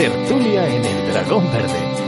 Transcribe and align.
Tertulia 0.00 0.66
en 0.66 0.82
el 0.82 1.12
Dragón 1.12 1.52
Verde. 1.52 1.99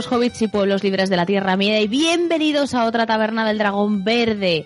Amigos 0.00 0.16
hobbits 0.16 0.40
y 0.40 0.48
pueblos 0.48 0.82
libres 0.82 1.10
de 1.10 1.16
la 1.18 1.26
Tierra 1.26 1.58
Media 1.58 1.78
y 1.78 1.86
bienvenidos 1.86 2.72
a 2.72 2.86
otra 2.86 3.04
taberna 3.04 3.46
del 3.46 3.58
Dragón 3.58 4.02
Verde. 4.02 4.64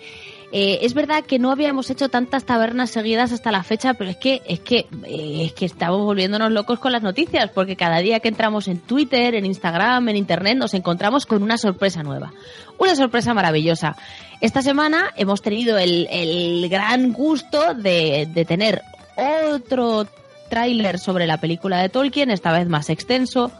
Eh, 0.53 0.79
es 0.83 0.93
verdad 0.93 1.25
que 1.25 1.39
no 1.39 1.51
habíamos 1.51 1.89
hecho 1.89 2.07
tantas 2.07 2.45
tabernas 2.45 2.89
seguidas 2.89 3.33
hasta 3.33 3.51
la 3.51 3.61
fecha, 3.61 3.95
pero 3.95 4.11
es 4.11 4.15
que 4.15 4.41
es 4.47 4.61
que 4.61 4.87
eh, 5.03 5.41
es 5.43 5.51
que 5.51 5.65
estamos 5.65 6.03
volviéndonos 6.03 6.51
locos 6.51 6.79
con 6.79 6.93
las 6.93 7.03
noticias, 7.03 7.51
porque 7.53 7.75
cada 7.75 7.99
día 7.99 8.21
que 8.21 8.29
entramos 8.29 8.69
en 8.69 8.79
Twitter, 8.79 9.35
en 9.35 9.45
Instagram, 9.45 10.07
en 10.07 10.15
Internet, 10.15 10.57
nos 10.57 10.73
encontramos 10.73 11.25
con 11.25 11.43
una 11.43 11.57
sorpresa 11.57 12.01
nueva, 12.01 12.31
una 12.77 12.95
sorpresa 12.95 13.33
maravillosa. 13.33 13.97
Esta 14.39 14.61
semana 14.61 15.11
hemos 15.17 15.41
tenido 15.41 15.77
el, 15.77 16.07
el 16.11 16.69
gran 16.69 17.11
gusto 17.11 17.73
de, 17.73 18.29
de 18.33 18.45
tener 18.45 18.83
otro 19.17 20.07
tráiler 20.49 20.97
sobre 20.97 21.27
la 21.27 21.41
película 21.41 21.81
de 21.81 21.89
Tolkien, 21.89 22.31
esta 22.31 22.53
vez 22.53 22.69
más 22.69 22.89
extenso, 22.89 23.51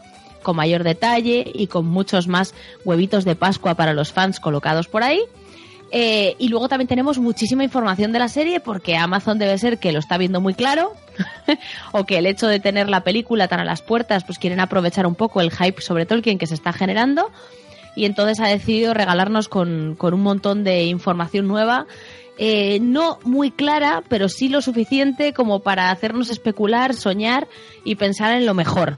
con 0.46 0.54
mayor 0.54 0.84
detalle 0.84 1.44
y 1.52 1.66
con 1.66 1.86
muchos 1.86 2.28
más 2.28 2.54
huevitos 2.84 3.24
de 3.24 3.34
Pascua 3.34 3.74
para 3.74 3.92
los 3.94 4.12
fans 4.12 4.38
colocados 4.38 4.86
por 4.86 5.02
ahí. 5.02 5.18
Eh, 5.90 6.36
y 6.38 6.48
luego 6.50 6.68
también 6.68 6.86
tenemos 6.86 7.18
muchísima 7.18 7.64
información 7.64 8.12
de 8.12 8.20
la 8.20 8.28
serie 8.28 8.60
porque 8.60 8.96
Amazon 8.96 9.40
debe 9.40 9.58
ser 9.58 9.78
que 9.78 9.90
lo 9.90 9.98
está 9.98 10.18
viendo 10.18 10.40
muy 10.40 10.54
claro 10.54 10.92
o 11.92 12.04
que 12.04 12.18
el 12.18 12.26
hecho 12.26 12.46
de 12.46 12.60
tener 12.60 12.88
la 12.88 13.02
película 13.02 13.48
tan 13.48 13.58
a 13.58 13.64
las 13.64 13.82
puertas 13.82 14.22
pues 14.22 14.38
quieren 14.38 14.60
aprovechar 14.60 15.04
un 15.08 15.16
poco 15.16 15.40
el 15.40 15.50
hype 15.50 15.82
sobre 15.82 16.06
Tolkien 16.06 16.38
que 16.38 16.46
se 16.46 16.54
está 16.54 16.72
generando. 16.72 17.32
Y 17.96 18.04
entonces 18.04 18.38
ha 18.38 18.46
decidido 18.46 18.94
regalarnos 18.94 19.48
con, 19.48 19.96
con 19.96 20.14
un 20.14 20.22
montón 20.22 20.62
de 20.62 20.84
información 20.84 21.48
nueva. 21.48 21.86
Eh, 22.38 22.78
no 22.80 23.18
muy 23.24 23.50
clara, 23.50 24.04
pero 24.08 24.28
sí 24.28 24.48
lo 24.48 24.60
suficiente 24.62 25.32
como 25.32 25.58
para 25.60 25.90
hacernos 25.90 26.30
especular, 26.30 26.94
soñar 26.94 27.48
y 27.82 27.96
pensar 27.96 28.36
en 28.36 28.46
lo 28.46 28.54
mejor 28.54 28.96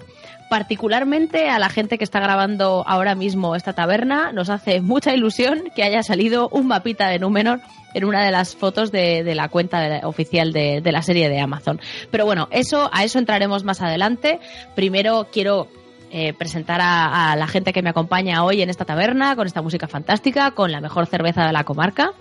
particularmente 0.48 1.48
a 1.48 1.58
la 1.58 1.68
gente 1.68 1.98
que 1.98 2.04
está 2.04 2.20
grabando 2.20 2.84
ahora 2.86 3.14
mismo 3.14 3.54
esta 3.54 3.72
taberna, 3.72 4.32
nos 4.32 4.50
hace 4.50 4.80
mucha 4.80 5.14
ilusión 5.14 5.64
que 5.74 5.82
haya 5.82 6.02
salido 6.02 6.48
un 6.48 6.66
mapita 6.66 7.08
de 7.08 7.18
Númenor 7.18 7.60
en 7.94 8.04
una 8.04 8.24
de 8.24 8.30
las 8.30 8.54
fotos 8.54 8.92
de, 8.92 9.34
la 9.34 9.48
cuenta 9.48 10.00
oficial 10.04 10.52
de, 10.52 10.80
de 10.80 10.92
la 10.92 11.02
serie 11.02 11.28
de 11.28 11.41
Amazon. 11.41 11.80
Pero 12.10 12.24
bueno, 12.26 12.48
eso 12.50 12.91
a 12.92 13.04
eso 13.04 13.19
entraremos 13.19 13.64
más 13.64 13.80
adelante. 13.80 14.41
Primero 14.74 15.28
quiero 15.32 15.69
eh, 16.10 16.32
presentar 16.32 16.80
a, 16.80 17.32
a 17.32 17.36
la 17.36 17.46
gente 17.46 17.74
que 17.74 17.82
me 17.82 17.91
acompaña 17.91 18.42
hoy 18.42 18.62
en 18.62 18.70
esta 18.70 18.86
taberna, 18.86 19.36
con 19.36 19.46
esta 19.46 19.60
música 19.60 19.88
fantástica, 19.88 20.52
con 20.52 20.72
la 20.72 20.80
mejor 20.80 21.06
cerveza 21.06 21.46
de 21.46 21.52
la 21.52 21.64
comarca. 21.64 22.12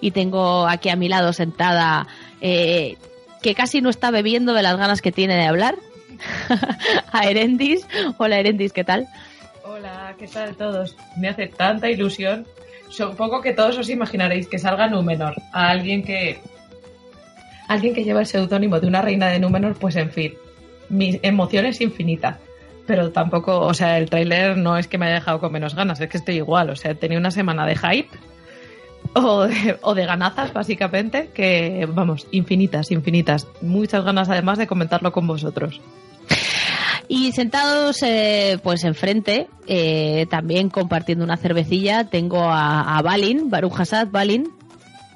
Y 0.00 0.10
tengo 0.10 0.66
aquí 0.66 0.88
a 0.88 0.96
mi 0.96 1.08
lado 1.08 1.32
sentada 1.32 2.08
eh, 2.40 2.96
que 3.40 3.54
casi 3.54 3.80
no 3.80 3.90
está 3.90 4.10
bebiendo 4.10 4.54
de 4.54 4.62
las 4.62 4.76
ganas 4.76 5.02
que 5.02 5.12
tiene 5.12 5.36
de 5.36 5.46
hablar. 5.46 5.76
a 7.12 7.26
Erendis. 7.28 7.86
Hola 8.18 8.38
Erendis, 8.38 8.72
¿qué 8.72 8.84
tal? 8.84 9.08
Hola, 9.64 10.14
¿qué 10.18 10.26
tal 10.26 10.56
todos? 10.56 10.96
Me 11.16 11.28
hace 11.28 11.46
tanta 11.46 11.90
ilusión. 11.90 12.46
Supongo 12.88 13.42
que 13.42 13.52
todos 13.52 13.76
os 13.78 13.90
imaginaréis 13.90 14.48
que 14.48 14.58
salga 14.58 14.88
Númenor 14.88 15.34
a 15.52 15.68
alguien 15.68 16.02
que. 16.02 16.40
Alguien 17.68 17.94
que 17.94 18.02
lleva 18.02 18.20
el 18.20 18.26
seudónimo 18.26 18.80
de 18.80 18.86
una 18.86 19.02
reina 19.02 19.28
de 19.28 19.38
Númenor, 19.38 19.76
pues 19.78 19.96
en 19.96 20.10
fin. 20.10 20.34
Mi 20.88 21.20
emoción 21.22 21.66
es 21.66 21.80
infinita. 21.82 22.38
Pero 22.86 23.12
tampoco, 23.12 23.60
o 23.60 23.74
sea, 23.74 23.98
el 23.98 24.08
tráiler 24.08 24.56
no 24.56 24.78
es 24.78 24.88
que 24.88 24.96
me 24.96 25.04
haya 25.04 25.16
dejado 25.16 25.40
con 25.40 25.52
menos 25.52 25.74
ganas, 25.74 26.00
es 26.00 26.08
que 26.08 26.16
estoy 26.16 26.36
igual. 26.36 26.70
O 26.70 26.76
sea, 26.76 26.94
tenía 26.94 27.18
una 27.18 27.30
semana 27.30 27.66
de 27.66 27.76
hype 27.76 28.08
o 29.12 29.42
de, 29.42 29.76
o 29.82 29.94
de 29.94 30.06
ganazas, 30.06 30.54
básicamente, 30.54 31.28
que, 31.34 31.86
vamos, 31.92 32.26
infinitas, 32.30 32.90
infinitas. 32.90 33.46
Muchas 33.60 34.02
ganas 34.04 34.30
además 34.30 34.56
de 34.56 34.66
comentarlo 34.66 35.12
con 35.12 35.26
vosotros. 35.26 35.82
Y 37.08 37.32
sentados, 37.32 38.02
eh, 38.02 38.58
pues 38.62 38.84
enfrente, 38.84 39.48
eh, 39.66 40.26
también 40.30 40.68
compartiendo 40.68 41.24
una 41.24 41.38
cervecilla, 41.38 42.04
tengo 42.04 42.42
a, 42.42 43.00
Balin, 43.02 43.48
Baruch 43.48 43.80
Hassad, 43.80 44.08
Balin. 44.08 44.52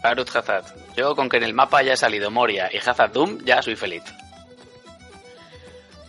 Arut 0.02 0.28
Hazard. 0.34 0.64
Yo 0.96 1.14
con 1.14 1.28
que 1.28 1.36
en 1.36 1.44
el 1.44 1.54
mapa 1.54 1.78
haya 1.78 1.96
salido 1.96 2.30
Moria 2.30 2.68
y 2.72 2.78
Hazard 2.78 3.12
Doom 3.12 3.38
ya 3.44 3.62
soy 3.62 3.76
feliz. 3.76 4.02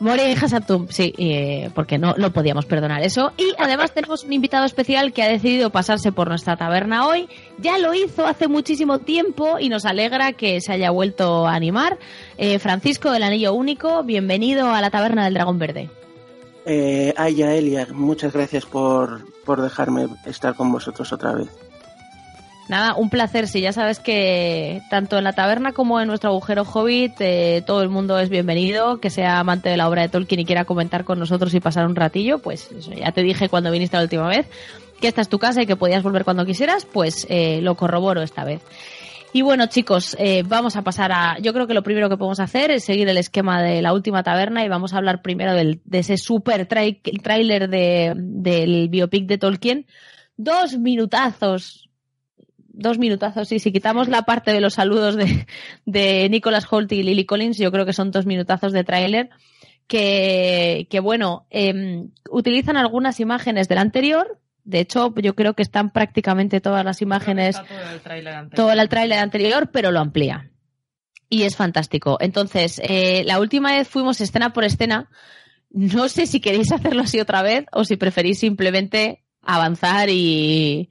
Moria 0.03 0.29
y 0.29 0.33
Hassatum, 0.33 0.87
sí, 0.89 1.13
eh, 1.17 1.69
porque 1.73 1.97
no, 1.97 2.13
no 2.17 2.33
podíamos 2.33 2.65
perdonar 2.65 3.01
eso. 3.03 3.31
Y 3.37 3.53
además 3.57 3.93
tenemos 3.93 4.25
un 4.25 4.33
invitado 4.33 4.65
especial 4.65 5.13
que 5.13 5.23
ha 5.23 5.29
decidido 5.29 5.69
pasarse 5.69 6.11
por 6.11 6.27
nuestra 6.27 6.57
taberna 6.57 7.07
hoy. 7.07 7.29
Ya 7.57 7.77
lo 7.77 7.93
hizo 7.93 8.27
hace 8.27 8.49
muchísimo 8.49 8.99
tiempo 8.99 9.59
y 9.59 9.69
nos 9.69 9.85
alegra 9.85 10.33
que 10.33 10.59
se 10.59 10.73
haya 10.73 10.91
vuelto 10.91 11.47
a 11.47 11.55
animar. 11.55 11.97
Eh, 12.37 12.59
Francisco 12.59 13.11
del 13.11 13.23
Anillo 13.23 13.53
Único, 13.53 14.03
bienvenido 14.03 14.73
a 14.73 14.81
la 14.81 14.89
taberna 14.89 15.23
del 15.23 15.35
Dragón 15.35 15.57
Verde. 15.57 15.89
Eh, 16.65 17.13
Aya, 17.15 17.55
Elia, 17.55 17.87
muchas 17.93 18.33
gracias 18.33 18.65
por, 18.65 19.21
por 19.45 19.61
dejarme 19.61 20.07
estar 20.25 20.53
con 20.55 20.69
vosotros 20.69 21.13
otra 21.13 21.31
vez. 21.31 21.47
Nada, 22.73 22.95
un 22.95 23.11
placer. 23.11 23.47
Si 23.47 23.61
ya 23.61 23.71
sabes 23.71 23.99
que 23.99 24.81
tanto 24.89 25.19
en 25.19 25.23
la 25.23 25.33
taberna 25.33 25.73
como 25.73 26.01
en 26.01 26.07
nuestro 26.07 26.31
agujero 26.31 26.63
hobbit, 26.63 27.13
eh, 27.19 27.61
todo 27.67 27.83
el 27.83 27.89
mundo 27.89 28.17
es 28.17 28.29
bienvenido. 28.29 28.99
Que 28.99 29.11
sea 29.11 29.37
amante 29.37 29.69
de 29.69 29.77
la 29.77 29.87
obra 29.87 30.01
de 30.01 30.09
Tolkien 30.09 30.39
y 30.39 30.45
quiera 30.45 30.65
comentar 30.65 31.03
con 31.03 31.19
nosotros 31.19 31.53
y 31.53 31.59
pasar 31.59 31.85
un 31.85 31.95
ratillo, 31.95 32.39
pues 32.39 32.71
eso, 32.71 32.91
ya 32.91 33.11
te 33.11 33.21
dije 33.21 33.47
cuando 33.47 33.69
viniste 33.69 33.95
la 33.95 34.01
última 34.01 34.27
vez 34.27 34.47
que 34.99 35.07
esta 35.07 35.21
es 35.21 35.29
tu 35.29 35.37
casa 35.37 35.61
y 35.61 35.67
que 35.67 35.75
podías 35.75 36.01
volver 36.01 36.23
cuando 36.23 36.47
quisieras, 36.47 36.85
pues 36.85 37.27
eh, 37.29 37.59
lo 37.61 37.75
corroboro 37.75 38.23
esta 38.23 38.43
vez. 38.43 38.61
Y 39.33 39.43
bueno, 39.43 39.67
chicos, 39.67 40.15
eh, 40.17 40.41
vamos 40.43 40.75
a 40.75 40.81
pasar 40.81 41.11
a. 41.11 41.37
Yo 41.37 41.53
creo 41.53 41.67
que 41.67 41.75
lo 41.75 41.83
primero 41.83 42.09
que 42.09 42.17
podemos 42.17 42.39
hacer 42.39 42.71
es 42.71 42.85
seguir 42.85 43.07
el 43.07 43.17
esquema 43.17 43.61
de 43.61 43.83
la 43.83 43.93
última 43.93 44.23
taberna 44.23 44.65
y 44.65 44.67
vamos 44.67 44.95
a 44.95 44.97
hablar 44.97 45.21
primero 45.21 45.53
de 45.53 45.79
ese 45.91 46.17
super 46.17 46.65
tráiler 46.65 47.69
de, 47.69 48.13
del 48.15 48.89
biopic 48.89 49.27
de 49.27 49.37
Tolkien. 49.37 49.85
Dos 50.37 50.79
minutazos 50.79 51.83
dos 52.73 52.97
minutazos. 52.97 53.51
Y 53.51 53.59
si 53.59 53.71
quitamos 53.71 54.09
la 54.09 54.23
parte 54.23 54.51
de 54.51 54.59
los 54.59 54.73
saludos 54.73 55.15
de, 55.15 55.47
de 55.85 56.27
Nicholas 56.29 56.67
Holt 56.69 56.91
y 56.91 57.03
Lily 57.03 57.25
Collins, 57.25 57.57
yo 57.57 57.71
creo 57.71 57.85
que 57.85 57.93
son 57.93 58.11
dos 58.11 58.25
minutazos 58.25 58.73
de 58.73 58.83
tráiler 58.83 59.29
que, 59.87 60.87
que 60.89 60.99
bueno, 60.99 61.45
eh, 61.49 62.05
utilizan 62.29 62.77
algunas 62.77 63.19
imágenes 63.19 63.67
del 63.67 63.77
anterior. 63.77 64.39
De 64.63 64.79
hecho, 64.79 65.13
yo 65.17 65.35
creo 65.35 65.53
que 65.55 65.61
están 65.61 65.91
prácticamente 65.91 66.61
todas 66.61 66.85
las 66.85 67.01
imágenes, 67.01 67.57
Está 67.57 67.67
todo 67.67 67.91
el 67.91 68.01
tráiler 68.01 68.33
anterior. 68.33 68.55
todo 68.55 68.81
el 68.81 68.89
tráiler 68.89 69.19
anterior, 69.19 69.69
pero 69.71 69.91
lo 69.91 69.99
amplía. 69.99 70.49
Y 71.29 71.43
es 71.43 71.55
fantástico. 71.55 72.17
Entonces, 72.21 72.79
eh, 72.83 73.23
la 73.25 73.39
última 73.39 73.73
vez 73.73 73.87
fuimos 73.87 74.21
escena 74.21 74.53
por 74.53 74.63
escena. 74.63 75.09
No 75.69 76.07
sé 76.07 76.27
si 76.27 76.39
queréis 76.39 76.71
hacerlo 76.71 77.01
así 77.03 77.19
otra 77.19 77.41
vez 77.41 77.65
o 77.71 77.83
si 77.83 77.97
preferís 77.97 78.39
simplemente 78.39 79.23
avanzar 79.41 80.09
y, 80.09 80.89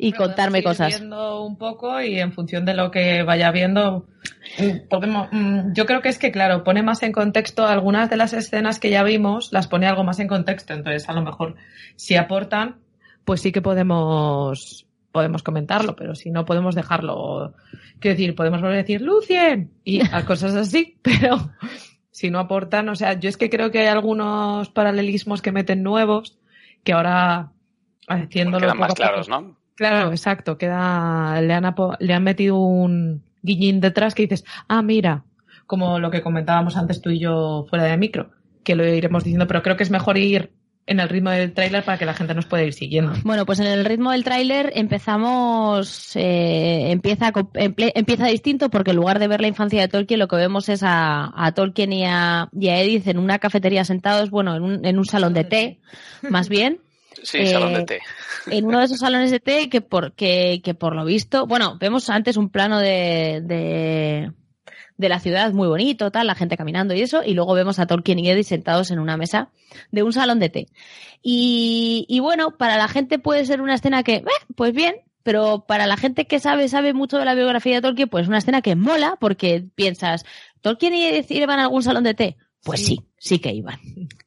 y 0.00 0.10
Bueno, 0.12 0.26
contarme 0.26 0.62
cosas. 0.62 0.88
viendo 0.96 1.42
un 1.44 1.58
poco 1.58 2.00
y 2.00 2.20
en 2.20 2.32
función 2.32 2.64
de 2.64 2.72
lo 2.74 2.90
que 2.92 3.24
vaya 3.24 3.50
viendo, 3.50 4.06
mm, 4.60 4.88
podemos. 4.88 5.28
mm, 5.32 5.72
Yo 5.74 5.86
creo 5.86 6.00
que 6.00 6.08
es 6.08 6.18
que, 6.18 6.30
claro, 6.30 6.62
pone 6.64 6.82
más 6.84 7.02
en 7.02 7.10
contexto 7.12 7.66
algunas 7.66 8.08
de 8.08 8.16
las 8.16 8.32
escenas 8.32 8.78
que 8.78 8.90
ya 8.90 9.02
vimos, 9.02 9.52
las 9.52 9.66
pone 9.66 9.86
algo 9.88 10.04
más 10.04 10.20
en 10.20 10.28
contexto. 10.28 10.72
Entonces, 10.72 11.08
a 11.08 11.12
lo 11.14 11.22
mejor, 11.22 11.56
si 11.96 12.14
aportan, 12.16 12.76
pues 13.24 13.40
sí 13.42 13.50
que 13.52 13.60
podemos 13.60 14.84
podemos 15.10 15.42
comentarlo, 15.42 15.96
pero 15.96 16.14
si 16.14 16.30
no 16.30 16.44
podemos 16.44 16.74
dejarlo. 16.76 17.54
Quiero 17.98 18.14
decir, 18.16 18.34
podemos 18.36 18.60
volver 18.60 18.74
a 18.76 18.82
decir 18.82 19.00
Lucien 19.00 19.72
y 19.82 20.00
a 20.14 20.24
cosas 20.24 20.54
así, 20.54 20.98
pero 21.02 21.50
si 22.10 22.30
no 22.30 22.38
aportan, 22.38 22.88
o 22.88 22.94
sea, 22.94 23.14
yo 23.18 23.28
es 23.28 23.36
que 23.36 23.50
creo 23.50 23.72
que 23.72 23.80
hay 23.80 23.86
algunos 23.88 24.68
paralelismos 24.68 25.42
que 25.42 25.50
meten 25.50 25.82
nuevos 25.82 26.38
que 26.84 26.92
ahora 26.92 27.50
haciéndolo 28.06 28.60
Quedan 28.66 28.76
poco 28.76 28.80
más 28.80 28.88
poco- 28.90 28.96
claros, 29.02 29.28
¿no? 29.28 29.57
Claro, 29.78 30.10
exacto. 30.10 30.58
Queda, 30.58 31.40
le 31.40 31.54
han, 31.54 31.72
le 32.00 32.12
han 32.12 32.24
metido 32.24 32.56
un 32.56 33.22
guiñín 33.42 33.80
detrás 33.80 34.12
que 34.12 34.24
dices, 34.24 34.44
ah, 34.66 34.82
mira, 34.82 35.22
como 35.66 36.00
lo 36.00 36.10
que 36.10 36.20
comentábamos 36.20 36.76
antes 36.76 37.00
tú 37.00 37.10
y 37.10 37.20
yo 37.20 37.64
fuera 37.70 37.84
de 37.84 37.96
micro, 37.96 38.32
que 38.64 38.74
lo 38.74 38.84
iremos 38.84 39.22
diciendo, 39.22 39.46
pero 39.46 39.62
creo 39.62 39.76
que 39.76 39.84
es 39.84 39.90
mejor 39.92 40.18
ir 40.18 40.50
en 40.86 40.98
el 40.98 41.08
ritmo 41.08 41.30
del 41.30 41.52
tráiler 41.52 41.84
para 41.84 41.96
que 41.96 42.06
la 42.06 42.14
gente 42.14 42.34
nos 42.34 42.46
pueda 42.46 42.64
ir 42.64 42.72
siguiendo. 42.72 43.12
Bueno, 43.22 43.46
pues 43.46 43.60
en 43.60 43.68
el 43.68 43.84
ritmo 43.84 44.10
del 44.10 44.24
tráiler 44.24 44.72
empezamos, 44.74 46.16
eh, 46.16 46.90
empieza, 46.90 47.30
empieza 47.54 48.26
distinto 48.26 48.70
porque 48.70 48.90
en 48.90 48.96
lugar 48.96 49.20
de 49.20 49.28
ver 49.28 49.40
la 49.40 49.46
infancia 49.46 49.80
de 49.80 49.86
Tolkien, 49.86 50.18
lo 50.18 50.26
que 50.26 50.36
vemos 50.36 50.68
es 50.68 50.82
a, 50.82 51.30
a 51.36 51.52
Tolkien 51.52 51.92
y 51.92 52.04
a, 52.04 52.48
y 52.52 52.66
a 52.66 52.80
Edith 52.80 53.06
en 53.06 53.18
una 53.18 53.38
cafetería 53.38 53.84
sentados, 53.84 54.30
bueno, 54.30 54.56
en 54.56 54.62
un, 54.64 54.84
en 54.84 54.98
un 54.98 55.04
salón 55.04 55.34
de 55.34 55.44
té, 55.44 55.78
más 56.28 56.48
bien, 56.48 56.80
Sí, 57.22 57.46
salón 57.46 57.74
de 57.74 57.84
té. 57.84 58.00
En 58.46 58.64
uno 58.66 58.78
de 58.78 58.84
esos 58.84 58.98
salones 58.98 59.30
de 59.30 59.40
té 59.40 59.68
que 59.68 59.80
por, 59.80 60.12
que, 60.12 60.60
que 60.62 60.74
por 60.74 60.94
lo 60.94 61.04
visto, 61.04 61.46
bueno, 61.46 61.76
vemos 61.78 62.08
antes 62.10 62.36
un 62.36 62.50
plano 62.50 62.78
de, 62.78 63.40
de, 63.42 64.32
de 64.96 65.08
la 65.08 65.20
ciudad 65.20 65.52
muy 65.52 65.68
bonito, 65.68 66.10
tal, 66.10 66.26
la 66.26 66.34
gente 66.34 66.56
caminando 66.56 66.94
y 66.94 67.00
eso, 67.00 67.22
y 67.24 67.34
luego 67.34 67.54
vemos 67.54 67.78
a 67.78 67.86
Tolkien 67.86 68.18
y 68.18 68.30
Eddie 68.30 68.44
sentados 68.44 68.90
en 68.90 68.98
una 68.98 69.16
mesa 69.16 69.50
de 69.90 70.02
un 70.02 70.12
salón 70.12 70.38
de 70.38 70.48
té. 70.48 70.66
Y, 71.22 72.06
y 72.08 72.20
bueno, 72.20 72.56
para 72.56 72.76
la 72.76 72.88
gente 72.88 73.18
puede 73.18 73.44
ser 73.44 73.60
una 73.60 73.74
escena 73.74 74.02
que, 74.02 74.16
eh, 74.16 74.24
pues 74.56 74.72
bien, 74.72 74.96
pero 75.22 75.64
para 75.66 75.86
la 75.86 75.96
gente 75.96 76.26
que 76.26 76.40
sabe, 76.40 76.68
sabe 76.68 76.94
mucho 76.94 77.18
de 77.18 77.24
la 77.24 77.34
biografía 77.34 77.76
de 77.76 77.82
Tolkien, 77.82 78.08
pues 78.08 78.28
una 78.28 78.38
escena 78.38 78.62
que 78.62 78.76
mola 78.76 79.16
porque 79.20 79.64
piensas, 79.74 80.24
¿Tolkien 80.60 80.94
y 80.94 81.04
Edith 81.04 81.30
iban 81.30 81.58
a 81.58 81.64
algún 81.64 81.82
salón 81.82 82.04
de 82.04 82.14
té? 82.14 82.36
Pues 82.64 82.84
sí, 82.84 82.98
sí, 83.16 83.38
que 83.38 83.50
iban. 83.52 83.78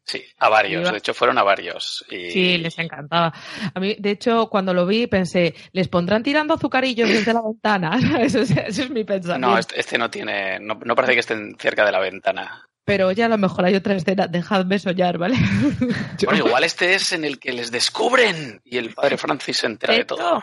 Sí, 0.06 0.24
a 0.40 0.50
varios, 0.50 0.82
Iba- 0.84 0.92
de 0.92 0.98
hecho 0.98 1.14
fueron 1.14 1.38
a 1.38 1.44
varios. 1.44 2.06
Y... 2.10 2.32
Sí, 2.32 2.58
les 2.58 2.78
encantaba. 2.80 3.34
A 3.74 3.80
mí, 3.80 3.96
de 4.00 4.12
hecho, 4.12 4.48
cuando 4.50 4.74
lo 4.74 4.86
vi 4.86 5.08
pensé, 5.08 5.54
¿les 5.74 5.88
pondrán 5.90 6.24
tirando 6.24 6.54
azucarillos 6.54 7.10
desde 7.10 7.34
la 7.34 7.42
ventana? 7.42 8.00
Eso 8.22 8.40
es, 8.42 8.52
eso 8.52 8.84
es 8.84 8.90
mi 8.90 9.04
pensamiento. 9.04 9.48
No, 9.50 9.58
este, 9.58 9.80
este 9.80 9.98
no 9.98 10.10
tiene, 10.10 10.60
no, 10.60 10.80
no 10.84 10.96
parece 10.96 11.14
que 11.14 11.20
estén 11.20 11.56
cerca 11.60 11.86
de 11.86 11.92
la 11.92 12.00
ventana. 12.00 12.68
Pero 12.84 13.08
oye, 13.10 13.24
a 13.24 13.30
lo 13.30 13.38
mejor 13.38 13.66
hay 13.66 13.76
otra 13.76 13.94
escena, 13.96 14.26
dejadme 14.28 14.80
soñar, 14.80 15.18
¿vale? 15.20 15.36
Bueno, 16.26 16.48
igual 16.48 16.64
este 16.64 16.96
es 16.96 17.12
en 17.14 17.26
el 17.26 17.40
que 17.40 17.52
les 17.54 17.72
descubren 17.72 18.60
y 18.64 18.78
el 18.78 18.94
padre 18.94 19.18
Francis 19.18 19.58
se 19.58 19.68
entera 19.68 19.94
de 19.94 20.06
todo. 20.06 20.42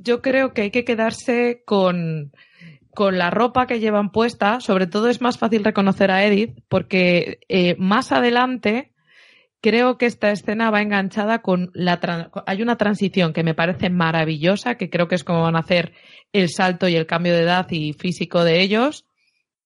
Yo 0.00 0.20
creo 0.22 0.52
que 0.52 0.62
hay 0.62 0.70
que 0.70 0.84
quedarse 0.84 1.62
con, 1.64 2.32
con 2.96 3.18
la 3.18 3.30
ropa 3.30 3.68
que 3.68 3.78
llevan 3.78 4.10
puesta. 4.10 4.58
Sobre 4.58 4.88
todo 4.88 5.08
es 5.08 5.20
más 5.20 5.38
fácil 5.38 5.62
reconocer 5.62 6.10
a 6.10 6.24
Edith 6.24 6.58
porque 6.68 7.38
eh, 7.48 7.76
más 7.78 8.10
adelante 8.10 8.92
creo 9.60 9.98
que 9.98 10.06
esta 10.06 10.30
escena 10.30 10.70
va 10.70 10.82
enganchada 10.82 11.42
con 11.42 11.70
la... 11.74 12.00
Hay 12.46 12.62
una 12.62 12.76
transición 12.76 13.32
que 13.32 13.44
me 13.44 13.54
parece 13.54 13.90
maravillosa, 13.90 14.76
que 14.76 14.90
creo 14.90 15.06
que 15.06 15.14
es 15.14 15.24
como 15.24 15.42
van 15.42 15.56
a 15.56 15.60
hacer 15.60 15.92
el 16.32 16.48
salto 16.48 16.88
y 16.88 16.96
el 16.96 17.06
cambio 17.06 17.34
de 17.34 17.42
edad 17.42 17.66
y 17.70 17.92
físico 17.92 18.42
de 18.42 18.62
ellos 18.62 19.06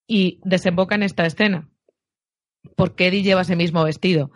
y 0.07 0.41
desemboca 0.45 0.97
en 0.97 1.05
esta 1.05 1.25
escena. 1.25 1.71
Porque 2.77 3.07
Eddie 3.07 3.23
lleva 3.23 3.43
ese 3.43 3.57
mismo 3.57 3.85
vestido. 3.85 4.33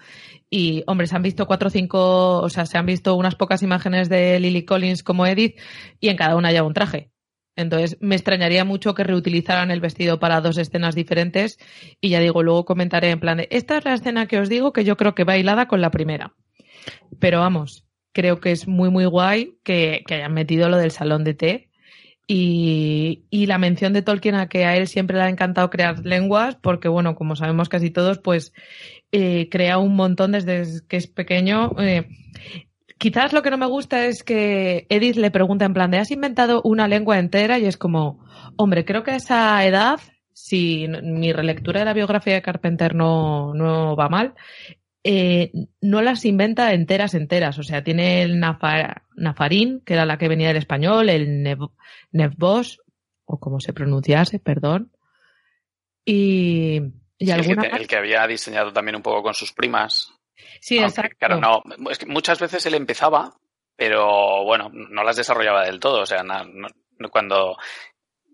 Y, 0.49 0.85
hombre, 0.87 1.08
se 1.08 1.17
han 1.17 1.23
visto 1.23 1.47
cuatro 1.47 1.67
o 1.67 1.70
cinco, 1.70 2.40
o 2.40 2.49
sea, 2.49 2.64
se 2.64 2.79
han 2.79 2.87
visto 2.87 3.17
unas 3.17 3.35
pocas 3.35 3.62
imágenes 3.62 4.08
de 4.08 4.38
Lily 4.38 4.64
Collins 4.64 5.02
como 5.02 5.26
Edith 5.26 5.58
y 5.99 6.11
en 6.11 6.17
cada 6.17 6.37
una 6.37 6.52
lleva 6.52 6.67
un 6.67 6.75
traje. 6.75 7.11
Entonces, 7.56 7.97
me 8.01 8.17
extrañaría 8.17 8.65
mucho 8.65 8.95
que 8.95 9.05
reutilizaran 9.05 9.71
el 9.71 9.81
vestido 9.81 10.19
para 10.19 10.41
dos 10.41 10.59
escenas 10.59 10.95
diferentes 10.95 11.59
y 12.01 12.09
ya 12.09 12.21
digo, 12.21 12.43
luego 12.43 12.65
comentaré 12.65 13.11
en 13.11 13.21
plan 13.21 13.39
de, 13.39 13.49
esta 13.51 13.79
es 13.79 13.85
la 13.85 13.95
escena 13.95 14.27
que 14.27 14.39
os 14.39 14.49
digo 14.49 14.73
que 14.73 14.85
yo 14.85 14.97
creo 14.97 15.15
que 15.15 15.25
va 15.25 15.67
con 15.67 15.81
la 15.81 15.91
primera. 15.91 16.35
Pero 17.21 17.41
vamos, 17.41 17.85
creo 18.12 18.41
que 18.41 18.51
es 18.51 18.67
muy, 18.67 18.91
muy 18.91 19.06
guay 19.06 19.59
que, 19.62 20.03
hayan 20.11 20.35
metido 20.35 20.69
lo 20.69 20.79
del 20.79 20.91
salón 20.91 21.25
de 21.25 21.35
té 21.35 21.71
y, 22.27 23.25
y 23.31 23.47
la 23.47 23.59
mención 23.59 23.93
de 23.93 24.03
Tolkien 24.03 24.35
a 24.35 24.49
que 24.49 24.65
a 24.65 24.77
él 24.77 24.89
siempre 24.89 25.17
le 25.17 25.25
ha 25.25 25.29
encantado 25.29 25.71
crear 25.71 26.05
lenguas 26.05 26.57
porque, 26.57 26.89
bueno, 26.89 27.15
como 27.15 27.37
sabemos 27.37 27.69
casi 27.69 27.91
todos, 27.91 28.19
pues 28.19 28.53
eh, 29.12 29.49
crea 29.50 29.79
un 29.79 29.95
montón 29.95 30.33
desde 30.33 30.87
que 30.89 30.97
es 30.97 31.07
pequeño. 31.07 31.73
Eh, 31.79 32.09
quizás 33.05 33.35
lo 33.35 33.43
que 33.43 33.51
no 33.51 33.59
me 33.59 33.67
gusta 33.67 34.06
es 34.06 34.23
que 34.23 34.87
Edith 34.89 35.17
le 35.17 35.31
pregunta 35.31 35.67
en 35.67 35.75
plan 35.75 35.91
de 35.91 35.99
¿has 35.99 36.11
inventado 36.11 36.62
una 36.65 36.89
lengua 36.89 37.19
entera? 37.19 37.59
Y 37.59 37.67
es 37.67 37.77
como, 37.77 38.25
hombre, 38.56 38.87
creo 38.87 39.03
que 39.03 39.11
a 39.11 39.17
esa 39.17 39.62
edad, 39.67 40.01
si 40.33 40.89
mi 41.03 41.31
relectura 41.31 41.81
de 41.81 41.85
la 41.85 41.93
biografía 41.93 42.33
de 42.33 42.41
Carpenter 42.41 42.95
no, 42.95 43.53
no 43.53 43.95
va 43.95 44.09
mal, 44.09 44.33
eh, 45.03 45.53
no 45.83 46.01
las 46.01 46.25
inventa 46.25 46.73
enteras, 46.73 47.12
enteras. 47.12 47.59
O 47.59 47.62
sea, 47.62 47.85
tiene 47.85 48.23
el 48.23 48.41
nafa- 48.41 49.03
nafarín, 49.17 49.83
que 49.85 49.93
era 49.93 50.07
la 50.07 50.17
que 50.17 50.29
venía 50.29 50.49
del 50.49 50.57
español, 50.57 51.11
el 51.11 51.45
nev- 51.45 51.73
nevbos, 52.11 52.81
o 53.27 53.39
como 53.39 53.61
se 53.61 53.75
pronunciase, 53.75 54.39
perdón. 54.39 54.91
Y, 56.07 56.81
y 57.19 57.27
Sí, 57.27 57.31
el, 57.33 57.43
que, 57.43 57.50
alguna 57.53 57.62
te- 57.69 57.77
el 57.77 57.87
que 57.87 57.97
había 57.97 58.27
diseñado 58.27 58.73
también 58.73 58.97
un 58.97 59.03
poco 59.03 59.23
con 59.23 59.35
sus 59.35 59.53
primas. 59.53 60.11
Sí, 60.61 60.79
Aunque, 60.79 60.89
exacto. 60.91 61.17
Claro, 61.19 61.41
no, 61.41 61.63
es 61.91 61.99
que 61.99 62.07
muchas 62.07 62.39
veces 62.41 62.65
él 62.67 62.75
empezaba, 62.75 63.35
pero 63.77 64.45
bueno, 64.45 64.71
no 64.73 65.03
las 65.05 65.17
desarrollaba 65.17 65.65
del 65.65 65.81
todo. 65.81 66.03
O 66.03 66.07
sea, 66.07 66.23
no- 66.23 66.45
no- 66.45 66.69
cuando. 67.11 67.57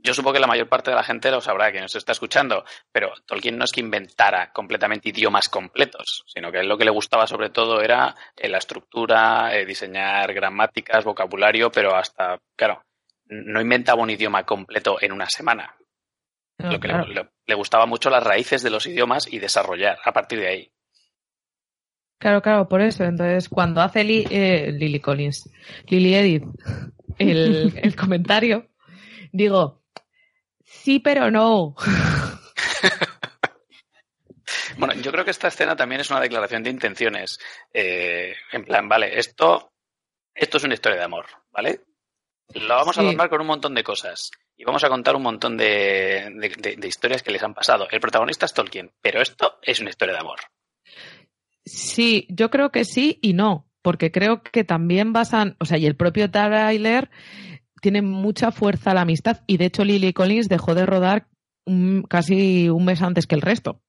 Yo 0.03 0.15
supongo 0.15 0.33
que 0.35 0.41
la 0.41 0.47
mayor 0.47 0.67
parte 0.67 0.91
de 0.91 0.97
la 0.97 1.03
gente 1.03 1.31
lo 1.31 1.43
sabrá, 1.43 1.71
que 1.71 1.81
nos 1.81 1.95
está 1.95 2.13
escuchando, 2.13 2.65
pero 2.91 3.13
Tolkien 3.27 3.59
no 3.59 3.65
es 3.67 3.71
que 3.73 3.81
inventara 3.81 4.51
completamente 4.51 5.11
idiomas 5.11 5.51
completos, 5.51 6.25
sino 6.27 6.51
que 6.51 6.57
a 6.57 6.61
él 6.63 6.69
lo 6.69 6.79
que 6.79 6.87
le 6.87 6.91
gustaba 6.91 7.27
sobre 7.27 7.51
todo 7.51 7.83
era 7.83 8.17
eh, 8.35 8.49
la 8.49 8.57
estructura, 8.57 9.55
eh, 9.55 9.67
diseñar 9.67 10.33
gramáticas, 10.33 11.05
vocabulario, 11.05 11.71
pero 11.71 11.95
hasta, 11.95 12.39
claro, 12.57 12.83
no 13.27 13.61
inventaba 13.61 14.01
un 14.03 14.09
idioma 14.09 14.45
completo 14.47 14.97
en 15.03 15.13
una 15.13 15.29
semana. 15.29 15.77
No, 16.59 16.73
lo 16.73 16.81
que 16.81 16.89
le, 16.89 17.29
le 17.47 17.55
gustaba 17.55 17.85
mucho 17.85 18.09
las 18.09 18.25
raíces 18.25 18.63
de 18.63 18.71
los 18.71 18.87
idiomas 18.87 19.31
y 19.31 19.39
desarrollar 19.39 19.99
a 20.03 20.13
partir 20.13 20.41
de 20.41 20.49
ahí. 20.49 20.73
Claro, 22.21 22.41
claro, 22.43 22.69
por 22.69 22.81
eso. 22.83 23.03
Entonces, 23.05 23.49
cuando 23.49 23.81
hace 23.81 24.05
Li- 24.05 24.27
eh, 24.31 24.71
Lily 24.73 25.01
Collins, 25.01 25.51
Lily 25.89 26.15
Edith, 26.15 26.45
el, 27.19 27.73
el 27.83 27.97
comentario, 27.97 28.69
digo, 29.33 29.83
sí, 30.65 31.01
pero 31.01 31.31
no. 31.31 31.75
Bueno, 34.79 34.95
yo 34.95 35.13
creo 35.13 35.25
que 35.25 35.31
esta 35.31 35.49
escena 35.49 35.77
también 35.77 36.01
es 36.01 36.11
una 36.11 36.21
declaración 36.21 36.63
de 36.63 36.71
intenciones. 36.71 37.39
Eh, 37.73 38.35
en 38.53 38.65
plan, 38.65 38.89
vale, 38.89 39.19
esto, 39.19 39.73
esto 40.35 40.57
es 40.57 40.65
una 40.65 40.75
historia 40.75 40.99
de 40.99 41.05
amor, 41.05 41.27
¿vale? 41.53 41.81
Lo 42.55 42.75
vamos 42.77 42.97
a 42.97 43.03
adornar 43.09 43.29
con 43.29 43.41
un 43.43 43.47
montón 43.47 43.75
de 43.75 43.85
cosas. 43.85 44.31
Y 44.57 44.65
vamos 44.65 44.83
a 44.83 44.89
contar 44.89 45.15
un 45.17 45.23
montón 45.23 45.57
de, 45.57 46.31
de- 46.35 46.55
de- 46.59 46.77
de 46.77 46.89
historias 46.89 47.23
que 47.23 47.31
les 47.31 47.43
han 47.43 47.55
pasado. 47.55 47.89
El 47.91 48.01
protagonista 48.01 48.47
es 48.47 48.55
Tolkien, 48.55 48.91
pero 49.01 49.21
esto 49.21 49.59
es 49.63 49.81
una 49.81 49.91
historia 49.91 50.15
de 50.15 50.21
amor. 50.21 50.41
Sí, 51.65 52.27
yo 52.31 52.51
creo 52.51 52.71
que 52.71 52.85
sí 52.85 53.19
y 53.23 53.33
no, 53.33 53.67
porque 53.83 54.11
creo 54.11 54.43
que 54.43 54.65
también 54.65 55.13
basan, 55.13 55.57
o 55.59 55.65
sea, 55.65 55.79
y 55.79 55.87
el 55.87 55.97
propio 55.97 56.31
Tyler 56.31 57.11
tiene 57.81 58.03
mucha 58.03 58.53
fuerza 58.53 58.95
la 58.95 59.03
amistad 59.03 59.43
y 59.47 59.57
de 59.57 59.67
hecho 59.67 59.85
Lily 59.85 60.13
Collins 60.13 60.49
dejó 60.49 60.75
de 60.75 60.87
rodar 60.87 61.29
casi 62.09 62.69
un 62.69 62.85
mes 62.85 63.03
antes 63.03 63.27
que 63.27 63.35
el 63.35 63.43
resto. 63.43 63.83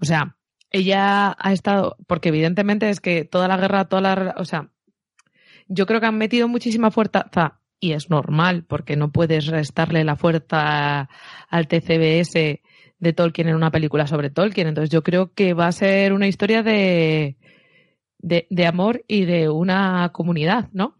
O 0.00 0.04
sea, 0.04 0.36
ella 0.70 1.36
ha 1.38 1.52
estado, 1.52 1.96
porque 2.06 2.30
evidentemente 2.30 2.88
es 2.90 3.00
que 3.00 3.24
toda 3.24 3.48
la 3.48 3.56
guerra, 3.56 3.84
toda 3.86 4.02
la, 4.02 4.34
o 4.38 4.44
sea, 4.44 4.70
yo 5.68 5.86
creo 5.86 6.00
que 6.00 6.06
han 6.06 6.18
metido 6.18 6.48
muchísima 6.48 6.90
fuerza 6.90 7.60
y 7.80 7.92
es 7.92 8.10
normal 8.10 8.64
porque 8.64 8.96
no 8.96 9.12
puedes 9.12 9.46
restarle 9.46 10.04
la 10.04 10.16
fuerza 10.16 11.08
al 11.48 11.68
TCBS 11.68 12.60
de 13.04 13.12
Tolkien 13.12 13.48
en 13.48 13.54
una 13.54 13.70
película 13.70 14.08
sobre 14.08 14.30
Tolkien. 14.30 14.66
Entonces 14.66 14.90
yo 14.90 15.02
creo 15.04 15.32
que 15.32 15.54
va 15.54 15.68
a 15.68 15.72
ser 15.72 16.12
una 16.12 16.26
historia 16.26 16.64
de, 16.64 17.36
de, 18.18 18.46
de 18.50 18.66
amor 18.66 19.04
y 19.06 19.24
de 19.26 19.48
una 19.48 20.10
comunidad, 20.12 20.68
¿no? 20.72 20.96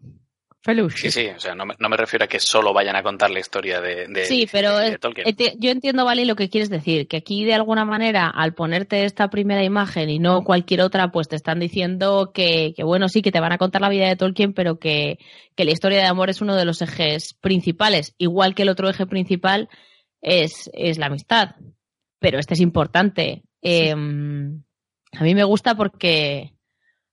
Fellowship. 0.61 1.11
Sí, 1.11 1.11
sí, 1.11 1.27
o 1.27 1.39
sea, 1.39 1.53
no 1.53 1.63
me, 1.67 1.75
no 1.77 1.89
me 1.89 1.95
refiero 1.97 2.25
a 2.25 2.27
que 2.27 2.39
solo 2.39 2.73
vayan 2.73 2.95
a 2.95 3.03
contar 3.03 3.29
la 3.29 3.39
historia 3.39 3.81
de, 3.81 4.07
de- 4.07 4.25
Sí, 4.25 4.47
pero 4.51 4.75
de 4.79 4.87
es- 4.93 4.99
Tolkien. 4.99 5.27
enti- 5.27 5.53
yo 5.59 5.69
entiendo, 5.69 6.05
Vale, 6.05 6.25
lo 6.25 6.35
que 6.35 6.49
quieres 6.49 6.71
decir, 6.71 7.07
que 7.07 7.17
aquí 7.17 7.45
de 7.45 7.53
alguna 7.53 7.85
manera, 7.85 8.27
al 8.29 8.55
ponerte 8.55 9.05
esta 9.05 9.29
primera 9.29 9.63
imagen 9.63 10.09
y 10.09 10.17
no 10.17 10.43
cualquier 10.43 10.81
otra, 10.81 11.11
pues 11.11 11.27
te 11.27 11.35
están 11.35 11.59
diciendo 11.59 12.31
que, 12.33 12.73
que 12.75 12.83
bueno, 12.83 13.09
sí, 13.09 13.21
que 13.21 13.31
te 13.31 13.39
van 13.39 13.51
a 13.51 13.59
contar 13.59 13.81
la 13.81 13.89
vida 13.89 14.07
de 14.07 14.15
Tolkien, 14.15 14.53
pero 14.53 14.79
que, 14.79 15.19
que 15.55 15.65
la 15.65 15.71
historia 15.71 15.99
de 15.99 16.05
amor 16.07 16.31
es 16.31 16.41
uno 16.41 16.55
de 16.55 16.65
los 16.65 16.81
ejes 16.81 17.35
principales, 17.35 18.15
igual 18.17 18.55
que 18.55 18.63
el 18.63 18.69
otro 18.69 18.89
eje 18.89 19.05
principal 19.05 19.69
es, 20.21 20.71
es 20.73 20.97
la 20.97 21.05
amistad. 21.05 21.49
Pero 22.25 22.39
este 22.39 22.55
es 22.55 22.59
importante. 22.59 23.43
Eh, 23.61 23.91
a 23.91 23.95
mí 25.23 25.35
me 25.35 25.43
gusta 25.43 25.75
porque, 25.75 26.55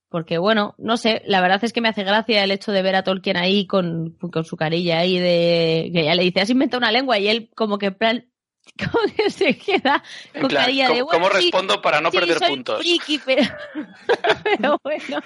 porque 0.08 0.38
bueno, 0.38 0.74
no 0.78 0.96
sé, 0.96 1.20
la 1.26 1.42
verdad 1.42 1.62
es 1.62 1.74
que 1.74 1.82
me 1.82 1.90
hace 1.90 2.02
gracia 2.02 2.42
el 2.42 2.50
hecho 2.50 2.72
de 2.72 2.80
ver 2.80 2.96
a 2.96 3.04
Tolkien 3.04 3.36
ahí 3.36 3.66
con, 3.66 4.16
con 4.18 4.42
su 4.46 4.56
carilla 4.56 5.00
ahí 5.00 5.18
de 5.18 5.90
que 5.92 6.04
ya 6.06 6.14
le 6.14 6.22
dice, 6.22 6.40
has 6.40 6.48
inventado 6.48 6.78
una 6.78 6.90
lengua 6.92 7.18
y 7.18 7.28
él 7.28 7.50
como 7.54 7.76
que 7.76 7.88
en 7.88 7.94
plan, 7.94 8.30
como 8.78 9.04
que 9.14 9.28
se 9.28 9.58
queda 9.58 10.02
con 10.32 10.48
plan, 10.48 10.64
carilla 10.64 10.84
de 10.88 11.00
¿cómo, 11.00 11.04
bueno, 11.04 11.24
cómo 11.24 11.28
sí, 11.38 11.42
respondo 11.44 11.82
para 11.82 12.00
no 12.00 12.10
sí, 12.10 12.16
perder 12.16 12.38
soy 12.38 12.48
puntos? 12.48 12.78
friki, 12.80 13.20
pero, 13.26 13.42
pero 14.44 14.78
bueno. 14.82 15.20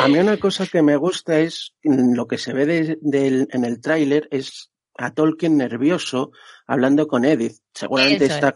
A 0.00 0.08
mí 0.08 0.18
una 0.18 0.36
cosa 0.36 0.66
que 0.66 0.82
me 0.82 0.96
gusta 0.96 1.38
es 1.38 1.76
lo 1.84 2.26
que 2.26 2.38
se 2.38 2.52
ve 2.52 2.66
de- 3.00 3.46
en 3.52 3.64
el 3.64 3.80
tráiler 3.80 4.26
es 4.32 4.72
a 4.98 5.14
Tolkien 5.14 5.56
nervioso 5.56 6.32
hablando 6.66 7.06
con 7.06 7.24
Edith. 7.24 7.58
Seguramente 7.72 8.24
Eso 8.24 8.34
esta, 8.34 8.54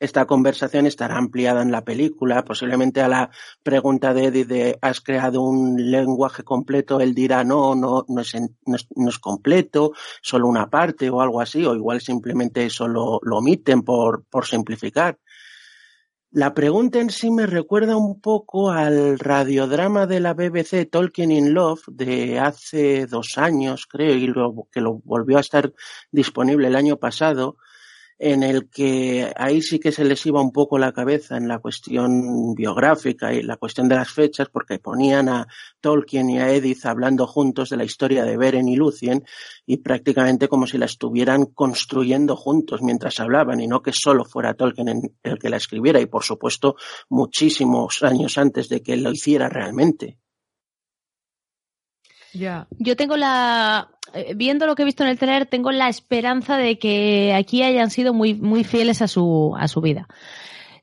esta 0.00 0.26
conversación 0.26 0.86
estará 0.86 1.16
ampliada 1.16 1.62
en 1.62 1.72
la 1.72 1.84
película. 1.84 2.44
Posiblemente 2.44 3.00
a 3.00 3.08
la 3.08 3.30
pregunta 3.62 4.14
de 4.14 4.26
Edith 4.26 4.48
de 4.48 4.78
¿has 4.80 5.00
creado 5.00 5.42
un 5.42 5.90
lenguaje 5.90 6.44
completo? 6.44 7.00
Él 7.00 7.14
dirá 7.14 7.44
no, 7.44 7.74
no, 7.74 8.04
no 8.08 8.20
es, 8.20 8.34
no 8.66 8.76
es, 8.76 8.86
no 8.94 9.08
es 9.08 9.18
completo, 9.18 9.92
solo 10.22 10.46
una 10.48 10.70
parte 10.70 11.10
o 11.10 11.20
algo 11.20 11.40
así. 11.40 11.64
O 11.64 11.74
igual 11.74 12.00
simplemente 12.00 12.64
eso 12.64 12.86
lo, 12.86 13.18
omiten 13.18 13.82
por, 13.82 14.24
por 14.24 14.46
simplificar. 14.46 15.18
La 16.30 16.52
pregunta 16.52 17.00
en 17.00 17.08
sí 17.08 17.30
me 17.30 17.46
recuerda 17.46 17.96
un 17.96 18.20
poco 18.20 18.70
al 18.70 19.18
radiodrama 19.18 20.06
de 20.06 20.20
la 20.20 20.34
BBC 20.34 20.88
Tolkien 20.90 21.32
in 21.32 21.54
Love 21.54 21.82
de 21.86 22.38
hace 22.38 23.06
dos 23.06 23.38
años, 23.38 23.86
creo, 23.86 24.14
y 24.14 24.30
que 24.70 24.82
lo 24.82 25.00
volvió 25.04 25.38
a 25.38 25.40
estar 25.40 25.72
disponible 26.12 26.68
el 26.68 26.76
año 26.76 26.98
pasado, 26.98 27.56
en 28.18 28.42
el 28.42 28.68
que 28.68 29.32
ahí 29.36 29.62
sí 29.62 29.78
que 29.78 29.92
se 29.92 30.04
les 30.04 30.24
iba 30.26 30.40
un 30.40 30.50
poco 30.50 30.76
la 30.78 30.92
cabeza 30.92 31.36
en 31.36 31.46
la 31.46 31.60
cuestión 31.60 32.54
biográfica 32.54 33.32
y 33.32 33.42
la 33.42 33.56
cuestión 33.56 33.88
de 33.88 33.94
las 33.94 34.10
fechas, 34.10 34.48
porque 34.48 34.80
ponían 34.80 35.28
a 35.28 35.46
Tolkien 35.80 36.28
y 36.30 36.38
a 36.38 36.50
Edith 36.50 36.84
hablando 36.84 37.26
juntos 37.26 37.70
de 37.70 37.76
la 37.76 37.84
historia 37.84 38.24
de 38.24 38.36
Beren 38.36 38.68
y 38.68 38.76
Lucien 38.76 39.24
y 39.66 39.76
prácticamente 39.78 40.48
como 40.48 40.66
si 40.66 40.78
la 40.78 40.86
estuvieran 40.86 41.46
construyendo 41.46 42.34
juntos 42.36 42.82
mientras 42.82 43.20
hablaban 43.20 43.60
y 43.60 43.68
no 43.68 43.82
que 43.82 43.92
solo 43.92 44.24
fuera 44.24 44.54
Tolkien 44.54 45.16
el 45.22 45.38
que 45.38 45.48
la 45.48 45.56
escribiera 45.58 46.00
y 46.00 46.06
por 46.06 46.24
supuesto 46.24 46.76
muchísimos 47.08 48.02
años 48.02 48.36
antes 48.36 48.68
de 48.68 48.82
que 48.82 48.96
lo 48.96 49.12
hiciera 49.12 49.48
realmente. 49.48 50.18
Yo 52.78 52.96
tengo 52.96 53.16
la, 53.16 53.97
viendo 54.34 54.66
lo 54.66 54.74
que 54.74 54.82
he 54.82 54.84
visto 54.84 55.02
en 55.02 55.10
el 55.10 55.18
trailer, 55.18 55.46
tengo 55.46 55.72
la 55.72 55.88
esperanza 55.88 56.56
de 56.56 56.78
que 56.78 57.34
aquí 57.34 57.62
hayan 57.62 57.90
sido 57.90 58.14
muy, 58.14 58.34
muy 58.34 58.64
fieles 58.64 59.02
a 59.02 59.08
su, 59.08 59.54
a 59.58 59.68
su 59.68 59.80
vida. 59.80 60.08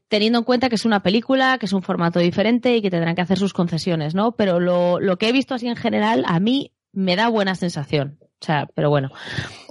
Teniendo 0.07 0.39
en 0.39 0.45
cuenta 0.45 0.69
que 0.69 0.75
es 0.75 0.85
una 0.85 1.01
película, 1.01 1.57
que 1.57 1.65
es 1.65 1.73
un 1.73 1.81
formato 1.81 2.19
diferente 2.19 2.75
y 2.75 2.81
que 2.81 2.91
tendrán 2.91 3.15
que 3.15 3.21
hacer 3.21 3.39
sus 3.39 3.53
concesiones, 3.53 4.13
¿no? 4.15 4.33
Pero 4.33 4.59
lo, 4.59 4.99
lo 4.99 5.17
que 5.17 5.29
he 5.29 5.31
visto 5.31 5.55
así 5.55 5.67
en 5.67 5.75
general, 5.75 6.23
a 6.27 6.39
mí 6.39 6.73
me 6.91 7.15
da 7.15 7.27
buena 7.27 7.55
sensación. 7.55 8.19
O 8.21 8.45
sea, 8.45 8.67
pero 8.75 8.89
bueno. 8.89 9.09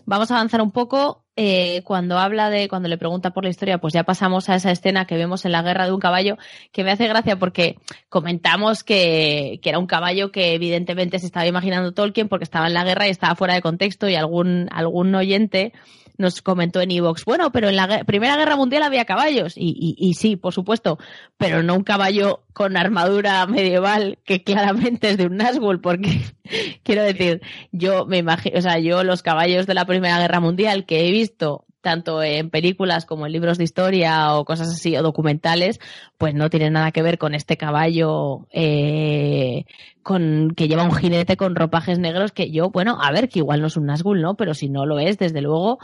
Vamos 0.07 0.31
a 0.31 0.35
avanzar 0.35 0.61
un 0.61 0.71
poco. 0.71 1.24
Eh, 1.37 1.83
cuando 1.83 2.19
habla 2.19 2.49
de, 2.49 2.69
cuando 2.69 2.89
le 2.89 2.97
pregunta 2.97 3.31
por 3.31 3.43
la 3.43 3.51
historia, 3.51 3.79
pues 3.79 3.93
ya 3.93 4.05
pasamos 4.05 4.49
a 4.49 4.55
esa 4.55 4.71
escena 4.71 5.05
que 5.05 5.17
vemos 5.17 5.45
en 5.45 5.51
la 5.51 5.63
guerra 5.63 5.87
de 5.87 5.93
un 5.93 5.99
caballo, 5.99 6.39
que 6.71 6.85
me 6.85 6.93
hace 6.93 7.09
gracia 7.09 7.37
porque 7.41 7.77
comentamos 8.09 8.85
que, 8.85 9.59
que 9.61 9.69
era 9.69 9.81
un 9.81 9.87
caballo 9.87 10.31
que 10.31 10.55
evidentemente 10.55 11.19
se 11.19 11.27
estaba 11.27 11.47
imaginando 11.47 11.93
Tolkien 11.93 12.29
porque 12.29 12.45
estaba 12.45 12.69
en 12.69 12.75
la 12.75 12.85
guerra 12.85 13.09
y 13.09 13.11
estaba 13.11 13.35
fuera 13.35 13.55
de 13.55 13.63
contexto 13.63 14.09
y 14.09 14.15
algún, 14.15 14.69
algún 14.71 15.13
oyente 15.15 15.73
nos 16.17 16.43
comentó 16.43 16.81
en 16.81 16.91
Evox, 16.91 17.25
bueno, 17.25 17.51
pero 17.53 17.69
en 17.69 17.77
la 17.77 18.05
Primera 18.05 18.37
Guerra 18.37 18.57
Mundial 18.57 18.83
había 18.83 19.05
caballos. 19.05 19.55
Y, 19.57 19.97
y, 19.99 20.15
sí, 20.15 20.37
por 20.37 20.53
supuesto, 20.53 20.99
pero 21.37 21.63
no 21.63 21.75
un 21.75 21.85
caballo 21.85 22.45
con 22.53 22.77
armadura 22.77 23.47
medieval 23.47 24.19
que 24.25 24.43
claramente 24.43 25.11
es 25.11 25.17
de 25.17 25.27
un 25.27 25.39
Nazgûl, 25.39 25.81
porque 25.81 26.21
quiero 26.83 27.03
decir, 27.03 27.43
yo 27.73 28.07
me 28.07 28.19
imagino, 28.19 28.59
o 28.59 28.63
sea, 28.63 28.79
yo 28.79 29.03
los 29.05 29.23
caballos 29.23 29.67
de 29.67 29.75
la 29.75 29.87
Primera 29.87 30.19
Guerra 30.19 30.41
Mundial 30.41 30.87
que 30.87 31.07
he 31.07 31.11
visto 31.11 31.65
tanto 31.85 32.23
en 32.23 32.51
películas 32.51 33.05
como 33.05 33.27
en 33.27 33.33
libros 33.33 33.59
de 33.59 33.65
historia 33.65 34.35
o 34.35 34.45
cosas 34.45 34.69
así, 34.69 34.97
o 34.97 35.03
documentales, 35.03 35.79
pues 36.19 36.35
no 36.35 36.51
tienen 36.51 36.73
nada 36.73 36.91
que 36.91 37.03
ver 37.03 37.19
con 37.19 37.35
este 37.35 37.57
caballo 37.57 38.49
eh, 38.51 39.67
con 40.03 40.53
que 40.57 40.67
lleva 40.67 40.83
un 40.83 40.95
jinete 40.95 41.37
con 41.37 41.55
ropajes 41.55 41.99
negros 41.99 42.33
que 42.33 42.51
yo, 42.51 42.71
bueno, 42.71 42.99
a 43.01 43.13
ver, 43.13 43.29
que 43.29 43.41
igual 43.41 43.61
no 43.61 43.69
es 43.69 43.77
un 43.77 43.87
Nazgûl, 43.87 44.21
¿no? 44.21 44.35
Pero 44.35 44.55
si 44.55 44.69
no 44.69 44.87
lo 44.87 44.99
es, 44.99 45.19
desde 45.19 45.43
luego, 45.43 45.79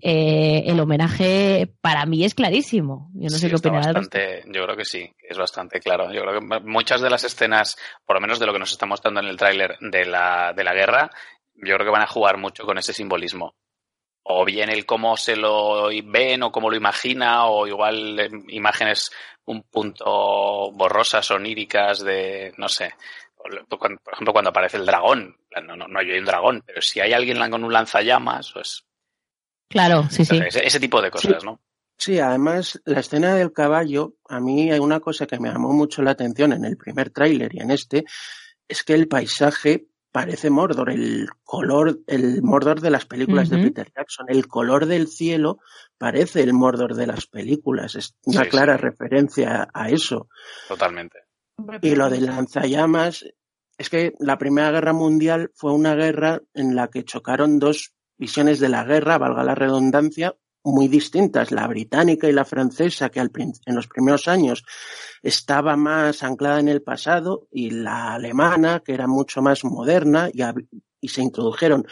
eh, 0.00 0.62
el 0.66 0.78
homenaje 0.78 1.72
para 1.80 2.06
mí 2.06 2.24
es 2.24 2.34
clarísimo. 2.34 3.10
Yo 3.14 3.28
no 3.30 3.36
sé 3.36 3.48
qué 3.48 3.56
opinas. 3.56 3.86
Yo 4.46 4.64
creo 4.64 4.76
que 4.76 4.84
sí, 4.84 5.12
es 5.18 5.36
bastante 5.36 5.80
claro. 5.80 6.12
Yo 6.12 6.22
creo 6.22 6.40
que 6.40 6.60
muchas 6.60 7.00
de 7.00 7.10
las 7.10 7.24
escenas, 7.24 7.76
por 8.06 8.16
lo 8.16 8.20
menos 8.20 8.38
de 8.38 8.46
lo 8.46 8.52
que 8.52 8.60
nos 8.60 8.72
está 8.72 8.86
mostrando 8.86 9.20
en 9.20 9.26
el 9.26 9.36
tráiler 9.36 9.76
de 9.80 10.04
la, 10.04 10.52
de 10.54 10.64
la 10.64 10.74
guerra, 10.74 11.10
yo 11.54 11.74
creo 11.74 11.86
que 11.86 11.92
van 11.92 12.02
a 12.02 12.06
jugar 12.06 12.38
mucho 12.38 12.64
con 12.64 12.78
ese 12.78 12.92
simbolismo 12.92 13.54
o 14.30 14.44
bien 14.44 14.68
el 14.68 14.84
cómo 14.84 15.16
se 15.16 15.36
lo 15.36 15.88
ven 16.04 16.42
o 16.42 16.52
cómo 16.52 16.68
lo 16.68 16.76
imagina, 16.76 17.46
o 17.46 17.66
igual 17.66 18.20
em, 18.20 18.44
imágenes 18.48 19.10
un 19.46 19.62
punto 19.62 20.70
borrosas, 20.72 21.30
oníricas 21.30 22.04
de, 22.04 22.52
no 22.58 22.68
sé, 22.68 22.92
por 23.34 23.54
ejemplo, 23.54 24.32
cuando 24.32 24.50
aparece 24.50 24.76
el 24.76 24.84
dragón, 24.84 25.38
no, 25.62 25.76
no, 25.76 25.88
no 25.88 25.98
hay 25.98 26.10
un 26.18 26.26
dragón, 26.26 26.62
pero 26.66 26.82
si 26.82 27.00
hay 27.00 27.14
alguien 27.14 27.38
con 27.50 27.64
un 27.64 27.72
lanzallamas, 27.72 28.52
pues... 28.52 28.84
Claro, 29.68 30.08
sí, 30.10 30.24
sí. 30.24 30.40
Ese, 30.46 30.80
tipo 30.80 31.02
de 31.02 31.10
cosas, 31.10 31.44
¿no? 31.44 31.60
Sí, 31.96 32.18
además 32.20 32.80
la 32.84 33.00
escena 33.00 33.34
del 33.34 33.52
caballo, 33.52 34.14
a 34.28 34.40
mí 34.40 34.70
hay 34.70 34.78
una 34.78 35.00
cosa 35.00 35.26
que 35.26 35.38
me 35.40 35.50
llamó 35.50 35.72
mucho 35.72 36.00
la 36.00 36.12
atención 36.12 36.52
en 36.52 36.64
el 36.64 36.76
primer 36.76 37.10
tráiler 37.10 37.54
y 37.54 37.60
en 37.60 37.72
este, 37.72 38.04
es 38.68 38.84
que 38.84 38.94
el 38.94 39.08
paisaje 39.08 39.88
parece 40.12 40.48
Mordor, 40.48 40.90
el 40.90 41.28
color, 41.42 41.98
el 42.06 42.42
Mordor 42.42 42.80
de 42.80 42.90
las 42.90 43.04
películas 43.04 43.50
de 43.50 43.58
Peter 43.58 43.92
Jackson, 43.94 44.26
el 44.28 44.46
color 44.46 44.86
del 44.86 45.08
cielo 45.08 45.58
parece 45.98 46.42
el 46.42 46.54
Mordor 46.54 46.94
de 46.94 47.06
las 47.06 47.26
películas, 47.26 47.94
es 47.96 48.14
una 48.24 48.44
clara 48.44 48.76
referencia 48.76 49.68
a 49.74 49.90
eso. 49.90 50.28
Totalmente. 50.68 51.18
Y 51.82 51.96
lo 51.96 52.08
de 52.08 52.20
lanzallamas, 52.20 53.24
es 53.76 53.90
que 53.90 54.12
la 54.18 54.38
Primera 54.38 54.70
Guerra 54.70 54.92
Mundial 54.92 55.50
fue 55.54 55.72
una 55.72 55.94
guerra 55.94 56.40
en 56.54 56.74
la 56.74 56.88
que 56.88 57.04
chocaron 57.04 57.58
dos 57.58 57.92
visiones 58.18 58.60
de 58.60 58.68
la 58.68 58.84
guerra, 58.84 59.18
valga 59.18 59.44
la 59.44 59.54
redundancia, 59.54 60.36
muy 60.64 60.88
distintas, 60.88 61.50
la 61.50 61.66
británica 61.66 62.28
y 62.28 62.32
la 62.32 62.44
francesa, 62.44 63.10
que 63.10 63.20
en 63.20 63.74
los 63.74 63.86
primeros 63.86 64.28
años 64.28 64.64
estaba 65.22 65.76
más 65.76 66.22
anclada 66.22 66.60
en 66.60 66.68
el 66.68 66.82
pasado, 66.82 67.48
y 67.50 67.70
la 67.70 68.14
alemana, 68.14 68.80
que 68.84 68.92
era 68.92 69.06
mucho 69.06 69.40
más 69.40 69.64
moderna, 69.64 70.30
y, 70.32 71.08
se 71.08 71.22
introdujeron 71.22 71.86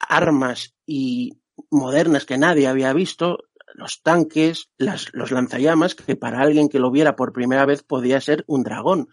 armas 0.00 0.74
y 0.86 1.38
modernas 1.70 2.24
que 2.24 2.38
nadie 2.38 2.66
había 2.66 2.92
visto, 2.92 3.38
los 3.74 4.02
tanques, 4.02 4.70
los 4.78 5.30
lanzallamas, 5.30 5.94
que 5.94 6.16
para 6.16 6.40
alguien 6.40 6.68
que 6.68 6.80
lo 6.80 6.90
viera 6.90 7.16
por 7.16 7.32
primera 7.32 7.66
vez 7.66 7.82
podía 7.82 8.20
ser 8.20 8.44
un 8.48 8.62
dragón. 8.62 9.08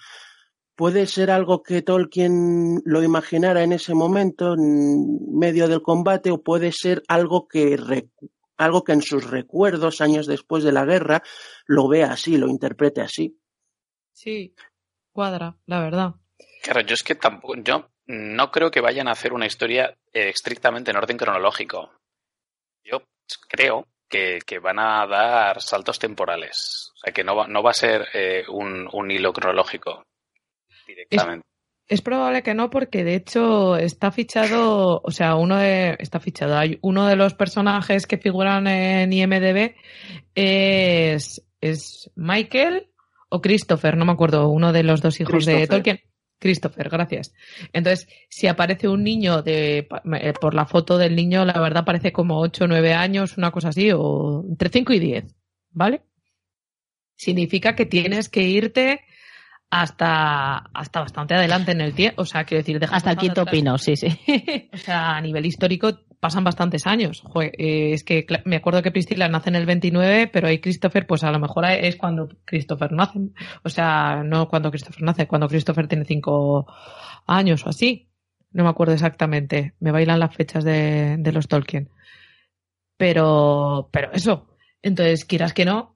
¿Puede 0.76 1.08
ser 1.08 1.32
algo 1.32 1.64
que 1.64 1.82
Tolkien 1.82 2.82
lo 2.84 3.02
imaginara 3.02 3.64
en 3.64 3.72
ese 3.72 3.94
momento, 3.94 4.56
en 4.56 5.38
medio 5.38 5.70
del 5.70 5.82
combate, 5.82 6.32
o 6.32 6.44
puede 6.44 6.74
ser 6.74 7.02
algo 7.08 7.48
que 7.48 7.78
algo 8.58 8.84
que 8.84 8.92
en 8.92 9.02
sus 9.02 9.30
recuerdos, 9.30 10.02
años 10.02 10.28
después 10.28 10.64
de 10.64 10.74
la 10.74 10.86
guerra, 10.86 11.24
lo 11.66 11.88
vea 11.88 12.12
así, 12.12 12.38
lo 12.38 12.48
interprete 12.48 13.02
así. 13.02 13.40
Sí, 14.12 14.54
cuadra, 15.12 15.58
la 15.66 15.80
verdad. 15.80 16.16
Claro, 16.62 16.82
yo 16.82 16.94
es 16.94 17.04
que 17.04 17.16
tampoco, 17.16 17.56
yo 17.58 17.90
no 18.08 18.52
creo 18.52 18.70
que 18.70 18.82
vayan 18.82 19.08
a 19.08 19.12
hacer 19.12 19.34
una 19.34 19.46
historia 19.46 19.98
eh, 20.14 20.30
estrictamente 20.30 20.92
en 20.92 20.98
orden 20.98 21.18
cronológico. 21.18 21.92
Yo 22.84 23.02
creo 23.48 23.88
que, 24.10 24.42
van 24.62 24.80
a 24.80 25.06
dar 25.08 25.62
saltos 25.62 26.00
temporales. 26.00 26.92
O 26.96 26.98
sea, 26.98 27.14
que 27.14 27.24
no 27.24 27.36
va, 27.36 27.48
no 27.48 27.62
va 27.62 27.72
a 27.72 27.74
ser 27.74 28.08
eh, 28.14 28.44
un, 28.48 28.88
un, 28.92 29.12
hilo 29.12 29.34
cronológico 29.34 30.06
directamente. 30.86 31.46
Es 31.88 32.02
probable 32.02 32.42
que 32.42 32.56
no, 32.56 32.72
porque 32.72 33.04
de 33.04 33.14
hecho 33.14 33.78
está 33.78 34.12
fichado, 34.12 35.02
o 35.04 35.12
sea, 35.12 35.36
uno 35.36 35.58
de, 35.58 35.96
está 36.00 36.20
fichado, 36.20 36.58
hay 36.58 36.80
uno 36.82 37.06
de 37.06 37.16
los 37.16 37.36
personajes 37.36 38.08
que 38.08 38.18
figuran 38.18 38.66
en 38.66 39.14
IMDB 39.14 39.76
es, 40.34 41.46
es 41.62 42.10
Michael 42.16 42.88
o 43.30 43.40
Christopher, 43.40 43.98
no 43.98 44.06
me 44.06 44.14
acuerdo, 44.14 44.50
uno 44.50 44.74
de 44.74 44.82
los 44.82 45.02
dos 45.02 45.20
hijos 45.20 45.46
de 45.46 45.68
Tolkien. 45.68 46.00
Christopher, 46.40 46.90
gracias. 46.90 47.34
Entonces, 47.72 48.08
si 48.30 48.48
aparece 48.48 48.88
un 48.88 49.04
niño 49.04 49.42
de, 49.42 49.88
eh, 50.20 50.34
por 50.40 50.54
la 50.54 50.66
foto 50.66 50.98
del 50.98 51.16
niño, 51.16 51.46
la 51.46 51.60
verdad 51.60 51.86
parece 51.86 52.12
como 52.12 52.40
8 52.40 52.66
o 52.66 52.68
9 52.68 52.94
años, 52.94 53.38
una 53.38 53.52
cosa 53.52 53.70
así, 53.70 53.92
o 53.92 54.44
entre 54.48 54.70
5 54.70 54.94
y 54.94 55.00
10, 55.00 55.36
¿vale? 55.72 56.02
Significa 57.16 57.76
que 57.76 57.86
tienes 57.86 58.28
que 58.28 58.42
irte 58.42 59.02
hasta, 59.70 60.58
hasta 60.74 61.00
bastante 61.02 61.36
adelante 61.36 61.72
en 61.72 61.82
el 61.82 61.94
tiempo. 61.94 62.22
O 62.22 62.26
sea, 62.26 62.44
quiero 62.46 62.64
decir, 62.64 62.80
hasta 62.90 63.12
el 63.12 63.18
quinto 63.18 63.46
pino, 63.46 63.78
sí, 63.78 63.96
sí. 63.96 64.08
O 64.74 64.78
sea, 64.78 65.18
a 65.18 65.22
nivel 65.22 65.46
histórico 65.46 66.00
pasan 66.20 66.44
bastantes 66.44 66.88
años. 66.88 67.24
Eh, 67.58 67.92
es 67.94 68.04
que 68.04 68.26
me 68.46 68.56
acuerdo 68.56 68.82
que 68.82 68.92
Priscila 68.92 69.28
nace 69.28 69.50
en 69.50 69.56
el 69.56 69.66
29, 69.66 70.28
pero 70.28 70.48
ahí 70.48 70.60
Christopher, 70.60 71.06
pues 71.06 71.24
a 71.24 71.32
lo 71.32 71.40
mejor 71.40 71.66
es 71.66 71.96
cuando 71.98 72.30
Christopher 72.46 72.92
nace. 72.92 73.20
O 73.64 73.70
sea, 73.70 74.24
no 74.24 74.48
cuando 74.48 74.72
Christopher 74.72 75.04
nace, 75.04 75.28
cuando 75.28 75.48
Christopher 75.48 75.88
tiene 75.88 76.06
cinco 76.06 76.66
años 77.28 77.66
o 77.66 77.70
así. 77.70 78.10
No 78.52 78.64
me 78.64 78.70
acuerdo 78.70 78.94
exactamente. 78.94 79.74
Me 79.80 79.92
bailan 79.92 80.20
las 80.20 80.34
fechas 80.34 80.64
de, 80.64 81.18
de 81.20 81.32
los 81.32 81.48
Tolkien. 81.48 81.90
Pero, 82.98 83.90
pero 83.92 84.12
eso. 84.14 84.48
Entonces, 84.82 85.26
quieras 85.26 85.54
que 85.54 85.66
no, 85.66 85.95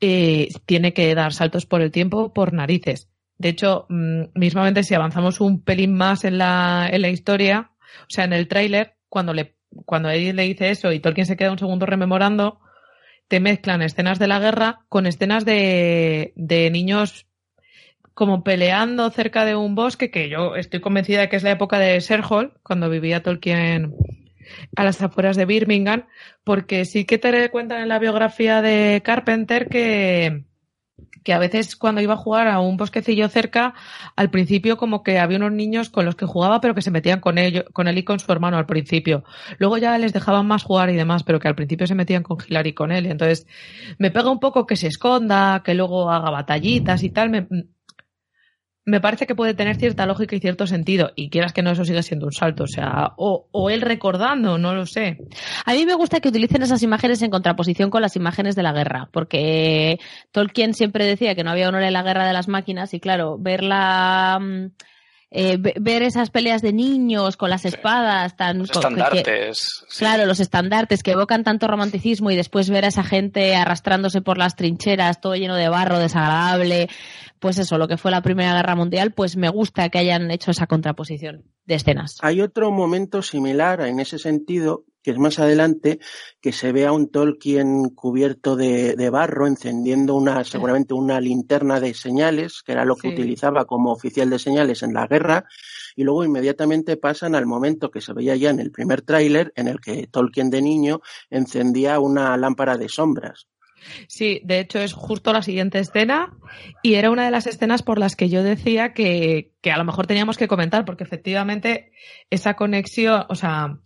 eh, 0.00 0.48
tiene 0.66 0.92
que 0.92 1.14
dar 1.14 1.32
saltos 1.32 1.66
por 1.66 1.80
el 1.80 1.90
tiempo 1.90 2.32
por 2.32 2.52
narices. 2.52 3.08
De 3.38 3.50
hecho, 3.50 3.86
mm, 3.88 4.24
mismamente 4.34 4.82
si 4.82 4.94
avanzamos 4.94 5.40
un 5.40 5.62
pelín 5.62 5.94
más 5.94 6.24
en 6.24 6.38
la, 6.38 6.88
en 6.90 7.02
la 7.02 7.08
historia, 7.08 7.70
o 8.02 8.06
sea, 8.08 8.24
en 8.24 8.32
el 8.32 8.48
tráiler, 8.48 8.96
cuando 9.08 9.32
le, 9.34 9.56
cuando 9.84 10.10
Eddie 10.10 10.32
le 10.32 10.42
dice 10.44 10.70
eso 10.70 10.92
y 10.92 11.00
Tolkien 11.00 11.26
se 11.26 11.36
queda 11.36 11.52
un 11.52 11.58
segundo 11.58 11.86
rememorando, 11.86 12.60
te 13.28 13.40
mezclan 13.40 13.82
escenas 13.82 14.18
de 14.18 14.28
la 14.28 14.38
guerra 14.38 14.84
con 14.88 15.06
escenas 15.06 15.44
de, 15.44 16.32
de 16.36 16.70
niños 16.70 17.26
como 18.14 18.42
peleando 18.42 19.10
cerca 19.10 19.44
de 19.44 19.56
un 19.56 19.74
bosque, 19.74 20.10
que 20.10 20.30
yo 20.30 20.56
estoy 20.56 20.80
convencida 20.80 21.20
de 21.20 21.28
que 21.28 21.36
es 21.36 21.42
la 21.42 21.50
época 21.50 21.78
de 21.78 22.00
Serhol, 22.00 22.54
cuando 22.62 22.88
vivía 22.88 23.22
Tolkien 23.22 23.94
a 24.74 24.84
las 24.84 25.00
afueras 25.02 25.36
de 25.36 25.46
Birmingham, 25.46 26.06
porque 26.44 26.84
sí 26.84 27.04
que 27.04 27.18
te 27.18 27.50
cuentan 27.50 27.82
en 27.82 27.88
la 27.88 27.98
biografía 27.98 28.62
de 28.62 29.02
Carpenter 29.04 29.68
que, 29.68 30.44
que 31.26 31.32
a 31.32 31.40
veces 31.40 31.74
cuando 31.74 32.00
iba 32.00 32.14
a 32.14 32.18
jugar 32.18 32.46
a 32.46 32.60
un 32.60 32.76
bosquecillo 32.76 33.28
cerca, 33.28 33.74
al 34.14 34.30
principio 34.30 34.76
como 34.76 35.02
que 35.02 35.18
había 35.18 35.38
unos 35.38 35.50
niños 35.50 35.90
con 35.90 36.04
los 36.04 36.14
que 36.14 36.24
jugaba, 36.24 36.60
pero 36.60 36.72
que 36.74 36.82
se 36.82 36.92
metían 36.92 37.18
con 37.18 37.36
él, 37.36 37.64
con 37.72 37.88
él 37.88 37.98
y 37.98 38.04
con 38.04 38.20
su 38.20 38.30
hermano 38.30 38.58
al 38.58 38.66
principio. 38.66 39.24
Luego 39.58 39.76
ya 39.76 39.98
les 39.98 40.12
dejaban 40.12 40.46
más 40.46 40.62
jugar 40.62 40.88
y 40.90 40.94
demás, 40.94 41.24
pero 41.24 41.40
que 41.40 41.48
al 41.48 41.56
principio 41.56 41.88
se 41.88 41.96
metían 41.96 42.22
con 42.22 42.38
Hilary 42.46 42.70
y 42.70 42.74
con 42.74 42.92
él. 42.92 43.06
Entonces 43.06 43.46
me 43.98 44.12
pega 44.12 44.30
un 44.30 44.38
poco 44.38 44.66
que 44.66 44.76
se 44.76 44.86
esconda, 44.86 45.62
que 45.64 45.74
luego 45.74 46.10
haga 46.10 46.30
batallitas 46.30 47.02
y 47.02 47.10
tal. 47.10 47.30
Me, 47.30 47.48
me 48.86 49.00
parece 49.00 49.26
que 49.26 49.34
puede 49.34 49.52
tener 49.52 49.76
cierta 49.76 50.06
lógica 50.06 50.36
y 50.36 50.40
cierto 50.40 50.68
sentido. 50.68 51.10
Y 51.16 51.28
quieras 51.28 51.52
que 51.52 51.60
no, 51.60 51.72
eso 51.72 51.84
siga 51.84 52.02
siendo 52.02 52.26
un 52.26 52.32
salto. 52.32 52.64
O 52.64 52.68
sea, 52.68 53.14
o, 53.16 53.48
o, 53.50 53.68
él 53.68 53.80
recordando, 53.80 54.58
no 54.58 54.74
lo 54.74 54.86
sé. 54.86 55.18
A 55.64 55.74
mí 55.74 55.84
me 55.84 55.94
gusta 55.94 56.20
que 56.20 56.28
utilicen 56.28 56.62
esas 56.62 56.84
imágenes 56.84 57.20
en 57.22 57.30
contraposición 57.32 57.90
con 57.90 58.00
las 58.00 58.14
imágenes 58.14 58.54
de 58.54 58.62
la 58.62 58.72
guerra, 58.72 59.08
porque 59.10 59.98
Tolkien 60.30 60.72
siempre 60.72 61.04
decía 61.04 61.34
que 61.34 61.42
no 61.42 61.50
había 61.50 61.68
honor 61.68 61.82
en 61.82 61.92
la 61.92 62.04
guerra 62.04 62.28
de 62.28 62.32
las 62.32 62.46
máquinas 62.46 62.94
y 62.94 63.00
claro, 63.00 63.36
ver 63.38 63.64
la... 63.64 64.40
Eh, 65.32 65.58
ver 65.58 66.04
esas 66.04 66.30
peleas 66.30 66.62
de 66.62 66.72
niños 66.72 67.36
con 67.36 67.50
las 67.50 67.64
espadas 67.64 68.36
tan 68.36 68.60
los 68.60 68.70
estandartes 68.70 69.24
que, 69.24 69.50
sí. 69.52 69.98
claro 69.98 70.24
los 70.24 70.38
estandartes 70.38 71.02
que 71.02 71.10
evocan 71.10 71.42
tanto 71.42 71.66
romanticismo 71.66 72.30
y 72.30 72.36
después 72.36 72.70
ver 72.70 72.84
a 72.84 72.88
esa 72.88 73.02
gente 73.02 73.56
arrastrándose 73.56 74.22
por 74.22 74.38
las 74.38 74.54
trincheras 74.54 75.20
todo 75.20 75.34
lleno 75.34 75.56
de 75.56 75.68
barro 75.68 75.98
desagradable 75.98 76.88
pues 77.46 77.60
eso, 77.60 77.78
lo 77.78 77.86
que 77.86 77.96
fue 77.96 78.10
la 78.10 78.22
Primera 78.22 78.54
Guerra 78.54 78.74
Mundial, 78.74 79.12
pues 79.12 79.36
me 79.36 79.48
gusta 79.48 79.88
que 79.88 79.98
hayan 79.98 80.32
hecho 80.32 80.50
esa 80.50 80.66
contraposición 80.66 81.44
de 81.64 81.76
escenas. 81.76 82.18
Hay 82.20 82.40
otro 82.40 82.72
momento 82.72 83.22
similar 83.22 83.82
en 83.82 84.00
ese 84.00 84.18
sentido, 84.18 84.84
que 85.00 85.12
es 85.12 85.16
más 85.16 85.38
adelante, 85.38 86.00
que 86.40 86.50
se 86.50 86.72
ve 86.72 86.86
a 86.86 86.92
un 86.92 87.08
Tolkien 87.08 87.90
cubierto 87.90 88.56
de, 88.56 88.96
de 88.96 89.10
barro, 89.10 89.46
encendiendo 89.46 90.16
una, 90.16 90.42
seguramente 90.42 90.94
una 90.94 91.20
linterna 91.20 91.78
de 91.78 91.94
señales, 91.94 92.64
que 92.66 92.72
era 92.72 92.84
lo 92.84 92.96
que 92.96 93.10
sí. 93.10 93.14
utilizaba 93.14 93.64
como 93.64 93.92
oficial 93.92 94.28
de 94.28 94.40
señales 94.40 94.82
en 94.82 94.92
la 94.92 95.06
guerra, 95.06 95.44
y 95.94 96.02
luego 96.02 96.24
inmediatamente 96.24 96.96
pasan 96.96 97.36
al 97.36 97.46
momento 97.46 97.92
que 97.92 98.00
se 98.00 98.12
veía 98.12 98.34
ya 98.34 98.50
en 98.50 98.58
el 98.58 98.72
primer 98.72 99.02
tráiler, 99.02 99.52
en 99.54 99.68
el 99.68 99.78
que 99.78 100.08
Tolkien 100.08 100.50
de 100.50 100.62
niño 100.62 101.00
encendía 101.30 102.00
una 102.00 102.36
lámpara 102.36 102.76
de 102.76 102.88
sombras. 102.88 103.46
Sí, 104.08 104.40
de 104.44 104.60
hecho 104.60 104.78
es 104.78 104.92
justo 104.92 105.32
la 105.32 105.42
siguiente 105.42 105.78
escena 105.78 106.32
y 106.82 106.94
era 106.94 107.10
una 107.10 107.24
de 107.24 107.30
las 107.30 107.46
escenas 107.46 107.82
por 107.82 107.98
las 107.98 108.16
que 108.16 108.28
yo 108.28 108.42
decía 108.42 108.92
que, 108.92 109.52
que, 109.60 109.72
a 109.72 109.76
lo 109.76 109.84
mejor 109.84 110.06
teníamos 110.06 110.36
que 110.36 110.48
comentar 110.48 110.84
porque 110.84 111.04
efectivamente 111.04 111.92
esa 112.30 112.54
conexión, 112.54 113.24
o 113.28 113.34
sea, 113.34 113.78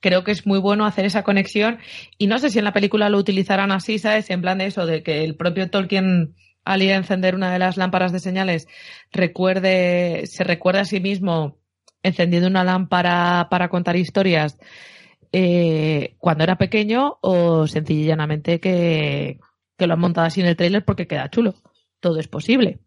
creo 0.00 0.24
que 0.24 0.32
es 0.32 0.46
muy 0.46 0.58
bueno 0.58 0.86
hacer 0.86 1.04
esa 1.04 1.22
conexión 1.22 1.78
y 2.18 2.26
no 2.26 2.38
sé 2.38 2.50
si 2.50 2.58
en 2.58 2.64
la 2.64 2.72
película 2.72 3.08
lo 3.08 3.18
utilizarán 3.18 3.72
así, 3.72 3.98
¿sabes? 3.98 4.30
En 4.30 4.40
plan 4.40 4.58
de 4.58 4.66
eso, 4.66 4.86
de 4.86 5.02
que 5.02 5.24
el 5.24 5.36
propio 5.36 5.70
Tolkien 5.70 6.34
al 6.64 6.82
ir 6.82 6.92
a 6.92 6.96
encender 6.96 7.34
una 7.34 7.52
de 7.52 7.60
las 7.60 7.76
lámparas 7.76 8.12
de 8.12 8.20
señales 8.20 8.66
recuerde, 9.12 10.24
se 10.26 10.44
recuerda 10.44 10.80
a 10.80 10.84
sí 10.84 11.00
mismo 11.00 11.58
encendiendo 12.02 12.48
una 12.48 12.64
lámpara 12.64 13.48
para 13.50 13.68
contar 13.68 13.96
historias 13.96 14.58
eh, 15.32 16.16
cuando 16.18 16.44
era 16.44 16.56
pequeño 16.58 17.18
o 17.20 17.66
sencillamente 17.66 18.60
que, 18.60 19.40
que 19.76 19.86
lo 19.86 19.94
han 19.94 20.00
montado 20.00 20.26
así 20.26 20.40
en 20.40 20.46
el 20.46 20.56
tráiler 20.56 20.84
porque 20.84 21.06
queda 21.06 21.30
chulo. 21.30 21.54
Todo 22.00 22.18
es 22.18 22.28
posible. 22.28 22.80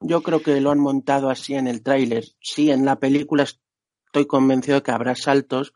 Yo 0.00 0.22
creo 0.22 0.42
que 0.42 0.60
lo 0.60 0.70
han 0.70 0.78
montado 0.78 1.28
así 1.28 1.54
en 1.54 1.66
el 1.66 1.82
tráiler. 1.82 2.24
Sí, 2.40 2.70
en 2.70 2.84
la 2.84 2.98
película 2.98 3.42
estoy 3.42 4.26
convencido 4.26 4.76
de 4.76 4.82
que 4.82 4.92
habrá 4.92 5.14
saltos. 5.14 5.74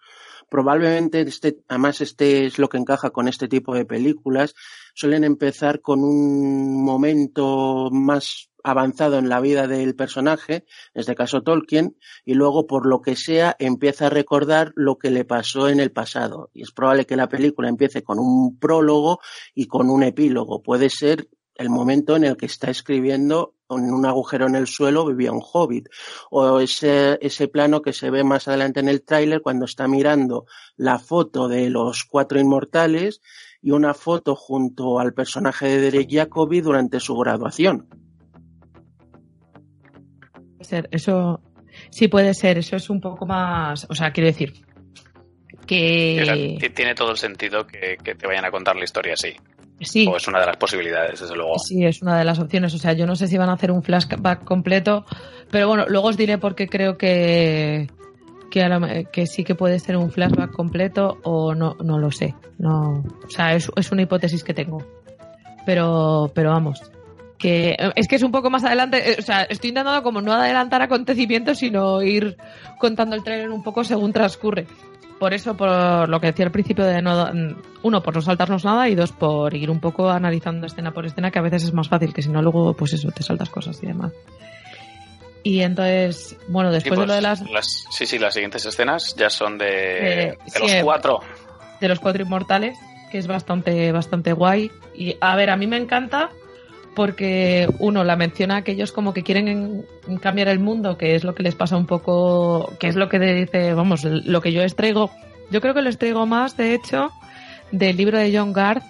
Probablemente 0.49 1.23
este, 1.23 1.59
además 1.69 2.01
este 2.01 2.47
es 2.47 2.59
lo 2.59 2.69
que 2.69 2.77
encaja 2.77 3.11
con 3.11 3.27
este 3.27 3.49
tipo 3.49 3.75
de 3.75 3.85
películas. 3.85 4.55
Suelen 4.95 5.25
empezar 5.25 5.81
con 5.81 6.05
un 6.05 6.85
momento 6.85 7.89
más 7.91 8.52
avanzado 8.63 9.19
en 9.19 9.29
la 9.29 9.41
vida 9.41 9.67
del 9.67 9.95
personaje, 9.95 10.65
en 10.95 11.01
este 11.01 11.15
caso 11.15 11.43
Tolkien, 11.43 11.97
y 12.25 12.35
luego 12.35 12.67
por 12.67 12.87
lo 12.87 13.03
que 13.03 13.17
sea 13.17 13.57
empieza 13.59 14.07
a 14.07 14.11
recordar 14.11 14.73
lo 14.75 14.99
que 14.99 15.11
le 15.11 15.25
pasó 15.25 15.69
en 15.69 15.81
el 15.81 15.93
pasado. 15.93 16.51
Y 16.55 16.63
es 16.63 16.73
probable 16.73 17.07
que 17.07 17.17
la 17.17 17.29
película 17.29 17.69
empiece 17.69 18.03
con 18.03 18.19
un 18.19 18.59
prólogo 18.59 19.21
y 19.55 19.67
con 19.67 19.91
un 19.91 20.03
epílogo. 20.03 20.63
Puede 20.63 20.91
ser 20.91 21.29
el 21.55 21.71
momento 21.71 22.17
en 22.17 22.25
el 22.25 22.37
que 22.37 22.47
está 22.47 22.71
escribiendo 22.71 23.55
en 23.69 23.93
un 23.93 24.07
agujero 24.07 24.47
en 24.47 24.55
el 24.55 24.67
suelo 24.67 25.07
vivía 25.07 25.33
un 25.33 25.43
hobbit 25.43 25.89
o 26.31 26.61
ese, 26.61 27.19
ese 27.21 27.49
plano 27.49 27.83
que 27.83 27.93
se 27.93 28.11
ve 28.11 28.25
más 28.25 28.49
adelante 28.49 28.81
en 28.81 28.89
el 28.89 29.03
tráiler 29.03 29.41
cuando 29.43 29.65
está 29.65 29.89
mirando 29.89 30.47
la 30.77 30.99
foto 30.99 31.49
de 31.49 31.71
los 31.71 32.05
cuatro 32.05 32.41
inmortales 32.41 33.21
y 33.61 33.71
una 33.71 33.95
foto 33.95 34.35
junto 34.35 34.99
al 34.99 35.15
personaje 35.15 35.67
de 35.67 35.81
Derek 35.81 36.11
Jacobi 36.11 36.61
durante 36.61 37.01
su 37.01 37.17
graduación 37.17 38.02
ser, 40.65 40.89
eso 40.91 41.41
sí 41.91 42.09
puede 42.09 42.35
ser, 42.35 42.59
eso 42.59 42.77
es 42.77 42.91
un 42.91 43.01
poco 43.01 43.27
más, 43.27 43.87
o 43.89 43.95
sea, 43.95 44.13
quiero 44.13 44.29
decir 44.29 44.53
que... 45.67 46.59
Tiene 46.75 46.95
todo 46.95 47.11
el 47.13 47.17
sentido 47.17 47.67
que, 47.67 47.97
que 48.03 48.15
te 48.15 48.27
vayan 48.27 48.45
a 48.45 48.51
contar 48.51 48.77
la 48.77 48.85
historia 48.85 49.15
así. 49.15 49.35
Sí. 49.81 50.07
O 50.09 50.17
es 50.17 50.29
una 50.29 50.41
de 50.41 50.47
las 50.47 50.57
posibilidades, 50.57 51.21
desde 51.21 51.35
luego. 51.35 51.59
Sí, 51.59 51.85
es 51.85 52.03
una 52.03 52.17
de 52.17 52.25
las 52.25 52.39
opciones. 52.39 52.73
O 52.75 52.79
sea, 52.79 52.93
yo 52.93 53.07
no 53.07 53.17
sé 53.17 53.27
si 53.27 53.37
van 53.37 53.49
a 53.49 53.55
hacer 53.55 53.71
un 53.71 53.83
flashback 53.83 54.45
completo, 54.45 55.05
pero 55.51 55.69
bueno, 55.69 55.87
luego 55.89 56.09
os 56.09 56.17
diré 56.17 56.39
por 56.39 56.55
qué 56.55 56.69
creo 56.69 56.97
que, 56.97 57.89
que, 58.51 59.07
que 59.13 59.27
sí 59.27 59.45
que 59.45 59.55
puede 59.55 59.81
ser 59.81 59.97
un 59.97 60.11
flashback 60.11 60.53
completo 60.53 61.19
o 61.25 61.55
no, 61.55 61.77
no 61.83 61.99
lo 61.99 62.11
sé. 62.13 62.35
No, 62.59 63.03
o 63.25 63.31
sea, 63.31 63.55
es, 63.55 63.71
es 63.77 63.91
una 63.91 64.03
hipótesis 64.03 64.45
que 64.45 64.55
tengo. 64.55 64.85
Pero, 65.67 66.31
pero 66.35 66.51
vamos, 66.51 66.81
que 67.43 67.77
es 67.97 68.07
que 68.07 68.15
es 68.15 68.23
un 68.23 68.31
poco 68.31 68.51
más 68.51 68.63
adelante, 68.63 69.17
o 69.19 69.23
sea, 69.23 69.43
estoy 69.43 69.71
intentando 69.71 70.01
como 70.05 70.23
no 70.23 70.33
adelantar 70.33 70.81
acontecimientos, 70.81 71.59
sino 71.59 72.01
ir 72.01 72.37
contando 72.79 73.17
el 73.17 73.25
trailer 73.25 73.51
un 73.51 73.65
poco 73.65 73.83
según 73.83 74.13
transcurre. 74.13 74.69
Por 75.19 75.35
eso, 75.35 75.57
por 75.57 76.09
lo 76.09 76.21
que 76.21 76.29
decía 76.29 76.47
al 76.47 76.53
principio 76.53 76.85
de 76.85 77.03
no, 77.03 77.33
uno, 77.83 78.01
por 78.01 78.15
no 78.15 78.23
saltarnos 78.23 78.65
nada 78.65 78.89
y 78.89 78.95
dos, 78.95 79.11
por 79.11 79.55
ir 79.55 79.71
un 79.71 79.81
poco 79.81 80.09
analizando 80.09 80.69
escena 80.69 80.93
por 80.93 81.05
escena, 81.05 81.33
que 81.33 81.41
a 81.41 81.43
veces 81.43 81.65
es 81.65 81.73
más 81.73 81.89
fácil, 81.89 82.15
que 82.15 82.23
si 82.23 82.29
no 82.29 82.43
luego, 82.43 82.75
pues 82.75 82.93
eso, 82.93 83.11
te 83.11 83.25
saltas 83.25 83.51
cosas 83.51 83.83
y 83.83 83.87
demás. 83.87 84.13
Y 85.43 85.63
entonces, 85.63 86.37
bueno, 86.47 86.71
después 86.71 86.95
sí, 86.95 86.97
pues, 86.97 87.01
de 87.01 87.07
lo 87.07 87.15
de 87.15 87.23
las... 87.23 87.51
las... 87.51 87.87
Sí, 87.91 88.07
sí, 88.07 88.21
las 88.21 88.35
siguientes 88.35 88.65
escenas 88.65 89.17
ya 89.17 89.31
son 89.31 89.59
de, 89.59 89.67
eh, 89.67 90.39
de 90.53 90.61
los 90.61 90.71
sí, 90.71 90.79
cuatro. 90.85 91.19
De 91.81 91.89
los 91.89 91.99
cuatro 91.99 92.23
inmortales, 92.23 92.79
que 93.11 93.19
es 93.19 93.27
bastante, 93.27 93.91
bastante 93.91 94.33
guay. 94.33 94.71
Y 94.95 95.17
a 95.21 95.35
ver, 95.35 95.51
a 95.51 95.57
mí 95.57 95.67
me 95.67 95.77
encanta 95.77 96.31
porque 96.95 97.69
uno 97.79 98.05
la 98.05 98.17
menciona 98.17 98.57
a 98.57 98.59
aquellos 98.59 98.93
como 98.93 99.13
que 99.13 99.23
quieren 99.23 99.85
cambiar 100.21 100.49
el 100.49 100.59
mundo, 100.59 100.99
que 100.99 101.15
es 101.15 101.25
lo 101.25 101.35
que 101.35 101.43
les 101.43 101.55
pasa 101.55 101.77
un 101.77 101.87
poco, 101.87 102.73
que 102.79 102.89
es 102.89 102.97
lo 102.97 103.09
que 103.09 103.19
dice, 103.19 103.75
vamos, 103.75 104.05
lo 104.05 104.41
que 104.41 104.53
yo 104.53 104.63
les 104.63 104.77
traigo. 104.77 105.11
Yo 105.51 105.61
creo 105.61 105.75
que 105.75 105.83
les 105.83 105.99
traigo 105.99 106.27
más, 106.27 106.57
de 106.57 106.75
hecho, 106.75 107.11
del 107.71 107.97
libro 107.97 108.19
de 108.19 108.37
John 108.37 108.53
Garth, 108.53 108.85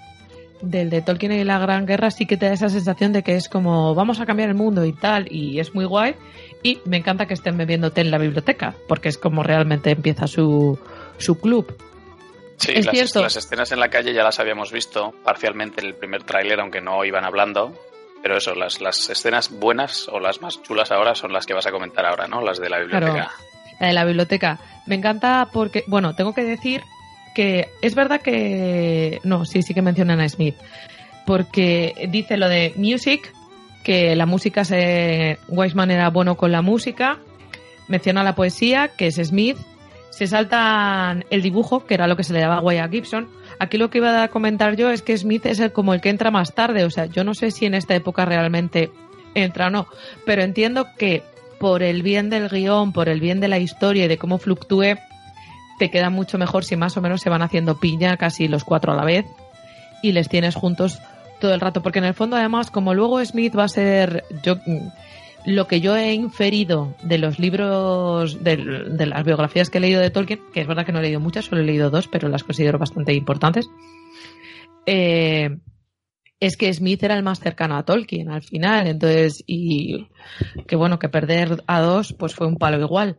del 0.60 0.90
de 0.90 1.02
Tolkien 1.02 1.32
y 1.32 1.44
la 1.44 1.58
Gran 1.58 1.86
Guerra, 1.86 2.10
sí 2.10 2.26
que 2.26 2.36
te 2.36 2.46
da 2.46 2.52
esa 2.52 2.68
sensación 2.68 3.12
de 3.12 3.22
que 3.22 3.34
es 3.34 3.48
como 3.48 3.94
vamos 3.94 4.20
a 4.20 4.26
cambiar 4.26 4.48
el 4.48 4.54
mundo 4.54 4.84
y 4.84 4.92
tal, 4.92 5.26
y 5.30 5.58
es 5.58 5.74
muy 5.74 5.84
guay. 5.84 6.14
Y 6.62 6.78
me 6.84 6.98
encanta 6.98 7.26
que 7.26 7.34
estén 7.34 7.56
bebiendo 7.56 7.90
té 7.90 8.02
en 8.02 8.10
la 8.10 8.18
biblioteca, 8.18 8.74
porque 8.88 9.08
es 9.08 9.18
como 9.18 9.42
realmente 9.42 9.90
empieza 9.90 10.26
su, 10.26 10.78
su 11.18 11.38
club. 11.40 11.76
Sí, 12.56 12.72
¿Es 12.76 12.86
las, 12.86 12.94
cierto? 12.94 13.22
las 13.22 13.36
escenas 13.36 13.72
en 13.72 13.80
la 13.80 13.88
calle 13.88 14.14
ya 14.14 14.22
las 14.22 14.38
habíamos 14.38 14.70
visto 14.70 15.12
parcialmente 15.24 15.80
en 15.80 15.88
el 15.88 15.94
primer 15.94 16.22
tráiler, 16.22 16.60
aunque 16.60 16.80
no 16.80 17.04
iban 17.04 17.24
hablando. 17.24 17.72
Pero 18.22 18.36
eso, 18.36 18.54
las, 18.54 18.80
las 18.80 19.10
escenas 19.10 19.50
buenas 19.50 20.08
o 20.08 20.20
las 20.20 20.40
más 20.40 20.62
chulas 20.62 20.92
ahora 20.92 21.14
son 21.14 21.32
las 21.32 21.44
que 21.44 21.54
vas 21.54 21.66
a 21.66 21.72
comentar 21.72 22.06
ahora, 22.06 22.28
¿no? 22.28 22.40
Las 22.40 22.58
de 22.58 22.70
la 22.70 22.78
biblioteca. 22.78 23.12
Claro, 23.12 23.30
la 23.80 23.86
de 23.88 23.92
la 23.92 24.04
biblioteca. 24.04 24.58
Me 24.86 24.94
encanta 24.94 25.48
porque, 25.52 25.84
bueno, 25.88 26.14
tengo 26.14 26.32
que 26.32 26.44
decir 26.44 26.82
que 27.34 27.68
es 27.82 27.94
verdad 27.94 28.20
que. 28.20 29.20
No, 29.24 29.44
sí, 29.44 29.62
sí 29.62 29.74
que 29.74 29.82
mencionan 29.82 30.20
a 30.20 30.28
Smith. 30.28 30.54
Porque 31.26 32.08
dice 32.10 32.36
lo 32.36 32.48
de 32.48 32.74
music, 32.76 33.32
que 33.82 34.14
la 34.14 34.26
música 34.26 34.64
se. 34.64 35.38
Weisman 35.48 35.90
era 35.90 36.10
bueno 36.10 36.36
con 36.36 36.52
la 36.52 36.62
música. 36.62 37.18
Menciona 37.88 38.22
la 38.22 38.36
poesía, 38.36 38.88
que 38.88 39.08
es 39.08 39.16
Smith. 39.16 39.56
Se 40.10 40.28
saltan 40.28 41.24
el 41.30 41.42
dibujo, 41.42 41.86
que 41.86 41.94
era 41.94 42.06
lo 42.06 42.16
que 42.16 42.22
se 42.22 42.32
le 42.32 42.40
daba 42.40 42.58
a 42.58 42.60
Wyatt 42.60 42.90
Gibson 42.90 43.28
Aquí 43.58 43.78
lo 43.78 43.90
que 43.90 43.98
iba 43.98 44.22
a 44.22 44.28
comentar 44.28 44.76
yo 44.76 44.90
es 44.90 45.02
que 45.02 45.16
Smith 45.16 45.46
es 45.46 45.60
el, 45.60 45.72
como 45.72 45.94
el 45.94 46.00
que 46.00 46.10
entra 46.10 46.30
más 46.30 46.54
tarde. 46.54 46.84
O 46.84 46.90
sea, 46.90 47.06
yo 47.06 47.24
no 47.24 47.34
sé 47.34 47.50
si 47.50 47.66
en 47.66 47.74
esta 47.74 47.94
época 47.94 48.24
realmente 48.24 48.90
entra 49.34 49.68
o 49.68 49.70
no, 49.70 49.86
pero 50.26 50.42
entiendo 50.42 50.86
que 50.98 51.22
por 51.58 51.82
el 51.82 52.02
bien 52.02 52.28
del 52.28 52.48
guion, 52.48 52.92
por 52.92 53.08
el 53.08 53.20
bien 53.20 53.40
de 53.40 53.48
la 53.48 53.58
historia 53.58 54.04
y 54.04 54.08
de 54.08 54.18
cómo 54.18 54.38
fluctúe, 54.38 54.98
te 55.78 55.90
queda 55.90 56.10
mucho 56.10 56.38
mejor 56.38 56.64
si 56.64 56.76
más 56.76 56.96
o 56.96 57.00
menos 57.00 57.20
se 57.20 57.30
van 57.30 57.42
haciendo 57.42 57.78
piña 57.78 58.16
casi 58.16 58.48
los 58.48 58.64
cuatro 58.64 58.92
a 58.92 58.96
la 58.96 59.04
vez 59.04 59.26
y 60.02 60.12
les 60.12 60.28
tienes 60.28 60.54
juntos 60.54 61.00
todo 61.40 61.54
el 61.54 61.60
rato. 61.60 61.82
Porque 61.82 61.98
en 61.98 62.04
el 62.06 62.14
fondo, 62.14 62.36
además, 62.36 62.70
como 62.70 62.94
luego 62.94 63.24
Smith 63.24 63.56
va 63.56 63.64
a 63.64 63.68
ser. 63.68 64.24
Lo 65.44 65.66
que 65.66 65.80
yo 65.80 65.96
he 65.96 66.12
inferido 66.12 66.94
de 67.02 67.18
los 67.18 67.38
libros, 67.38 68.42
de, 68.42 68.56
las 69.06 69.24
biografías 69.24 69.70
que 69.70 69.78
he 69.78 69.80
leído 69.80 70.00
de 70.00 70.10
Tolkien, 70.10 70.40
que 70.52 70.60
es 70.60 70.66
verdad 70.66 70.86
que 70.86 70.92
no 70.92 71.00
he 71.00 71.02
leído 71.02 71.20
muchas, 71.20 71.46
solo 71.46 71.60
he 71.60 71.64
leído 71.64 71.90
dos, 71.90 72.08
pero 72.08 72.28
las 72.28 72.44
considero 72.44 72.78
bastante 72.78 73.14
importantes, 73.14 73.68
eh, 74.86 75.58
es 76.40 76.56
que 76.56 76.72
Smith 76.72 77.02
era 77.02 77.16
el 77.16 77.22
más 77.22 77.40
cercano 77.40 77.76
a 77.76 77.84
Tolkien 77.84 78.30
al 78.30 78.42
final, 78.42 78.86
entonces, 78.86 79.42
y 79.46 80.08
que 80.66 80.76
bueno, 80.76 80.98
que 80.98 81.08
perder 81.08 81.62
a 81.66 81.80
dos, 81.80 82.12
pues 82.12 82.34
fue 82.34 82.46
un 82.46 82.56
palo 82.56 82.80
igual. 82.80 83.18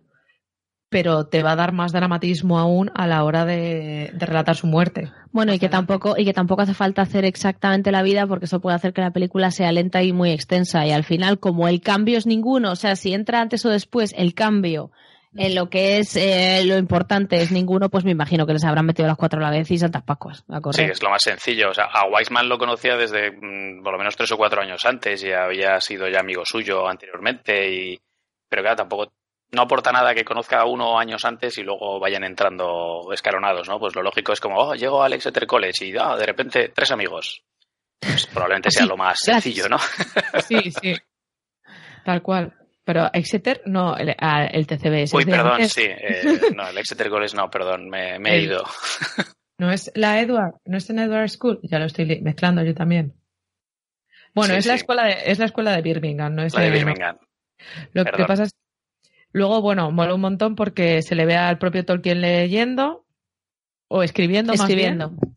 Pero 0.94 1.26
te 1.26 1.44
va 1.44 1.52
a 1.52 1.56
dar 1.58 1.74
más 1.74 1.92
dramatismo 1.92 2.58
aún 2.58 2.90
a 2.96 3.08
la 3.08 3.26
hora 3.26 3.44
de, 3.44 4.12
de 4.14 4.26
relatar 4.26 4.56
su 4.56 4.68
muerte. 4.68 5.12
Bueno, 5.34 5.54
y 5.54 5.60
que 5.60 5.68
tampoco, 5.68 6.16
y 6.18 6.24
que 6.24 6.34
tampoco 6.34 6.62
hace 6.62 6.76
falta 6.76 7.02
hacer 7.02 7.26
exactamente 7.26 7.92
la 7.92 8.04
vida, 8.04 8.28
porque 8.28 8.46
eso 8.46 8.62
puede 8.62 8.76
hacer 8.76 8.94
que 8.94 9.02
la 9.02 9.12
película 9.12 9.52
sea 9.52 9.72
lenta 9.72 10.04
y 10.04 10.14
muy 10.14 10.32
extensa. 10.32 10.86
Y 10.86 10.92
al 10.92 11.04
final, 11.04 11.40
como 11.40 11.68
el 11.68 11.82
cambio 11.82 12.18
es 12.18 12.28
ninguno, 12.28 12.72
o 12.72 12.76
sea, 12.76 12.96
si 12.96 13.14
entra 13.14 13.42
antes 13.42 13.66
o 13.66 13.70
después 13.70 14.14
el 14.16 14.36
cambio 14.36 14.92
en 15.36 15.56
lo 15.56 15.70
que 15.70 15.98
es 15.98 16.16
eh, 16.16 16.62
lo 16.66 16.78
importante 16.78 17.42
es 17.42 17.52
ninguno, 17.52 17.90
pues 17.90 18.06
me 18.06 18.12
imagino 18.12 18.46
que 18.46 18.54
les 18.54 18.64
habrán 18.64 18.86
metido 18.86 19.08
las 19.08 19.18
cuatro 19.18 19.40
a 19.40 19.44
la 19.44 19.50
vez 19.50 19.70
y 19.72 19.78
Santas 19.78 20.04
Pascuas 20.04 20.44
a 20.48 20.62
correr. 20.62 20.86
Sí, 20.86 20.92
es 20.92 21.02
lo 21.02 21.10
más 21.10 21.24
sencillo. 21.24 21.72
O 21.72 21.74
sea, 21.74 21.86
a 21.86 22.06
Weisman 22.06 22.48
lo 22.48 22.58
conocía 22.58 22.96
desde 22.96 23.32
mm, 23.32 23.82
por 23.84 23.94
lo 23.94 23.98
menos 23.98 24.16
tres 24.16 24.32
o 24.32 24.38
cuatro 24.38 24.62
años 24.62 24.86
antes 24.86 25.24
y 25.24 25.32
había 25.32 25.80
sido 25.82 26.08
ya 26.08 26.20
amigo 26.20 26.46
suyo 26.46 26.88
anteriormente. 26.88 27.74
y 27.74 28.00
Pero 28.48 28.62
claro, 28.62 28.78
tampoco 28.78 29.12
no 29.54 29.62
aporta 29.64 29.92
nada 29.92 30.14
que 30.14 30.26
conozca 30.26 30.60
a 30.62 30.66
uno 30.66 30.98
años 31.00 31.24
antes 31.26 31.58
y 31.58 31.64
luego 31.64 32.00
vayan 32.00 32.24
entrando 32.24 33.10
escalonados, 33.14 33.68
¿no? 33.70 33.80
Pues 33.80 33.96
lo 33.96 34.02
lógico 34.04 34.34
es 34.34 34.40
como, 34.40 34.58
oh, 34.60 34.76
llego 34.76 35.04
al 35.04 35.14
Exeter 35.14 35.46
College 35.48 35.86
y 35.86 35.94
ah, 36.00 36.16
de 36.18 36.26
repente 36.26 36.70
tres 36.70 36.92
amigos. 36.92 37.44
Pues 38.00 38.28
probablemente 38.28 38.70
sea 38.72 38.84
Sí, 38.84 38.90
lo 38.90 38.98
más 38.98 39.20
gracias. 39.26 39.44
sencillo, 39.44 39.70
¿no? 39.70 39.78
Sí, 40.48 40.72
sí. 40.72 40.96
Tal 42.04 42.22
cual. 42.22 42.54
Pero 42.86 43.10
Exeter, 43.14 43.62
no, 43.66 43.96
el, 43.96 44.14
ah, 44.20 44.44
el 44.46 44.68
TCB. 44.68 44.94
ese 45.04 45.16
Uy, 45.16 45.24
perdón, 45.26 45.54
antes. 45.54 45.72
sí. 45.72 45.84
eh, 45.86 46.24
no, 46.56 46.68
el 46.68 46.78
Exeter 46.78 47.10
College 47.10 47.36
no, 47.38 47.50
perdón, 47.50 47.90
me, 47.90 48.20
me 48.20 48.36
he 48.36 48.42
ido. 48.42 48.64
No 49.60 49.72
es 49.72 49.92
la 49.94 50.20
Edward, 50.20 50.56
no 50.66 50.78
es 50.78 50.90
en 50.90 50.98
Edward 50.98 51.30
School, 51.30 51.60
ya 51.62 51.78
lo 51.78 51.86
estoy 51.86 52.20
mezclando 52.22 52.64
yo 52.64 52.74
también. 52.74 53.14
Bueno, 54.34 54.56
Sí, 54.56 54.60
es 54.60 54.66
la 54.66 54.74
escuela 54.74 55.04
de, 55.06 55.18
es 55.28 55.38
la 55.38 55.46
escuela 55.46 55.72
de 55.74 55.82
Birmingham, 55.84 56.34
no 56.34 56.44
es 56.44 56.56
La 56.56 56.62
de 56.62 56.72
Birmingham. 56.72 57.18
Lo 57.94 58.04
que 58.04 58.26
pasa 58.26 58.44
es 58.44 58.56
luego, 59.34 59.62
bueno, 59.62 59.92
mola 59.92 60.14
un 60.16 60.22
montón 60.22 60.56
porque 60.56 61.02
se 61.02 61.16
le 61.16 61.26
ve 61.26 61.36
al 61.36 61.58
propio 61.58 61.84
Tolkien 61.86 62.22
leyendo 62.22 63.06
o 63.90 64.02
escribiendo, 64.04 64.54
más 64.54 64.62
Escribiendo. 64.62 65.10
bien, 65.10 65.36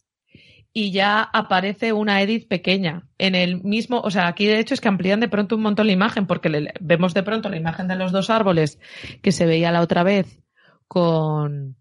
y 0.72 0.90
ya 0.92 1.22
aparece 1.22 1.92
una 1.94 2.20
Edith 2.22 2.48
pequeña 2.48 3.09
en 3.18 3.35
el 3.35 3.62
mismo, 3.64 4.00
o 4.00 4.11
sea, 4.11 4.28
aquí 4.28 4.46
de 4.46 4.59
hecho 4.61 4.74
es 4.74 4.80
que 4.82 4.88
amplían 4.88 5.20
de 5.20 5.28
pronto 5.28 5.56
un 5.56 5.62
montón 5.62 5.87
la 5.87 5.92
imagen 5.94 6.26
porque 6.26 6.48
le- 6.50 6.72
vemos 6.80 7.14
de 7.14 7.22
pronto 7.22 7.48
la 7.48 7.56
imagen 7.56 7.88
de 7.88 7.96
los 7.96 8.12
dos 8.12 8.28
árboles 8.30 8.78
que 9.22 9.32
se 9.32 9.46
veía 9.46 9.72
la 9.72 9.80
otra 9.80 10.02
vez 10.02 10.40
con 10.87 11.76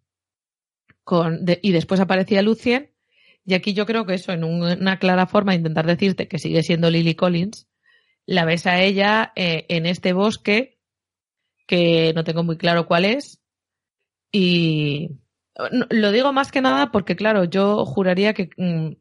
con 1.03 1.45
de- 1.45 1.59
y 1.61 1.71
después 1.71 1.99
aparecía 1.99 2.41
Lucien 2.41 2.91
y 3.45 3.53
aquí 3.53 3.73
yo 3.73 3.85
creo 3.85 4.05
que 4.05 4.15
eso 4.15 4.31
en 4.31 4.43
un- 4.43 4.63
una 4.63 4.97
clara 4.97 5.27
forma 5.27 5.51
de 5.51 5.57
intentar 5.59 5.85
decirte 5.85 6.27
que 6.27 6.39
sigue 6.39 6.63
siendo 6.63 6.89
Lily 6.89 7.15
Collins 7.15 7.67
la 8.25 8.43
ves 8.45 8.65
a 8.65 8.81
ella 8.81 9.31
eh, 9.35 9.65
en 9.69 9.85
este 9.85 10.13
bosque 10.13 10.74
que 11.65 12.11
no 12.15 12.23
tengo 12.23 12.43
muy 12.43 12.57
claro 12.57 12.85
cuál 12.87 13.05
es 13.05 13.41
y 14.31 15.11
no- 15.71 15.87
lo 15.89 16.11
digo 16.11 16.33
más 16.33 16.51
que 16.51 16.61
nada 16.61 16.91
porque 16.91 17.15
claro 17.15 17.43
yo 17.45 17.85
juraría 17.85 18.33
que 18.33 18.49
mm, 18.57 18.93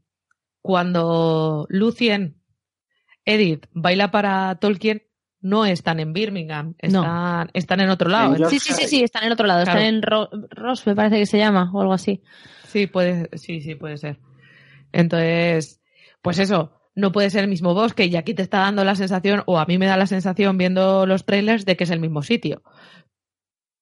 cuando 0.62 1.66
Lucien 1.68 2.40
Edith 3.24 3.66
baila 3.72 4.10
para 4.10 4.54
Tolkien 4.56 5.02
no 5.40 5.66
están 5.66 6.00
en 6.00 6.12
Birmingham 6.14 6.74
No. 6.82 7.00
están, 7.02 7.50
están 7.52 7.80
en 7.80 7.90
otro 7.90 8.08
lado 8.08 8.34
En 8.36 8.48
Sí, 8.48 8.58
sí, 8.58 8.72
sí, 8.72 8.86
sí, 8.88 9.02
están 9.02 9.24
en 9.24 9.32
otro 9.32 9.46
lado, 9.46 9.62
Claro. 9.64 9.78
están 9.80 9.94
en 9.94 10.02
Ro- 10.02 10.30
Ross, 10.50 10.86
me 10.86 10.94
parece 10.94 11.18
que 11.18 11.26
se 11.26 11.36
llama, 11.38 11.70
o 11.72 11.80
algo 11.82 11.92
así. 11.92 12.22
Sí, 12.66 12.86
puede, 12.86 13.28
sí, 13.36 13.60
sí, 13.60 13.74
puede 13.74 13.98
ser. 13.98 14.18
Entonces, 14.92 15.82
pues 16.22 16.38
eso, 16.38 16.72
no 16.94 17.12
puede 17.12 17.30
ser 17.30 17.44
el 17.44 17.50
mismo 17.50 17.74
bosque 17.74 18.06
y 18.06 18.16
aquí 18.16 18.34
te 18.34 18.42
está 18.42 18.58
dando 18.58 18.84
la 18.84 18.94
sensación, 18.94 19.42
o 19.46 19.58
a 19.58 19.66
mí 19.66 19.78
me 19.78 19.86
da 19.86 19.96
la 19.96 20.06
sensación 20.06 20.58
viendo 20.58 21.06
los 21.06 21.24
trailers 21.24 21.64
de 21.64 21.76
que 21.76 21.84
es 21.84 21.90
el 21.90 22.00
mismo 22.00 22.22
sitio. 22.22 22.62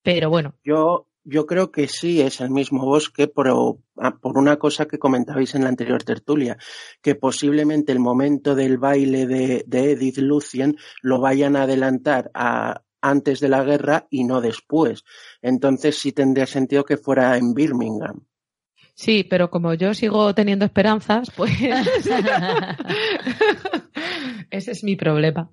Pero 0.02 0.30
bueno, 0.30 0.54
Yo, 0.64 1.06
yo 1.24 1.46
creo 1.46 1.70
que 1.70 1.86
sí 1.86 2.20
es 2.20 2.40
el 2.40 2.50
mismo 2.50 2.84
bosque, 2.84 3.28
pero 3.28 3.78
ah, 3.96 4.16
por 4.20 4.36
una 4.36 4.56
cosa 4.56 4.86
que 4.86 4.98
comentabais 4.98 5.54
en 5.54 5.62
la 5.62 5.68
anterior 5.68 6.02
tertulia, 6.02 6.56
que 7.00 7.14
posiblemente 7.14 7.92
el 7.92 8.00
momento 8.00 8.54
del 8.54 8.78
baile 8.78 9.26
de, 9.26 9.64
de 9.66 9.92
Edith 9.92 10.18
Lucien 10.18 10.76
lo 11.02 11.20
vayan 11.20 11.56
a 11.56 11.62
adelantar 11.62 12.30
a 12.34 12.82
antes 13.00 13.40
de 13.40 13.48
la 13.48 13.64
guerra 13.64 14.06
y 14.10 14.24
no 14.24 14.40
después. 14.40 15.04
Entonces 15.42 15.98
sí 15.98 16.12
tendría 16.12 16.46
sentido 16.46 16.84
que 16.84 16.96
fuera 16.96 17.36
en 17.36 17.52
Birmingham. 17.52 18.24
Sí, 18.94 19.24
pero 19.24 19.50
como 19.50 19.74
yo 19.74 19.94
sigo 19.94 20.34
teniendo 20.34 20.64
esperanzas, 20.64 21.30
pues 21.36 21.52
ese 24.50 24.70
es 24.72 24.84
mi 24.84 24.96
problema. 24.96 25.50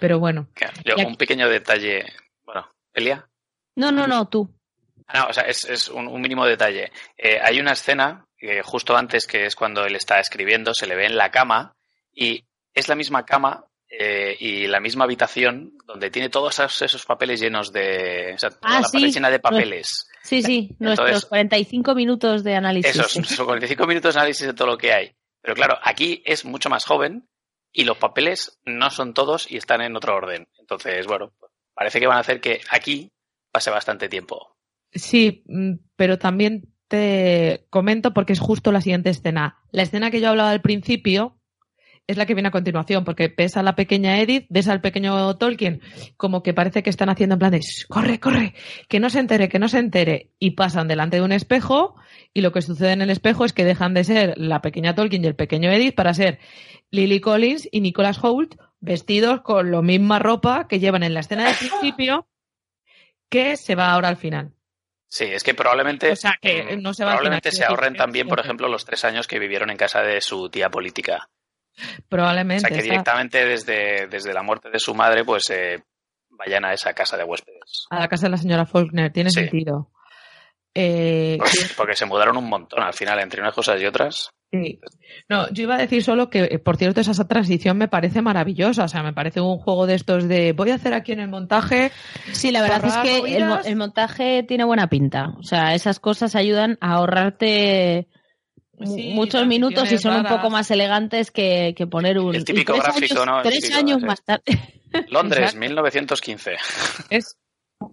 Pero 0.00 0.18
bueno, 0.18 0.48
yo, 0.84 0.94
aquí- 0.94 1.04
un 1.04 1.16
pequeño 1.16 1.48
detalle. 1.48 2.04
Bueno, 2.44 2.68
Elia. 2.92 3.26
No, 3.76 3.90
no, 3.92 4.06
no, 4.06 4.28
tú. 4.28 4.54
Ah, 5.06 5.20
no, 5.20 5.26
o 5.28 5.32
sea, 5.32 5.44
es, 5.44 5.64
es 5.64 5.88
un, 5.88 6.08
un 6.08 6.20
mínimo 6.20 6.44
detalle. 6.46 6.90
Eh, 7.16 7.38
hay 7.42 7.60
una 7.60 7.72
escena 7.72 8.26
que 8.36 8.62
justo 8.62 8.96
antes, 8.96 9.26
que 9.26 9.46
es 9.46 9.54
cuando 9.54 9.84
él 9.86 9.94
está 9.96 10.20
escribiendo, 10.20 10.74
se 10.74 10.86
le 10.86 10.96
ve 10.96 11.06
en 11.06 11.16
la 11.16 11.30
cama 11.30 11.74
y 12.12 12.44
es 12.74 12.88
la 12.88 12.94
misma 12.96 13.24
cama 13.24 13.64
eh, 13.98 14.36
y 14.40 14.66
la 14.66 14.80
misma 14.80 15.04
habitación 15.04 15.76
donde 15.86 16.10
tiene 16.10 16.28
todos 16.28 16.58
esos, 16.58 16.82
esos 16.82 17.04
papeles 17.06 17.40
llenos 17.40 17.72
de... 17.72 18.32
O 18.34 18.38
sea, 18.38 18.50
toda 18.50 18.60
Ah, 18.78 18.80
la 18.80 18.88
sí. 18.88 18.98
pared 18.98 19.12
llena 19.12 19.30
de 19.30 19.38
papeles. 19.40 20.08
Sí, 20.22 20.42
sí, 20.42 20.68
Entonces- 20.80 20.98
nuestros 21.04 21.26
45 21.26 21.94
minutos 21.94 22.44
de 22.44 22.54
análisis. 22.56 22.90
Esos 22.96 23.12
son 23.12 23.46
45 23.46 23.86
minutos 23.86 24.14
de 24.14 24.20
análisis 24.20 24.46
de 24.46 24.54
todo 24.54 24.68
lo 24.68 24.78
que 24.78 24.92
hay. 24.92 25.12
Pero 25.40 25.54
claro, 25.54 25.78
aquí 25.82 26.22
es 26.26 26.44
mucho 26.44 26.68
más 26.68 26.84
joven 26.84 27.28
y 27.72 27.84
los 27.84 27.96
papeles 27.98 28.58
no 28.64 28.90
son 28.90 29.14
todos 29.14 29.50
y 29.50 29.56
están 29.56 29.80
en 29.80 29.96
otro 29.96 30.14
orden. 30.16 30.48
Entonces, 30.58 31.06
bueno, 31.06 31.32
parece 31.74 32.00
que 32.00 32.06
van 32.06 32.16
a 32.16 32.20
hacer 32.20 32.40
que 32.40 32.60
aquí 32.70 33.12
pase 33.52 33.70
bastante 33.70 34.08
tiempo. 34.08 34.56
Sí, 34.92 35.44
mm, 35.46 35.74
pero 35.94 36.18
también 36.18 36.72
te 36.88 37.66
comento 37.70 38.12
porque 38.12 38.32
es 38.32 38.40
justo 38.40 38.72
la 38.72 38.80
siguiente 38.80 39.10
escena. 39.10 39.58
La 39.70 39.82
escena 39.82 40.10
que 40.10 40.20
yo 40.20 40.28
hablaba 40.30 40.50
al 40.50 40.62
principio 40.62 41.35
es 42.06 42.16
la 42.16 42.26
que 42.26 42.34
viene 42.34 42.48
a 42.48 42.52
continuación, 42.52 43.04
porque 43.04 43.32
ves 43.36 43.56
a 43.56 43.62
la 43.62 43.74
pequeña 43.74 44.20
Edith, 44.20 44.46
ves 44.48 44.68
al 44.68 44.80
pequeño 44.80 45.36
Tolkien, 45.36 45.80
como 46.16 46.42
que 46.42 46.54
parece 46.54 46.82
que 46.82 46.90
están 46.90 47.08
haciendo 47.08 47.34
en 47.34 47.38
plan 47.40 47.50
de 47.50 47.60
"Shh, 47.60 47.86
corre, 47.88 48.20
corre, 48.20 48.54
que 48.88 49.00
no 49.00 49.10
se 49.10 49.18
entere, 49.18 49.48
que 49.48 49.58
no 49.58 49.68
se 49.68 49.78
entere, 49.78 50.30
y 50.38 50.52
pasan 50.52 50.88
delante 50.88 51.16
de 51.16 51.22
un 51.22 51.32
espejo, 51.32 51.96
y 52.32 52.42
lo 52.42 52.52
que 52.52 52.62
sucede 52.62 52.92
en 52.92 53.02
el 53.02 53.10
espejo 53.10 53.44
es 53.44 53.52
que 53.52 53.64
dejan 53.64 53.94
de 53.94 54.04
ser 54.04 54.34
la 54.36 54.62
pequeña 54.62 54.94
Tolkien 54.94 55.24
y 55.24 55.26
el 55.26 55.34
pequeño 55.34 55.70
Edith 55.70 55.94
para 55.94 56.14
ser 56.14 56.38
Lily 56.90 57.20
Collins 57.20 57.68
y 57.72 57.80
Nicholas 57.80 58.22
Hoult 58.22 58.54
vestidos 58.80 59.40
con 59.40 59.70
la 59.72 59.82
misma 59.82 60.18
ropa 60.18 60.68
que 60.68 60.78
llevan 60.78 61.02
en 61.02 61.14
la 61.14 61.20
escena 61.20 61.46
del 61.46 61.56
principio, 61.56 62.28
que 63.28 63.56
se 63.56 63.74
va 63.74 63.92
ahora 63.92 64.08
al 64.08 64.16
final. 64.16 64.52
Sí, 65.08 65.24
es 65.24 65.42
que 65.42 65.54
probablemente, 65.54 66.10
O 66.12 66.16
sea, 66.16 66.36
que 66.40 66.76
no 66.76 66.92
se 66.92 67.04
va 67.04 67.12
probablemente 67.12 67.50
se 67.52 67.64
ahorren 67.64 67.94
también, 67.94 68.28
por 68.28 68.40
ejemplo, 68.40 68.68
los 68.68 68.84
tres 68.84 69.04
años 69.04 69.26
que 69.26 69.38
vivieron 69.38 69.70
en 69.70 69.76
casa 69.76 70.02
de 70.02 70.20
su 70.20 70.48
tía 70.50 70.68
política. 70.68 71.28
O 71.76 72.08
Probablemente. 72.08 72.68
sea, 72.68 72.76
que 72.76 72.82
directamente 72.82 73.44
desde, 73.44 74.06
desde 74.08 74.32
la 74.32 74.42
muerte 74.42 74.70
de 74.70 74.78
su 74.78 74.94
madre, 74.94 75.24
pues 75.24 75.50
eh, 75.50 75.82
vayan 76.30 76.64
a 76.64 76.72
esa 76.72 76.92
casa 76.94 77.16
de 77.16 77.24
huéspedes. 77.24 77.86
A 77.90 77.98
la 78.00 78.08
casa 78.08 78.26
de 78.26 78.30
la 78.30 78.36
señora 78.38 78.66
Faulkner, 78.66 79.12
tiene 79.12 79.30
Sí. 79.30 79.40
sentido. 79.40 79.90
Eh, 80.74 81.36
Pues, 81.38 81.74
porque 81.76 81.94
se 81.96 82.06
mudaron 82.06 82.36
un 82.36 82.48
montón 82.48 82.82
al 82.82 82.92
final, 82.94 83.18
entre 83.20 83.40
unas 83.40 83.54
cosas 83.54 83.80
y 83.80 83.86
otras. 83.86 84.30
sí. 84.52 84.78
No, 85.28 85.48
yo 85.50 85.62
iba 85.64 85.74
a 85.74 85.78
decir 85.78 86.02
solo 86.02 86.28
que, 86.30 86.40
eh, 86.44 86.58
por 86.58 86.76
cierto, 86.76 87.00
esa 87.00 87.26
transición 87.26 87.78
me 87.78 87.88
parece 87.88 88.20
maravillosa. 88.22 88.84
O 88.84 88.88
sea, 88.88 89.02
me 89.02 89.12
parece 89.12 89.40
un 89.40 89.58
juego 89.58 89.86
de 89.86 89.94
estos 89.94 90.28
de 90.28 90.52
voy 90.52 90.70
a 90.70 90.74
hacer 90.76 90.92
aquí 90.94 91.12
en 91.12 91.20
el 91.20 91.28
montaje. 91.28 91.90
Sí, 92.32 92.50
la 92.52 92.60
verdad 92.62 92.84
es 92.84 92.96
que 92.98 93.36
el, 93.36 93.44
el 93.64 93.76
montaje 93.76 94.42
tiene 94.42 94.64
buena 94.64 94.88
pinta. 94.88 95.30
O 95.38 95.42
sea, 95.42 95.74
esas 95.74 95.98
cosas 96.00 96.34
ayudan 96.36 96.76
a 96.80 96.94
ahorrarte 96.94 98.08
Sí, 98.84 99.12
muchos 99.14 99.46
minutos 99.46 99.90
y 99.90 99.98
son 99.98 100.16
un 100.16 100.24
poco 100.26 100.50
más 100.50 100.70
elegantes 100.70 101.30
que, 101.30 101.74
que 101.76 101.86
poner 101.86 102.18
un... 102.18 102.34
El 102.34 102.44
típico 102.44 102.72
tres 102.74 102.84
gráfico, 102.84 103.14
años, 103.22 103.26
¿no? 103.26 103.36
El 103.38 103.42
Tres 103.44 103.60
típico, 103.62 103.78
años 103.78 104.00
sí. 104.00 104.06
más 104.06 104.22
tarde. 104.24 104.42
Londres, 105.08 105.40
Exacto. 105.40 105.60
1915. 105.60 106.50
Es 107.10 107.38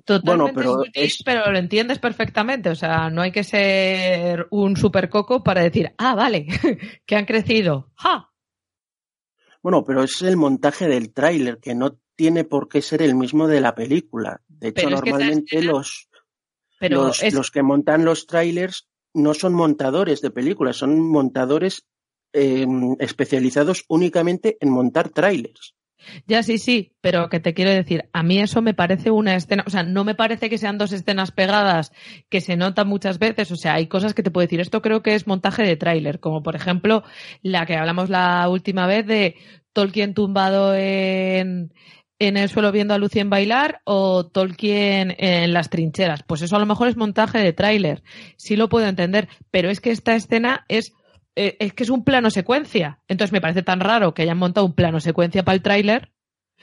totalmente 0.06 0.54
pero 0.54 0.84
es- 0.94 1.22
pero 1.24 1.52
lo 1.52 1.58
entiendes 1.58 2.00
perfectamente. 2.00 2.70
O 2.70 2.76
sea, 2.76 3.10
no 3.10 3.22
hay 3.22 3.32
que 3.32 3.44
ser 3.44 4.48
un 4.52 4.76
super 4.76 5.10
coco 5.10 5.44
para 5.44 5.62
decir, 5.64 5.94
ah, 5.98 6.16
vale, 6.16 6.48
que 7.06 7.16
han 7.16 7.26
crecido. 7.26 7.92
¡Ja! 7.96 8.30
Bueno, 9.62 9.84
pero 9.86 10.04
es 10.04 10.22
el 10.22 10.36
montaje 10.36 10.88
del 10.88 11.14
tráiler, 11.14 11.60
que 11.60 11.74
no 11.76 11.98
tiene 12.16 12.44
por 12.44 12.68
qué 12.68 12.82
ser 12.82 13.02
el 13.02 13.16
mismo 13.16 13.48
de 13.48 13.62
la 13.62 13.74
película. 13.76 14.42
De 14.48 14.70
hecho, 14.70 14.84
Pero 14.88 14.96
es 14.98 15.02
que 15.02 15.10
esa 15.10 15.18
normalmente 15.20 15.56
escena- 15.58 15.72
los, 15.72 16.10
Pero 16.80 17.04
los, 17.04 17.24
es, 17.24 17.34
los 17.34 17.52
que 17.52 17.64
montan 17.64 18.04
los 18.06 18.28
trailers 18.28 18.90
no 19.14 19.34
son 19.34 19.54
montadores 19.54 20.22
de 20.22 20.32
películas, 20.32 20.78
son 20.78 21.00
montadores 21.00 21.86
eh, 22.34 22.66
especializados 23.00 23.86
únicamente 23.88 24.58
en 24.60 24.70
montar 24.70 25.10
trailers. 25.10 25.76
Ya 26.28 26.44
sí, 26.44 26.58
sí, 26.58 26.94
pero 27.02 27.30
que 27.30 27.40
te 27.40 27.54
quiero 27.54 27.72
decir, 27.72 28.10
a 28.14 28.24
mí 28.24 28.40
eso 28.40 28.62
me 28.62 28.74
parece 28.74 29.12
una 29.12 29.36
escena, 29.36 29.64
o 29.66 29.70
sea, 29.70 29.84
no 29.84 30.04
me 30.04 30.16
parece 30.16 30.50
que 30.50 30.58
sean 30.58 30.78
dos 30.78 30.92
escenas 30.92 31.32
pegadas 31.32 31.92
que 32.30 32.42
se 32.42 32.58
notan 32.58 32.88
muchas 32.88 33.20
veces, 33.20 33.52
o 33.52 33.56
sea, 33.56 33.76
hay 33.76 33.88
cosas 33.88 34.14
que 34.14 34.24
te 34.24 34.32
puedo 34.32 34.46
decir, 34.46 34.60
esto 34.60 34.82
creo 34.82 35.02
que 35.02 35.16
es 35.16 35.28
montaje 35.28 35.64
de 35.64 35.78
tráiler, 35.78 36.20
como 36.20 36.44
por 36.44 36.56
ejemplo 36.56 37.04
la 37.42 37.66
que 37.66 37.76
hablamos 37.76 38.10
la 38.10 38.48
última 38.50 38.86
vez 38.86 39.06
de 39.08 39.36
Tolkien 39.72 40.14
tumbado 40.14 40.76
en, 40.76 41.74
en 42.20 42.38
el 42.38 42.50
suelo 42.50 42.72
viendo 42.72 42.94
a 42.94 42.98
Lucien 42.98 43.30
bailar 43.30 43.82
o 43.86 44.26
Tolkien 44.26 45.16
en 45.18 45.54
las 45.54 45.70
trincheras. 45.70 46.24
Pues 46.24 46.42
eso 46.42 46.56
a 46.56 46.60
lo 46.60 46.66
mejor 46.66 46.88
es 46.88 46.98
montaje 46.98 47.40
de 47.40 47.54
tráiler, 47.54 48.04
sí 48.38 48.56
lo 48.56 48.70
puedo 48.70 48.88
entender, 48.88 49.28
pero 49.52 49.70
es 49.70 49.82
que 49.82 49.92
esta 49.92 50.16
escena 50.16 50.66
es 50.68 50.94
eh, 51.36 51.58
es 51.60 51.74
que 51.74 51.84
es 51.84 51.90
un 51.90 52.04
plano 52.04 52.30
secuencia. 52.30 53.00
Entonces 53.08 53.32
me 53.32 53.42
parece 53.42 53.64
tan 53.64 53.80
raro 53.80 54.14
que 54.14 54.22
hayan 54.22 54.38
montado 54.38 54.66
un 54.66 54.76
plano 54.76 55.00
secuencia 55.00 55.44
para 55.44 55.56
el 55.56 55.62
tráiler. 55.62 56.12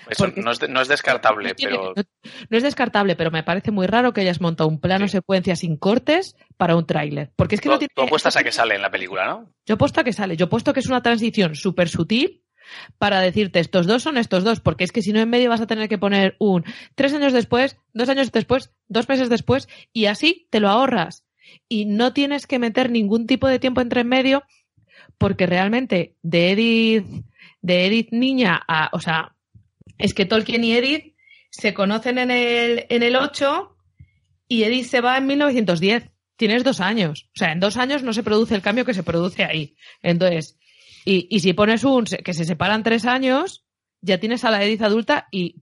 Eso 0.08 0.28
no 0.28 0.50
es, 0.50 0.68
no 0.68 0.80
es 0.80 0.88
descartable, 0.88 1.54
pero... 1.60 1.92
No, 2.48 2.56
es 2.56 2.62
descartable, 2.62 3.16
pero 3.16 3.30
me 3.30 3.42
parece 3.42 3.70
muy 3.70 3.86
raro 3.86 4.14
que 4.14 4.22
hayas 4.22 4.40
montado 4.40 4.68
un 4.68 4.80
plano 4.80 5.08
secuencia 5.08 5.56
sin 5.56 5.76
cortes 5.76 6.36
para 6.56 6.74
un 6.74 6.86
tráiler. 6.86 7.32
Porque 7.36 7.56
es 7.56 7.60
que 7.60 7.68
no 7.68 7.78
tiene... 7.78 7.92
tú 7.94 8.02
apuestas 8.02 8.34
a 8.36 8.42
que 8.42 8.50
sale 8.50 8.76
en 8.76 8.82
la 8.82 8.90
película, 8.90 9.26
¿no? 9.26 9.52
Yo 9.66 9.74
apuesto 9.74 10.00
a 10.00 10.04
que 10.04 10.14
sale. 10.14 10.38
Yo 10.38 10.46
apuesto 10.46 10.72
que 10.72 10.80
es 10.80 10.86
una 10.86 11.02
transición 11.02 11.54
súper 11.54 11.90
sutil 11.90 12.42
para 12.98 13.20
decirte 13.20 13.60
estos 13.60 13.86
dos 13.86 14.02
son 14.02 14.16
estos 14.16 14.44
dos, 14.44 14.60
porque 14.60 14.84
es 14.84 14.92
que 14.92 15.02
si 15.02 15.12
no 15.12 15.20
en 15.20 15.30
medio 15.30 15.50
vas 15.50 15.60
a 15.60 15.66
tener 15.66 15.88
que 15.88 15.98
poner 15.98 16.36
un 16.38 16.64
tres 16.94 17.12
años 17.14 17.32
después, 17.32 17.76
dos 17.92 18.08
años 18.08 18.32
después, 18.32 18.72
dos 18.88 19.08
meses 19.08 19.28
después, 19.28 19.68
y 19.92 20.06
así 20.06 20.46
te 20.50 20.60
lo 20.60 20.68
ahorras. 20.68 21.24
Y 21.68 21.84
no 21.84 22.12
tienes 22.12 22.46
que 22.46 22.58
meter 22.58 22.90
ningún 22.90 23.26
tipo 23.26 23.48
de 23.48 23.58
tiempo 23.58 23.80
entre 23.80 24.02
en 24.02 24.08
medio 24.08 24.44
porque 25.18 25.46
realmente 25.46 26.16
de 26.22 26.52
Edith, 26.52 27.06
de 27.60 27.86
Edith 27.86 28.08
niña 28.12 28.60
a, 28.66 28.90
o 28.92 29.00
sea, 29.00 29.36
es 29.98 30.14
que 30.14 30.24
Tolkien 30.24 30.64
y 30.64 30.72
Edith 30.72 31.14
se 31.50 31.74
conocen 31.74 32.18
en 32.18 32.30
el, 32.30 32.86
en 32.88 33.02
el 33.02 33.16
8 33.16 33.76
y 34.48 34.62
Edith 34.64 34.86
se 34.86 35.00
va 35.00 35.18
en 35.18 35.26
1910. 35.26 36.10
Tienes 36.36 36.64
dos 36.64 36.80
años. 36.80 37.28
O 37.34 37.38
sea, 37.38 37.52
en 37.52 37.60
dos 37.60 37.76
años 37.76 38.02
no 38.02 38.14
se 38.14 38.22
produce 38.22 38.54
el 38.54 38.62
cambio 38.62 38.86
que 38.86 38.94
se 38.94 39.02
produce 39.02 39.44
ahí. 39.44 39.76
Entonces, 40.02 40.58
y, 41.04 41.26
y 41.30 41.40
si 41.40 41.52
pones 41.52 41.84
un 41.84 42.04
que 42.04 42.34
se 42.34 42.44
separan 42.44 42.82
tres 42.82 43.06
años, 43.06 43.64
ya 44.02 44.18
tienes 44.18 44.44
a 44.44 44.50
la 44.50 44.64
Edith 44.64 44.82
adulta 44.82 45.28
y, 45.30 45.56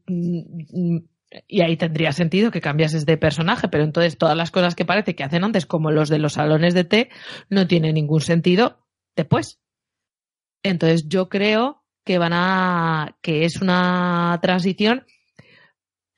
y 1.46 1.60
ahí 1.60 1.76
tendría 1.76 2.12
sentido 2.12 2.50
que 2.50 2.60
cambiases 2.60 3.04
de 3.04 3.16
personaje, 3.16 3.68
pero 3.68 3.84
entonces 3.84 4.16
todas 4.16 4.36
las 4.36 4.50
cosas 4.50 4.74
que 4.74 4.84
parece 4.84 5.14
que 5.14 5.24
hacen 5.24 5.44
antes, 5.44 5.66
como 5.66 5.90
los 5.90 6.08
de 6.08 6.18
los 6.18 6.34
salones 6.34 6.74
de 6.74 6.84
té, 6.84 7.10
no 7.50 7.66
tiene 7.66 7.92
ningún 7.92 8.20
sentido 8.20 8.86
después. 9.16 9.60
Entonces 10.62 11.08
yo 11.08 11.28
creo 11.28 11.84
que 12.04 12.18
van 12.18 12.32
a, 12.32 13.16
que 13.22 13.44
es 13.44 13.60
una 13.60 14.38
transición 14.40 15.04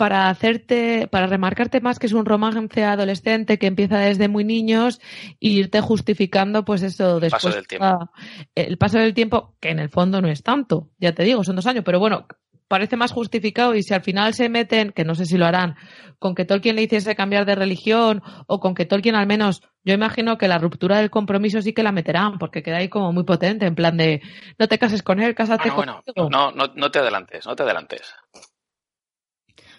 para 0.00 0.30
hacerte, 0.30 1.08
para 1.08 1.26
remarcarte 1.26 1.82
más 1.82 1.98
que 1.98 2.06
es 2.06 2.14
un 2.14 2.24
romance 2.24 2.84
adolescente 2.84 3.58
que 3.58 3.66
empieza 3.66 3.98
desde 3.98 4.28
muy 4.28 4.44
niños 4.44 4.98
e 5.42 5.48
irte 5.48 5.82
justificando, 5.82 6.64
pues 6.64 6.82
eso 6.82 7.20
después. 7.20 7.42
Paso 7.42 7.54
del 7.54 7.66
tiempo. 7.66 8.10
El 8.54 8.78
paso 8.78 8.98
del 8.98 9.12
tiempo, 9.12 9.56
que 9.60 9.68
en 9.68 9.78
el 9.78 9.90
fondo 9.90 10.22
no 10.22 10.28
es 10.28 10.42
tanto, 10.42 10.88
ya 10.96 11.12
te 11.12 11.22
digo, 11.22 11.44
son 11.44 11.56
dos 11.56 11.66
años, 11.66 11.84
pero 11.84 11.98
bueno, 11.98 12.26
parece 12.66 12.96
más 12.96 13.12
justificado 13.12 13.74
y 13.74 13.82
si 13.82 13.92
al 13.92 14.00
final 14.00 14.32
se 14.32 14.48
meten, 14.48 14.92
que 14.92 15.04
no 15.04 15.14
sé 15.14 15.26
si 15.26 15.36
lo 15.36 15.44
harán, 15.44 15.76
con 16.18 16.34
que 16.34 16.46
Tolkien 16.46 16.76
le 16.76 16.82
hiciese 16.84 17.14
cambiar 17.14 17.44
de 17.44 17.56
religión 17.56 18.22
o 18.46 18.58
con 18.58 18.74
que 18.74 18.86
Tolkien 18.86 19.16
al 19.16 19.26
menos, 19.26 19.60
yo 19.84 19.92
imagino 19.92 20.38
que 20.38 20.48
la 20.48 20.56
ruptura 20.56 20.96
del 20.96 21.10
compromiso 21.10 21.60
sí 21.60 21.74
que 21.74 21.82
la 21.82 21.92
meterán 21.92 22.38
porque 22.38 22.62
queda 22.62 22.78
ahí 22.78 22.88
como 22.88 23.12
muy 23.12 23.24
potente, 23.24 23.66
en 23.66 23.74
plan 23.74 23.98
de 23.98 24.22
no 24.58 24.66
te 24.66 24.78
cases 24.78 25.02
con 25.02 25.20
él, 25.20 25.34
cásate 25.34 25.70
con 25.70 25.90
él. 25.90 25.96
No, 26.30 26.52
no, 26.52 26.68
no 26.74 26.90
te 26.90 27.00
adelantes, 27.00 27.44
no 27.44 27.54
te 27.54 27.64
adelantes. 27.64 28.14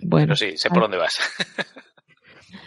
Bueno, 0.03 0.27
Pero 0.27 0.35
sí, 0.35 0.57
sé 0.57 0.69
por 0.69 0.81
dónde 0.81 0.97
vas. 0.97 1.19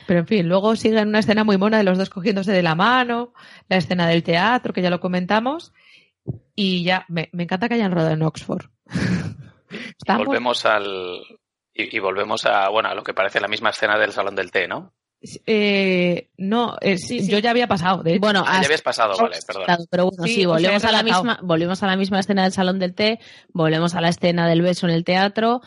Pero 0.06 0.20
en 0.20 0.26
fin, 0.26 0.48
luego 0.48 0.76
sigue 0.76 1.02
una 1.02 1.20
escena 1.20 1.44
muy 1.44 1.56
mona 1.56 1.78
de 1.78 1.84
los 1.84 1.98
dos 1.98 2.10
cogiéndose 2.10 2.52
de 2.52 2.62
la 2.62 2.74
mano, 2.74 3.32
la 3.68 3.76
escena 3.76 4.06
del 4.06 4.22
teatro, 4.22 4.72
que 4.72 4.82
ya 4.82 4.90
lo 4.90 5.00
comentamos, 5.00 5.72
y 6.54 6.84
ya, 6.84 7.04
me, 7.08 7.30
me 7.32 7.44
encanta 7.44 7.68
que 7.68 7.74
hayan 7.74 7.92
rodado 7.92 8.12
en 8.12 8.22
Oxford. 8.22 8.66
volvemos 10.06 10.64
al. 10.66 11.20
Y, 11.76 11.98
volvemos 11.98 12.46
a, 12.46 12.68
bueno, 12.68 12.88
a 12.88 12.94
lo 12.94 13.02
que 13.02 13.14
parece 13.14 13.40
la 13.40 13.48
misma 13.48 13.70
escena 13.70 13.98
del 13.98 14.12
salón 14.12 14.36
del 14.36 14.52
té, 14.52 14.68
¿no? 14.68 14.92
Eh, 15.46 16.28
no, 16.36 16.76
eh, 16.80 16.96
yo 17.26 17.38
ya 17.38 17.50
había 17.50 17.66
pasado. 17.66 18.02
De 18.02 18.18
Bueno, 18.18 18.44
ah, 18.46 18.60
ya 18.60 18.66
habías 18.66 18.82
pasado, 18.82 19.16
vale, 19.16 19.38
perdón. 19.44 19.86
Pero 19.90 20.10
bueno, 20.10 20.24
sí, 20.24 20.44
volvemos, 20.44 20.84
a 20.84 20.92
la 20.92 21.02
misma, 21.02 21.40
volvemos 21.42 21.82
a 21.82 21.86
la 21.86 21.96
misma 21.96 22.20
escena 22.20 22.44
del 22.44 22.52
salón 22.52 22.78
del 22.78 22.94
té, 22.94 23.18
volvemos 23.52 23.94
a 23.94 24.00
la 24.00 24.10
escena 24.10 24.46
del 24.46 24.62
beso 24.62 24.86
en 24.86 24.92
el 24.92 25.02
teatro, 25.02 25.62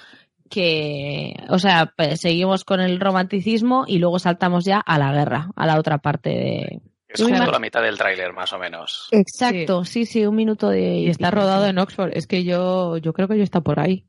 que, 0.48 1.36
o 1.50 1.60
sea, 1.60 1.94
pues, 1.96 2.22
seguimos 2.22 2.64
con 2.64 2.80
el 2.80 3.00
romanticismo 3.00 3.86
y 3.88 4.00
luego 4.00 4.20
saltamos 4.20 4.66
ya 4.66 4.80
a 4.80 4.98
la 4.98 5.14
guerra, 5.14 5.50
a 5.56 5.66
la 5.66 5.78
otra 5.78 6.00
parte 6.00 6.30
de, 6.30 6.82
es 7.08 7.22
justo 7.22 7.52
la 7.52 7.60
mitad 7.60 7.82
del 7.82 7.98
tráiler, 7.98 8.34
más 8.34 8.52
o 8.54 8.60
menos. 8.60 9.08
Exacto, 9.12 9.86
sí. 9.86 10.06
sí, 10.06 10.26
un 10.26 10.36
minuto 10.36 10.70
de... 10.70 10.98
Y 11.00 11.10
está 11.10 11.32
rodado 11.32 11.66
en 11.66 11.80
Oxford. 11.80 12.12
Es 12.14 12.28
que 12.28 12.44
yo, 12.44 12.98
yo 12.98 13.14
creo 13.14 13.28
que 13.28 13.38
yo 13.38 13.44
está 13.44 13.62
por 13.62 13.80
ahí. 13.80 14.06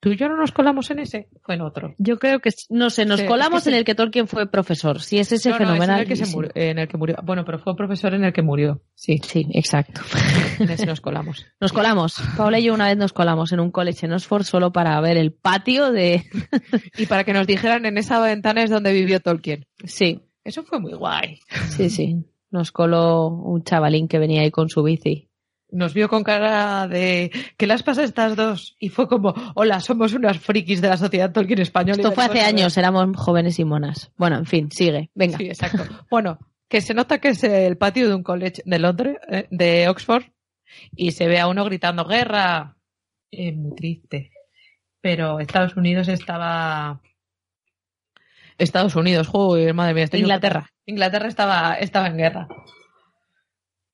¿Tú 0.00 0.08
y 0.08 0.16
yo 0.16 0.30
no 0.30 0.36
nos 0.38 0.50
colamos 0.50 0.90
en 0.90 1.00
ese? 1.00 1.28
Fue 1.42 1.56
en 1.56 1.60
otro. 1.60 1.94
Yo 1.98 2.18
creo 2.18 2.40
que, 2.40 2.48
no 2.70 2.88
sé, 2.88 3.04
nos 3.04 3.22
colamos 3.22 3.66
en 3.66 3.74
el 3.74 3.84
que 3.84 3.94
Tolkien 3.94 4.26
fue 4.26 4.50
profesor. 4.50 5.00
Si 5.00 5.18
es 5.18 5.30
ese 5.30 5.52
fenomenal. 5.52 5.96
en, 5.96 6.02
el 6.02 6.08
que 6.08 6.16
se 6.16 6.24
murió, 6.34 6.50
en 6.54 6.78
el 6.78 6.88
que 6.88 6.96
murió. 6.96 7.16
Bueno, 7.22 7.44
pero 7.44 7.58
fue 7.58 7.76
profesor 7.76 8.14
en 8.14 8.24
el 8.24 8.32
que 8.32 8.40
murió. 8.40 8.80
Sí. 8.94 9.20
Sí, 9.22 9.46
exacto. 9.52 10.00
En 10.58 10.70
ese 10.70 10.86
nos 10.86 11.02
colamos. 11.02 11.46
Nos 11.60 11.72
colamos. 11.74 12.16
Paula 12.36 12.58
y 12.58 12.64
yo 12.64 12.74
una 12.74 12.88
vez 12.88 12.96
nos 12.96 13.12
colamos 13.12 13.52
en 13.52 13.60
un 13.60 13.70
college 13.70 14.06
en 14.06 14.12
Oxford 14.12 14.44
solo 14.44 14.72
para 14.72 14.98
ver 15.02 15.18
el 15.18 15.32
patio 15.32 15.92
de... 15.92 16.24
y 16.96 17.04
para 17.04 17.24
que 17.24 17.34
nos 17.34 17.46
dijeran 17.46 17.84
en 17.84 17.98
esa 17.98 18.20
ventana 18.20 18.62
es 18.62 18.70
donde 18.70 18.94
vivió 18.94 19.20
Tolkien. 19.20 19.66
Sí. 19.84 20.22
Eso 20.42 20.62
fue 20.62 20.80
muy 20.80 20.94
guay. 20.94 21.40
Sí, 21.68 21.90
sí. 21.90 22.24
Nos 22.50 22.72
coló 22.72 23.28
un 23.28 23.62
chavalín 23.62 24.08
que 24.08 24.18
venía 24.18 24.40
ahí 24.40 24.50
con 24.50 24.70
su 24.70 24.82
bici 24.82 25.29
nos 25.72 25.94
vio 25.94 26.08
con 26.08 26.22
cara 26.24 26.86
de 26.88 27.30
¿qué 27.56 27.66
las 27.66 27.82
pasa 27.82 28.02
a 28.02 28.04
estas 28.04 28.36
dos? 28.36 28.76
Y 28.78 28.88
fue 28.88 29.08
como, 29.08 29.34
hola, 29.54 29.80
somos 29.80 30.12
unas 30.12 30.38
frikis 30.38 30.80
de 30.80 30.88
la 30.88 30.96
sociedad 30.96 31.32
Tolkien 31.32 31.60
española. 31.60 31.96
Esto 31.96 32.12
fue 32.12 32.24
hace 32.24 32.40
años, 32.40 32.76
éramos 32.76 33.16
jóvenes 33.16 33.58
y 33.58 33.64
monas. 33.64 34.12
Bueno, 34.16 34.36
en 34.36 34.46
fin, 34.46 34.70
sigue, 34.70 35.10
venga. 35.14 35.38
Sí, 35.38 35.46
exacto. 35.46 35.84
bueno, 36.10 36.38
que 36.68 36.80
se 36.80 36.94
nota 36.94 37.18
que 37.18 37.28
es 37.28 37.44
el 37.44 37.76
patio 37.76 38.08
de 38.08 38.14
un 38.14 38.22
college 38.22 38.62
de 38.64 38.78
Londres, 38.78 39.16
eh, 39.28 39.46
de 39.50 39.88
Oxford, 39.88 40.24
y 40.94 41.12
se 41.12 41.26
ve 41.26 41.40
a 41.40 41.48
uno 41.48 41.64
gritando 41.64 42.04
guerra. 42.04 42.76
Es 43.30 43.56
muy 43.56 43.74
triste. 43.74 44.32
Pero 45.00 45.40
Estados 45.40 45.76
Unidos 45.76 46.08
estaba 46.08 47.00
Estados 48.60 48.94
Unidos, 48.94 49.26
joder, 49.26 49.72
madre 49.72 49.94
mía, 49.94 50.04
estoy 50.04 50.20
Inglaterra. 50.20 50.70
Inglaterra 50.84 51.28
estaba, 51.28 51.74
estaba 51.74 52.08
en 52.08 52.18
guerra. 52.18 52.48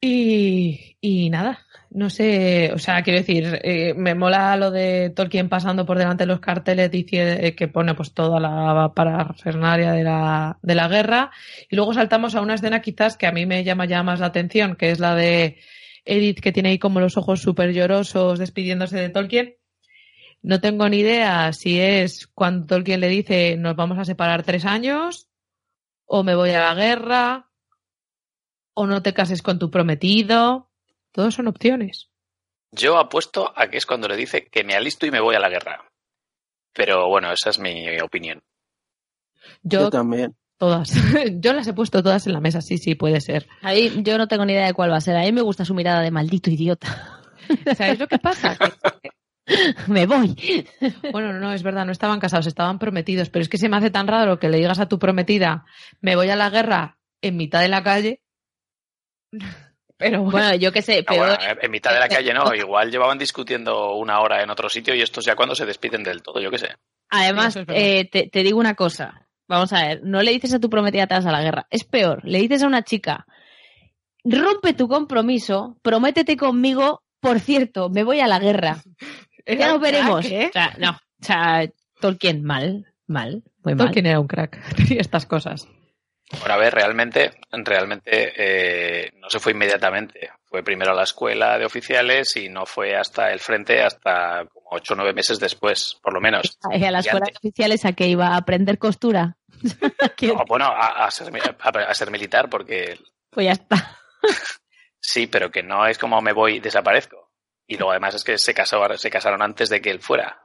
Y, 0.08 1.30
nada, 1.30 1.66
no 1.90 2.10
sé, 2.10 2.70
o 2.72 2.78
sea, 2.78 3.02
quiero 3.02 3.18
decir, 3.18 3.60
eh, 3.64 3.92
me 3.94 4.14
mola 4.14 4.56
lo 4.56 4.70
de 4.70 5.10
Tolkien 5.10 5.48
pasando 5.48 5.84
por 5.84 5.98
delante 5.98 6.22
de 6.22 6.28
los 6.28 6.38
carteles 6.38 6.90
dice, 6.92 7.54
que 7.56 7.66
pone 7.66 7.94
pues 7.94 8.14
toda 8.14 8.38
la 8.38 8.92
parafernaria 8.94 9.92
de 9.92 10.04
la, 10.04 10.58
de 10.62 10.74
la 10.76 10.86
guerra. 10.86 11.32
Y 11.68 11.74
luego 11.74 11.92
saltamos 11.92 12.36
a 12.36 12.40
una 12.40 12.54
escena 12.54 12.82
quizás 12.82 13.16
que 13.16 13.26
a 13.26 13.32
mí 13.32 13.46
me 13.46 13.64
llama 13.64 13.86
ya 13.86 14.04
más 14.04 14.20
la 14.20 14.26
atención, 14.26 14.76
que 14.76 14.90
es 14.90 15.00
la 15.00 15.16
de 15.16 15.58
Edith 16.04 16.40
que 16.40 16.52
tiene 16.52 16.68
ahí 16.68 16.78
como 16.78 17.00
los 17.00 17.16
ojos 17.16 17.40
súper 17.40 17.72
llorosos 17.72 18.38
despidiéndose 18.38 18.98
de 18.98 19.08
Tolkien. 19.08 19.56
No 20.42 20.60
tengo 20.60 20.88
ni 20.88 20.98
idea 20.98 21.52
si 21.52 21.80
es 21.80 22.28
cuando 22.28 22.66
Tolkien 22.66 23.00
le 23.00 23.08
dice 23.08 23.56
nos 23.56 23.74
vamos 23.74 23.98
a 23.98 24.04
separar 24.04 24.44
tres 24.44 24.64
años, 24.66 25.28
o 26.04 26.22
me 26.22 26.36
voy 26.36 26.50
a 26.50 26.60
la 26.60 26.74
guerra, 26.74 27.45
o 28.76 28.86
no 28.86 29.02
te 29.02 29.14
cases 29.14 29.42
con 29.42 29.58
tu 29.58 29.70
prometido. 29.70 30.70
Todos 31.10 31.34
son 31.34 31.48
opciones. 31.48 32.10
Yo 32.70 32.98
apuesto 32.98 33.52
a 33.56 33.68
que 33.68 33.78
es 33.78 33.86
cuando 33.86 34.06
le 34.06 34.16
dice 34.16 34.48
que 34.50 34.64
me 34.64 34.74
alisto 34.74 35.06
y 35.06 35.10
me 35.10 35.20
voy 35.20 35.34
a 35.34 35.40
la 35.40 35.48
guerra. 35.48 35.90
Pero 36.74 37.08
bueno, 37.08 37.32
esa 37.32 37.50
es 37.50 37.58
mi 37.58 37.98
opinión. 38.00 38.42
Yo, 39.62 39.88
también. 39.88 40.36
Todas. 40.58 40.92
yo 41.40 41.54
las 41.54 41.66
he 41.66 41.72
puesto 41.72 42.02
todas 42.02 42.26
en 42.26 42.34
la 42.34 42.40
mesa, 42.40 42.60
sí, 42.60 42.76
sí, 42.76 42.94
puede 42.94 43.22
ser. 43.22 43.48
Ahí 43.62 44.02
yo 44.02 44.18
no 44.18 44.28
tengo 44.28 44.44
ni 44.44 44.52
idea 44.52 44.66
de 44.66 44.74
cuál 44.74 44.92
va 44.92 44.96
a 44.96 45.00
ser. 45.00 45.16
A 45.16 45.22
mí 45.22 45.32
me 45.32 45.42
gusta 45.42 45.64
su 45.64 45.74
mirada 45.74 46.02
de 46.02 46.10
maldito 46.10 46.50
idiota. 46.50 47.22
¿Sabes 47.76 47.98
lo 47.98 48.06
que 48.08 48.18
pasa? 48.18 48.58
me 49.86 50.06
voy. 50.06 50.36
Bueno, 51.12 51.32
no, 51.32 51.52
es 51.54 51.62
verdad, 51.62 51.86
no 51.86 51.92
estaban 51.92 52.20
casados, 52.20 52.46
estaban 52.46 52.78
prometidos, 52.78 53.30
pero 53.30 53.42
es 53.42 53.48
que 53.48 53.58
se 53.58 53.70
me 53.70 53.78
hace 53.78 53.90
tan 53.90 54.06
raro 54.06 54.38
que 54.38 54.50
le 54.50 54.58
digas 54.58 54.80
a 54.80 54.88
tu 54.88 54.98
prometida, 54.98 55.64
me 56.02 56.14
voy 56.14 56.28
a 56.28 56.36
la 56.36 56.50
guerra 56.50 56.98
en 57.22 57.36
mitad 57.36 57.60
de 57.60 57.68
la 57.68 57.82
calle. 57.82 58.20
Pero 59.98 60.22
bueno, 60.24 60.54
yo 60.56 60.72
qué 60.72 60.82
sé, 60.82 61.02
pero... 61.08 61.24
en 61.40 61.70
mitad 61.70 61.90
de 61.90 62.00
la 62.00 62.08
calle 62.08 62.34
no, 62.34 62.44
igual 62.54 62.90
llevaban 62.90 63.16
discutiendo 63.16 63.94
una 63.94 64.20
hora 64.20 64.42
en 64.42 64.50
otro 64.50 64.68
sitio 64.68 64.94
y 64.94 65.00
estos 65.00 65.24
ya 65.24 65.34
cuando 65.34 65.54
se 65.54 65.64
despiden 65.64 66.02
del 66.02 66.22
todo, 66.22 66.38
yo 66.38 66.50
qué 66.50 66.58
sé. 66.58 66.68
Además, 67.08 67.58
eh, 67.68 68.06
te, 68.12 68.28
te, 68.28 68.42
digo 68.42 68.58
una 68.58 68.74
cosa, 68.74 69.26
vamos 69.48 69.72
a 69.72 69.86
ver, 69.86 70.02
no 70.02 70.20
le 70.20 70.32
dices 70.32 70.52
a 70.52 70.60
tu 70.60 70.68
prometida 70.68 71.06
te 71.06 71.14
vas 71.14 71.24
a 71.24 71.32
la 71.32 71.42
guerra, 71.42 71.66
es 71.70 71.84
peor, 71.84 72.20
le 72.24 72.40
dices 72.40 72.62
a 72.62 72.66
una 72.66 72.82
chica, 72.82 73.24
rompe 74.22 74.74
tu 74.74 74.86
compromiso, 74.86 75.78
prométete 75.80 76.36
conmigo, 76.36 77.02
por 77.20 77.40
cierto, 77.40 77.88
me 77.88 78.04
voy 78.04 78.20
a 78.20 78.26
la 78.26 78.38
guerra. 78.38 78.82
Ya 79.48 79.68
lo 79.68 79.78
veremos. 79.78 80.26
crack, 80.26 80.32
¿eh? 80.32 80.46
O 80.48 80.52
sea, 80.52 80.74
no. 80.76 80.90
O 80.90 81.24
sea, 81.24 81.70
Tolkien 82.00 82.42
mal, 82.42 82.92
mal, 83.06 83.44
muy 83.62 83.76
mal. 83.76 83.86
Tolkien 83.86 84.06
era 84.06 84.18
un 84.18 84.26
crack. 84.26 84.74
Tenía 84.74 85.00
estas 85.00 85.24
cosas. 85.24 85.68
Bueno, 86.40 86.54
a 86.54 86.56
ver, 86.56 86.74
realmente, 86.74 87.30
realmente 87.52 88.32
eh, 88.36 89.12
no 89.14 89.30
se 89.30 89.38
fue 89.38 89.52
inmediatamente. 89.52 90.30
Fue 90.44 90.62
primero 90.64 90.90
a 90.92 90.94
la 90.94 91.04
escuela 91.04 91.56
de 91.58 91.64
oficiales 91.64 92.36
y 92.36 92.48
no 92.48 92.66
fue 92.66 92.96
hasta 92.96 93.30
el 93.32 93.38
frente 93.40 93.82
hasta 93.82 94.44
como 94.52 94.66
ocho 94.72 94.94
o 94.94 94.96
nueve 94.96 95.12
meses 95.12 95.38
después, 95.38 95.96
por 96.02 96.12
lo 96.12 96.20
menos. 96.20 96.58
A 96.72 96.76
la 96.90 96.98
escuela 96.98 97.26
de 97.26 97.32
oficiales 97.36 97.84
a 97.84 97.92
que 97.92 98.08
iba 98.08 98.28
a 98.28 98.36
aprender 98.36 98.78
costura. 98.78 99.36
No, 100.22 100.44
bueno, 100.48 100.66
a, 100.66 101.06
a 101.06 101.10
ser, 101.10 101.30
mi- 101.32 101.40
a- 101.40 101.68
a 101.90 101.94
ser 101.94 102.10
militar, 102.10 102.48
porque 102.50 102.98
Pues 103.30 103.46
ya 103.46 103.52
está. 103.52 103.98
sí, 105.00 105.26
pero 105.26 105.50
que 105.50 105.62
no 105.62 105.86
es 105.86 105.98
como 105.98 106.20
me 106.20 106.32
voy 106.32 106.56
y 106.56 106.60
desaparezco. 106.60 107.30
Y 107.66 107.76
luego 107.76 107.90
además 107.92 108.14
es 108.14 108.24
que 108.24 108.38
se, 108.38 108.54
casó, 108.54 108.82
se 108.96 109.10
casaron 109.10 109.42
antes 109.42 109.68
de 109.68 109.80
que 109.80 109.90
él 109.90 110.00
fuera. 110.00 110.40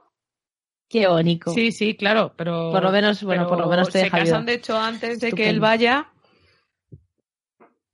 Qué 0.92 1.06
bonito. 1.06 1.50
Sí, 1.52 1.72
sí, 1.72 1.96
claro, 1.96 2.34
pero. 2.36 2.70
Por 2.70 2.82
lo 2.82 2.92
menos, 2.92 3.22
bueno, 3.24 3.48
por 3.48 3.58
lo 3.58 3.66
menos 3.66 3.86
te 3.88 3.92
Se 4.00 4.04
deja 4.04 4.18
casan, 4.18 4.40
viuda. 4.42 4.52
de 4.52 4.54
hecho, 4.58 4.78
antes 4.78 5.20
de 5.20 5.32
que 5.32 5.48
él 5.48 5.58
vaya. 5.58 6.08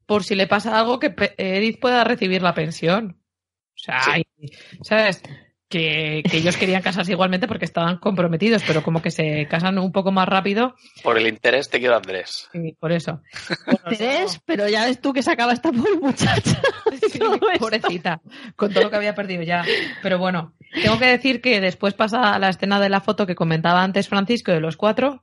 Por 0.05 0.25
si 0.25 0.35
le 0.35 0.47
pasa 0.49 0.77
algo, 0.81 0.99
que 0.99 1.15
Edith 1.37 1.79
pueda 1.81 2.03
recibir 2.03 2.43
la 2.43 2.55
pensión. 2.55 3.23
O 3.23 3.79
sea, 3.79 4.01
Sí. 4.03 4.27
y- 4.39 4.49
¿sabes? 4.83 5.23
Que, 5.69 6.23
que 6.31 6.39
ellos 6.39 6.57
querían 6.57 6.81
casarse 6.81 7.13
igualmente 7.13 7.47
porque 7.47 7.67
estaban 7.67 7.99
comprometidos, 7.99 8.63
pero 8.67 8.83
como 8.83 9.03
que 9.03 9.11
se 9.11 9.47
casan 9.51 9.79
un 9.79 9.93
poco 9.93 10.11
más 10.11 10.27
rápido 10.27 10.75
Por 11.03 11.19
el 11.19 11.27
interés 11.27 11.69
te 11.69 11.79
quiero 11.79 11.95
Andrés. 11.95 12.49
y 12.55 12.73
por 12.73 12.91
eso. 12.91 13.21
Bueno, 13.67 13.81
Tres, 13.99 14.41
pero 14.47 14.67
ya 14.67 14.87
ves 14.87 14.99
tú 15.01 15.13
que 15.13 15.23
se 15.23 15.31
acaba 15.31 15.53
esta 15.53 15.71
pobre 15.71 15.97
muchacha. 16.01 16.61
Sí, 17.11 17.21
pobrecita, 17.59 18.21
con 18.57 18.73
todo 18.73 18.85
lo 18.85 18.91
que 18.91 18.97
había 18.97 19.15
perdido 19.15 19.43
ya. 19.43 19.63
Pero 20.03 20.19
bueno, 20.19 20.55
tengo 20.83 20.99
que 20.99 21.07
decir 21.07 21.41
que 21.41 21.61
después 21.61 21.95
pasa 21.95 22.39
la 22.39 22.49
escena 22.49 22.81
de 22.81 22.89
la 22.89 23.01
foto 23.01 23.27
que 23.27 23.35
comentaba 23.35 23.83
antes 23.83 24.09
Francisco 24.09 24.53
de 24.53 24.61
los 24.61 24.77
cuatro. 24.77 25.23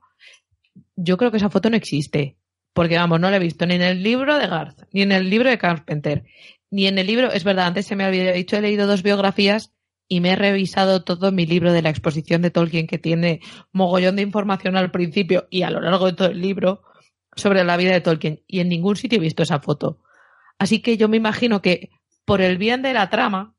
Yo 0.94 1.16
creo 1.16 1.30
que 1.30 1.36
esa 1.38 1.50
foto 1.50 1.70
no 1.70 1.76
existe. 1.76 2.36
Porque 2.72 2.96
vamos, 2.96 3.20
no 3.20 3.30
la 3.30 3.36
he 3.36 3.40
visto 3.40 3.66
ni 3.66 3.74
en 3.74 3.82
el 3.82 4.02
libro 4.02 4.38
de 4.38 4.46
Garth, 4.46 4.82
ni 4.92 5.02
en 5.02 5.12
el 5.12 5.30
libro 5.30 5.48
de 5.48 5.58
Carpenter, 5.58 6.24
ni 6.70 6.86
en 6.86 6.98
el 6.98 7.06
libro, 7.06 7.32
es 7.32 7.42
verdad, 7.42 7.66
antes 7.66 7.86
se 7.86 7.96
me 7.96 8.04
había 8.04 8.32
dicho, 8.32 8.56
he 8.56 8.60
leído 8.60 8.86
dos 8.86 9.02
biografías 9.02 9.72
y 10.08 10.20
me 10.20 10.30
he 10.30 10.36
revisado 10.36 11.02
todo 11.02 11.32
mi 11.32 11.46
libro 11.46 11.72
de 11.72 11.82
la 11.82 11.90
exposición 11.90 12.42
de 12.42 12.50
Tolkien 12.50 12.86
que 12.86 12.98
tiene 12.98 13.40
mogollón 13.72 14.16
de 14.16 14.22
información 14.22 14.76
al 14.76 14.90
principio 14.90 15.48
y 15.50 15.62
a 15.62 15.70
lo 15.70 15.80
largo 15.80 16.06
de 16.06 16.12
todo 16.12 16.28
el 16.28 16.40
libro 16.40 16.82
sobre 17.34 17.64
la 17.64 17.76
vida 17.76 17.92
de 17.92 18.00
Tolkien 18.00 18.42
y 18.46 18.60
en 18.60 18.68
ningún 18.68 18.96
sitio 18.96 19.18
he 19.18 19.22
visto 19.22 19.42
esa 19.42 19.60
foto. 19.60 20.00
Así 20.58 20.80
que 20.80 20.96
yo 20.96 21.08
me 21.08 21.16
imagino 21.16 21.60
que 21.60 21.90
por 22.24 22.40
el 22.40 22.56
bien 22.56 22.82
de 22.82 22.92
la 22.92 23.10
trama 23.10 23.55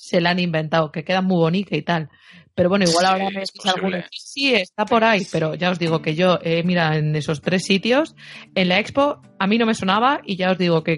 se 0.00 0.20
la 0.20 0.30
han 0.30 0.38
inventado, 0.38 0.92
que 0.92 1.04
queda 1.04 1.22
muy 1.22 1.36
bonita 1.38 1.76
y 1.76 1.82
tal. 1.82 2.08
Pero 2.54 2.68
bueno, 2.70 2.84
igual 2.86 3.06
Sí, 3.06 3.12
ahora 3.12 3.24
me 3.30 3.40
decís 3.40 3.62
sí, 4.10 4.54
está 4.54 4.84
por 4.84 5.04
ahí, 5.04 5.24
pero 5.30 5.54
ya 5.54 5.70
os 5.70 5.78
digo 5.78 6.02
que 6.02 6.14
yo, 6.16 6.38
eh, 6.42 6.62
mira, 6.64 6.96
en 6.96 7.14
esos 7.14 7.40
tres 7.40 7.62
sitios, 7.64 8.16
en 8.56 8.68
la 8.68 8.80
expo, 8.80 9.20
a 9.38 9.46
mí 9.46 9.58
no 9.58 9.66
me 9.66 9.74
sonaba 9.74 10.20
y 10.24 10.36
ya 10.36 10.50
os 10.50 10.58
digo 10.58 10.82
que, 10.82 10.96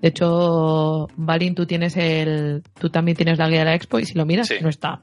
de 0.00 0.08
hecho, 0.08 1.08
Balín, 1.16 1.54
tú 1.54 1.64
tienes 1.66 1.96
el, 1.96 2.62
tú 2.80 2.90
también 2.90 3.16
tienes 3.16 3.38
la 3.38 3.48
guía 3.48 3.60
de 3.60 3.64
la 3.66 3.74
expo 3.74 3.98
y 4.00 4.04
si 4.06 4.14
lo 4.14 4.26
miras, 4.26 4.48
Sí. 4.48 4.56
no 4.60 4.68
está. 4.68 5.00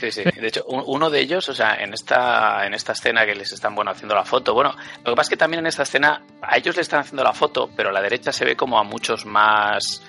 Sí, 0.00 0.10
sí. 0.10 0.22
De 0.24 0.46
hecho, 0.48 0.64
un- 0.66 0.82
uno 0.86 1.08
de 1.10 1.20
ellos, 1.20 1.48
o 1.48 1.54
sea, 1.54 1.76
en 1.76 1.92
esta, 1.94 2.66
en 2.66 2.74
esta 2.74 2.92
escena 2.92 3.24
que 3.26 3.34
les 3.34 3.52
están, 3.52 3.74
bueno, 3.74 3.90
haciendo 3.90 4.14
la 4.14 4.24
foto, 4.24 4.52
bueno, 4.54 4.74
lo 5.04 5.12
que 5.12 5.16
pasa 5.16 5.22
es 5.22 5.28
que 5.30 5.36
también 5.36 5.60
en 5.60 5.66
esta 5.66 5.82
escena 5.84 6.22
a 6.42 6.56
ellos 6.56 6.74
le 6.76 6.82
están 6.82 7.00
haciendo 7.00 7.22
la 7.22 7.32
foto, 7.32 7.70
pero 7.76 7.90
a 7.90 7.92
la 7.92 8.02
derecha 8.02 8.32
se 8.32 8.44
ve 8.44 8.56
como 8.56 8.78
a 8.78 8.82
muchos 8.82 9.24
más, 9.24 10.02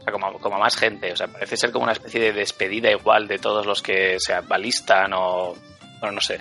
o 0.00 0.02
sea, 0.02 0.12
como, 0.12 0.38
como 0.38 0.58
más 0.58 0.76
gente, 0.76 1.12
o 1.12 1.16
sea, 1.16 1.28
parece 1.28 1.56
ser 1.56 1.70
como 1.70 1.84
una 1.84 1.92
especie 1.92 2.20
de 2.20 2.32
despedida 2.32 2.90
igual 2.90 3.28
de 3.28 3.38
todos 3.38 3.66
los 3.66 3.82
que 3.82 4.16
se 4.18 4.32
alistan 4.34 5.12
o, 5.14 5.54
bueno, 6.00 6.14
no 6.16 6.20
sé. 6.20 6.40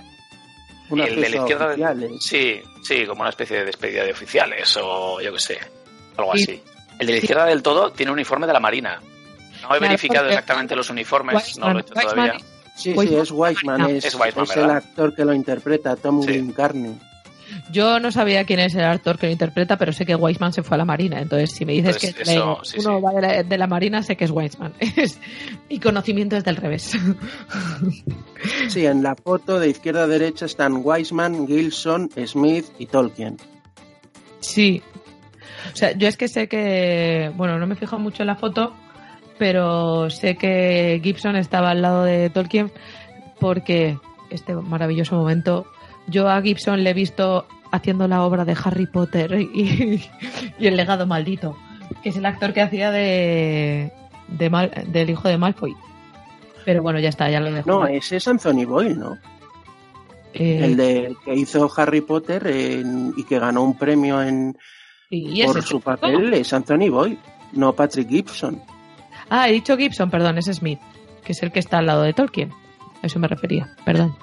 Un 0.89 0.99
Y 0.99 1.01
el 1.03 1.21
de 1.21 1.29
la 1.29 1.37
izquierda, 1.37 1.67
oficial, 1.67 2.03
¿eh? 2.03 2.09
sí, 2.19 2.61
sí, 2.83 3.05
como 3.05 3.21
una 3.21 3.29
especie 3.29 3.57
de 3.59 3.65
despedida 3.65 4.03
de 4.03 4.11
oficiales 4.11 4.75
o 4.81 5.21
yo 5.21 5.31
qué 5.33 5.39
sé, 5.39 5.59
algo 6.17 6.31
Y- 6.35 6.41
así. 6.41 6.63
El 6.97 7.07
de 7.07 7.13
la 7.13 7.19
izquierda 7.19 7.45
del 7.45 7.61
todo 7.63 7.91
tiene 7.91 8.11
un 8.11 8.17
uniforme 8.17 8.45
de 8.47 8.51
la 8.53 8.59
Marina. 8.59 8.99
No 8.99 9.05
he 9.05 9.59
Claro, 9.77 9.79
verificado 9.81 10.27
exactamente 10.27 10.75
los 10.75 10.89
uniformes, 10.89 11.57
no 11.57 11.71
lo 11.71 11.79
he 11.79 11.81
hecho 11.81 11.93
todavía. 11.93 12.37
Sí, 12.75 12.93
sí, 12.93 13.15
es 13.15 13.31
Weisman, 13.31 13.89
es, 13.89 14.05
Es 14.05 14.15
Weissman, 14.15 14.45
es 14.45 14.57
el 14.57 14.69
actor 14.69 15.13
que 15.15 15.23
lo 15.25 15.33
interpreta, 15.33 15.95
Tom 15.97 16.21
Sí. 16.23 16.27
Glencarney. 16.31 16.97
Yo 17.71 17.99
no 17.99 18.11
sabía 18.11 18.43
quién 18.45 18.59
es 18.59 18.73
el 18.75 18.83
actor 18.83 19.17
que 19.17 19.27
lo 19.27 19.31
interpreta, 19.31 19.77
pero 19.77 19.93
sé 19.93 20.05
que 20.05 20.15
Weisman 20.15 20.53
se 20.53 20.63
fue 20.63 20.75
a 20.75 20.79
la 20.79 20.85
Marina. 20.85 21.19
Entonces, 21.21 21.51
si 21.51 21.65
me 21.65 21.73
dices 21.73 21.97
Pues 21.99 22.15
que 22.15 22.21
eso, 22.23 22.59
sí, 22.63 22.77
uno 22.79 22.97
sí. 22.97 23.03
va 23.03 23.11
de 23.13 23.21
la, 23.21 23.43
de 23.43 23.57
la 23.57 23.67
Marina, 23.67 24.01
sé 24.03 24.15
que 24.15 24.25
es 24.25 24.31
Weisman. 24.31 24.73
Es- 24.95 25.19
Mi 25.69 25.79
conocimiento 25.79 26.35
es 26.37 26.43
del 26.43 26.55
revés. 26.55 26.97
Sí, 28.69 28.85
en 28.85 29.03
la 29.03 29.15
foto 29.15 29.59
de 29.59 29.69
izquierda 29.69 30.03
a 30.03 30.07
derecha 30.07 30.45
están 30.45 30.79
Weisman, 30.83 31.45
Gilson, 31.47 32.09
Smith 32.25 32.65
y 32.77 32.85
Tolkien. 32.85 33.37
Sí. 34.39 34.81
O 35.73 35.75
sea, 35.75 35.91
yo 35.91 36.07
es 36.07 36.15
que 36.17 36.27
sé 36.27 36.47
que, 36.47 37.31
bueno, 37.35 37.59
no 37.59 37.67
me 37.67 37.75
fijo 37.75 37.99
mucho 37.99 38.23
en 38.23 38.27
la 38.27 38.35
foto, 38.35 38.73
pero 39.37 40.09
sé 40.09 40.35
que 40.37 41.01
Gibson 41.03 41.35
estaba 41.35 41.71
al 41.71 41.81
lado 41.81 42.03
de 42.03 42.29
Tolkien 42.29 42.71
porque 43.39 43.97
este 44.29 44.53
maravilloso 44.53 45.15
momento, 45.15 45.65
yo 46.09 46.29
a 46.29 46.41
Gibson 46.41 46.83
le 46.83 46.91
he 46.91 46.93
visto 46.93 47.47
haciendo 47.71 48.07
la 48.07 48.23
obra 48.23 48.45
de 48.45 48.55
Harry 48.63 48.87
Potter 48.87 49.39
y, 49.39 50.03
y 50.59 50.67
el 50.67 50.75
legado 50.75 51.05
maldito, 51.07 51.55
que 52.03 52.09
es 52.09 52.17
el 52.17 52.25
actor 52.25 52.53
que 52.53 52.61
hacía 52.61 52.91
de, 52.91 53.91
de 54.27 54.49
Mal- 54.49 54.71
del 54.87 55.09
hijo 55.09 55.27
de 55.27 55.37
Malfoy. 55.37 55.75
Pero 56.65 56.81
bueno, 56.83 56.99
ya 56.99 57.09
está, 57.09 57.29
ya 57.29 57.39
lo 57.39 57.51
dejo. 57.51 57.69
No, 57.69 57.87
ese 57.87 58.17
es 58.17 58.27
Anthony 58.27 58.65
Boyle, 58.65 58.97
¿no? 58.97 59.17
Eh, 60.33 60.61
El 60.63 60.77
de 60.77 61.15
que 61.25 61.33
hizo 61.33 61.71
Harry 61.75 62.01
Potter 62.01 62.45
en- 62.47 63.13
y 63.17 63.23
que 63.23 63.39
ganó 63.39 63.63
un 63.63 63.77
premio 63.77 64.21
en, 64.21 64.55
y 65.09 65.43
por 65.43 65.61
su 65.63 65.77
el- 65.77 65.83
papel 65.83 66.33
es 66.33 66.53
Anthony 66.53 66.89
Boyle, 66.91 67.17
no 67.53 67.73
Patrick 67.73 68.09
Gibson. 68.09 68.61
Ah, 69.29 69.49
he 69.49 69.53
dicho 69.53 69.75
Gibson, 69.77 70.09
perdón, 70.11 70.37
es 70.37 70.45
Smith, 70.45 70.79
que 71.23 71.31
es 71.33 71.41
el 71.43 71.51
que 71.51 71.59
está 71.59 71.79
al 71.79 71.85
lado 71.87 72.03
de 72.03 72.13
Tolkien. 72.13 72.51
A 73.01 73.07
eso 73.07 73.17
me 73.19 73.27
refería, 73.27 73.75
perdón. 73.85 74.15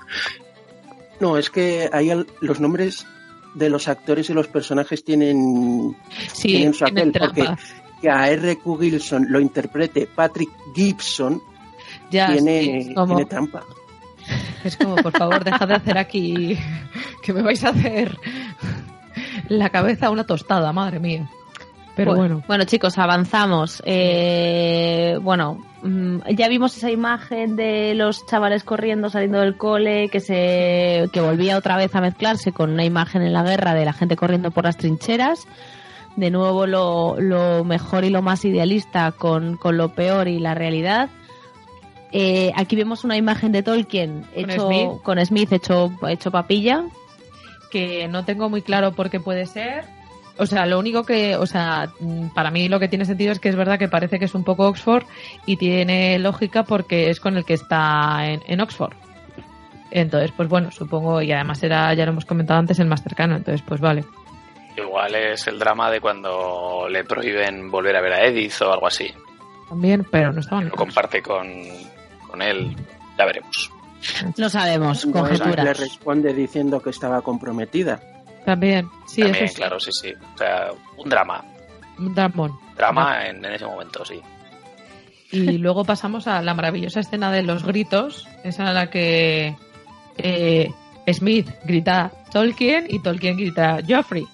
No, 1.20 1.36
es 1.38 1.50
que 1.50 1.88
ahí 1.92 2.10
los 2.40 2.60
nombres 2.60 3.06
de 3.54 3.70
los 3.70 3.88
actores 3.88 4.28
y 4.30 4.34
los 4.34 4.48
personajes 4.48 5.02
tienen 5.04 5.96
Sí, 6.32 6.48
tienen 6.48 6.74
su 6.74 6.84
aquel, 6.84 7.10
trampa. 7.12 7.56
que 8.02 8.10
a 8.10 8.28
R.Q. 8.30 8.78
Gilson 8.78 9.26
lo 9.30 9.40
interprete 9.40 10.06
Patrick 10.14 10.50
Gibson 10.74 11.40
Ya, 12.10 12.32
tiene, 12.32 12.60
sí, 12.62 12.70
es, 12.90 12.94
como, 12.94 13.14
tiene 13.14 13.24
trampa. 13.30 13.62
es 14.64 14.76
como, 14.76 14.96
por 14.96 15.12
favor, 15.16 15.42
dejad 15.42 15.68
de 15.68 15.74
hacer 15.74 15.96
aquí 15.96 16.58
que 17.22 17.32
me 17.32 17.40
vais 17.42 17.64
a 17.64 17.70
hacer 17.70 18.18
la 19.48 19.70
cabeza 19.70 20.10
una 20.10 20.24
tostada, 20.24 20.72
madre 20.72 20.98
mía. 21.00 21.30
Pero 21.96 22.14
bueno, 22.14 22.42
Bueno, 22.46 22.64
chicos, 22.64 22.98
avanzamos. 22.98 23.82
Eh, 23.86 25.18
bueno, 25.22 25.64
mm, 25.82 26.18
ya 26.36 26.46
vimos 26.48 26.76
esa 26.76 26.90
imagen 26.90 27.56
de 27.56 27.94
los 27.94 28.26
chavales 28.26 28.64
corriendo, 28.64 29.08
saliendo 29.08 29.40
del 29.40 29.56
cole, 29.56 30.10
que 30.10 30.20
se 30.20 31.08
que 31.12 31.20
volvía 31.22 31.56
otra 31.56 31.78
vez 31.78 31.94
a 31.94 32.02
mezclarse 32.02 32.52
con 32.52 32.70
una 32.70 32.84
imagen 32.84 33.22
en 33.22 33.32
la 33.32 33.42
guerra 33.42 33.72
de 33.72 33.86
la 33.86 33.94
gente 33.94 34.14
corriendo 34.14 34.50
por 34.50 34.64
las 34.64 34.76
trincheras. 34.76 35.46
De 36.16 36.30
nuevo 36.30 36.66
lo, 36.66 37.16
lo 37.18 37.64
mejor 37.64 38.04
y 38.04 38.10
lo 38.10 38.20
más 38.20 38.44
idealista 38.44 39.12
con, 39.12 39.56
con 39.56 39.78
lo 39.78 39.94
peor 39.94 40.28
y 40.28 40.38
la 40.38 40.54
realidad. 40.54 41.08
Eh, 42.12 42.52
aquí 42.56 42.76
vemos 42.76 43.04
una 43.04 43.16
imagen 43.16 43.52
de 43.52 43.62
Tolkien 43.62 44.22
Con 44.22 44.50
hecho, 44.50 44.66
Smith. 44.66 45.02
con 45.02 45.26
Smith 45.26 45.52
hecho, 45.52 45.92
hecho 46.08 46.30
papilla. 46.30 46.84
que 47.70 48.06
no 48.08 48.24
tengo 48.24 48.48
muy 48.48 48.62
claro 48.62 48.92
por 48.92 49.10
qué 49.10 49.18
puede 49.18 49.46
ser. 49.46 49.95
O 50.38 50.46
sea, 50.46 50.66
lo 50.66 50.78
único 50.78 51.04
que, 51.04 51.36
o 51.36 51.46
sea, 51.46 51.90
mm, 51.98 52.28
para 52.34 52.50
mí 52.50 52.68
lo 52.68 52.78
que 52.78 52.88
tiene 52.88 53.04
sentido 53.04 53.32
es 53.32 53.38
que 53.38 53.48
es 53.48 53.56
verdad 53.56 53.78
que 53.78 53.88
parece 53.88 54.18
que 54.18 54.26
es 54.26 54.34
un 54.34 54.44
poco 54.44 54.66
Oxford 54.66 55.04
y 55.46 55.56
tiene 55.56 56.18
lógica 56.18 56.62
porque 56.64 57.08
es 57.10 57.20
con 57.20 57.36
el 57.36 57.44
que 57.44 57.54
está 57.54 58.26
en, 58.26 58.42
en 58.46 58.60
Oxford. 58.60 58.94
Entonces, 59.90 60.32
pues 60.36 60.48
bueno, 60.48 60.70
supongo, 60.70 61.22
y 61.22 61.32
además 61.32 61.62
era, 61.62 61.94
ya 61.94 62.04
lo 62.04 62.12
hemos 62.12 62.26
comentado 62.26 62.60
antes, 62.60 62.78
el 62.80 62.86
más 62.88 63.02
cercano, 63.02 63.36
entonces 63.36 63.64
pues 63.66 63.80
vale. 63.80 64.04
Igual 64.76 65.14
es 65.14 65.46
el 65.46 65.58
drama 65.58 65.90
de 65.90 66.00
cuando 66.00 66.86
le 66.90 67.02
prohíben 67.04 67.70
volver 67.70 67.96
a 67.96 68.02
ver 68.02 68.12
a 68.12 68.26
Edith 68.26 68.60
o 68.60 68.72
algo 68.72 68.86
así. 68.86 69.10
También, 69.68 70.06
pero 70.10 70.32
no 70.32 70.40
estaban. 70.40 70.68
Lo 70.68 70.74
comparte 70.74 71.22
con, 71.22 71.46
con 72.28 72.42
él. 72.42 72.76
Ya 73.18 73.24
veremos. 73.24 73.70
No 74.36 74.50
sabemos, 74.50 75.04
él 75.04 75.12
le 75.12 75.20
conjeturas. 75.20 75.80
responde 75.80 76.34
diciendo 76.34 76.80
que 76.80 76.90
estaba 76.90 77.22
comprometida. 77.22 78.00
También, 78.46 78.88
sí, 79.06 79.22
También, 79.22 79.44
eso 79.44 79.54
sí. 79.54 79.60
claro, 79.60 79.80
sí, 79.80 79.90
sí. 79.92 80.12
O 80.34 80.38
sea, 80.38 80.68
un 80.96 81.10
drama. 81.10 81.44
Un 81.98 82.14
dramón. 82.14 82.52
Drama 82.76 83.26
en, 83.26 83.44
en 83.44 83.52
ese 83.52 83.66
momento, 83.66 84.04
sí. 84.04 84.20
Y 85.32 85.58
luego 85.58 85.84
pasamos 85.84 86.28
a 86.28 86.40
la 86.40 86.54
maravillosa 86.54 87.00
escena 87.00 87.32
de 87.32 87.42
los 87.42 87.64
gritos, 87.64 88.28
esa 88.44 88.68
en 88.68 88.74
la 88.74 88.88
que 88.88 89.56
eh, 90.18 90.70
Smith 91.12 91.50
grita 91.64 92.12
Tolkien 92.32 92.86
y 92.88 93.00
Tolkien 93.00 93.36
grita 93.36 93.80
Joffrey. 93.86 94.24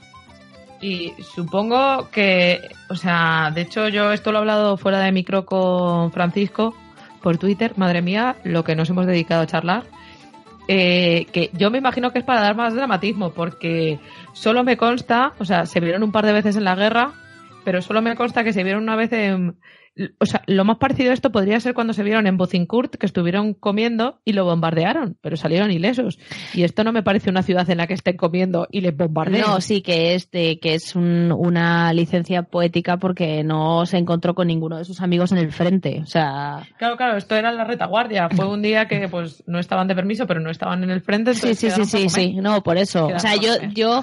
Y 0.82 1.14
supongo 1.34 2.10
que, 2.10 2.60
o 2.90 2.96
sea, 2.96 3.50
de 3.54 3.62
hecho 3.62 3.88
yo 3.88 4.12
esto 4.12 4.30
lo 4.30 4.38
he 4.38 4.40
hablado 4.40 4.76
fuera 4.76 4.98
de 4.98 5.10
micro 5.12 5.46
con 5.46 6.12
Francisco, 6.12 6.74
por 7.22 7.38
Twitter, 7.38 7.72
madre 7.76 8.02
mía, 8.02 8.36
lo 8.44 8.62
que 8.62 8.76
nos 8.76 8.90
hemos 8.90 9.06
dedicado 9.06 9.42
a 9.42 9.46
charlar. 9.46 9.84
Eh, 10.68 11.26
que 11.32 11.50
yo 11.54 11.70
me 11.70 11.78
imagino 11.78 12.12
que 12.12 12.20
es 12.20 12.24
para 12.24 12.40
dar 12.40 12.54
más 12.54 12.74
dramatismo, 12.74 13.30
porque 13.30 13.98
solo 14.32 14.64
me 14.64 14.76
consta, 14.76 15.32
o 15.38 15.44
sea, 15.44 15.66
se 15.66 15.80
vieron 15.80 16.02
un 16.02 16.12
par 16.12 16.24
de 16.24 16.32
veces 16.32 16.56
en 16.56 16.64
la 16.64 16.76
guerra, 16.76 17.12
pero 17.64 17.82
solo 17.82 18.00
me 18.00 18.14
consta 18.14 18.44
que 18.44 18.52
se 18.52 18.62
vieron 18.62 18.84
una 18.84 18.96
vez 18.96 19.12
en, 19.12 19.56
o 20.18 20.24
sea, 20.26 20.42
lo 20.46 20.64
más 20.64 20.78
parecido 20.78 21.10
a 21.10 21.14
esto 21.14 21.30
podría 21.32 21.60
ser 21.60 21.74
cuando 21.74 21.92
se 21.92 22.02
vieron 22.02 22.26
en 22.26 22.36
Bocincourt, 22.38 22.94
que 22.96 23.04
estuvieron 23.06 23.52
comiendo 23.52 24.20
y 24.24 24.32
lo 24.32 24.44
bombardearon, 24.44 25.18
pero 25.20 25.36
salieron 25.36 25.70
ilesos. 25.70 26.18
Y 26.54 26.62
esto 26.62 26.82
no 26.82 26.92
me 26.92 27.02
parece 27.02 27.28
una 27.28 27.42
ciudad 27.42 27.68
en 27.68 27.76
la 27.78 27.86
que 27.86 27.94
estén 27.94 28.16
comiendo 28.16 28.66
y 28.70 28.80
les 28.80 28.96
bombardean. 28.96 29.46
No, 29.46 29.60
sí 29.60 29.82
que 29.82 30.14
es 30.14 30.30
de, 30.30 30.58
que 30.60 30.74
es 30.74 30.96
un- 30.96 31.30
una 31.36 31.92
licencia 31.92 32.42
poética 32.42 32.96
porque 32.96 33.44
no 33.44 33.84
se 33.84 33.98
encontró 33.98 34.34
con 34.34 34.46
ninguno 34.46 34.78
de 34.78 34.84
sus 34.86 35.00
amigos 35.02 35.30
en 35.32 35.38
el 35.38 35.52
frente. 35.52 36.00
O 36.02 36.06
sea, 36.06 36.66
Claro, 36.78 36.96
claro, 36.96 37.16
esto 37.18 37.36
era 37.36 37.52
la 37.52 37.64
retaguardia. 37.64 38.28
Fue 38.30 38.48
un 38.48 38.62
día 38.62 38.88
que 38.88 39.08
pues 39.08 39.42
no 39.46 39.58
estaban 39.58 39.88
de 39.88 39.94
permiso, 39.94 40.26
pero 40.26 40.40
no 40.40 40.50
estaban 40.50 40.82
en 40.84 40.90
el 40.90 41.02
frente. 41.02 41.34
sí, 41.34 41.54
sí, 41.54 41.70
sí, 41.70 41.84
sí, 41.84 42.08
sí. 42.08 42.32
No, 42.40 42.62
por 42.62 42.78
eso. 42.78 43.08
O 43.08 43.18
sea, 43.18 43.36
yo, 43.36 43.52
yo, 43.74 44.00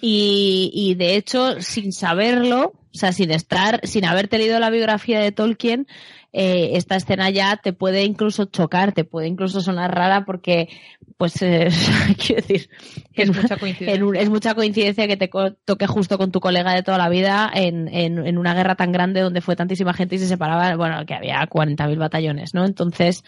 y, 0.00 0.70
y 0.74 0.94
de 0.94 1.16
hecho, 1.16 1.60
sin 1.60 1.92
saberlo, 1.92 2.72
o 2.98 3.00
sea, 3.00 3.12
sin 3.12 3.30
estar, 3.30 3.80
sin 3.84 4.04
haberte 4.04 4.38
leído 4.38 4.58
la 4.58 4.70
biografía 4.70 5.20
de 5.20 5.30
Tolkien, 5.30 5.86
eh, 6.32 6.70
esta 6.74 6.96
escena 6.96 7.30
ya 7.30 7.56
te 7.56 7.72
puede 7.72 8.02
incluso 8.02 8.46
chocar, 8.46 8.92
te 8.92 9.04
puede 9.04 9.28
incluso 9.28 9.60
sonar 9.60 9.94
rara 9.94 10.24
porque, 10.24 10.68
pues, 11.16 11.40
eh, 11.42 11.68
quiero 12.18 12.42
decir, 12.42 12.68
es 13.14 13.28
en- 13.28 13.36
mucha 13.36 13.56
coincidencia. 13.56 14.04
un- 14.04 14.16
es 14.16 14.28
mucha 14.28 14.54
coincidencia 14.56 15.06
que 15.06 15.16
te 15.16 15.30
co- 15.30 15.52
toque 15.64 15.86
justo 15.86 16.18
con 16.18 16.32
tu 16.32 16.40
colega 16.40 16.74
de 16.74 16.82
toda 16.82 16.98
la 16.98 17.08
vida 17.08 17.48
en, 17.54 17.86
en, 17.86 18.26
en 18.26 18.36
una 18.36 18.52
guerra 18.54 18.74
tan 18.74 18.90
grande 18.90 19.20
donde 19.20 19.40
fue 19.40 19.54
tantísima 19.54 19.94
gente 19.94 20.16
y 20.16 20.18
se 20.18 20.26
separaba, 20.26 20.74
bueno, 20.74 21.06
que 21.06 21.14
había 21.14 21.46
40.000 21.46 21.98
batallones, 21.98 22.52
¿no? 22.52 22.64
Entonces, 22.66 23.22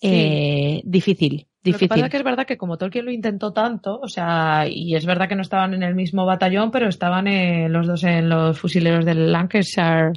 eh, 0.00 0.80
difícil, 0.84 1.46
Lo 1.62 1.78
que 1.78 1.88
pasa 1.88 1.94
difícil. 1.96 2.04
es 2.04 2.10
que 2.10 2.16
es 2.16 2.22
verdad 2.24 2.46
que 2.46 2.56
como 2.56 2.78
Tolkien 2.78 3.04
lo 3.04 3.10
intentó 3.10 3.52
tanto, 3.52 3.98
o 4.00 4.08
sea, 4.08 4.66
y 4.66 4.94
es 4.94 5.04
verdad 5.04 5.28
que 5.28 5.36
no 5.36 5.42
estaban 5.42 5.74
en 5.74 5.82
el 5.82 5.94
mismo 5.94 6.24
batallón, 6.24 6.70
pero 6.70 6.88
estaban 6.88 7.26
eh, 7.26 7.68
los 7.68 7.86
dos 7.86 8.02
en 8.04 8.28
los 8.30 8.58
fusileros 8.58 9.04
del 9.04 9.30
Lancashire. 9.30 10.12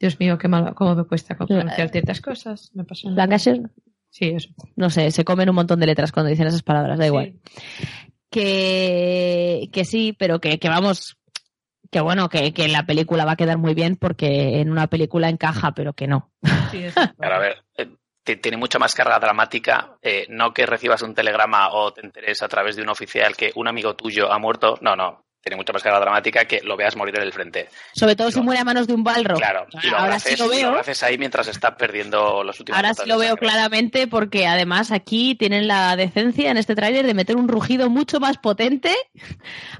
Dios 0.00 0.18
mío, 0.20 0.36
qué 0.38 0.48
mal, 0.48 0.74
cómo 0.74 0.94
me 0.96 1.04
cuesta 1.04 1.36
pronunciar 1.36 1.88
ciertas 1.90 2.20
cosas. 2.20 2.70
Me 2.74 2.84
pasó. 2.84 3.08
Lancashire, 3.10 3.62
Sí, 4.10 4.30
eso. 4.34 4.48
no 4.76 4.90
sé, 4.90 5.10
se 5.10 5.24
comen 5.24 5.48
un 5.50 5.54
montón 5.56 5.78
de 5.78 5.86
letras 5.86 6.10
cuando 6.10 6.30
dicen 6.30 6.46
esas 6.46 6.62
palabras, 6.62 6.98
da 6.98 7.04
Sí. 7.04 7.08
igual. 7.08 7.34
Que, 8.30 9.68
que 9.72 9.84
sí, 9.84 10.14
pero 10.18 10.40
que, 10.40 10.58
que 10.58 10.68
vamos, 10.68 11.16
que 11.90 12.00
bueno, 12.00 12.28
que, 12.28 12.52
que 12.52 12.68
la 12.68 12.84
película 12.84 13.24
va 13.24 13.32
a 13.32 13.36
quedar 13.36 13.56
muy 13.58 13.74
bien 13.74 13.96
porque 13.96 14.60
en 14.60 14.70
una 14.70 14.88
película 14.88 15.28
encaja, 15.28 15.72
pero 15.72 15.92
que 15.92 16.06
no. 16.06 16.30
Sí. 16.70 16.84
Pero 17.18 17.34
a 17.34 17.38
ver, 17.38 17.56
eh, 17.78 17.88
tiene 18.34 18.56
mucha 18.56 18.80
más 18.80 18.92
carga 18.92 19.20
dramática, 19.20 19.96
eh, 20.02 20.26
no 20.28 20.52
que 20.52 20.66
recibas 20.66 21.02
un 21.02 21.14
telegrama 21.14 21.72
o 21.72 21.92
te 21.92 22.00
enteres 22.00 22.42
a 22.42 22.48
través 22.48 22.74
de 22.74 22.82
un 22.82 22.88
oficial 22.88 23.36
que 23.36 23.52
un 23.54 23.68
amigo 23.68 23.94
tuyo 23.94 24.32
ha 24.32 24.38
muerto, 24.40 24.76
no, 24.80 24.96
no, 24.96 25.26
tiene 25.46 25.58
mucha 25.58 25.72
más 25.72 25.84
carga 25.84 26.00
dramática 26.00 26.44
que 26.44 26.60
lo 26.64 26.76
veas 26.76 26.96
morir 26.96 27.14
en 27.14 27.22
el 27.22 27.32
frente. 27.32 27.68
Sobre 27.94 28.16
todo 28.16 28.32
si 28.32 28.40
muere 28.40 28.60
a 28.60 28.64
manos 28.64 28.88
de 28.88 28.94
un 28.94 29.04
balro. 29.04 29.36
Claro, 29.36 29.68
y 29.80 29.90
lo 29.90 29.96
Ahora 29.96 30.18
sí 30.18 30.30
abraces, 30.30 30.38
lo 30.40 30.52
y 30.52 30.56
veo. 30.56 30.68
abraces 30.70 31.02
ahí 31.04 31.18
mientras 31.18 31.46
está 31.46 31.76
perdiendo 31.76 32.42
los 32.42 32.58
últimos 32.58 32.76
Ahora 32.76 32.94
sí 32.94 33.02
lo 33.06 33.16
veo 33.16 33.36
claramente 33.36 34.08
porque 34.08 34.48
además 34.48 34.90
aquí 34.90 35.36
tienen 35.36 35.68
la 35.68 35.94
decencia 35.94 36.50
en 36.50 36.56
este 36.56 36.74
tráiler 36.74 37.06
de 37.06 37.14
meter 37.14 37.36
un 37.36 37.46
rugido 37.46 37.88
mucho 37.88 38.18
más 38.18 38.38
potente. 38.38 38.92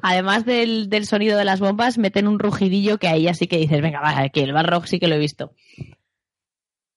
Además 0.03 0.45
del, 0.45 0.89
del 0.89 1.05
sonido 1.05 1.37
de 1.37 1.45
las 1.45 1.59
bombas, 1.59 1.99
meten 1.99 2.29
un 2.29 2.39
rugidillo 2.39 2.99
que 2.99 3.09
ahí 3.09 3.27
así 3.27 3.49
que 3.49 3.57
dices, 3.59 3.83
venga, 3.83 4.01
va, 4.01 4.21
aquí 4.21 4.43
el 4.43 4.53
Barrock 4.53 4.87
sí 4.87 5.01
que 5.01 5.09
lo 5.09 5.17
he 5.17 5.19
visto. 5.19 5.53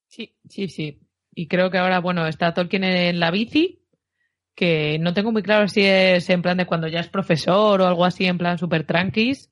Sí, 0.09 0.35
sí, 0.47 0.67
sí. 0.67 0.99
Y 1.41 1.47
creo 1.47 1.71
que 1.71 1.77
ahora, 1.77 1.99
bueno, 1.99 2.27
está 2.27 2.53
Tolkien 2.53 2.83
en 2.83 3.17
la 3.21 3.31
bici, 3.31 3.79
que 4.55 4.99
no 4.99 5.13
tengo 5.13 5.31
muy 5.31 5.41
claro 5.41 5.69
si 5.69 5.85
es 5.85 6.29
en 6.29 6.41
plan 6.41 6.57
de 6.57 6.65
cuando 6.65 6.89
ya 6.89 6.99
es 6.99 7.07
profesor 7.07 7.79
o 7.79 7.87
algo 7.87 8.03
así, 8.03 8.25
en 8.25 8.37
plan 8.37 8.57
super 8.57 8.85
tranquis, 8.85 9.49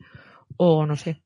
o 0.58 0.86
no 0.86 0.98
sé. 0.98 1.22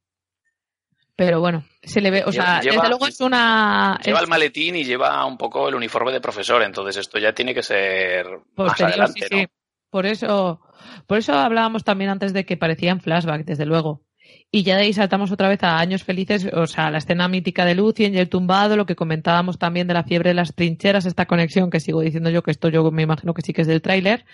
Pero 1.16 1.40
bueno, 1.40 1.66
se 1.82 2.00
le 2.00 2.12
ve, 2.12 2.24
o 2.28 2.32
sea, 2.32 2.62
lleva- 2.62 2.76
desde 2.76 2.90
luego 2.90 3.08
es 3.08 3.20
una... 3.22 4.00
Lleva 4.06 4.20
es 4.20 4.24
el 4.24 4.30
maletín 4.30 4.76
y 4.76 4.84
lleva 4.84 5.26
un 5.26 5.36
poco 5.40 5.68
el 5.68 5.74
uniforme 5.74 6.12
de 6.12 6.22
profesor, 6.22 6.62
entonces 6.62 6.98
esto 6.98 7.18
ya 7.18 7.34
tiene 7.34 7.56
que 7.56 7.64
ser 7.64 8.28
más 8.28 8.44
posterior, 8.56 8.90
adelante, 8.92 9.22
sí, 9.28 9.36
¿no? 9.36 9.42
sí. 9.42 9.48
Por 9.90 10.06
eso, 10.06 10.62
por 11.08 11.18
eso 11.18 11.34
hablábamos 11.34 11.84
también 11.84 12.12
antes 12.12 12.34
de 12.34 12.46
que 12.46 12.56
parecían 12.56 13.02
flashback, 13.02 13.46
desde 13.46 13.66
luego. 13.66 14.04
Y 14.52 14.64
ya 14.64 14.76
de 14.76 14.84
ahí 14.84 14.94
saltamos 14.94 15.32
otra 15.32 15.48
vez 15.48 15.64
a 15.64 15.80
años 15.80 16.04
felices, 16.04 16.46
o 16.54 16.68
sea, 16.68 16.92
la 16.92 16.98
escena 16.98 17.28
mítica 17.30 17.64
de 17.64 17.76
Lucien 17.76 18.14
y 18.14 18.18
el 18.18 18.28
tumbado, 18.28 18.76
lo 18.76 18.86
que 18.86 18.98
comentábamos 18.98 19.58
también 19.58 19.88
de 19.88 19.94
la 19.94 20.04
fiebre 20.04 20.32
de 20.32 20.34
las 20.34 20.56
trincheras, 20.56 21.06
esta 21.06 21.26
conexión 21.26 21.70
que 21.70 21.80
sigo 21.80 22.02
diciendo 22.02 22.30
yo, 22.30 22.44
que 22.44 22.52
esto 22.52 22.68
yo 22.68 22.92
me 22.92 23.04
imagino 23.04 23.34
que 23.34 23.42
sí 23.42 23.54
que 23.54 23.62
es 23.62 23.68
del 23.68 23.82
tráiler. 23.82 24.26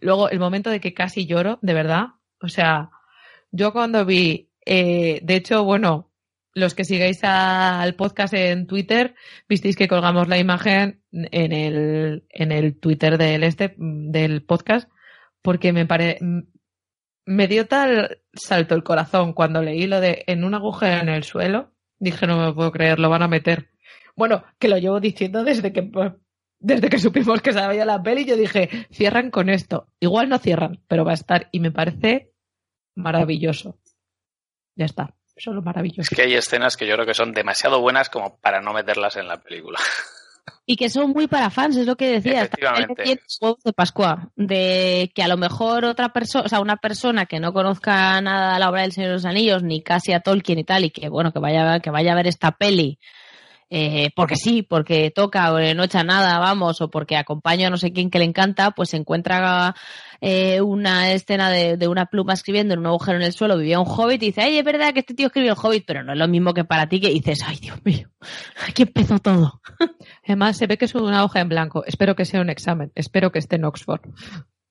Luego, 0.00 0.30
el 0.30 0.38
momento 0.38 0.70
de 0.70 0.78
que 0.78 0.94
casi 0.94 1.26
lloro, 1.26 1.58
de 1.60 1.74
verdad. 1.74 2.06
O 2.40 2.48
sea, 2.48 2.90
yo 3.50 3.72
cuando 3.72 4.04
vi, 4.04 4.50
eh, 4.64 5.20
de 5.22 5.34
hecho, 5.36 5.64
bueno, 5.64 6.12
los 6.54 6.74
que 6.74 6.84
sigáis 6.84 7.24
al 7.24 7.94
podcast 7.94 8.32
en 8.34 8.66
Twitter, 8.66 9.14
visteis 9.48 9.76
que 9.76 9.88
colgamos 9.88 10.28
la 10.28 10.38
imagen 10.38 11.02
en 11.12 11.52
el, 11.52 12.24
en 12.30 12.52
el 12.52 12.78
Twitter 12.78 13.18
del 13.18 13.42
este, 13.42 13.74
del 13.76 14.44
podcast, 14.44 14.88
porque 15.42 15.72
me 15.72 15.84
pare, 15.84 16.18
me 17.26 17.48
dio 17.48 17.66
tal 17.66 18.20
salto 18.32 18.74
el 18.74 18.84
corazón 18.84 19.32
cuando 19.32 19.62
leí 19.62 19.86
lo 19.86 20.00
de 20.00 20.24
en 20.26 20.44
un 20.44 20.54
agujero 20.54 21.00
en 21.00 21.08
el 21.08 21.24
suelo. 21.24 21.72
Dije, 21.98 22.26
no 22.26 22.38
me 22.38 22.52
puedo 22.52 22.72
creer, 22.72 22.98
lo 22.98 23.08
van 23.08 23.22
a 23.22 23.28
meter. 23.28 23.70
Bueno, 24.16 24.44
que 24.58 24.68
lo 24.68 24.78
llevo 24.78 25.00
diciendo 25.00 25.44
desde 25.44 25.72
que, 25.72 25.82
pues, 25.82 26.12
desde 26.58 26.88
que 26.88 26.98
supimos 26.98 27.40
que 27.40 27.52
se 27.52 27.66
veía 27.66 27.84
la 27.84 28.02
peli, 28.02 28.24
yo 28.24 28.36
dije, 28.36 28.86
cierran 28.90 29.30
con 29.30 29.48
esto. 29.48 29.88
Igual 30.00 30.28
no 30.28 30.38
cierran, 30.38 30.82
pero 30.88 31.04
va 31.04 31.12
a 31.12 31.14
estar. 31.14 31.48
Y 31.52 31.60
me 31.60 31.70
parece 31.70 32.32
maravilloso. 32.94 33.78
Ya 34.76 34.86
está. 34.86 35.14
Solo 35.36 35.62
maravilloso. 35.62 36.02
Es 36.02 36.10
que 36.10 36.22
hay 36.22 36.34
escenas 36.34 36.76
que 36.76 36.86
yo 36.86 36.94
creo 36.94 37.06
que 37.06 37.14
son 37.14 37.32
demasiado 37.32 37.80
buenas 37.80 38.08
como 38.08 38.38
para 38.38 38.60
no 38.60 38.72
meterlas 38.72 39.16
en 39.16 39.26
la 39.26 39.40
película. 39.40 39.78
Y 40.66 40.76
que 40.76 40.90
son 40.90 41.10
muy 41.10 41.26
para 41.26 41.50
fans, 41.50 41.76
es 41.76 41.86
lo 41.86 41.96
que 41.96 42.08
decía. 42.08 42.42
Efectivamente. 42.42 43.02
Tiene 43.02 43.20
huevos 43.40 43.62
de 43.62 43.72
Pascua. 43.72 44.30
De 44.36 45.10
que 45.14 45.22
a 45.22 45.28
lo 45.28 45.36
mejor 45.36 45.84
otra 45.84 46.12
persona, 46.12 46.44
o 46.46 46.48
sea, 46.48 46.60
una 46.60 46.76
persona 46.76 47.26
que 47.26 47.40
no 47.40 47.52
conozca 47.52 48.20
nada 48.20 48.54
de 48.54 48.60
la 48.60 48.70
obra 48.70 48.82
del 48.82 48.92
Señor 48.92 49.10
de 49.10 49.14
los 49.14 49.24
Anillos, 49.24 49.62
ni 49.62 49.82
casi 49.82 50.12
a 50.12 50.20
Tolkien 50.20 50.58
y 50.58 50.64
tal, 50.64 50.84
y 50.84 50.90
que 50.90 51.08
bueno, 51.08 51.32
que 51.32 51.38
vaya, 51.38 51.80
que 51.80 51.90
vaya 51.90 52.12
a 52.12 52.16
ver 52.16 52.26
esta 52.26 52.52
peli, 52.52 52.98
eh, 53.76 54.12
porque 54.14 54.36
sí, 54.36 54.62
porque 54.62 55.10
toca 55.10 55.52
o 55.52 55.58
no 55.74 55.82
echa 55.82 56.04
nada, 56.04 56.38
vamos, 56.38 56.80
o 56.80 56.92
porque 56.92 57.16
acompaña 57.16 57.66
a 57.66 57.70
no 57.70 57.76
sé 57.76 57.92
quién 57.92 58.08
que 58.08 58.20
le 58.20 58.24
encanta, 58.24 58.70
pues 58.70 58.90
se 58.90 58.96
encuentra 58.96 59.74
eh, 60.20 60.60
una 60.60 61.10
escena 61.10 61.50
de, 61.50 61.76
de 61.76 61.88
una 61.88 62.06
pluma 62.06 62.34
escribiendo 62.34 62.74
en 62.74 62.78
un 62.78 62.86
agujero 62.86 63.18
en 63.18 63.24
el 63.24 63.32
suelo, 63.32 63.58
vivía 63.58 63.80
un 63.80 63.88
hobbit 63.88 64.22
y 64.22 64.26
dice, 64.26 64.42
ay, 64.42 64.58
es 64.58 64.64
verdad 64.64 64.92
que 64.92 65.00
este 65.00 65.14
tío 65.14 65.26
escribió 65.26 65.54
el 65.54 65.58
hobbit, 65.60 65.82
pero 65.84 66.04
no 66.04 66.12
es 66.12 66.18
lo 66.20 66.28
mismo 66.28 66.54
que 66.54 66.62
para 66.62 66.88
ti 66.88 67.00
que 67.00 67.10
dices, 67.10 67.40
ay, 67.44 67.56
Dios 67.56 67.84
mío, 67.84 68.08
aquí 68.68 68.82
empezó 68.82 69.18
todo. 69.18 69.60
Además, 70.24 70.56
se 70.56 70.68
ve 70.68 70.78
que 70.78 70.84
es 70.84 70.94
una 70.94 71.24
hoja 71.24 71.40
en 71.40 71.48
blanco. 71.48 71.84
Espero 71.84 72.14
que 72.14 72.26
sea 72.26 72.42
un 72.42 72.50
examen. 72.50 72.92
Espero 72.94 73.32
que 73.32 73.40
esté 73.40 73.56
en 73.56 73.64
Oxford. 73.64 74.02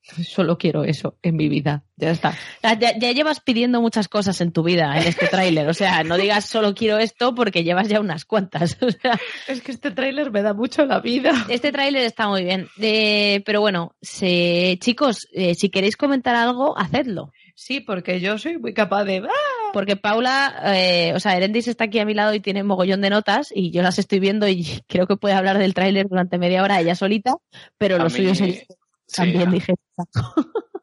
Solo 0.28 0.58
quiero 0.58 0.84
eso 0.84 1.18
en 1.22 1.36
mi 1.36 1.47
vida. 1.49 1.84
Ya 1.95 2.12
está. 2.12 2.36
Ya, 2.62 2.78
ya- 2.78 2.97
ya 2.97 3.12
llevas 3.12 3.39
pidiendo 3.39 3.80
muchas 3.82 4.08
cosas 4.08 4.41
en 4.41 4.51
tu 4.51 4.64
vida 4.64 4.97
en 4.97 5.08
este 5.08 5.28
tráiler. 5.28 5.68
O 5.70 5.74
sea, 5.74 6.04
no 6.04 6.18
digas 6.18 6.45
solo 6.45 6.74
quiero 6.76 6.97
esto 6.97 7.34
porque 7.36 7.64
llevas 7.64 7.88
ya 7.88 7.99
unas 7.99 8.26
cuantas. 8.26 8.78
O 8.82 8.89
sea, 8.91 9.20
Es 9.47 9.62
que 9.62 9.72
este 9.72 9.91
tráiler 9.91 10.32
me 10.32 10.41
da 10.41 10.54
mucho 10.54 10.86
la 10.86 10.99
vida. 10.99 11.32
este 11.49 11.72
tráiler 11.72 12.04
está 12.04 12.28
muy 12.28 12.43
bien. 12.43 12.68
Eh, 12.82 13.41
pero 13.45 13.62
bueno, 13.62 13.95
se- 14.01 14.78
chicos, 14.82 15.28
eh, 15.34 15.56
si 15.56 15.70
queréis 15.70 15.95
comentar 15.97 16.36
algo, 16.36 16.78
hacedlo. 16.78 17.32
Sí, 17.56 17.80
porque 17.80 18.20
yo 18.20 18.38
soy 18.39 18.58
muy 18.58 18.74
capaz 18.74 19.04
de... 19.06 19.18
¡Ah! 19.20 19.70
Porque 19.74 19.95
Paula, 19.95 20.62
eh, 20.76 21.14
o 21.16 21.20
sea, 21.20 21.38
Erendis 21.38 21.68
está 21.68 21.86
aquí 21.86 21.99
a 21.99 22.06
mi 22.06 22.14
lado 22.16 22.34
y 22.34 22.39
tiene 22.39 22.64
mogollón 22.64 23.01
de 23.01 23.10
notas 23.12 23.51
y 23.56 23.72
yo 23.72 23.82
las 23.84 23.99
estoy 23.99 24.20
viendo 24.20 24.47
y 24.47 24.66
creo 24.88 25.08
que 25.08 25.18
puede 25.18 25.36
hablar 25.36 25.58
del 25.60 25.74
tráiler 25.74 26.08
durante 26.10 26.38
media 26.39 26.62
hora 26.64 26.80
ella 26.82 26.95
solita, 26.95 27.36
pero 27.78 27.95
A 27.95 27.99
lo 27.99 28.06
mí- 28.06 28.10
suyo 28.12 28.36
sería 28.36 28.62
sí, 29.08 29.16
también 29.18 29.47
a- 29.49 29.51
dije. 29.51 29.74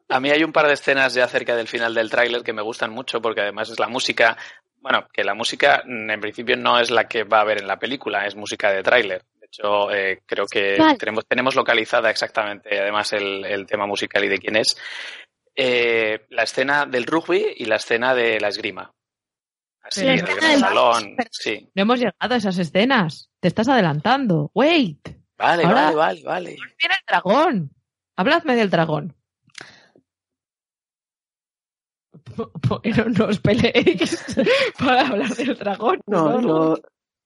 A 0.09 0.19
mí 0.19 0.29
hay 0.29 0.43
un 0.43 0.51
par 0.51 0.67
de 0.67 0.73
escenas 0.73 1.13
ya 1.13 1.27
cerca 1.27 1.55
del 1.55 1.67
final 1.67 1.93
del 1.93 2.09
tráiler 2.09 2.43
que 2.43 2.53
me 2.53 2.61
gustan 2.61 2.91
mucho 2.91 3.21
porque 3.21 3.41
además 3.41 3.69
es 3.69 3.79
la 3.79 3.87
música, 3.87 4.37
bueno, 4.77 5.07
que 5.13 5.23
la 5.23 5.33
música 5.33 5.83
en 5.85 6.19
principio 6.19 6.57
no 6.57 6.79
es 6.79 6.91
la 6.91 7.07
que 7.07 7.23
va 7.23 7.37
a 7.37 7.41
haber 7.41 7.59
en 7.61 7.67
la 7.67 7.79
película, 7.79 8.25
es 8.25 8.35
música 8.35 8.71
de 8.71 8.83
tráiler. 8.83 9.23
De 9.39 9.45
hecho, 9.45 9.89
eh, 9.91 10.21
creo 10.25 10.45
que 10.47 10.75
Vale. 10.77 10.97
tenemos, 10.97 11.25
tenemos 11.25 11.55
localizada 11.55 12.09
exactamente 12.09 12.77
además 12.79 13.13
el, 13.13 13.45
el 13.45 13.65
tema 13.65 13.85
musical 13.85 14.23
y 14.25 14.27
de 14.29 14.37
quién 14.39 14.57
es. 14.57 14.75
Eh, 15.55 16.25
la 16.29 16.43
escena 16.43 16.85
del 16.85 17.05
rugby 17.05 17.45
y 17.57 17.65
la 17.65 17.75
escena 17.77 18.13
de 18.13 18.39
la 18.39 18.47
esgrima. 18.49 18.93
Así, 19.83 20.03
La 20.05 20.13
en 20.13 20.19
el 20.19 20.23
escena 20.25 20.39
gran 20.39 20.51
del- 20.51 20.59
salón. 20.59 21.15
Sí. 21.31 21.69
No 21.73 21.81
hemos 21.81 21.99
llegado 21.99 22.33
a 22.33 22.37
esas 22.37 22.57
escenas. 22.57 23.29
Te 23.39 23.47
estás 23.47 23.67
adelantando. 23.67 24.51
Wait. 24.53 25.07
Vale, 25.37 25.63
Ahora- 25.63 25.91
vale, 25.91 25.95
vale, 25.95 26.23
vale. 26.23 26.49
Viene 26.79 26.95
el 26.99 27.05
dragón. 27.07 27.71
Habladme 28.21 28.55
del 28.55 28.69
dragón. 28.69 29.15
Pero 32.83 33.09
no 33.09 33.25
os 33.25 33.39
peleéis 33.39 34.11
para 34.79 35.07
hablar 35.07 35.35
del 35.35 35.57
dragón. 35.57 36.01
No, 36.05 36.39
no. 36.39 36.41
lo, 36.41 36.77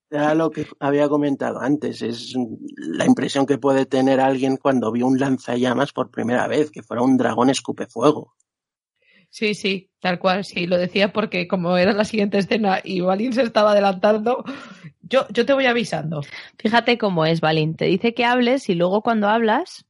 Era 0.10 0.34
lo 0.36 0.50
que 0.52 0.66
había 0.80 1.10
comentado 1.10 1.60
antes, 1.60 2.02
es 2.02 2.34
la 2.78 3.06
impresión 3.06 3.46
que 3.46 3.58
puede 3.58 3.86
tener 3.86 4.22
alguien 4.22 4.56
cuando 4.56 4.90
vio 4.94 5.06
un 5.06 5.20
lanzallamas 5.20 5.92
por 5.92 6.12
primera 6.12 6.48
vez, 6.48 6.72
que 6.72 6.82
fuera 6.82 7.04
un 7.04 7.18
dragón 7.18 7.50
escupefuego. 7.50 8.34
Sí, 9.30 9.54
sí, 9.54 9.92
tal 10.00 10.18
cual, 10.18 10.46
sí, 10.46 10.66
lo 10.66 10.78
decía 10.78 11.12
porque 11.12 11.46
como 11.50 11.76
era 11.76 11.92
la 11.92 12.06
siguiente 12.06 12.38
escena 12.38 12.80
y 12.82 13.02
Balín 13.02 13.34
se 13.34 13.42
estaba 13.42 13.72
adelantando, 13.72 14.46
yo, 15.02 15.28
yo 15.28 15.46
te 15.46 15.52
voy 15.52 15.66
avisando. 15.66 16.22
Fíjate 16.58 16.98
cómo 16.98 17.26
es, 17.26 17.42
Balín. 17.42 17.76
Te 17.76 17.84
dice 17.84 18.14
que 18.14 18.24
hables 18.24 18.70
y 18.70 18.76
luego 18.76 19.02
cuando 19.02 19.28
hablas 19.28 19.85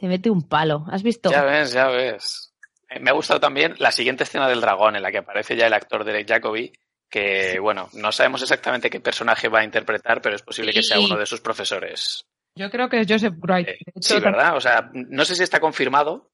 te 0.00 0.08
mete 0.08 0.30
un 0.30 0.48
palo. 0.48 0.86
¿Has 0.90 1.02
visto? 1.02 1.30
Ya 1.30 1.42
ves, 1.44 1.72
ya 1.72 1.88
ves. 1.88 2.54
Eh, 2.88 2.98
Me 3.00 3.10
ha 3.10 3.12
gustado 3.12 3.38
también 3.38 3.74
la 3.78 3.92
siguiente 3.92 4.24
escena 4.24 4.48
del 4.48 4.62
dragón 4.62 4.96
en 4.96 5.02
la 5.02 5.10
que 5.12 5.18
aparece 5.18 5.56
ya 5.56 5.66
el 5.66 5.74
actor 5.74 6.04
Derek 6.04 6.26
Jacobi, 6.26 6.72
que 7.10 7.58
bueno, 7.60 7.88
no 7.92 8.10
sabemos 8.10 8.40
exactamente 8.40 8.88
qué 8.88 9.00
personaje 9.00 9.48
va 9.48 9.60
a 9.60 9.64
interpretar, 9.64 10.22
pero 10.22 10.34
es 10.36 10.42
posible 10.42 10.72
que 10.72 10.82
sea 10.82 10.98
uno 11.00 11.16
de 11.18 11.26
sus 11.26 11.40
profesores. 11.40 12.24
Yo 12.56 12.70
creo 12.70 12.88
que 12.88 13.00
es 13.00 13.06
Joseph 13.08 13.34
Wright. 13.42 13.68
Eh, 13.68 13.78
sí, 14.00 14.18
¿verdad? 14.20 14.56
O 14.56 14.60
sea, 14.60 14.90
no 14.94 15.24
sé 15.24 15.34
si 15.36 15.42
está 15.42 15.60
confirmado, 15.60 16.30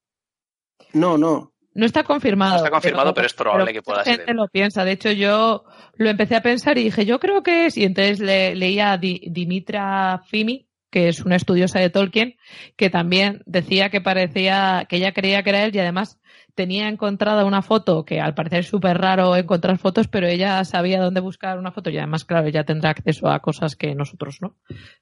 No, 0.93 1.17
no. 1.17 1.51
No 1.73 1.85
está 1.85 2.03
confirmado. 2.03 2.51
No 2.53 2.57
está 2.57 2.71
confirmado, 2.71 3.13
pero 3.13 3.27
es 3.27 3.33
probable 3.33 3.71
que 3.73 3.83
pueda 3.83 4.03
ser 4.03 4.17
gente 4.17 4.33
lo 4.33 4.47
piensa. 4.47 4.83
De 4.83 4.93
hecho, 4.93 5.11
yo 5.11 5.63
lo 5.95 6.09
empecé 6.09 6.35
a 6.35 6.41
pensar 6.41 6.77
y 6.79 6.85
dije, 6.85 7.05
yo 7.05 7.19
creo 7.19 7.43
que 7.43 7.67
es. 7.67 7.77
Y 7.77 7.83
entonces 7.83 8.19
le, 8.19 8.55
leía 8.55 8.93
a 8.93 8.97
Di- 8.97 9.21
Dimitra 9.29 10.23
Fimi, 10.27 10.66
que 10.89 11.09
es 11.09 11.21
una 11.21 11.35
estudiosa 11.35 11.79
de 11.79 11.89
Tolkien, 11.89 12.35
que 12.75 12.89
también 12.89 13.41
decía 13.45 13.89
que 13.89 14.01
parecía, 14.01 14.85
que 14.89 14.97
ella 14.97 15.13
creía 15.13 15.43
que 15.43 15.49
era 15.49 15.63
él 15.63 15.75
y 15.75 15.79
además 15.79 16.19
tenía 16.55 16.89
encontrada 16.89 17.45
una 17.45 17.61
foto 17.61 18.03
que 18.03 18.19
al 18.19 18.33
parecer 18.33 18.59
es 18.59 18.67
súper 18.67 18.97
raro 18.97 19.35
encontrar 19.35 19.77
fotos, 19.77 20.07
pero 20.07 20.27
ella 20.27 20.63
sabía 20.65 21.01
dónde 21.01 21.19
buscar 21.19 21.59
una 21.59 21.71
foto 21.71 21.89
y 21.89 21.97
además, 21.97 22.25
claro, 22.25 22.47
ella 22.47 22.63
tendrá 22.63 22.89
acceso 22.89 23.29
a 23.29 23.39
cosas 23.39 23.75
que 23.75 23.93
nosotros 23.95 24.39
no, 24.41 24.55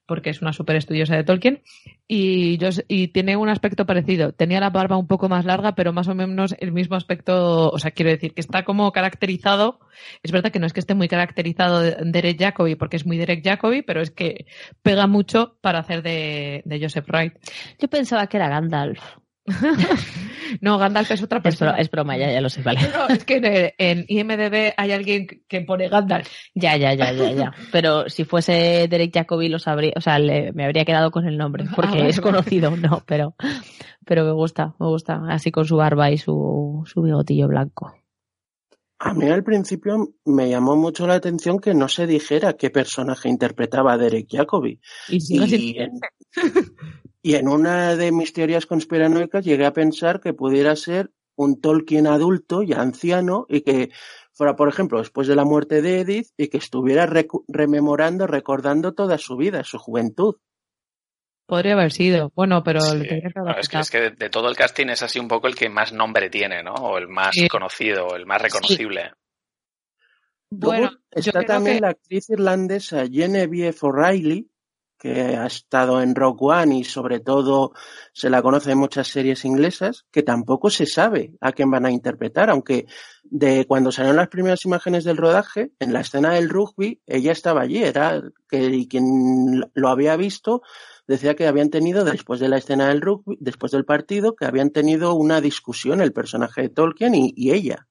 porque 0.05 0.29
es 0.29 0.41
una 0.41 0.53
súper 0.53 0.75
estudiosa 0.75 1.15
de 1.15 1.23
Tolkien 1.23 1.61
y, 2.07 2.57
tiene 3.13 3.37
un 3.37 3.49
aspecto 3.49 3.85
parecido. 3.85 4.33
Tenía 4.33 4.59
la 4.59 4.69
barba 4.69 4.97
un 4.97 5.07
poco 5.07 5.29
más 5.29 5.45
larga, 5.45 5.75
pero 5.75 5.93
más 5.93 6.07
o 6.07 6.15
menos 6.15 6.55
el 6.59 6.71
mismo 6.71 6.95
aspecto, 6.95 7.69
o 7.69 7.79
sea, 7.79 7.91
quiero 7.91 8.11
decir 8.11 8.33
que 8.33 8.41
está 8.41 8.63
como 8.63 8.91
caracterizado. 8.91 9.79
Es 10.21 10.31
verdad 10.31 10.51
que 10.51 10.59
no 10.59 10.65
es 10.65 10.73
que 10.73 10.79
esté 10.79 10.93
muy 10.93 11.07
caracterizado 11.07 11.79
de- 11.79 11.97
Derek 12.03 12.39
Jacobi, 12.39 12.75
porque 12.75 12.97
es 12.97 13.05
muy 13.05 13.17
Derek 13.17 13.43
Jacobi, 13.43 13.81
pero 13.81 14.01
es 14.01 14.11
que 14.11 14.45
pega 14.81 15.07
mucho 15.07 15.57
para 15.61 15.79
hacer 15.79 16.03
de, 16.03 16.61
de 16.65 16.79
Joseph 16.81 17.07
Wright. 17.09 17.33
Yo 17.79 17.87
pensaba 17.87 18.27
que 18.27 18.37
era 18.37 18.49
Gandalf. 18.49 18.99
No, 20.61 20.77
Gandalf 20.77 21.09
es 21.11 21.23
otra 21.23 21.39
Es, 21.39 21.43
persona. 21.43 21.71
es 21.77 21.89
broma, 21.89 22.17
ya, 22.17 22.31
ya 22.31 22.39
lo 22.39 22.49
sé, 22.49 22.61
vale. 22.61 22.79
No, 22.93 23.07
es 23.13 23.25
que 23.25 23.37
en, 23.37 23.73
en 23.77 24.05
IMDB 24.07 24.73
hay 24.77 24.91
alguien 24.91 25.27
que 25.47 25.61
pone 25.61 25.89
Gandalf. 25.89 26.29
Ya, 26.53 26.77
ya, 26.77 26.93
ya, 26.93 27.11
ya, 27.11 27.31
ya. 27.31 27.53
Pero 27.71 28.07
si 28.09 28.25
fuese 28.25 28.87
Derek 28.87 29.11
Jacobi 29.13 29.49
lo 29.49 29.57
sabría, 29.59 29.93
o 29.95 30.01
sea, 30.01 30.19
le- 30.19 30.53
me 30.53 30.63
habría 30.65 30.85
quedado 30.85 31.09
con 31.11 31.27
el 31.27 31.37
nombre, 31.37 31.65
porque 31.75 31.89
Ah, 31.93 31.95
vale, 31.97 32.09
es 32.09 32.21
conocido, 32.21 32.75
no, 32.77 33.03
pero, 33.07 33.35
pero 34.05 34.23
me 34.23 34.31
gusta, 34.31 34.75
me 34.79 34.85
gusta, 34.85 35.21
así 35.29 35.51
con 35.51 35.65
su 35.65 35.77
barba 35.77 36.11
y 36.11 36.17
su, 36.19 36.83
su 36.85 37.01
bigotillo 37.01 37.47
blanco. 37.47 37.95
A 38.99 39.13
mí 39.13 39.29
al 39.29 39.43
principio 39.43 40.15
me 40.23 40.49
llamó 40.49 40.75
mucho 40.75 41.05
la 41.05 41.15
atención 41.15 41.59
que 41.59 41.73
no 41.73 41.87
se 41.89 42.07
dijera 42.07 42.53
qué 42.53 42.69
personaje 42.69 43.27
interpretaba 43.27 43.93
a 43.93 43.97
Derek 43.97 44.27
Jacobi. 44.29 44.79
Y 45.09 45.19
Y 45.19 45.77
en, 45.79 45.99
y 47.21 47.35
en 47.35 47.47
una 47.47 47.95
de 47.95 48.11
mis 48.11 48.33
teorías 48.33 48.65
conspiranoicas 48.65 49.43
llegué 49.43 49.65
a 49.65 49.73
pensar 49.73 50.21
que 50.21 50.33
pudiera 50.33 50.75
ser 50.75 51.11
un 51.35 51.59
Tolkien 51.59 52.07
adulto 52.07 52.63
ya 52.63 52.81
anciano 52.81 53.45
y 53.49 53.61
que 53.61 53.91
fuera, 54.31 54.55
por 54.55 54.69
ejemplo, 54.69 54.99
después 54.99 55.27
de 55.27 55.35
la 55.35 55.45
muerte 55.45 55.81
de 55.81 56.01
Edith 56.01 56.27
y 56.37 56.47
que 56.47 56.57
estuviera 56.57 57.09
rememorando, 57.47 58.27
recordando 58.27 58.93
toda 58.93 59.17
su 59.17 59.37
vida, 59.37 59.63
su 59.63 59.77
juventud. 59.77 60.35
Podría 61.45 61.73
haber 61.73 61.91
sido. 61.91 62.31
Bueno, 62.35 62.63
pero 62.63 62.79
Sí. 62.81 63.03
que 63.03 63.21
Bueno, 63.35 63.55
es, 63.59 63.69
que, 63.69 63.77
es 63.79 63.89
que 63.91 63.99
de, 64.01 64.09
de 64.11 64.29
todo 64.29 64.49
el 64.49 64.55
casting 64.55 64.87
es 64.87 65.03
así 65.03 65.19
un 65.19 65.27
poco 65.27 65.47
el 65.47 65.55
que 65.55 65.69
más 65.69 65.93
nombre 65.93 66.29
tiene, 66.29 66.63
¿no? 66.63 66.73
O 66.73 66.97
el 66.97 67.07
más 67.07 67.29
Sí. 67.33 67.47
conocido, 67.47 68.15
el 68.15 68.25
más 68.25 68.41
reconocible. 68.41 69.11
Bueno, 70.49 70.91
está 71.11 71.43
también 71.43 71.77
que- 71.77 71.81
la 71.81 71.89
actriz 71.89 72.29
irlandesa 72.29 73.05
Genevieve 73.07 73.75
O'Reilly, 73.81 74.49
que 74.97 75.35
ha 75.35 75.45
estado 75.45 76.01
en 76.01 76.15
Rock 76.15 76.41
One 76.43 76.77
y 76.77 76.83
sobre 76.83 77.19
todo 77.19 77.73
se 78.13 78.29
la 78.29 78.41
conoce 78.41 78.71
en 78.71 78.77
muchas 78.77 79.07
series 79.09 79.43
inglesas, 79.43 80.05
que 80.11 80.23
tampoco 80.23 80.69
se 80.69 80.85
sabe 80.85 81.33
a 81.41 81.51
quién 81.51 81.69
van 81.69 81.85
a 81.85 81.91
interpretar, 81.91 82.49
aunque 82.49 82.85
de 83.23 83.65
cuando 83.67 83.91
salieron 83.91 84.15
las 84.17 84.29
primeras 84.29 84.63
imágenes 84.65 85.03
del 85.03 85.17
rodaje, 85.17 85.71
en 85.79 85.91
la 85.93 85.99
escena 85.99 86.31
del 86.33 86.49
rugby, 86.49 87.01
ella 87.05 87.33
estaba 87.33 87.61
allí, 87.61 87.83
era 87.83 88.21
que 88.49 88.63
y 88.63 88.87
quien 88.87 89.69
lo 89.73 89.89
había 89.89 90.15
visto 90.15 90.61
decía 91.07 91.35
que 91.35 91.47
habían 91.47 91.69
tenido, 91.69 92.03
después 92.03 92.39
de 92.39 92.49
la 92.49 92.57
escena 92.57 92.87
del 92.89 93.01
rugby, 93.01 93.37
después 93.39 93.71
del 93.71 93.85
partido, 93.85 94.35
que 94.35 94.45
habían 94.45 94.71
tenido 94.71 95.15
una 95.15 95.41
discusión 95.41 96.01
el 96.01 96.13
personaje 96.13 96.63
de 96.63 96.69
Tolkien 96.69 97.15
y, 97.15 97.33
y 97.35 97.51
ella. 97.51 97.87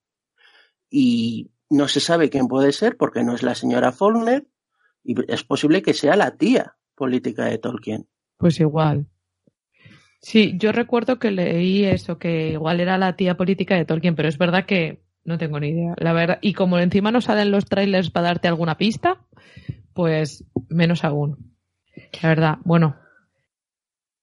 Y 0.91 1.51
no 1.71 1.89
se 1.89 2.01
sabe 2.01 2.31
quién 2.31 2.49
puede 2.49 2.73
ser 2.73 2.97
porque 2.97 3.23
no 3.23 3.35
es 3.35 3.43
la 3.43 3.55
señora 3.55 3.93
Faulkner 3.93 4.47
y 5.03 5.15
es 5.31 5.45
posible 5.45 5.83
que 5.83 5.95
sea 5.95 6.17
la 6.17 6.37
tía 6.37 6.77
política 6.95 7.47
de 7.47 7.59
Tolkien. 7.59 8.07
Pues 8.39 8.61
igual. 8.61 9.07
Sí, 10.21 10.55
yo 10.57 10.73
recuerdo 10.73 11.19
que 11.19 11.31
leí 11.31 11.85
eso, 11.85 12.19
que 12.19 12.53
igual 12.53 12.81
era 12.81 12.97
la 12.97 13.15
tía 13.15 13.37
política 13.37 13.77
de 13.77 13.85
Tolkien, 13.85 14.15
pero 14.15 14.29
es 14.29 14.39
verdad 14.39 14.65
que 14.65 15.03
no 15.25 15.37
tengo 15.37 15.61
ni 15.61 15.69
idea. 15.69 15.95
La 15.99 16.13
verdad, 16.13 16.39
y 16.41 16.55
como 16.55 16.79
encima 16.79 17.11
no 17.11 17.21
salen 17.21 17.51
los 17.51 17.67
trailers 17.67 18.11
para 18.11 18.29
darte 18.29 18.49
alguna 18.49 18.79
pista, 18.79 19.21
pues 19.93 20.45
menos 20.69 21.05
aún. 21.05 21.55
La 22.23 22.31
verdad, 22.31 22.59
bueno. 22.65 22.97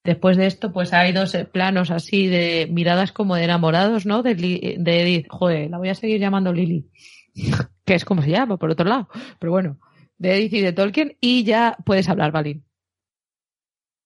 Después 0.04 0.36
de 0.36 0.48
esto, 0.48 0.72
pues 0.72 0.94
hay 0.94 1.12
dos 1.12 1.36
eh, 1.36 1.46
planos 1.46 1.92
así 1.92 2.28
de 2.28 2.68
miradas 2.72 3.12
como 3.12 3.36
de 3.36 3.44
enamorados, 3.44 4.06
¿no? 4.06 4.24
De, 4.24 4.32
Edith. 4.32 5.28
Joder, 5.30 5.70
la 5.70 5.78
voy 5.78 5.90
a 5.90 5.96
seguir 5.96 6.20
llamando 6.20 6.52
Lily. 6.52 6.90
que 7.86 7.94
es 7.94 8.06
como 8.06 8.22
se 8.22 8.32
llama, 8.32 8.58
por 8.58 8.72
otro 8.72 8.88
lado. 8.88 9.10
Pero 9.40 9.52
bueno, 9.52 9.80
de 10.18 10.38
Edith 10.38 10.54
y 10.54 10.62
de 10.62 10.74
Tolkien. 10.74 11.18
Y 11.22 11.44
ya 11.44 11.78
puedes 11.86 12.10
hablar, 12.10 12.32
Valin. 12.32 12.64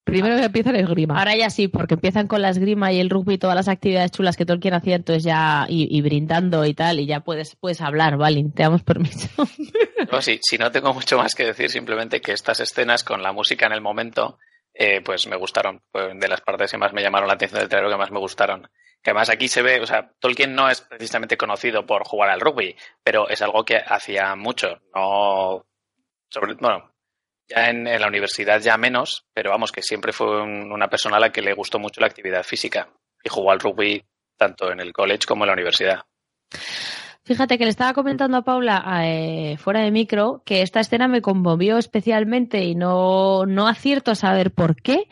Primero 0.04 0.36
que 0.38 0.43
empieza 0.43 0.72
la 0.72 0.80
esgrima. 0.80 1.18
Ahora 1.18 1.36
ya 1.36 1.50
sí, 1.50 1.68
porque 1.68 1.96
empiezan 1.96 2.28
con 2.28 2.41
la 2.41 2.50
esgrima 2.50 2.91
y 2.91 3.00
el 3.00 3.10
rugby 3.10 3.36
y 3.36 3.38
todas 3.39 3.56
las 3.56 3.68
actividades 3.68 4.12
chulas 4.12 4.38
que 4.38 4.46
Tolkien 4.46 4.76
hacía, 4.76 4.98
entonces 4.98 5.24
ya, 5.24 5.66
y, 5.68 5.88
y 5.89 6.02
brindando 6.02 6.64
y 6.64 6.76
tal, 6.76 7.00
y 7.00 7.08
ya 7.08 7.22
puedes, 7.22 7.56
puedes 7.56 7.82
hablar, 7.82 8.16
Valin, 8.16 8.52
te 8.52 8.62
damos 8.62 8.84
permiso. 8.84 9.28
No, 10.12 10.22
sí, 10.22 10.39
si 10.43 10.60
no 10.60 10.72
tengo 10.72 10.93
mucho 10.93 11.18
más 11.18 11.34
que 11.34 11.46
decir, 11.46 11.72
simplemente 11.72 12.22
que 12.22 12.34
estas 12.34 12.60
escenas 12.60 13.04
con 13.04 13.24
la 13.24 13.34
música 13.34 13.66
en 13.66 13.72
el 13.72 13.82
momento, 13.82 14.38
eh, 14.76 15.02
pues 15.02 15.26
me 15.28 15.36
gustaron. 15.38 15.82
De 15.94 16.28
las 16.28 16.42
partes 16.42 16.70
que 16.72 16.78
más 16.78 16.94
me 16.94 17.02
llamaron 17.02 17.28
la 17.28 17.34
atención 17.36 17.60
del 17.60 17.70
trailer 17.70 17.90
que 17.92 17.98
más 17.98 18.12
me 18.12 18.20
gustaron. 18.20 18.70
Que 19.02 19.12
además 19.12 19.30
aquí 19.30 19.48
se 19.48 19.62
ve, 19.62 19.80
o 19.82 19.86
sea, 19.88 20.12
Tolkien 20.20 20.54
no 20.56 20.70
es 20.70 20.82
precisamente 20.82 21.38
conocido 21.38 21.86
por 21.86 22.04
jugar 22.06 22.30
al 22.30 22.40
rugby, 22.42 22.76
pero 23.04 23.30
es 23.30 23.42
algo 23.42 23.64
que 23.64 23.78
hacía 23.78 24.36
mucho. 24.36 24.82
No, 24.96 25.66
sobre, 26.30 26.56
bueno, 26.56 26.92
ya 27.48 27.70
en, 27.70 27.86
en 27.88 28.02
la 28.02 28.08
universidad 28.08 28.60
ya 28.60 28.78
menos, 28.78 29.28
pero 29.34 29.52
vamos, 29.52 29.72
que 29.72 29.82
siempre 29.84 30.12
fue 30.12 30.42
un- 30.42 30.72
una 30.72 30.90
persona 30.90 31.18
a 31.18 31.20
la 31.20 31.32
que 31.32 31.42
le 31.44 31.54
gustó 31.54 31.78
mucho 31.80 32.02
la 32.02 32.08
actividad 32.08 32.44
física 32.44 32.90
y 33.24 33.30
jugó 33.30 33.52
al 33.52 33.60
rugby 33.60 34.04
tanto 34.38 34.72
en 34.72 34.80
el 34.80 34.92
college 34.92 35.26
como 35.28 35.44
en 35.44 35.48
la 35.48 35.54
universidad. 35.54 36.02
Fíjate 37.26 37.58
que 37.58 37.64
le 37.64 37.72
estaba 37.72 37.94
comentando 37.94 38.38
a 38.38 38.44
Paula 38.44 38.86
eh, 39.04 39.58
fuera 39.58 39.82
de 39.82 39.90
micro 39.90 40.44
que 40.46 40.62
esta 40.62 40.80
escena 40.80 41.08
me 41.08 41.24
conmovió 41.24 41.80
especialmente 41.80 42.64
y 42.66 42.76
no, 42.76 43.48
no 43.48 43.68
acierto 43.68 44.12
a 44.12 44.16
saber 44.16 44.52
por 44.52 44.76
qué, 44.76 45.08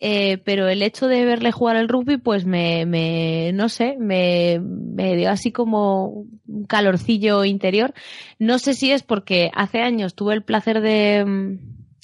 eh, 0.00 0.38
pero 0.38 0.68
el 0.68 0.80
hecho 0.82 1.06
de 1.06 1.26
verle 1.26 1.52
jugar 1.52 1.76
al 1.76 1.88
rugby, 1.88 2.16
pues 2.16 2.46
me, 2.46 2.86
me 2.86 3.52
no 3.52 3.68
sé, 3.68 3.96
me, 3.98 4.58
me 4.58 5.14
dio 5.16 5.30
así 5.30 5.52
como 5.52 6.24
un 6.46 6.64
calorcillo 6.66 7.44
interior. 7.44 7.92
No 8.38 8.58
sé 8.58 8.72
si 8.72 8.90
es 8.90 9.02
porque 9.02 9.50
hace 9.54 9.82
años 9.82 10.14
tuve 10.14 10.32
el 10.32 10.42
placer 10.42 10.80
de, 10.80 11.58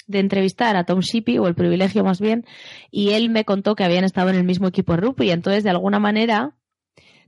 de 0.06 0.18
entrevistar 0.18 0.76
a 0.76 0.84
Tom 0.84 1.00
Shippey, 1.00 1.38
o 1.38 1.46
el 1.46 1.54
privilegio 1.54 2.04
más 2.04 2.20
bien, 2.20 2.44
y 2.90 3.12
él 3.12 3.30
me 3.30 3.46
contó 3.46 3.74
que 3.74 3.84
habían 3.84 4.04
estado 4.04 4.28
en 4.28 4.36
el 4.36 4.44
mismo 4.44 4.68
equipo 4.68 4.92
de 4.92 5.00
rugby, 5.00 5.30
entonces 5.30 5.64
de 5.64 5.70
alguna 5.70 5.98
manera 5.98 6.54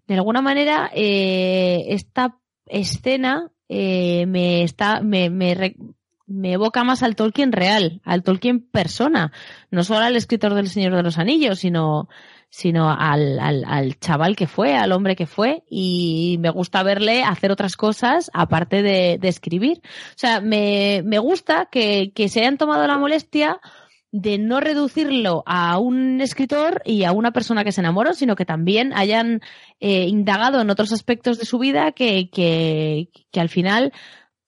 de 0.09 0.15
alguna 0.15 0.43
manera 0.43 0.91
eh, 0.95 1.85
esta 1.89 2.39
escena 2.67 3.53
eh, 3.69 4.25
me 4.27 4.63
está 4.63 5.01
me, 5.03 5.31
me, 5.31 5.77
me 6.27 6.53
evoca 6.53 6.83
más 6.83 7.03
al 7.03 7.15
Tolkien 7.15 7.53
real, 7.53 8.01
al 8.05 8.23
Tolkien 8.23 8.61
persona, 8.61 9.33
no 9.71 9.85
solo 9.85 10.01
al 10.01 10.17
escritor 10.17 10.55
del 10.55 10.69
Señor 10.69 10.95
de 10.97 11.03
los 11.03 11.19
Anillos, 11.19 11.59
sino 11.59 12.09
al, 12.91 13.39
al, 13.39 13.65
al 13.67 13.99
chaval 13.99 14.35
que 14.35 14.47
fue, 14.47 14.77
al 14.77 14.93
hombre 14.93 15.15
que 15.15 15.27
fue, 15.27 15.65
y 15.69 16.37
me 16.41 16.51
gusta 16.51 16.83
verle 16.83 17.23
hacer 17.23 17.51
otras 17.51 17.77
cosas 17.77 18.31
aparte 18.33 18.83
de, 18.83 19.19
escribir. 19.23 19.81
O 19.85 20.17
sea, 20.19 20.41
me, 20.41 21.03
gusta 21.19 21.69
que 21.71 22.29
se 22.29 22.41
hayan 22.41 22.59
tomado 22.59 22.87
la 22.87 22.99
molestia 22.99 23.61
de 24.21 24.37
no 24.39 24.59
reducirlo 24.59 25.45
a 25.47 25.79
un 25.79 26.21
escritor 26.21 26.83
y 26.85 27.05
a 27.05 27.13
una 27.13 27.31
persona 27.31 27.63
que 27.63 27.71
se 27.71 27.81
enamoró, 27.81 28.15
sino 28.15 28.35
que 28.35 28.45
también 28.45 28.93
hayan 28.95 29.41
eh, 29.79 30.07
indagado 30.09 30.61
en 30.61 30.71
otros 30.71 30.93
aspectos 30.93 31.39
de 31.39 31.45
su 31.45 31.59
vida 31.59 31.93
que, 31.93 32.29
que, 32.31 33.11
que 33.31 33.41
al 33.41 33.49
final 33.49 33.93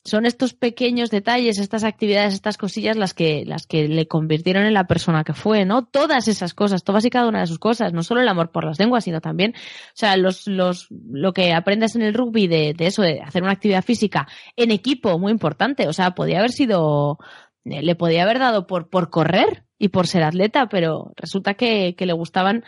son 0.04 0.26
estos 0.26 0.54
pequeños 0.54 1.10
detalles, 1.10 1.58
estas 1.58 1.84
actividades, 1.84 2.34
estas 2.34 2.56
cosillas 2.56 2.96
las 2.96 3.14
que, 3.14 3.44
las 3.46 3.66
que 3.66 3.86
le 3.86 4.08
convirtieron 4.08 4.64
en 4.64 4.74
la 4.74 4.88
persona 4.88 5.22
que 5.22 5.34
fue, 5.34 5.64
¿no? 5.64 5.84
Todas 5.84 6.26
esas 6.26 6.52
cosas, 6.52 6.82
todas 6.82 7.04
y 7.04 7.10
cada 7.10 7.28
una 7.28 7.40
de 7.40 7.46
sus 7.46 7.58
cosas, 7.58 7.92
no 7.92 8.02
solo 8.02 8.22
el 8.22 8.28
amor 8.28 8.50
por 8.50 8.64
las 8.64 8.78
lenguas, 8.80 9.04
sino 9.04 9.20
también, 9.20 9.54
o 9.54 9.92
sea, 9.94 10.16
los, 10.16 10.48
los, 10.48 10.88
lo 10.90 11.32
que 11.32 11.52
aprendes 11.52 11.94
en 11.94 12.02
el 12.02 12.14
rugby 12.14 12.48
de, 12.48 12.74
de 12.74 12.86
eso, 12.86 13.02
de 13.02 13.20
hacer 13.20 13.42
una 13.42 13.52
actividad 13.52 13.84
física 13.84 14.26
en 14.56 14.70
equipo, 14.70 15.18
muy 15.18 15.30
importante, 15.30 15.86
o 15.86 15.92
sea, 15.92 16.12
podía 16.12 16.38
haber 16.38 16.50
sido, 16.50 17.18
le 17.70 17.94
podía 17.94 18.24
haber 18.24 18.38
dado 18.38 18.66
por, 18.66 18.88
por 18.88 19.10
correr 19.10 19.64
y 19.78 19.88
por 19.88 20.06
ser 20.06 20.22
atleta, 20.22 20.68
pero 20.68 21.12
resulta 21.16 21.54
que, 21.54 21.94
le 21.98 22.12
gustaban 22.12 22.64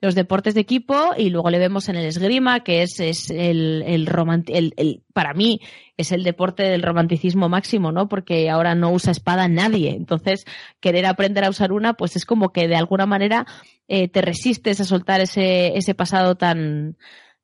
los 0.00 0.14
deportes 0.14 0.54
de 0.54 0.60
equipo 0.60 1.12
y 1.16 1.30
luego 1.30 1.48
le 1.50 1.58
vemos 1.58 1.88
en 1.88 1.96
el 1.96 2.04
esgrima, 2.04 2.60
que 2.60 2.82
es, 2.82 3.00
es 3.00 3.30
el, 3.30 3.82
el, 3.86 4.08
el, 4.48 4.74
el, 4.76 5.02
para 5.14 5.32
mí 5.32 5.60
es 5.96 6.12
el 6.12 6.22
deporte 6.22 6.64
del 6.64 6.82
romanticismo 6.82 7.48
máximo, 7.48 7.92
¿no? 7.92 8.08
Porque 8.08 8.50
ahora 8.50 8.74
no 8.74 8.90
usa 8.90 9.12
espada 9.12 9.48
nadie. 9.48 9.90
Entonces, 9.90 10.44
querer 10.80 11.06
aprender 11.06 11.44
a 11.44 11.50
usar 11.50 11.72
una, 11.72 11.94
pues 11.94 12.16
es 12.16 12.26
como 12.26 12.52
que 12.52 12.68
de 12.68 12.76
alguna 12.76 13.06
manera 13.06 13.46
eh, 13.88 14.08
te 14.08 14.20
resistes 14.20 14.80
a 14.80 14.84
soltar 14.84 15.20
ese, 15.20 15.76
ese 15.76 15.94
pasado 15.94 16.34
tan, 16.34 16.96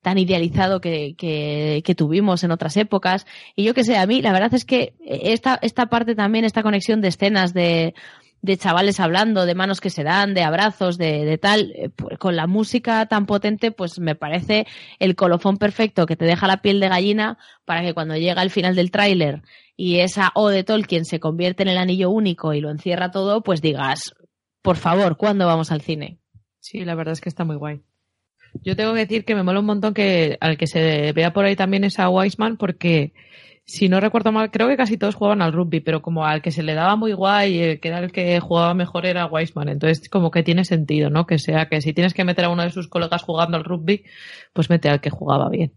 tan 0.03 0.18
idealizado 0.18 0.80
que, 0.80 1.14
que, 1.16 1.82
que, 1.84 1.94
tuvimos 1.94 2.44
en 2.44 2.50
otras 2.50 2.76
épocas. 2.76 3.26
Y 3.57 3.64
yo 3.64 3.72
que 3.72 3.84
sé, 3.84 3.96
a 3.96 4.07
mí 4.07 4.20
la 4.20 4.32
verdad 4.32 4.53
es 4.53 4.64
que 4.64 4.94
esta, 5.00 5.59
esta 5.62 5.86
parte 5.86 6.14
también, 6.14 6.44
esta 6.44 6.62
conexión 6.62 7.00
de 7.00 7.09
escenas 7.09 7.55
de, 7.55 7.94
de 8.42 8.57
chavales 8.57 8.98
hablando, 8.98 9.46
de 9.46 9.55
manos 9.55 9.80
que 9.80 9.90
se 9.90 10.03
dan, 10.03 10.34
de 10.34 10.42
abrazos, 10.42 10.98
de, 10.98 11.24
de 11.24 11.38
tal, 11.38 11.72
eh, 11.76 11.88
pues, 11.88 12.18
con 12.18 12.34
la 12.34 12.48
música 12.48 13.07
tan 13.07 13.26
potente, 13.26 13.70
pues 13.70 14.00
me 14.00 14.16
parece 14.16 14.66
el 14.98 15.14
colofón 15.14 15.57
perfecto 15.57 16.05
que 16.05 16.16
te 16.16 16.24
deja 16.24 16.48
la 16.48 16.61
piel 16.61 16.80
de 16.80 16.88
gallina 16.88 17.38
para 17.64 17.82
que 17.82 17.94
cuando 17.94 18.16
llega 18.16 18.42
el 18.42 18.50
final 18.50 18.74
del 18.74 18.90
tráiler 18.90 19.42
y 19.76 20.00
esa 20.00 20.32
O 20.34 20.48
de 20.48 20.64
Tolkien 20.64 21.05
se 21.05 21.20
convierte 21.20 21.62
en 21.62 21.68
el 21.68 21.78
anillo 21.78 22.11
único 22.11 22.53
y 22.53 22.61
lo 22.61 22.70
encierra 22.70 23.12
todo, 23.12 23.42
pues 23.42 23.62
digas, 23.62 24.14
por 24.61 24.76
favor, 24.76 25.16
¿cuándo 25.16 25.46
vamos 25.46 25.70
al 25.70 25.80
cine? 25.80 26.18
Sí, 26.59 26.84
la 26.84 26.96
verdad 26.96 27.12
es 27.12 27.20
que 27.20 27.28
está 27.28 27.44
muy 27.44 27.57
guay. 27.57 27.82
Yo 28.62 28.76
tengo 28.76 28.92
que 28.92 29.00
decir 29.00 29.24
que 29.24 29.34
me 29.34 29.42
mola 29.42 29.61
un 29.61 29.66
montón 29.66 29.94
que 29.94 30.36
al 30.40 30.57
que 30.57 30.66
se 30.66 31.12
vea 31.12 31.32
por 31.32 31.44
ahí 31.44 31.57
también 31.57 31.84
es 31.84 31.98
a 31.98 32.09
Wiseman 32.09 32.57
porque 32.57 33.12
si 33.64 33.88
no 33.88 34.00
recuerdo 34.00 34.32
mal, 34.32 34.50
creo 34.50 34.68
que 34.68 34.76
casi 34.76 34.98
todos 34.98 35.14
jugaban 35.14 35.40
al 35.40 35.53
rugby, 35.53 35.80
pero 35.80 36.03
como 36.03 36.26
al 36.26 36.42
que 36.42 36.50
se 36.50 36.62
le 36.62 36.74
daba 36.74 36.96
muy 36.96 37.12
guay, 37.12 37.59
eh, 37.59 37.80
que 37.80 37.88
era 37.88 38.00
el 38.00 38.12
que 38.12 38.38
jugaba 38.40 38.74
mejor 38.74 39.07
era 39.07 39.26
Wiseman. 39.26 39.68
Entonces, 39.68 40.09
como 40.09 40.30
que 40.30 40.42
tiene 40.42 40.64
sentido, 40.64 41.11
¿no? 41.11 41.26
Que 41.26 41.38
sea 41.38 41.68
que 41.68 41.80
si 41.80 41.92
tienes 41.92 42.12
que 42.12 42.24
meter 42.24 42.44
a 42.44 42.50
uno 42.50 42.62
de 42.62 42.70
sus 42.70 42.88
colegas 42.88 43.22
jugando 43.22 43.57
al 43.57 43.64
rugby, 43.64 44.05
pues 44.53 44.68
mete 44.68 44.88
al 44.88 45.00
que 45.00 45.11
jugaba 45.11 45.48
bien. 45.48 45.74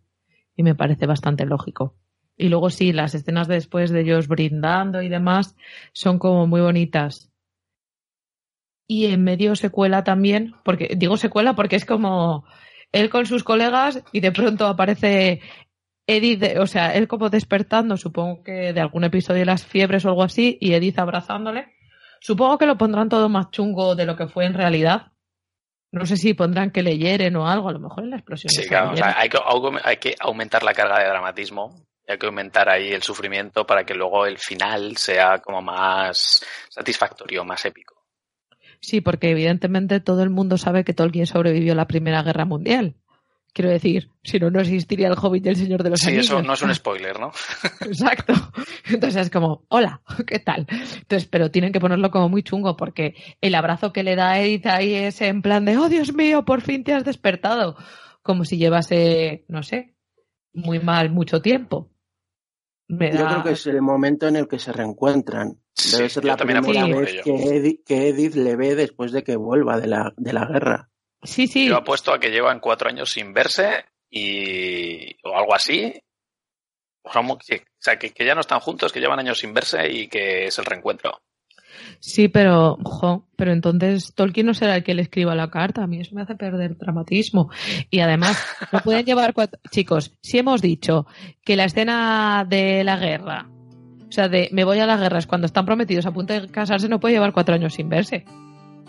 Y 0.55 0.63
me 0.63 0.76
parece 0.76 1.05
bastante 1.05 1.45
lógico. 1.45 1.95
Y 2.38 2.49
luego 2.49 2.69
sí, 2.69 2.91
las 2.91 3.15
escenas 3.15 3.47
después 3.47 3.91
de 3.91 4.01
ellos 4.01 4.28
brindando 4.28 5.01
y 5.01 5.09
demás 5.09 5.55
son 5.93 6.19
como 6.19 6.47
muy 6.47 6.61
bonitas. 6.61 7.32
Y 8.88 9.07
en 9.07 9.23
medio 9.23 9.55
secuela 9.55 10.03
también, 10.03 10.55
porque 10.63 10.93
digo 10.95 11.17
secuela 11.17 11.55
porque 11.55 11.75
es 11.75 11.86
como 11.86 12.45
él 12.91 13.09
con 13.09 13.25
sus 13.25 13.43
colegas 13.43 14.03
y 14.11 14.19
de 14.19 14.31
pronto 14.31 14.67
aparece 14.67 15.41
Edith, 16.07 16.57
o 16.59 16.67
sea, 16.67 16.93
él 16.93 17.07
como 17.07 17.29
despertando, 17.29 17.97
supongo 17.97 18.43
que 18.43 18.73
de 18.73 18.79
algún 18.79 19.03
episodio 19.03 19.39
de 19.39 19.47
las 19.47 19.65
fiebres 19.65 20.05
o 20.05 20.09
algo 20.09 20.23
así, 20.23 20.57
y 20.61 20.73
Edith 20.73 20.99
abrazándole. 20.99 21.73
Supongo 22.21 22.57
que 22.57 22.67
lo 22.67 22.77
pondrán 22.77 23.09
todo 23.09 23.27
más 23.27 23.49
chungo 23.51 23.95
de 23.95 24.05
lo 24.05 24.15
que 24.15 24.27
fue 24.27 24.45
en 24.45 24.53
realidad. 24.53 25.11
No 25.91 26.05
sé 26.05 26.17
si 26.17 26.33
pondrán 26.33 26.71
que 26.71 26.83
le 26.83 26.97
hieren 26.97 27.36
o 27.36 27.47
algo, 27.47 27.69
a 27.69 27.73
lo 27.73 27.79
mejor 27.79 28.03
en 28.03 28.11
la 28.11 28.17
explosión. 28.17 28.49
Sí, 28.49 28.67
claro, 28.67 28.91
o 28.91 28.95
sea, 28.95 29.17
hay, 29.17 29.29
que, 29.29 29.39
hay 29.83 29.97
que 29.97 30.15
aumentar 30.19 30.61
la 30.63 30.73
carga 30.73 30.99
de 30.99 31.09
dramatismo 31.09 31.86
hay 32.07 32.17
que 32.17 32.25
aumentar 32.27 32.69
ahí 32.69 32.91
el 32.91 33.03
sufrimiento 33.03 33.65
para 33.65 33.83
que 33.83 33.93
luego 33.93 34.25
el 34.25 34.38
final 34.38 34.95
sea 34.97 35.39
como 35.39 35.61
más 35.61 36.45
satisfactorio, 36.69 37.43
más 37.43 37.65
épico. 37.65 37.95
Sí, 38.86 39.01
porque 39.01 39.31
evidentemente 39.31 39.99
todo 39.99 40.21
el 40.21 40.29
mundo 40.29 40.59
sabe 40.59 40.83
que 40.83 40.93
Tolkien 40.93 41.25
sobrevivió 41.25 41.73
a 41.73 41.75
la 41.75 41.88
Primera 41.88 42.21
Guerra 42.21 42.45
Mundial. 42.45 42.93
Quiero 43.51 43.71
decir, 43.71 44.11
si 44.21 44.38
no, 44.38 44.51
no 44.51 44.59
existiría 44.59 45.07
el 45.07 45.15
Hobbit 45.19 45.47
y 45.47 45.49
el 45.49 45.55
Señor 45.55 45.81
de 45.81 45.89
los 45.89 46.01
sí, 46.01 46.09
Anillos. 46.09 46.27
Sí, 46.27 46.33
eso 46.33 46.43
no 46.43 46.53
es 46.53 46.61
un 46.61 46.75
spoiler, 46.75 47.19
¿no? 47.19 47.31
Exacto. 47.81 48.33
Entonces 48.88 49.23
es 49.23 49.29
como, 49.31 49.65
hola, 49.69 50.01
¿qué 50.27 50.38
tal? 50.38 50.67
Entonces, 50.69 51.25
pero 51.25 51.49
tienen 51.49 51.71
que 51.71 51.79
ponerlo 51.79 52.11
como 52.11 52.29
muy 52.29 52.43
chungo 52.43 52.77
porque 52.77 53.15
el 53.41 53.55
abrazo 53.55 53.91
que 53.91 54.03
le 54.03 54.15
da 54.15 54.39
Edith 54.39 54.67
ahí 54.67 54.93
es 54.93 55.19
en 55.21 55.41
plan 55.41 55.65
de, 55.65 55.77
oh 55.77 55.89
Dios 55.89 56.13
mío, 56.13 56.45
por 56.45 56.61
fin 56.61 56.83
te 56.83 56.93
has 56.93 57.05
despertado. 57.05 57.75
Como 58.21 58.45
si 58.45 58.57
llevase, 58.57 59.45
no 59.47 59.63
sé, 59.63 59.95
muy 60.53 60.79
mal 60.79 61.09
mucho 61.09 61.41
tiempo. 61.41 61.89
Me 62.88 63.11
da... 63.11 63.19
Yo 63.19 63.27
creo 63.27 63.43
que 63.43 63.51
es 63.51 63.67
el 63.67 63.81
momento 63.81 64.27
en 64.27 64.36
el 64.36 64.47
que 64.47 64.59
se 64.59 64.71
reencuentran. 64.71 65.59
Debe 65.91 66.09
sí, 66.09 66.15
ser 66.15 66.25
la 66.25 66.38
primera 66.38 66.61
vez 66.61 67.21
que 67.23 67.31
Edith, 67.31 67.86
que 67.86 68.09
Edith, 68.09 68.36
le 68.36 68.55
ve 68.55 68.75
después 68.75 69.11
de 69.11 69.23
que 69.23 69.36
vuelva 69.36 69.79
de 69.79 69.88
la, 69.88 70.13
de 70.17 70.33
la 70.33 70.45
guerra. 70.45 70.89
Sí, 71.23 71.47
sí. 71.47 71.67
Yo 71.67 71.77
apuesto 71.77 72.13
a 72.13 72.19
que 72.19 72.29
llevan 72.29 72.59
cuatro 72.59 72.89
años 72.89 73.11
sin 73.11 73.33
verse 73.33 73.86
y 74.09 75.15
o 75.23 75.36
algo 75.36 75.53
así. 75.53 75.93
O 77.03 77.39
sea, 77.77 77.99
que, 77.99 78.11
que, 78.11 78.25
ya 78.25 78.33
no 78.33 78.41
están 78.41 78.59
juntos, 78.59 78.91
que 78.91 78.99
llevan 78.99 79.19
años 79.19 79.38
sin 79.38 79.53
verse 79.53 79.88
y 79.91 80.07
que 80.07 80.45
es 80.45 80.57
el 80.57 80.65
reencuentro. 80.65 81.21
Sí, 81.99 82.28
pero, 82.28 82.78
jo, 82.84 83.26
pero 83.36 83.51
entonces 83.51 84.13
Tolkien 84.13 84.45
no 84.45 84.53
será 84.53 84.76
el 84.78 84.84
que 84.84 84.93
le 84.93 85.01
escriba 85.01 85.36
la 85.36 85.49
carta. 85.49 85.84
A 85.84 85.88
mí 85.88 85.99
eso 85.99 86.15
me 86.15 86.21
hace 86.21 86.36
perder 86.36 86.78
dramatismo. 86.78 87.49
Y 87.89 87.99
además, 87.99 88.38
no 88.71 88.80
pueden 88.80 89.05
llevar 89.05 89.34
cuatro. 89.34 89.59
Chicos, 89.71 90.13
si 90.21 90.38
hemos 90.38 90.61
dicho 90.61 91.07
que 91.43 91.55
la 91.55 91.65
escena 91.65 92.45
de 92.47 92.84
la 92.84 92.97
guerra, 92.97 93.49
o 94.07 94.11
sea, 94.11 94.28
de 94.30 94.49
me 94.51 94.63
voy 94.63 94.80
a 94.80 94.86
la 94.86 94.97
guerra 94.97 95.19
es 95.19 95.28
cuando 95.28 95.45
están 95.47 95.65
prometidos 95.65 96.05
a 96.05 96.11
punto 96.11 96.34
de 96.34 96.47
casarse, 96.49 96.88
no 96.88 96.99
puede 96.99 97.15
llevar 97.15 97.34
cuatro 97.34 97.55
años 97.55 97.73
sin 97.73 97.89
verse. 97.89 98.26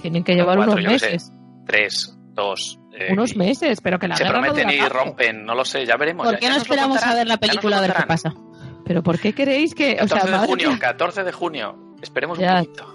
Tienen 0.00 0.24
que 0.24 0.34
llevar 0.34 0.56
cuatro, 0.56 0.74
unos 0.74 0.84
meses. 0.84 1.32
Tres, 1.66 2.16
dos. 2.32 2.78
Eh, 2.98 3.12
unos 3.12 3.36
meses, 3.36 3.80
pero 3.80 3.98
que 3.98 4.08
la 4.08 4.16
se 4.16 4.24
guerra 4.24 4.40
prometen 4.40 4.66
no 4.68 4.72
y 4.74 4.78
tanto. 4.78 4.94
rompen, 4.94 5.44
no 5.44 5.54
lo 5.54 5.64
sé, 5.64 5.84
ya 5.84 5.96
veremos. 5.96 6.24
¿Por 6.26 6.34
ya, 6.34 6.38
qué 6.38 6.44
ya 6.46 6.50
no 6.50 6.56
lo 6.56 6.62
esperamos 6.62 6.96
contarán, 6.98 7.14
a 7.14 7.18
ver 7.18 7.26
la 7.26 7.34
lo 7.34 7.40
película 7.40 7.78
a 7.78 7.80
ver 7.80 7.92
qué 7.92 8.04
contarán. 8.04 8.32
pasa? 8.32 8.34
Pero 8.84 9.02
¿por 9.02 9.18
qué 9.18 9.32
queréis 9.32 9.74
que.? 9.74 9.94
O 9.94 10.06
14 10.06 10.28
sea, 10.28 10.40
de 10.40 10.46
junio, 10.46 10.68
mía. 10.68 10.78
14 10.78 11.24
de 11.24 11.32
junio. 11.32 11.85
Esperemos 12.02 12.38
Ya. 12.38 12.60
un 12.60 12.66
poquito. 12.66 12.86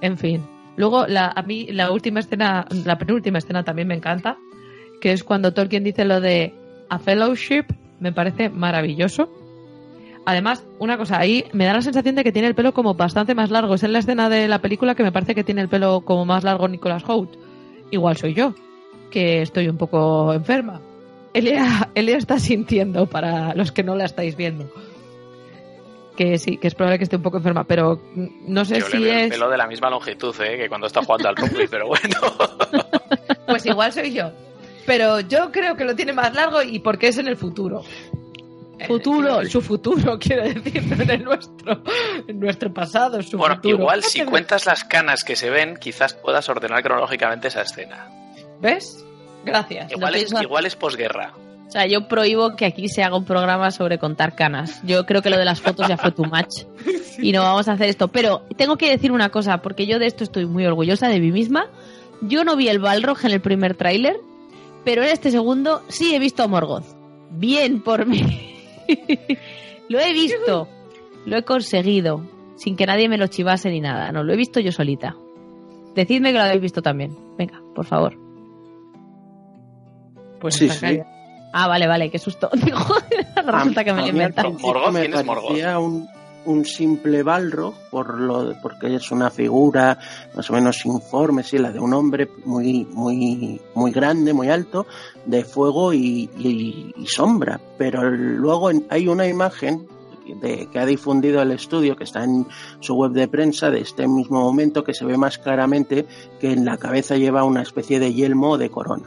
En 0.00 0.18
fin. 0.18 0.42
Luego, 0.76 1.06
la, 1.06 1.28
a 1.34 1.42
mí, 1.42 1.66
la 1.70 1.90
última 1.92 2.20
escena, 2.20 2.66
la 2.84 2.98
penúltima 2.98 3.38
escena 3.38 3.62
también 3.62 3.88
me 3.88 3.94
encanta, 3.94 4.36
que 5.00 5.12
es 5.12 5.22
cuando 5.22 5.52
Tolkien 5.54 5.84
dice 5.84 6.04
lo 6.04 6.20
de 6.20 6.52
a 6.88 6.98
fellowship, 6.98 7.64
me 8.00 8.12
parece 8.12 8.48
maravilloso. 8.50 9.30
Además, 10.26 10.64
una 10.78 10.96
cosa, 10.96 11.18
ahí 11.18 11.44
me 11.52 11.64
da 11.66 11.74
la 11.74 11.82
sensación 11.82 12.14
de 12.14 12.24
que 12.24 12.32
tiene 12.32 12.48
el 12.48 12.54
pelo 12.54 12.72
como 12.72 12.94
bastante 12.94 13.34
más 13.34 13.50
largo. 13.50 13.74
Es 13.74 13.82
en 13.82 13.92
la 13.92 13.98
escena 13.98 14.28
de 14.28 14.48
la 14.48 14.60
película 14.60 14.94
que 14.94 15.02
me 15.02 15.12
parece 15.12 15.34
que 15.34 15.44
tiene 15.44 15.60
el 15.60 15.68
pelo 15.68 16.00
como 16.00 16.24
más 16.24 16.44
largo 16.44 16.66
Nicholas 16.66 17.04
Hoult. 17.06 17.30
Igual 17.90 18.16
soy 18.16 18.34
yo, 18.34 18.54
que 19.10 19.42
estoy 19.42 19.68
un 19.68 19.76
poco 19.76 20.32
enferma. 20.32 20.80
Elia, 21.34 21.90
Elia 21.94 22.16
está 22.16 22.38
sintiendo, 22.38 23.06
para 23.06 23.54
los 23.54 23.70
que 23.70 23.82
no 23.82 23.94
la 23.96 24.06
estáis 24.06 24.36
viendo. 24.36 24.70
Que 26.16 26.38
sí, 26.38 26.58
que 26.58 26.68
es 26.68 26.74
probable 26.74 26.98
que 26.98 27.04
esté 27.04 27.16
un 27.16 27.22
poco 27.22 27.38
enferma, 27.38 27.64
pero 27.64 28.00
no 28.14 28.64
sé 28.64 28.78
Yo 28.78 28.86
si 28.86 28.98
le 28.98 29.04
veo 29.06 29.14
es... 29.18 29.22
el 29.24 29.30
pelo 29.30 29.50
de 29.50 29.56
la 29.58 29.66
misma 29.66 29.90
longitud 29.90 30.34
¿eh? 30.42 30.56
que 30.56 30.68
cuando 30.68 30.86
está 30.86 31.02
jugando 31.02 31.28
al 31.28 31.36
rugby, 31.36 31.66
pero 31.68 31.88
bueno. 31.88 32.18
Pues 33.46 33.66
igual 33.66 33.92
soy 33.92 34.12
yo. 34.12 34.30
Pero 34.86 35.20
yo 35.20 35.50
creo 35.52 35.76
que 35.76 35.84
lo 35.84 35.94
tiene 35.94 36.12
más 36.12 36.34
largo 36.34 36.62
y 36.62 36.78
porque 36.78 37.08
es 37.08 37.18
en 37.18 37.28
el 37.28 37.36
futuro. 37.36 37.82
Futuro. 38.86 39.40
Eh, 39.42 39.46
su 39.46 39.60
futuro, 39.62 40.18
quiero 40.20 40.42
decir, 40.44 40.82
no 40.84 41.02
en 41.02 41.10
el 41.10 41.24
nuestro, 41.24 41.82
en 42.26 42.40
nuestro 42.40 42.72
pasado, 42.72 43.22
su 43.22 43.38
bueno, 43.38 43.56
futuro. 43.56 43.76
igual 43.78 44.02
si 44.02 44.24
cuentas 44.24 44.66
las 44.66 44.84
canas 44.84 45.24
que 45.24 45.36
se 45.36 45.50
ven, 45.50 45.76
quizás 45.76 46.14
puedas 46.14 46.48
ordenar 46.48 46.82
cronológicamente 46.82 47.48
esa 47.48 47.62
escena. 47.62 48.08
¿Ves? 48.60 49.04
Gracias. 49.44 49.92
Igual 49.92 50.12
No 50.12 50.18
es, 50.18 50.24
pienso- 50.24 50.42
igual 50.42 50.66
es 50.66 50.76
posguerra. 50.76 51.32
O 51.74 51.76
sea, 51.76 51.88
yo 51.88 52.06
prohíbo 52.06 52.54
que 52.54 52.66
aquí 52.66 52.88
se 52.88 53.02
haga 53.02 53.16
un 53.16 53.24
programa 53.24 53.72
sobre 53.72 53.98
contar 53.98 54.36
canas. 54.36 54.80
Yo 54.84 55.04
creo 55.06 55.22
que 55.22 55.30
lo 55.30 55.36
de 55.36 55.44
las 55.44 55.60
fotos 55.60 55.88
ya 55.88 55.96
fue 55.96 56.12
too 56.12 56.24
much. 56.24 56.68
Y 57.18 57.32
no 57.32 57.42
vamos 57.42 57.66
a 57.66 57.72
hacer 57.72 57.88
esto. 57.88 58.06
Pero 58.06 58.42
tengo 58.56 58.76
que 58.76 58.88
decir 58.88 59.10
una 59.10 59.30
cosa, 59.30 59.58
porque 59.58 59.84
yo 59.84 59.98
de 59.98 60.06
esto 60.06 60.22
estoy 60.22 60.46
muy 60.46 60.64
orgullosa 60.66 61.08
de 61.08 61.18
mí 61.18 61.32
misma. 61.32 61.66
Yo 62.20 62.44
no 62.44 62.54
vi 62.54 62.68
el 62.68 62.78
Balrog 62.78 63.18
en 63.24 63.32
el 63.32 63.40
primer 63.40 63.74
tráiler, 63.74 64.20
pero 64.84 65.02
en 65.02 65.08
este 65.08 65.32
segundo 65.32 65.82
sí 65.88 66.14
he 66.14 66.20
visto 66.20 66.44
a 66.44 66.46
Morgoth. 66.46 66.84
Bien 67.30 67.82
por 67.82 68.06
mí. 68.06 68.54
lo 69.88 69.98
he 69.98 70.12
visto. 70.12 70.68
Lo 71.26 71.36
he 71.36 71.42
conseguido. 71.42 72.24
Sin 72.54 72.76
que 72.76 72.86
nadie 72.86 73.08
me 73.08 73.18
lo 73.18 73.26
chivase 73.26 73.68
ni 73.70 73.80
nada. 73.80 74.12
No, 74.12 74.22
lo 74.22 74.32
he 74.32 74.36
visto 74.36 74.60
yo 74.60 74.70
solita. 74.70 75.16
Decidme 75.96 76.30
que 76.30 76.38
lo 76.38 76.44
habéis 76.44 76.62
visto 76.62 76.82
también. 76.82 77.16
Venga, 77.36 77.60
por 77.74 77.84
favor. 77.84 78.16
Pues 80.40 80.54
Sí, 80.54 80.68
sí. 80.68 81.00
Ah, 81.56 81.68
vale, 81.68 81.86
vale, 81.86 82.10
qué 82.10 82.18
susto. 82.18 82.50
Digo, 82.64 82.78
resulta 83.46 83.84
que 83.84 83.92
me 83.92 83.98
lo 83.98 84.02
A 84.02 84.06
mí 84.06 84.10
al 84.10 84.14
inventa. 84.16 84.42
principio 84.42 84.66
Morgoth, 84.74 84.92
me 84.92 85.00
¿quién 85.02 85.14
es 85.14 85.24
Morgoth? 85.24 85.44
parecía 85.46 85.78
un, 85.78 86.08
un 86.46 86.64
simple 86.64 87.22
balrog 87.22 87.74
por 87.90 88.18
lo 88.18 88.54
porque 88.60 88.94
es 88.96 89.10
una 89.12 89.30
figura 89.30 89.96
más 90.34 90.50
o 90.50 90.52
menos 90.54 90.84
informe, 90.84 91.42
sí, 91.44 91.58
la 91.58 91.70
de 91.70 91.78
un 91.78 91.94
hombre 91.94 92.28
muy 92.44 92.84
muy 92.90 93.60
muy 93.74 93.92
grande, 93.92 94.32
muy 94.32 94.50
alto, 94.50 94.86
de 95.26 95.44
fuego 95.44 95.92
y, 95.92 96.28
y- 96.38 96.92
y 96.96 97.06
sombra. 97.06 97.60
Pero 97.78 98.10
luego 98.10 98.70
en- 98.70 98.84
hay 98.90 99.06
una 99.06 99.26
imagen 99.28 99.86
de, 100.42 100.68
que 100.72 100.78
ha 100.80 100.86
difundido 100.86 101.40
el 101.42 101.52
estudio, 101.52 101.94
que 101.96 102.04
está 102.04 102.24
en 102.24 102.46
su 102.80 102.94
web 102.96 103.12
de 103.12 103.28
prensa 103.28 103.70
de 103.70 103.80
este 103.80 104.08
mismo 104.08 104.40
momento, 104.40 104.82
que 104.82 104.92
se 104.94 105.04
ve 105.04 105.16
más 105.16 105.38
claramente 105.38 106.04
que 106.40 106.50
en 106.50 106.64
la 106.64 106.78
cabeza 106.78 107.16
lleva 107.16 107.44
una 107.44 107.62
especie 107.62 108.00
de 108.00 108.12
yelmo 108.12 108.58
de 108.58 108.70
corona. 108.70 109.06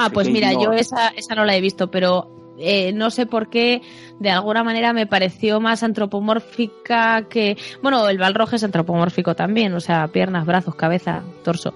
Ah, 0.00 0.10
pues 0.10 0.30
mira, 0.30 0.52
yo 0.52 0.72
esa, 0.72 1.08
esa 1.08 1.34
no 1.34 1.44
la 1.44 1.56
he 1.56 1.60
visto, 1.60 1.90
pero 1.90 2.28
eh, 2.56 2.92
no 2.92 3.10
sé 3.10 3.26
por 3.26 3.50
qué, 3.50 3.82
de 4.20 4.30
alguna 4.30 4.62
manera 4.62 4.92
me 4.92 5.06
pareció 5.06 5.60
más 5.60 5.82
antropomórfica 5.82 7.26
que. 7.28 7.56
Bueno, 7.82 8.08
el 8.08 8.16
Balrog 8.16 8.54
es 8.54 8.62
antropomórfico 8.62 9.34
también, 9.34 9.74
o 9.74 9.80
sea, 9.80 10.06
piernas, 10.06 10.46
brazos, 10.46 10.76
cabeza, 10.76 11.22
torso. 11.42 11.74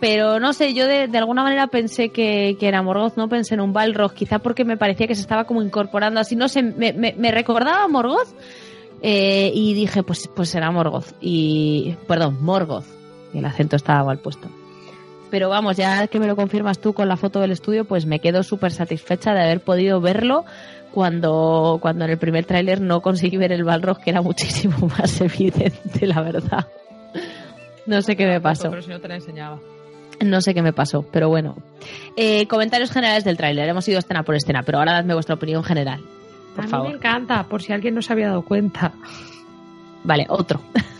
Pero 0.00 0.40
no 0.40 0.54
sé, 0.54 0.72
yo 0.72 0.86
de, 0.86 1.10
alguna 1.18 1.42
manera 1.42 1.66
pensé 1.66 2.08
que, 2.08 2.56
era 2.58 2.82
Morgoth, 2.82 3.16
no 3.16 3.28
pensé 3.28 3.54
en 3.54 3.60
un 3.60 3.74
Balrog, 3.74 4.14
quizá 4.14 4.38
porque 4.38 4.64
me 4.64 4.78
parecía 4.78 5.06
que 5.06 5.14
se 5.14 5.20
estaba 5.20 5.44
como 5.44 5.62
incorporando 5.62 6.18
así, 6.18 6.36
no 6.36 6.48
sé, 6.48 6.62
me, 6.62 6.94
me, 6.94 7.30
recordaba 7.30 7.84
a 7.84 7.88
Morgoth 7.88 8.28
eh, 9.02 9.52
y 9.54 9.74
dije, 9.74 10.02
pues, 10.02 10.28
pues 10.34 10.48
será 10.48 10.70
Morgoth. 10.70 11.12
Y, 11.20 11.96
perdón, 12.08 12.38
Morgoth. 12.40 12.86
Y 13.34 13.38
el 13.38 13.44
acento 13.44 13.76
estaba 13.76 14.02
mal 14.04 14.18
puesto. 14.18 14.48
Pero 15.30 15.48
vamos, 15.48 15.76
ya 15.76 16.06
que 16.08 16.18
me 16.18 16.26
lo 16.26 16.36
confirmas 16.36 16.80
tú 16.80 16.92
con 16.92 17.08
la 17.08 17.16
foto 17.16 17.40
del 17.40 17.52
estudio, 17.52 17.84
pues 17.84 18.04
me 18.06 18.18
quedo 18.18 18.42
súper 18.42 18.72
satisfecha 18.72 19.32
de 19.32 19.42
haber 19.42 19.60
podido 19.60 20.00
verlo 20.00 20.44
cuando, 20.92 21.78
cuando 21.80 22.04
en 22.04 22.10
el 22.10 22.18
primer 22.18 22.44
tráiler 22.44 22.80
no 22.80 23.00
conseguí 23.00 23.36
ver 23.36 23.52
el 23.52 23.64
Balrog, 23.64 24.00
que 24.00 24.10
era 24.10 24.22
muchísimo 24.22 24.88
más 24.98 25.20
evidente, 25.20 26.06
la 26.06 26.20
verdad. 26.20 26.66
No 27.86 28.02
sé 28.02 28.16
qué 28.16 28.26
me 28.26 28.40
pasó. 28.40 28.70
Pero 28.70 28.82
si 28.82 28.90
no 28.90 29.00
te 29.00 29.08
la 29.08 29.14
enseñaba. 29.16 29.58
No 30.24 30.40
sé 30.42 30.52
qué 30.52 30.60
me 30.62 30.72
pasó, 30.72 31.02
pero 31.10 31.28
bueno. 31.28 31.56
Eh, 32.16 32.46
comentarios 32.46 32.90
generales 32.90 33.24
del 33.24 33.36
tráiler. 33.38 33.68
Hemos 33.68 33.88
ido 33.88 33.98
escena 33.98 34.22
por 34.22 34.34
escena, 34.34 34.62
pero 34.64 34.78
ahora 34.78 34.92
dadme 34.92 35.14
vuestra 35.14 35.36
opinión 35.36 35.64
general. 35.64 36.00
Por 36.54 36.64
a 36.66 36.68
favor. 36.68 36.86
mí 36.88 36.92
me 36.92 36.98
encanta, 36.98 37.44
por 37.44 37.62
si 37.62 37.72
alguien 37.72 37.94
no 37.94 38.02
se 38.02 38.12
había 38.12 38.28
dado 38.28 38.42
cuenta. 38.42 38.92
Vale, 40.04 40.26
otro. 40.28 40.60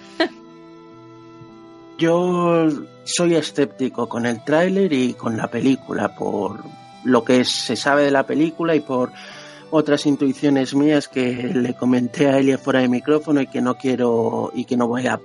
Yo 2.00 2.66
soy 3.04 3.34
escéptico 3.34 4.08
con 4.08 4.24
el 4.24 4.42
tráiler 4.42 4.90
y 4.90 5.12
con 5.12 5.36
la 5.36 5.48
película 5.48 6.08
por 6.14 6.64
lo 7.04 7.24
que 7.24 7.44
se 7.44 7.76
sabe 7.76 8.04
de 8.04 8.10
la 8.10 8.22
película 8.22 8.74
y 8.74 8.80
por 8.80 9.12
otras 9.70 10.06
intuiciones 10.06 10.74
mías 10.74 11.08
que 11.08 11.30
le 11.54 11.74
comenté 11.74 12.30
a 12.30 12.38
Elia 12.38 12.56
fuera 12.56 12.80
de 12.80 12.88
micrófono 12.88 13.42
y 13.42 13.48
que 13.48 13.60
no 13.60 13.76
quiero 13.76 14.50
y 14.54 14.64
que 14.64 14.78
no 14.78 14.88
voy 14.88 15.08
a 15.08 15.20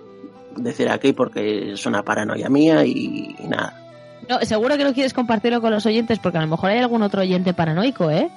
decir 0.57 0.89
aquí 0.89 1.13
porque 1.13 1.71
es 1.71 1.86
una 1.86 2.03
paranoia 2.03 2.49
mía 2.49 2.86
y, 2.86 3.38
nada. 3.47 3.82
No, 4.28 4.41
seguro 4.41 4.76
que 4.76 4.84
no 4.84 4.93
quieres 4.93 5.13
compartirlo 5.13 5.61
con 5.61 5.71
los 5.71 5.86
oyentes 5.86 6.19
porque 6.19 6.39
a 6.39 6.41
lo 6.41 6.47
mejor 6.47 6.71
hay 6.71 6.80
algún 6.80 7.03
otro 7.03 7.21
oyente 7.21 7.53
paranoico, 7.53 8.11
¿eh? 8.11 8.30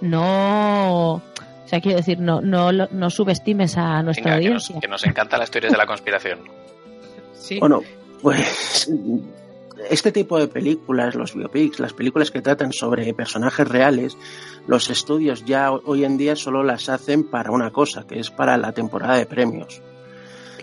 No, 0.00 1.14
o 1.14 1.22
sea, 1.66 1.80
quiero 1.80 1.96
decir, 1.96 2.20
no, 2.20 2.40
no, 2.40 2.70
no 2.70 3.10
subestimes 3.10 3.76
a 3.76 4.00
nuestra 4.04 4.36
audiencia. 4.36 4.74
Que 4.74 4.74
nos, 4.74 4.82
que 4.82 4.88
nos 4.88 5.06
encanta 5.06 5.38
las 5.38 5.50
teorías 5.50 5.72
de 5.72 5.78
la 5.78 5.86
conspiración. 5.86 6.38
Bueno, 7.58 7.82
pues 8.22 8.88
este 9.88 10.12
tipo 10.12 10.38
de 10.38 10.48
películas, 10.48 11.14
los 11.14 11.34
biopics, 11.34 11.80
las 11.80 11.94
películas 11.94 12.30
que 12.30 12.42
tratan 12.42 12.72
sobre 12.72 13.14
personajes 13.14 13.66
reales, 13.66 14.16
los 14.66 14.90
estudios 14.90 15.44
ya 15.44 15.72
hoy 15.72 16.04
en 16.04 16.18
día 16.18 16.36
solo 16.36 16.62
las 16.62 16.88
hacen 16.88 17.24
para 17.24 17.50
una 17.50 17.70
cosa, 17.70 18.06
que 18.06 18.18
es 18.18 18.30
para 18.30 18.56
la 18.56 18.72
temporada 18.72 19.16
de 19.16 19.26
premios. 19.26 19.82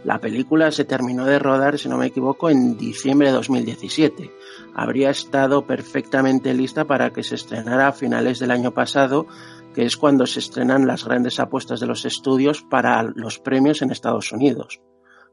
La 0.03 0.19
película 0.19 0.71
se 0.71 0.85
terminó 0.85 1.25
de 1.25 1.39
rodar, 1.39 1.77
si 1.77 1.89
no 1.89 1.97
me 1.97 2.05
equivoco, 2.05 2.49
en 2.49 2.77
diciembre 2.77 3.27
de 3.27 3.33
2017. 3.33 4.31
Habría 4.73 5.09
estado 5.09 5.65
perfectamente 5.65 6.53
lista 6.53 6.85
para 6.85 7.11
que 7.11 7.23
se 7.23 7.35
estrenara 7.35 7.87
a 7.87 7.93
finales 7.93 8.39
del 8.39 8.51
año 8.51 8.73
pasado, 8.73 9.27
que 9.73 9.83
es 9.83 9.97
cuando 9.97 10.25
se 10.25 10.39
estrenan 10.39 10.87
las 10.87 11.03
grandes 11.03 11.39
apuestas 11.39 11.79
de 11.79 11.87
los 11.87 12.05
estudios 12.05 12.61
para 12.61 13.03
los 13.03 13.39
premios 13.39 13.81
en 13.81 13.91
Estados 13.91 14.31
Unidos. 14.31 14.79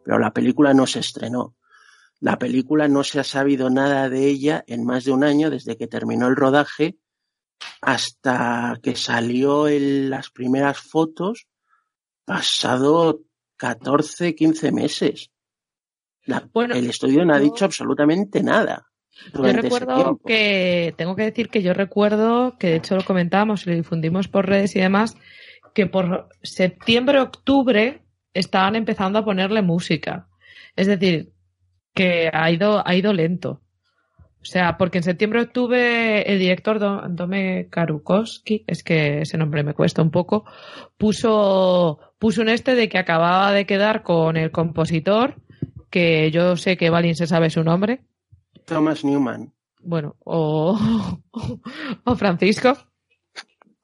Pero 0.05 0.19
la 0.19 0.33
película 0.33 0.75
no 0.75 0.87
se 0.87 1.01
estrenó. 1.01 1.57
La 2.21 2.39
película 2.39 2.89
no 2.89 3.05
se 3.05 3.21
ha 3.21 3.25
sabido 3.25 3.71
nada 3.71 4.09
de 4.09 4.27
ella 4.27 4.65
en 4.67 4.85
más 4.85 5.05
de 5.05 5.13
un 5.13 5.25
año 5.25 5.51
desde 5.51 5.77
que 5.77 5.87
terminó 5.87 6.29
el 6.29 6.37
rodaje 6.37 6.99
hasta 7.81 8.79
que 8.83 8.97
salió 8.97 9.69
en 9.69 10.11
las 10.11 10.31
primeras 10.31 10.79
fotos, 10.79 11.47
pasado 12.25 13.21
14, 13.57 14.35
15 14.35 14.73
meses. 14.73 15.31
bueno, 16.53 16.75
el 16.75 16.89
estudio 16.89 17.25
no 17.25 17.35
ha 17.35 17.39
dicho 17.39 17.65
absolutamente 17.65 18.43
nada. 18.43 18.87
Yo 19.33 19.43
recuerdo 19.53 20.21
que, 20.27 20.95
tengo 20.97 21.15
que 21.15 21.23
decir 21.23 21.49
que 21.49 21.63
yo 21.63 21.73
recuerdo, 21.73 22.57
que 22.59 22.69
de 22.69 22.77
hecho 22.77 22.97
lo 22.97 23.05
comentábamos 23.05 23.67
y 23.67 23.71
lo 23.71 23.77
difundimos 23.77 24.29
por 24.29 24.47
redes 24.47 24.75
y 24.75 24.81
demás, 24.81 25.17
que 25.73 25.87
por 25.87 26.29
septiembre, 26.43 27.21
octubre 27.21 28.04
estaban 28.35 28.77
empezando 28.77 29.19
a 29.19 29.25
ponerle 29.25 29.63
música. 29.63 30.29
Es 30.77 30.87
decir, 30.87 31.33
que 31.95 32.31
ha 32.33 32.51
ido, 32.51 32.87
ha 32.87 32.95
ido 32.95 33.13
lento. 33.13 33.63
O 34.43 34.47
sea, 34.47 34.77
porque 34.77 34.99
en 34.99 35.05
septiembre 35.05 35.41
octubre 35.41 36.21
el 36.31 36.39
director 36.39 36.79
Dome 36.79 37.69
Karukowski, 37.71 38.65
es 38.67 38.85
que 38.85 39.23
ese 39.23 39.39
nombre 39.39 39.63
me 39.63 39.73
cuesta 39.73 40.03
un 40.03 40.11
poco, 40.11 40.45
puso, 40.99 41.99
puso 42.19 42.43
un 42.43 42.51
este 42.51 42.75
de 42.75 42.91
que 42.91 42.99
acababa 42.99 43.53
de 43.53 43.65
quedar 43.65 44.03
con 44.03 44.37
el 44.37 44.51
compositor, 44.51 45.37
que 45.89 46.31
yo 46.31 46.57
sé 46.57 46.77
que 46.77 46.91
Valin 46.91 47.15
se 47.15 47.27
sabe 47.27 47.49
su 47.49 47.65
nombre. 47.65 48.03
Thomas 48.67 49.03
Newman. 49.03 49.55
Bueno, 49.81 50.17
o, 50.25 50.79
o 52.05 52.17
Francisco. 52.17 52.77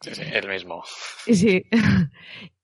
Sí, 0.03 0.23
el 0.33 0.49
mismo. 0.49 0.83
Sí. 1.27 1.65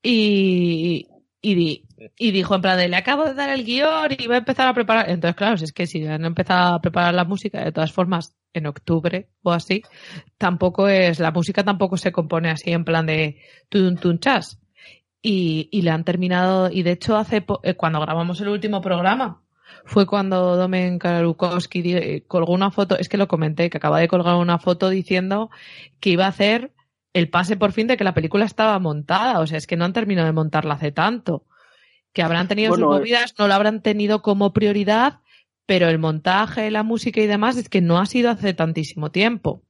Y, 0.09 1.09
y, 1.53 1.85
y 2.19 2.31
dijo 2.31 2.55
en 2.55 2.63
plan 2.63 2.79
de 2.79 2.89
le 2.89 2.97
acabo 2.97 3.25
de 3.25 3.35
dar 3.35 3.51
el 3.51 3.65
guion 3.65 4.09
y 4.19 4.27
va 4.27 4.37
a 4.37 4.39
empezar 4.39 4.67
a 4.69 4.75
preparar. 4.75 5.11
Entonces, 5.11 5.37
claro, 5.37 5.55
es 5.55 5.73
que 5.73 5.87
si 5.87 6.07
han 6.07 6.25
empezado 6.25 6.75
a 6.75 6.81
preparar 6.81 7.15
la 7.15 7.25
música, 7.25 7.65
de 7.65 7.73
todas 7.73 7.93
formas, 7.93 8.37
en 8.53 8.67
octubre 8.67 9.29
o 9.43 9.53
así, 9.53 9.83
tampoco 10.39 10.89
es, 10.89 11.21
la 11.21 11.31
música 11.31 11.63
tampoco 11.63 11.97
se 11.99 12.11
compone 12.11 12.51
así 12.51 12.73
en 12.73 12.85
plan 12.85 13.07
de 13.07 13.39
tun 13.69 13.97
tun 13.97 14.19
chas. 14.19 14.61
Y, 15.23 15.69
y 15.73 15.83
le 15.83 15.91
han 15.91 16.05
terminado, 16.05 16.71
y 16.71 16.83
de 16.83 16.93
hecho 16.93 17.17
hace, 17.17 17.45
eh, 17.65 17.75
cuando 17.75 18.01
grabamos 18.01 18.41
el 18.41 18.49
último 18.49 18.81
programa, 18.81 19.43
fue 19.85 20.07
cuando 20.07 20.57
Domen 20.57 20.99
Karukowski 20.99 21.83
eh, 21.95 22.25
colgó 22.27 22.53
una 22.53 22.71
foto, 22.71 22.97
es 22.97 23.09
que 23.09 23.17
lo 23.17 23.27
comenté, 23.27 23.69
que 23.69 23.79
acaba 23.79 23.99
de 23.99 24.09
colgar 24.09 24.37
una 24.37 24.59
foto 24.59 24.89
diciendo 24.89 25.51
que 26.01 26.11
iba 26.11 26.27
a 26.27 26.29
hacer 26.29 26.73
el 27.17 27.31
pase 27.31 27.57
por 27.57 27.73
fin 27.73 27.87
de 27.87 27.97
que 27.97 28.05
la 28.05 28.13
película 28.13 28.45
estaba 28.45 28.79
montada. 28.79 29.41
O 29.41 29.47
sea, 29.47 29.57
es 29.57 29.67
que 29.67 29.77
no 29.77 29.87
han 29.87 29.95
terminado 29.95 30.27
de 30.27 30.35
montarla 30.35 30.75
hace 30.75 30.93
tanto. 30.93 31.47
Que 32.13 32.23
habrán 32.23 32.47
tenido 32.47 32.75
sus 32.75 32.85
movidas, 32.85 33.35
no 33.39 33.49
lo 33.49 33.55
habrán 33.55 33.81
tenido 33.81 34.21
como 34.21 34.53
prioridad, 34.53 35.21
pero 35.65 35.89
el 35.89 35.99
montaje, 35.99 36.71
la 36.71 36.83
música 36.83 37.21
y 37.23 37.27
demás 37.27 37.57
es 37.57 37.71
que 37.71 37.81
no 37.81 37.99
ha 37.99 38.05
sido 38.05 38.31
hace 38.31 38.53
tantísimo 38.53 39.11
tiempo. 39.11 39.63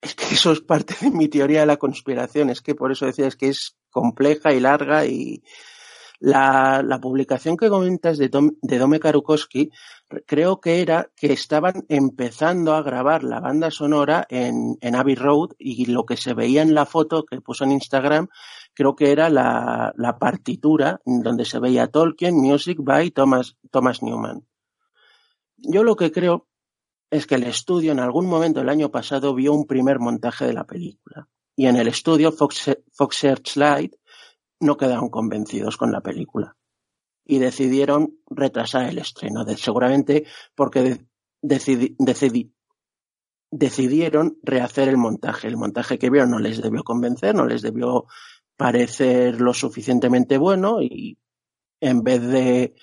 Es 0.00 0.16
que 0.16 0.34
eso 0.34 0.50
es 0.50 0.60
parte 0.60 0.96
de 1.00 1.10
mi 1.12 1.28
teoría 1.28 1.60
de 1.60 1.66
la 1.66 1.76
conspiración, 1.76 2.50
es 2.50 2.60
que 2.60 2.74
por 2.74 2.90
eso 2.90 3.06
decías 3.06 3.36
que 3.36 3.48
es 3.48 3.76
compleja 3.90 4.52
y 4.52 4.58
larga 4.58 5.06
y, 5.06 5.44
la, 6.22 6.82
la 6.84 7.00
publicación 7.00 7.56
que 7.56 7.68
comentas 7.68 8.16
de, 8.16 8.30
de 8.62 8.78
Dome 8.78 9.00
Karukowski, 9.00 9.70
creo 10.26 10.60
que 10.60 10.80
era 10.80 11.10
que 11.16 11.32
estaban 11.32 11.84
empezando 11.88 12.74
a 12.74 12.82
grabar 12.82 13.22
la 13.24 13.40
banda 13.40 13.70
sonora 13.70 14.26
en, 14.28 14.76
en 14.80 14.94
Abbey 14.94 15.14
Road 15.14 15.50
y 15.58 15.86
lo 15.86 16.04
que 16.04 16.16
se 16.16 16.34
veía 16.34 16.62
en 16.62 16.74
la 16.74 16.86
foto 16.86 17.24
que 17.24 17.40
puso 17.40 17.64
en 17.64 17.72
Instagram, 17.72 18.28
creo 18.74 18.94
que 18.94 19.12
era 19.12 19.30
la, 19.30 20.16
partitura 20.18 21.00
donde 21.04 21.44
se 21.44 21.58
veía 21.58 21.88
Tolkien 21.88 22.36
Music 22.36 22.78
by 22.80 23.10
Thomas, 23.10 23.56
Thomas 23.70 24.02
Newman. 24.02 24.46
Yo 25.56 25.84
lo 25.84 25.96
que 25.96 26.12
creo 26.12 26.48
es 27.10 27.26
que 27.26 27.34
el 27.34 27.44
estudio 27.44 27.92
en 27.92 28.00
algún 28.00 28.26
momento 28.26 28.60
el 28.60 28.68
año 28.68 28.90
pasado 28.90 29.34
vio 29.34 29.52
un 29.52 29.66
primer 29.66 29.98
montaje 29.98 30.46
de 30.46 30.54
la 30.54 30.64
película. 30.64 31.28
Y 31.54 31.66
en 31.66 31.76
el 31.76 31.88
estudio 31.88 32.32
Fox, 32.32 32.70
Fox 32.92 33.16
Searchlight 33.16 33.94
no 34.60 34.76
quedaron 34.76 35.10
convencidos 35.10 35.76
con 35.76 35.92
la 35.92 36.00
película 36.00 36.56
y 37.24 37.38
decidieron 37.38 38.18
retrasar 38.28 38.88
el 38.88 38.98
estreno, 38.98 39.44
seguramente 39.56 40.26
porque 40.54 41.06
decidieron 43.50 44.38
rehacer 44.42 44.88
el 44.88 44.96
montaje. 44.96 45.48
El 45.48 45.56
montaje 45.56 45.98
que 45.98 46.10
vieron 46.10 46.30
no 46.30 46.38
les 46.38 46.60
debió 46.60 46.82
convencer, 46.82 47.34
no 47.34 47.46
les 47.46 47.62
debió 47.62 48.06
parecer 48.56 49.40
lo 49.40 49.54
suficientemente 49.54 50.38
bueno 50.38 50.82
y 50.82 51.18
en 51.80 52.02
vez 52.02 52.22
de, 52.22 52.74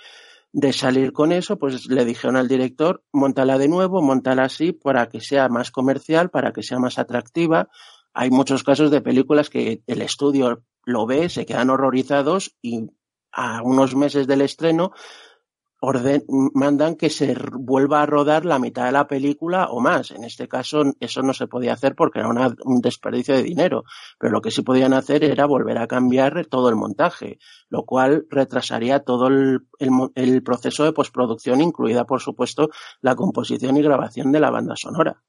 de 0.52 0.74
salir 0.74 1.14
con 1.14 1.32
eso, 1.32 1.58
pues 1.58 1.88
le 1.88 2.06
dijeron 2.06 2.36
al 2.36 2.48
director, 2.48 3.04
montala 3.14 3.58
de 3.58 3.68
nuevo, 3.68 4.02
montala 4.02 4.44
así 4.44 4.74
para 4.74 5.08
que 5.08 5.22
sea 5.22 5.48
más 5.48 5.72
comercial, 5.72 6.30
para 6.30 6.52
que 6.52 6.64
sea 6.64 6.80
más 6.80 7.00
atractiva. 7.00 7.70
Hay 8.14 8.30
muchos 8.30 8.64
casos 8.64 8.92
de 8.92 9.02
películas 9.02 9.50
que 9.50 9.84
el 9.88 10.02
estudio 10.02 10.64
lo 10.84 11.06
ve, 11.06 11.30
se 11.30 11.46
quedan 11.46 11.70
horrorizados 11.70 12.56
y 12.62 12.90
a 13.32 13.62
unos 13.64 13.96
meses 13.96 14.28
del 14.28 14.42
estreno 14.42 14.92
orden, 15.82 16.24
mandan 16.28 16.96
que 16.96 17.10
se 17.10 17.36
vuelva 17.54 18.02
a 18.02 18.06
rodar 18.06 18.46
la 18.46 18.60
mitad 18.60 18.86
de 18.86 18.92
la 18.92 19.08
película 19.08 19.68
o 19.70 19.80
más. 19.80 20.12
En 20.12 20.24
este 20.24 20.48
caso, 20.48 20.84
eso 21.00 21.22
no 21.22 21.34
se 21.34 21.48
podía 21.48 21.74
hacer 21.74 21.96
porque 21.96 22.20
era 22.20 22.30
un 22.30 22.82
desperdicio 22.82 23.36
de 23.36 23.44
dinero. 23.44 23.84
Pero 24.20 24.34
lo 24.34 24.42
que 24.42 24.52
sí 24.52 24.62
podían 24.62 24.94
hacer 24.94 25.24
era 25.24 25.46
volver 25.46 25.78
a 25.78 25.88
cambiar 25.88 26.46
todo 26.48 26.70
el 26.70 26.76
montaje, 26.76 27.40
lo 27.70 27.86
cual 27.86 28.26
retrasaría 28.30 29.00
todo 29.00 29.28
el, 29.28 29.62
el 30.16 30.44
proceso 30.44 30.84
de 30.84 30.94
postproducción, 30.94 31.62
incluida, 31.62 32.06
por 32.06 32.22
supuesto, 32.22 32.70
la 33.02 33.16
composición 33.16 33.78
y 33.78 33.82
grabación 33.82 34.32
de 34.32 34.40
la 34.40 34.52
banda 34.52 34.76
sonora. 34.76 35.22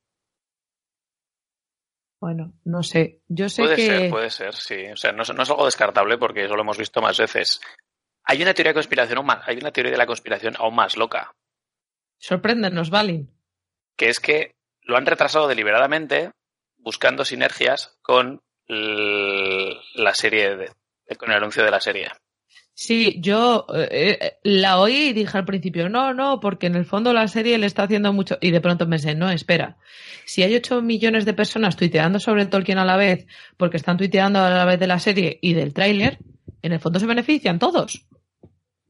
Bueno, 2.20 2.52
no 2.64 2.82
sé. 2.82 3.22
Yo 3.28 3.48
sé 3.48 3.62
puede 3.62 3.76
que. 3.76 3.86
Puede 3.86 3.98
ser, 3.98 4.10
puede 4.10 4.30
ser, 4.30 4.54
sí. 4.54 4.92
O 4.92 4.96
sea, 4.96 5.12
no, 5.12 5.22
no, 5.34 5.42
es 5.42 5.50
algo 5.50 5.64
descartable 5.64 6.18
porque 6.18 6.44
eso 6.44 6.54
lo 6.54 6.62
hemos 6.62 6.76
visto 6.76 7.00
más 7.00 7.18
veces. 7.18 7.60
Hay 8.24 8.42
una 8.42 8.54
teoría 8.54 8.70
de 8.70 8.74
conspiración 8.74 9.18
aún 9.18 9.26
más, 9.26 9.42
hay 9.46 9.56
una 9.56 9.72
teoría 9.72 9.92
de 9.92 9.98
la 9.98 10.06
conspiración 10.06 10.54
aún 10.58 10.74
más 10.74 10.96
loca. 10.96 11.34
Sorpréndenos, 12.18 12.90
Valin. 12.90 13.30
Que 13.96 14.08
es 14.08 14.20
que 14.20 14.54
lo 14.82 14.96
han 14.96 15.06
retrasado 15.06 15.48
deliberadamente 15.48 16.32
buscando 16.78 17.24
sinergias 17.24 17.96
con 18.02 18.42
la 18.68 20.14
serie, 20.14 20.56
de, 20.56 21.16
con 21.16 21.30
el 21.30 21.36
anuncio 21.36 21.64
de 21.64 21.70
la 21.70 21.80
serie. 21.80 22.08
Sí, 22.72 23.16
yo 23.20 23.66
eh, 23.74 24.18
eh, 24.20 24.38
la 24.42 24.78
oí 24.78 25.08
y 25.08 25.12
dije 25.12 25.36
al 25.36 25.44
principio, 25.44 25.90
no, 25.90 26.14
no, 26.14 26.40
porque 26.40 26.66
en 26.66 26.76
el 26.76 26.86
fondo 26.86 27.12
la 27.12 27.28
serie 27.28 27.58
le 27.58 27.66
está 27.66 27.82
haciendo 27.82 28.12
mucho. 28.12 28.38
Y 28.40 28.52
de 28.52 28.60
pronto 28.60 28.88
pensé, 28.88 29.14
no, 29.14 29.30
espera. 29.30 29.76
Si 30.24 30.42
hay 30.42 30.54
8 30.54 30.80
millones 30.80 31.24
de 31.26 31.34
personas 31.34 31.76
tuiteando 31.76 32.20
sobre 32.20 32.46
Tolkien 32.46 32.78
a 32.78 32.84
la 32.84 32.96
vez, 32.96 33.26
porque 33.56 33.76
están 33.76 33.98
tuiteando 33.98 34.38
a 34.38 34.48
la 34.48 34.64
vez 34.64 34.80
de 34.80 34.86
la 34.86 34.98
serie 34.98 35.38
y 35.42 35.52
del 35.52 35.74
tráiler, 35.74 36.18
en 36.62 36.72
el 36.72 36.80
fondo 36.80 36.98
se 37.00 37.06
benefician 37.06 37.58
todos. 37.58 38.06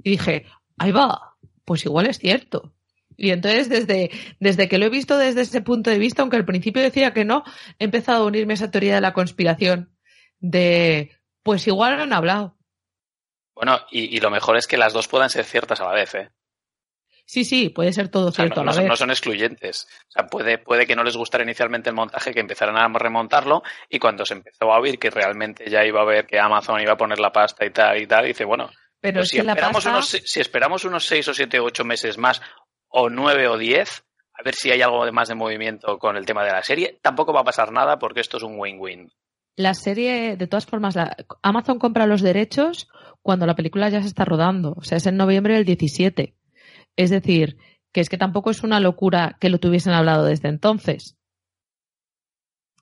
Y 0.02 0.10
dije, 0.10 0.46
ahí 0.78 0.92
va, 0.92 1.36
pues 1.64 1.84
igual 1.84 2.06
es 2.06 2.18
cierto. 2.18 2.72
Y 3.16 3.30
entonces, 3.30 3.68
desde, 3.68 4.10
desde 4.38 4.68
que 4.68 4.78
lo 4.78 4.86
he 4.86 4.90
visto 4.90 5.18
desde 5.18 5.42
ese 5.42 5.60
punto 5.60 5.90
de 5.90 5.98
vista, 5.98 6.22
aunque 6.22 6.38
al 6.38 6.46
principio 6.46 6.82
decía 6.82 7.12
que 7.12 7.24
no, 7.24 7.44
he 7.78 7.84
empezado 7.84 8.22
a 8.22 8.26
unirme 8.26 8.54
a 8.54 8.54
esa 8.54 8.70
teoría 8.70 8.94
de 8.94 9.02
la 9.02 9.12
conspiración. 9.12 9.94
De, 10.38 11.10
pues 11.42 11.66
igual 11.66 12.00
han 12.00 12.14
hablado. 12.14 12.56
Bueno, 13.54 13.78
y, 13.90 14.16
y, 14.16 14.20
lo 14.20 14.30
mejor 14.30 14.56
es 14.56 14.66
que 14.66 14.78
las 14.78 14.94
dos 14.94 15.06
puedan 15.06 15.28
ser 15.28 15.44
ciertas 15.44 15.82
a 15.82 15.84
la 15.84 15.92
vez, 15.92 16.14
¿eh? 16.14 16.30
Sí, 17.30 17.44
sí, 17.44 17.68
puede 17.68 17.92
ser 17.92 18.08
todo 18.08 18.30
o 18.30 18.32
sea, 18.32 18.46
cierto 18.46 18.64
no, 18.64 18.72
a 18.72 18.74
la 18.74 18.76
no, 18.76 18.82
vez. 18.82 18.88
no 18.88 18.96
son 18.96 19.10
excluyentes. 19.10 19.86
O 20.08 20.10
sea, 20.10 20.26
puede, 20.26 20.58
puede 20.58 20.84
que 20.84 20.96
no 20.96 21.04
les 21.04 21.16
gustara 21.16 21.44
inicialmente 21.44 21.88
el 21.88 21.94
montaje, 21.94 22.34
que 22.34 22.40
empezaran 22.40 22.76
a 22.76 22.98
remontarlo, 22.98 23.62
y 23.88 24.00
cuando 24.00 24.26
se 24.26 24.34
empezó 24.34 24.72
a 24.72 24.80
oír 24.80 24.98
que 24.98 25.10
realmente 25.10 25.70
ya 25.70 25.84
iba 25.86 26.00
a 26.00 26.04
ver 26.04 26.26
que 26.26 26.40
Amazon 26.40 26.80
iba 26.80 26.94
a 26.94 26.96
poner 26.96 27.20
la 27.20 27.30
pasta 27.30 27.64
y 27.64 27.70
tal 27.70 28.02
y 28.02 28.08
tal, 28.08 28.26
dice, 28.26 28.44
bueno, 28.44 28.68
pero 29.00 29.20
pues 29.20 29.26
es 29.26 29.30
si, 29.30 29.38
esperamos 29.38 29.74
pasta... 29.74 29.90
unos, 29.90 30.08
si 30.08 30.40
esperamos 30.40 30.84
unos 30.84 31.06
seis 31.06 31.28
o 31.28 31.32
siete 31.32 31.60
o 31.60 31.66
ocho 31.66 31.84
meses 31.84 32.18
más, 32.18 32.42
o 32.88 33.08
nueve 33.08 33.46
o 33.46 33.56
diez, 33.56 34.02
a 34.34 34.42
ver 34.42 34.56
si 34.56 34.72
hay 34.72 34.82
algo 34.82 35.04
de 35.04 35.12
más 35.12 35.28
de 35.28 35.36
movimiento 35.36 36.00
con 36.00 36.16
el 36.16 36.26
tema 36.26 36.44
de 36.44 36.50
la 36.50 36.64
serie, 36.64 36.98
tampoco 37.00 37.32
va 37.32 37.42
a 37.42 37.44
pasar 37.44 37.70
nada 37.70 38.00
porque 38.00 38.22
esto 38.22 38.38
es 38.38 38.42
un 38.42 38.58
win-win. 38.58 39.08
La 39.54 39.74
serie, 39.74 40.36
de 40.36 40.46
todas 40.48 40.66
formas, 40.66 40.96
la... 40.96 41.16
Amazon 41.42 41.78
compra 41.78 42.06
los 42.06 42.22
derechos 42.22 42.88
cuando 43.22 43.46
la 43.46 43.54
película 43.54 43.88
ya 43.88 44.00
se 44.00 44.08
está 44.08 44.24
rodando. 44.24 44.74
O 44.76 44.82
sea, 44.82 44.98
es 44.98 45.06
en 45.06 45.16
noviembre 45.16 45.54
del 45.54 45.64
17. 45.64 46.34
Es 46.96 47.10
decir, 47.10 47.56
que 47.92 48.00
es 48.00 48.08
que 48.08 48.18
tampoco 48.18 48.50
es 48.50 48.62
una 48.62 48.80
locura 48.80 49.36
que 49.40 49.50
lo 49.50 49.58
tuviesen 49.58 49.92
hablado 49.92 50.24
desde 50.24 50.48
entonces. 50.48 51.16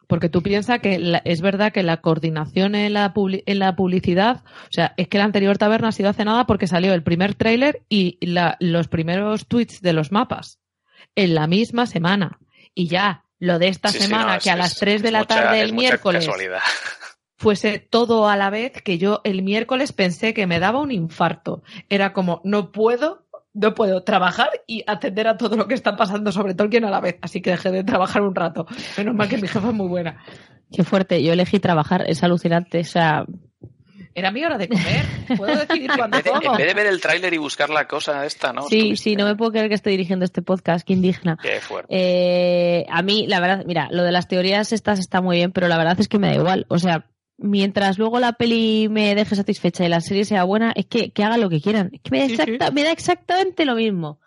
Porque 0.07 0.31
tú 0.31 0.43
piensas 0.43 0.81
que 0.81 0.99
la, 0.99 1.19
es 1.19 1.43
verdad 1.43 1.71
que 1.71 1.83
la 1.83 1.99
coordinación 1.99 2.75
en 2.75 2.95
la, 2.95 3.13
en 3.15 3.59
la, 3.59 3.77
publicidad, 3.77 4.43
o 4.65 4.73
sea, 4.73 4.95
es 4.97 5.07
que 5.09 5.19
la 5.19 5.25
anterior 5.25 5.59
taberna 5.59 5.89
ha 5.89 5.93
sido 5.93 6.09
hace 6.09 6.25
nada 6.25 6.47
porque 6.47 6.67
salió 6.67 6.95
el 6.95 7.03
primer 7.03 7.35
tráiler 7.35 7.83
y 7.91 8.19
la, 8.27 8.57
los 8.59 8.89
primeros 8.89 9.47
tweets 9.47 9.83
de 9.83 9.93
los 9.93 10.11
mapas 10.11 10.61
en 11.15 11.35
la 11.35 11.47
misma 11.47 11.85
semana. 11.85 12.39
Y 12.75 12.89
ya, 12.89 13.25
lo 13.39 13.59
de 13.59 13.69
esta 13.69 13.91
sí, 13.91 13.99
semana, 13.99 14.25
sí, 14.25 14.35
no, 14.37 14.43
que 14.45 14.49
es, 14.49 14.55
a 14.55 14.57
las 14.57 14.73
es, 14.73 14.79
3 14.79 15.03
de 15.03 15.11
la 15.11 15.19
mucha, 15.21 15.35
tarde 15.35 15.61
el 15.61 15.75
miércoles 15.75 16.25
casualidad. 16.25 16.61
fuese 17.37 17.79
todo 17.79 18.29
a 18.29 18.37
la 18.37 18.51
vez, 18.51 18.83
que 18.83 18.99
yo 18.99 19.21
el 19.25 19.43
miércoles 19.43 19.93
pensé 19.93 20.35
que 20.35 20.47
me 20.47 20.59
daba 20.59 20.81
un 20.81 20.91
infarto. 20.91 21.63
Era 21.89 22.13
como, 22.13 22.41
no 22.45 22.73
puedo 22.73 23.28
no 23.59 23.75
puedo 23.75 24.03
trabajar 24.03 24.51
y 24.67 24.85
atender 24.87 25.27
a 25.27 25.37
todo 25.37 25.57
lo 25.57 25.67
que 25.67 25.75
está 25.75 25.97
pasando 25.97 26.31
sobre 26.31 26.55
Tolkien 26.55 26.85
a 26.85 26.91
la 26.91 27.01
vez. 27.01 27.19
Así 27.23 27.43
que 27.43 27.51
dejé 27.51 27.71
de 27.71 27.85
trabajar 27.85 28.23
un 28.23 28.35
rato. 28.35 28.67
Menos 28.97 29.15
mal 29.15 29.29
que 29.29 29.37
mi 29.37 29.49
jefa 29.49 29.69
es 29.69 29.75
muy 29.75 29.89
buena. 29.89 30.23
Qué 30.73 30.85
fuerte. 30.85 31.23
Yo 31.23 31.33
elegí 31.33 31.59
trabajar. 31.59 32.05
Es 32.09 32.23
alucinante. 32.23 32.81
O 32.81 32.85
sea, 32.85 33.25
era 34.15 34.31
mi 34.31 34.45
hora 34.45 34.59
de 34.59 34.69
comer. 34.69 35.05
Puedo 35.37 35.57
decidir 35.57 35.91
cuándo 35.97 36.19
en, 36.19 36.23
vez 36.23 36.25
de, 36.25 36.31
como. 36.31 36.53
en 36.53 36.59
vez 36.59 36.67
de 36.69 36.75
ver 36.75 36.87
el 36.87 37.01
tráiler 37.01 37.35
y 37.35 37.39
buscar 37.39 37.71
la 37.71 37.89
cosa 37.89 38.25
esta, 38.25 38.53
¿no? 38.53 38.63
Sí, 38.63 38.97
sí, 38.97 39.17
no 39.17 39.25
me 39.25 39.35
puedo 39.35 39.51
creer 39.51 39.69
que 39.69 39.75
esté 39.75 39.91
dirigiendo 39.91 40.25
este 40.25 40.43
podcast. 40.43 40.87
Qué 40.87 40.93
indigna. 40.93 41.37
Qué 41.43 41.61
fuerte. 41.61 41.89
Eh, 41.91 42.87
a 42.91 43.03
mí, 43.03 43.27
la 43.27 43.41
verdad, 43.41 43.65
mira, 43.67 43.89
lo 43.91 44.05
de 44.05 44.13
las 44.13 44.29
teorías 44.29 44.73
estas 44.73 45.01
está 45.01 45.21
muy 45.21 45.37
bien, 45.37 45.51
pero 45.51 45.67
la 45.69 45.79
verdad 45.79 45.99
es 45.99 46.09
que 46.09 46.19
me 46.19 46.29
da 46.29 46.35
igual. 46.35 46.67
O 46.69 46.79
sea, 46.79 47.07
mientras 47.39 47.99
luego 47.99 48.19
la 48.19 48.33
peli 48.35 48.89
me 48.91 49.15
deje 49.15 49.37
satisfecha 49.37 49.85
y 49.85 49.89
la 49.89 50.01
serie 50.01 50.25
sea 50.25 50.45
buena, 50.45 50.73
es 50.77 50.87
que, 50.87 51.11
que 51.11 51.25
hagan 51.25 51.41
lo 51.41 51.49
que 51.49 51.61
quieran. 51.61 51.91
Es 51.93 52.01
que 52.03 52.11
me 52.11 52.19
da, 52.19 52.25
exacta, 52.27 52.67
sí, 52.67 52.69
sí. 52.69 52.75
me 52.75 52.85
da 52.85 52.93
exactamente 52.93 53.65
lo 53.65 53.77
mismo. 53.77 54.21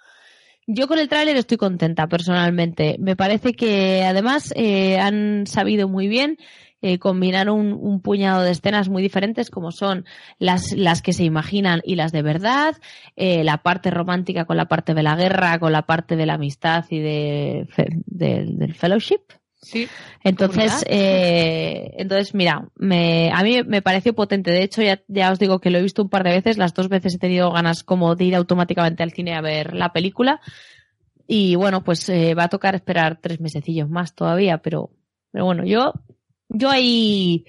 Yo 0.68 0.88
con 0.88 1.00
el 1.00 1.10
tráiler 1.10 1.36
estoy 1.36 1.58
contenta 1.58 2.08
personalmente. 2.08 2.96
Me 3.00 3.16
parece 3.16 3.54
que 3.54 4.04
además 4.04 4.54
eh, 4.56 5.00
han 5.00 5.46
sabido 5.46 5.88
muy 5.88 6.08
bien 6.08 6.38
eh, 6.84 6.98
combinar 6.98 7.50
un, 7.50 7.74
un, 7.74 8.02
puñado 8.02 8.42
de 8.42 8.52
escenas 8.52 8.90
muy 8.90 9.04
diferentes 9.04 9.52
como 9.52 9.72
son 9.72 10.06
las, 10.40 10.72
las 10.72 11.02
que 11.02 11.14
se 11.14 11.24
imaginan 11.24 11.82
y 11.84 11.96
las 11.96 12.12
de 12.12 12.22
verdad, 12.24 12.76
eh, 13.16 13.44
la 13.44 13.58
parte 13.58 13.92
romántica 13.92 14.46
con 14.46 14.58
la 14.58 14.66
parte 14.66 14.94
de 14.94 15.04
la 15.04 15.16
guerra, 15.16 15.60
con 15.60 15.72
la 15.74 15.84
parte 15.84 16.16
de 16.16 16.26
la 16.26 16.36
amistad 16.36 16.86
y 16.90 17.00
de, 17.00 17.68
de, 18.06 18.46
del 18.48 18.74
fellowship. 18.74 19.22
Sí. 19.62 19.88
Entonces, 20.24 20.84
eh, 20.88 21.94
entonces 21.98 22.34
mira, 22.34 22.68
me, 22.76 23.32
a 23.32 23.44
mí 23.44 23.62
me 23.64 23.82
pareció 23.82 24.14
potente. 24.14 24.52
De 24.52 24.64
hecho, 24.64 24.82
ya, 24.82 25.02
ya 25.08 25.32
os 25.32 25.40
digo 25.40 25.60
que 25.60 25.70
lo 25.70 25.78
he 25.78 25.84
visto 25.84 26.02
un 26.02 26.10
par 26.10 26.24
de 26.24 26.32
veces. 26.32 26.58
Las 26.58 26.74
dos 26.74 26.90
veces 26.90 27.16
he 27.16 27.20
tenido 27.20 27.52
ganas 27.52 27.84
como 27.84 28.16
de 28.16 28.26
ir 28.26 28.36
automáticamente 28.36 29.04
al 29.04 29.12
cine 29.12 29.36
a 29.36 29.42
ver 29.42 29.74
la 29.76 29.94
película. 29.94 30.42
Y 31.28 31.56
bueno, 31.56 31.84
pues 31.84 32.10
eh, 32.10 32.34
va 32.34 32.46
a 32.46 32.50
tocar 32.50 32.76
esperar 32.76 33.20
tres 33.22 33.40
mesecillos 33.40 33.90
más 33.90 34.16
todavía, 34.16 34.58
pero, 34.58 34.90
pero 35.32 35.46
bueno, 35.46 35.64
yo, 35.64 35.94
yo 36.50 36.70
ahí 36.70 37.46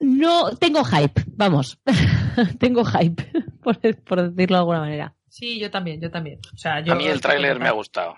no 0.00 0.56
tengo 0.56 0.84
hype, 0.84 1.22
vamos, 1.36 1.78
tengo 2.58 2.84
hype, 2.84 3.24
por, 3.62 3.78
por, 4.04 4.30
decirlo 4.30 4.56
de 4.56 4.60
alguna 4.60 4.80
manera. 4.80 5.14
Sí, 5.28 5.58
yo 5.58 5.70
también, 5.70 6.00
yo 6.00 6.10
también. 6.10 6.40
O 6.54 6.56
sea, 6.56 6.80
yo 6.80 6.94
a 6.94 6.96
mí 6.96 7.06
el 7.06 7.20
tráiler 7.20 7.58
me 7.58 7.68
ha 7.68 7.72
gustado. 7.72 8.16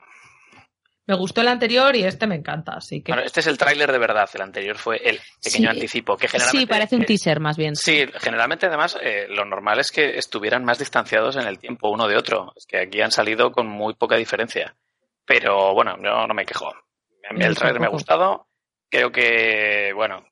Me 1.10 1.16
gustó 1.16 1.40
el 1.40 1.48
anterior 1.48 1.96
y 1.96 2.04
este 2.04 2.28
me 2.28 2.36
encanta, 2.36 2.74
así 2.74 3.02
que. 3.02 3.10
Bueno, 3.10 3.26
este 3.26 3.40
es 3.40 3.48
el 3.48 3.58
tráiler 3.58 3.90
de 3.90 3.98
verdad, 3.98 4.30
el 4.32 4.42
anterior 4.42 4.78
fue 4.78 4.96
el 4.98 5.18
pequeño 5.42 5.72
sí, 5.72 5.76
anticipo, 5.76 6.16
que 6.16 6.28
generalmente. 6.28 6.60
Sí, 6.60 6.66
parece 6.66 6.94
un 6.94 7.04
teaser 7.04 7.40
más 7.40 7.56
bien. 7.56 7.74
Sí, 7.74 8.06
generalmente 8.20 8.66
además 8.66 8.96
eh, 9.02 9.26
lo 9.28 9.44
normal 9.44 9.80
es 9.80 9.90
que 9.90 10.16
estuvieran 10.16 10.64
más 10.64 10.78
distanciados 10.78 11.34
en 11.34 11.48
el 11.48 11.58
tiempo 11.58 11.90
uno 11.90 12.06
de 12.06 12.16
otro. 12.16 12.52
Es 12.54 12.64
que 12.64 12.78
aquí 12.78 13.00
han 13.00 13.10
salido 13.10 13.50
con 13.50 13.66
muy 13.66 13.94
poca 13.94 14.14
diferencia. 14.14 14.76
Pero 15.24 15.74
bueno, 15.74 15.96
yo 15.96 16.28
no 16.28 16.32
me 16.32 16.46
quejo. 16.46 16.68
A 16.68 17.32
mí 17.32 17.42
el 17.42 17.56
tráiler 17.56 17.80
me 17.80 17.86
ha 17.86 17.90
gustado. 17.90 18.46
Creo 18.88 19.10
que, 19.10 19.90
bueno, 19.92 20.24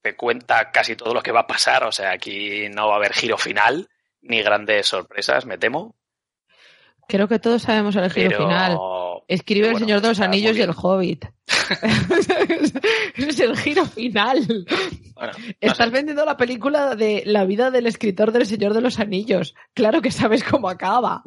te 0.00 0.16
cuenta 0.16 0.70
casi 0.70 0.96
todo 0.96 1.12
lo 1.12 1.20
que 1.20 1.32
va 1.32 1.40
a 1.40 1.46
pasar. 1.46 1.84
O 1.84 1.92
sea, 1.92 2.12
aquí 2.12 2.70
no 2.70 2.88
va 2.88 2.94
a 2.94 2.96
haber 2.96 3.12
giro 3.12 3.36
final 3.36 3.86
ni 4.22 4.40
grandes 4.40 4.86
sorpresas, 4.86 5.44
me 5.44 5.58
temo. 5.58 5.94
Creo 7.06 7.28
que 7.28 7.38
todos 7.38 7.60
sabemos 7.60 7.94
el 7.96 8.10
giro 8.10 8.30
Pero... 8.30 8.46
final. 8.46 8.78
Escribe 9.28 9.66
bueno, 9.66 9.78
El 9.78 9.84
Señor 9.84 10.00
de 10.02 10.08
los 10.08 10.20
Anillos 10.20 10.56
y 10.56 10.62
El 10.62 10.72
Hobbit. 10.76 11.24
Ese 11.46 12.72
es 13.28 13.40
el 13.40 13.56
giro 13.56 13.84
final. 13.86 14.66
Bueno, 15.14 15.32
no 15.36 15.54
Estás 15.60 15.88
sé. 15.88 15.90
vendiendo 15.90 16.24
la 16.24 16.36
película 16.36 16.94
de 16.94 17.22
la 17.26 17.44
vida 17.44 17.70
del 17.70 17.86
escritor 17.86 18.32
del 18.32 18.46
Señor 18.46 18.74
de 18.74 18.80
los 18.80 19.00
Anillos. 19.00 19.54
Claro 19.74 20.00
que 20.00 20.10
sabes 20.10 20.44
cómo 20.44 20.68
acaba. 20.68 21.22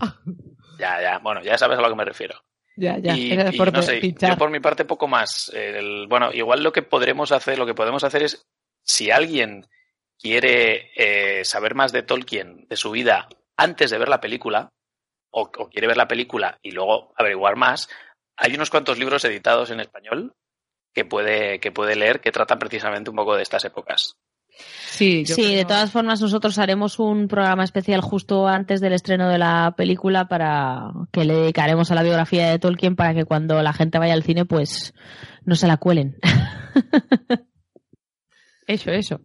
Ya, 0.80 1.02
ya. 1.02 1.20
Bueno, 1.20 1.44
ya 1.44 1.58
sabes 1.58 1.78
a 1.78 1.82
lo 1.82 1.90
que 1.90 1.96
me 1.96 2.06
refiero. 2.06 2.36
Ya, 2.78 2.98
ya. 2.98 3.16
Y, 3.18 3.34
y 3.34 3.58
por 3.58 3.74
no 3.74 3.82
sé, 3.82 4.00
yo 4.00 4.38
por 4.38 4.50
mi 4.50 4.62
parte 4.62 4.86
poco 4.86 5.08
más. 5.08 5.52
El, 5.54 6.08
bueno, 6.08 6.32
igual 6.32 6.64
lo 6.64 6.72
que 6.72 6.82
podremos 6.82 7.34
hacer, 7.34 7.58
lo 7.60 7.66
que 7.66 7.74
podemos 7.74 8.06
hacer 8.06 8.24
es, 8.24 8.48
si 8.84 9.12
alguien 9.12 9.68
quiere 10.18 10.92
eh, 10.96 11.44
saber 11.44 11.76
más 11.76 11.92
de 11.92 12.04
Tolkien, 12.04 12.66
de 12.70 12.78
su 12.78 12.92
vida, 12.92 13.28
antes 13.58 13.92
de 13.92 13.98
ver 13.98 14.08
la 14.08 14.22
película, 14.22 14.70
o, 15.32 15.50
o, 15.58 15.70
quiere 15.70 15.88
ver 15.88 15.98
la 15.98 16.08
película 16.08 16.58
y 16.62 16.72
luego 16.72 17.14
averiguar 17.16 17.56
más, 17.56 17.90
hay 18.38 18.56
unos 18.56 18.70
cuantos 18.70 18.98
libros 18.98 19.24
editados 19.26 19.70
en 19.72 19.80
español 19.80 20.34
que 20.94 21.06
puede, 21.06 21.60
que 21.60 21.72
puede 21.72 21.96
leer 21.96 22.22
que 22.22 22.32
tratan 22.32 22.60
precisamente 22.60 23.10
un 23.10 23.16
poco 23.16 23.36
de 23.36 23.44
estas 23.44 23.66
épocas. 23.66 24.18
Sí, 24.88 25.26
sí 25.26 25.36
creo... 25.36 25.58
de 25.58 25.66
todas 25.66 25.92
formas 25.92 26.22
nosotros 26.22 26.58
haremos 26.58 27.00
un 27.00 27.28
programa 27.28 27.64
especial 27.64 28.02
justo 28.02 28.48
antes 28.48 28.82
del 28.82 28.94
estreno 28.94 29.30
de 29.30 29.38
la 29.38 29.74
película 29.78 30.28
para 30.28 30.92
que 31.12 31.24
le 31.24 31.36
dedicaremos 31.36 31.92
a 31.92 31.96
la 31.96 32.04
biografía 32.04 32.50
de 32.50 32.60
Tolkien 32.60 32.96
para 32.96 33.14
que 33.14 33.26
cuando 33.26 33.62
la 33.62 33.74
gente 33.74 34.00
vaya 34.00 34.14
al 34.14 34.24
cine 34.24 34.46
pues 34.46 34.94
no 35.46 35.56
se 35.56 35.68
la 35.68 35.78
cuelen. 35.78 36.18
Eso, 38.68 38.92
eso. 38.92 39.20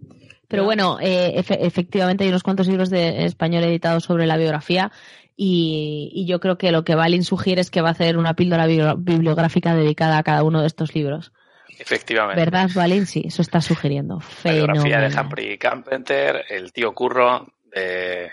Pero 0.49 0.65
bueno, 0.65 0.99
eh, 1.03 1.35
efectivamente 1.37 2.25
hay 2.25 2.31
unos 2.31 2.43
cuantos 2.43 2.67
libros 2.67 2.89
de 2.89 3.27
español 3.27 3.63
editados 3.65 4.05
sobre 4.05 4.27
la 4.27 4.39
biografía 4.39 4.91
y, 5.37 6.24
yo 6.26 6.41
creo 6.41 6.59
que 6.59 6.70
lo 6.70 6.85
que 6.85 6.95
Balin 6.95 7.24
sugiere 7.24 7.61
es 7.61 7.70
que 7.70 7.80
va 7.80 7.89
a 7.89 7.93
hacer 7.93 8.16
una 8.18 8.35
píldora 8.35 8.66
bibliográfica 8.66 9.74
dedicada 9.74 10.18
a 10.18 10.22
cada 10.22 10.43
uno 10.45 10.61
de 10.61 10.66
estos 10.66 10.95
libros. 10.95 11.32
Efectivamente. 11.78 12.41
¿Verdad, 12.41 12.70
Balin? 12.74 13.07
Sí, 13.07 13.24
eso 13.26 13.43
está 13.43 13.61
sugiriendo. 13.61 14.20
La 14.45 14.53
biografía 14.53 15.01
de 15.01 15.20
Humphrey 15.20 15.59
Carpenter, 15.59 16.45
el 16.49 16.72
tío 16.72 16.93
Curro 16.95 17.53
de, 17.64 18.30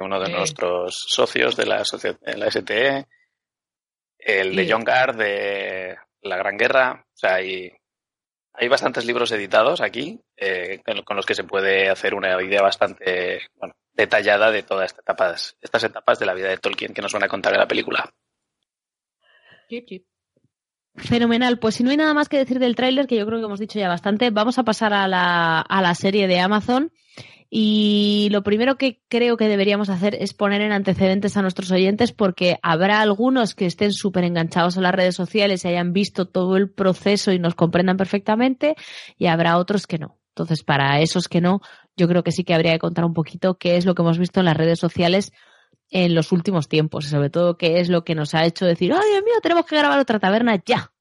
uno 0.00 0.18
de 0.18 0.30
nuestros 0.30 1.04
socios 1.06 1.56
de 1.56 1.66
la, 1.66 1.82
de 2.22 2.36
la 2.36 2.50
STE, 2.50 3.06
el 4.18 4.56
de 4.56 4.70
John 4.70 4.84
Gard 4.84 5.16
de 5.16 5.96
La 6.22 6.36
Gran 6.38 6.56
Guerra. 6.56 7.04
O 7.12 7.16
sea, 7.16 7.34
hay, 7.34 7.72
hay 8.58 8.68
bastantes 8.68 9.04
libros 9.04 9.30
editados 9.32 9.80
aquí 9.80 10.20
eh, 10.36 10.80
con 11.04 11.16
los 11.16 11.26
que 11.26 11.34
se 11.34 11.44
puede 11.44 11.90
hacer 11.90 12.14
una 12.14 12.42
idea 12.42 12.62
bastante 12.62 13.42
detallada 13.92 14.50
de 14.50 14.62
todas 14.62 14.86
estas 14.86 15.02
etapas, 15.02 15.56
estas 15.60 15.84
etapas 15.84 16.18
de 16.18 16.26
la 16.26 16.34
vida 16.34 16.48
de 16.48 16.58
Tolkien 16.58 16.94
que 16.94 17.02
nos 17.02 17.12
van 17.12 17.24
a 17.24 17.28
contar 17.28 17.52
en 17.52 17.60
la 17.60 17.68
película. 17.68 18.12
Fenomenal. 20.96 21.58
Pues 21.58 21.74
si 21.74 21.82
no 21.82 21.90
hay 21.90 21.96
nada 21.96 22.14
más 22.14 22.28
que 22.28 22.38
decir 22.38 22.58
del 22.58 22.76
tráiler, 22.76 23.06
que 23.06 23.16
yo 23.16 23.26
creo 23.26 23.38
que 23.38 23.44
hemos 23.44 23.60
dicho 23.60 23.78
ya 23.78 23.88
bastante, 23.88 24.30
vamos 24.30 24.58
a 24.58 24.64
pasar 24.64 24.94
a 24.94 25.06
la, 25.06 25.60
a 25.60 25.82
la 25.82 25.94
serie 25.94 26.26
de 26.26 26.40
Amazon. 26.40 26.90
Y 27.48 28.28
lo 28.32 28.42
primero 28.42 28.76
que 28.76 29.00
creo 29.08 29.36
que 29.36 29.48
deberíamos 29.48 29.88
hacer 29.88 30.16
es 30.16 30.34
poner 30.34 30.62
en 30.62 30.72
antecedentes 30.72 31.36
a 31.36 31.42
nuestros 31.42 31.70
oyentes 31.70 32.12
porque 32.12 32.58
habrá 32.62 33.00
algunos 33.00 33.54
que 33.54 33.66
estén 33.66 33.92
súper 33.92 34.24
enganchados 34.24 34.76
a 34.76 34.80
las 34.80 34.94
redes 34.94 35.14
sociales 35.14 35.64
y 35.64 35.68
hayan 35.68 35.92
visto 35.92 36.26
todo 36.26 36.56
el 36.56 36.70
proceso 36.70 37.32
y 37.32 37.38
nos 37.38 37.54
comprendan 37.54 37.96
perfectamente 37.96 38.74
y 39.16 39.26
habrá 39.26 39.58
otros 39.58 39.86
que 39.86 39.98
no. 39.98 40.18
Entonces, 40.30 40.64
para 40.64 41.00
esos 41.00 41.28
que 41.28 41.40
no, 41.40 41.60
yo 41.96 42.08
creo 42.08 42.22
que 42.22 42.32
sí 42.32 42.44
que 42.44 42.52
habría 42.52 42.72
que 42.72 42.78
contar 42.78 43.04
un 43.04 43.14
poquito 43.14 43.56
qué 43.56 43.76
es 43.76 43.86
lo 43.86 43.94
que 43.94 44.02
hemos 44.02 44.18
visto 44.18 44.40
en 44.40 44.46
las 44.46 44.56
redes 44.56 44.78
sociales 44.78 45.32
en 45.90 46.14
los 46.14 46.32
últimos 46.32 46.68
tiempos 46.68 47.06
y 47.06 47.08
sobre 47.08 47.30
todo 47.30 47.56
qué 47.56 47.80
es 47.80 47.88
lo 47.88 48.04
que 48.04 48.14
nos 48.14 48.34
ha 48.34 48.44
hecho 48.44 48.66
decir, 48.66 48.92
ay 48.92 49.08
Dios 49.08 49.24
mío, 49.24 49.34
tenemos 49.40 49.66
que 49.66 49.76
grabar 49.76 49.98
otra 49.98 50.18
taberna 50.18 50.60
ya. 50.64 50.92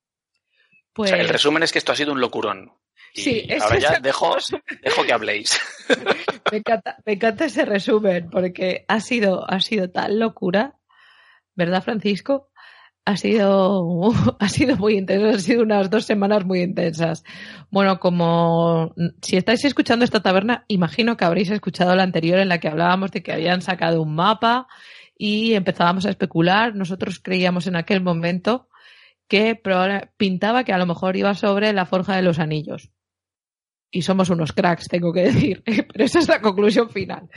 Pues... 0.93 1.12
el 1.12 1.28
resumen 1.28 1.64
es 1.64 1.72
que 1.72 1.80
esto 1.80 1.91
ha 1.91 1.96
sido 1.96 2.14
un 2.14 2.22
locurón. 2.22 2.72
Y 3.16 3.22
sí, 3.22 3.47
ahora 3.61 3.80
ya 3.80 3.99
dejo, 3.99 4.36
dejo 4.84 5.03
que 5.03 5.13
habléis. 5.13 5.59
Me 6.51 6.59
encanta, 6.59 6.97
me 7.05 7.13
encanta 7.13 7.45
ese 7.45 7.66
resumen 7.66 8.30
porque 8.30 8.86
ha 8.88 8.99
sido, 8.99 9.49
ha 9.49 9.59
sido 9.61 9.89
tal 9.89 10.20
locura, 10.20 10.76
¿verdad, 11.55 11.82
Francisco? 11.82 12.51
ha 13.05 13.18
sido, 13.18 14.11
ha 14.39 14.49
sido 14.49 14.76
muy 14.78 14.97
intenso, 14.97 15.28
han 15.28 15.39
sido 15.39 15.63
unas 15.63 15.89
dos 15.89 16.05
semanas 16.05 16.45
muy 16.45 16.61
intensas. 16.61 17.24
Bueno, 17.70 17.99
como 17.99 18.93
si 19.22 19.38
estáis 19.38 19.63
escuchando 19.63 20.03
esta 20.03 20.22
taberna, 20.22 20.66
imagino 20.68 21.16
que 21.16 21.26
habréis 21.26 21.51
escuchado 21.51 21.95
la 21.95 22.03
anterior 22.03 22.39
en 22.39 22.49
la 22.49 22.59
que 22.59 22.68
hablábamos 22.68 23.11
de 23.11 23.24
que 23.24 23.32
habían 23.32 23.61
sacado 23.61 24.01
un 24.01 24.16
mapa 24.16 24.68
y 25.18 25.53
empezábamos 25.53 26.05
a 26.05 26.09
especular. 26.09 26.76
Nosotros 26.76 27.20
creíamos 27.20 27.68
en 27.68 27.76
aquel 27.76 28.01
momento 28.01 28.68
que 29.28 29.59
pintaba 30.18 30.63
que 30.63 30.74
a 30.74 30.78
lo 30.78 30.86
mejor 30.86 31.16
iba 31.16 31.34
sobre 31.36 31.74
la 31.74 31.86
forja 31.86 32.16
de 32.16 32.22
los 32.22 32.39
anillos. 32.39 32.89
Y 33.96 34.02
somos 34.02 34.30
unos 34.30 34.52
cracks, 34.52 34.89
tengo 34.89 35.14
que 35.14 35.22
decir, 35.22 35.64
pero 35.93 36.04
esa 36.04 36.20
es 36.20 36.28
la 36.28 36.41
conclusión 36.41 36.89
final. 36.89 37.30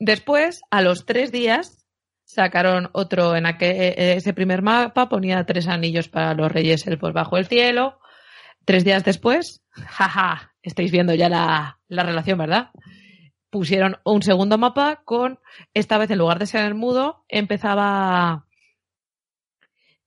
Después, 0.00 0.62
a 0.68 0.82
los 0.82 1.06
tres 1.06 1.30
días, 1.30 1.86
sacaron 2.24 2.90
otro 2.92 3.36
en 3.36 3.46
aquel, 3.46 3.70
e, 3.70 4.14
ese 4.16 4.34
primer 4.34 4.62
mapa, 4.62 5.08
ponía 5.08 5.46
tres 5.46 5.68
anillos 5.68 6.08
para 6.08 6.34
los 6.34 6.50
reyes 6.50 6.84
elfos 6.88 7.12
bajo 7.12 7.36
el 7.36 7.46
cielo. 7.46 8.00
Tres 8.64 8.84
días 8.84 9.04
después, 9.04 9.62
jaja, 9.70 10.56
estáis 10.60 10.90
viendo 10.90 11.14
ya 11.14 11.28
la, 11.28 11.78
la 11.86 12.02
relación, 12.02 12.36
¿verdad? 12.36 12.70
Pusieron 13.48 13.98
un 14.04 14.22
segundo 14.22 14.58
mapa 14.58 15.02
con, 15.04 15.38
esta 15.72 15.98
vez 15.98 16.10
en 16.10 16.18
lugar 16.18 16.40
de 16.40 16.46
ser 16.46 16.64
el 16.64 16.74
mudo, 16.74 17.24
empezaba, 17.28 18.48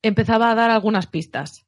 empezaba 0.02 0.52
a 0.52 0.56
dar 0.56 0.72
algunas 0.72 1.08
pistas. 1.08 1.66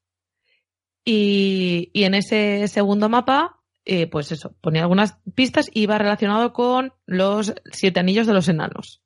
Y, 1.06 1.92
y 1.94 2.04
en 2.04 2.14
ese 2.14 2.68
segundo 2.68 3.08
mapa, 3.08 3.59
eh, 3.86 4.08
pues 4.08 4.32
eso, 4.32 4.56
ponía 4.62 4.82
algunas 4.82 5.18
pistas 5.36 5.70
y 5.74 5.84
iba 5.84 5.98
relacionado 5.98 6.54
con 6.54 6.94
los 7.06 7.54
siete 7.72 8.00
anillos 8.00 8.28
de 8.28 8.34
los 8.34 8.48
enanos 8.48 9.02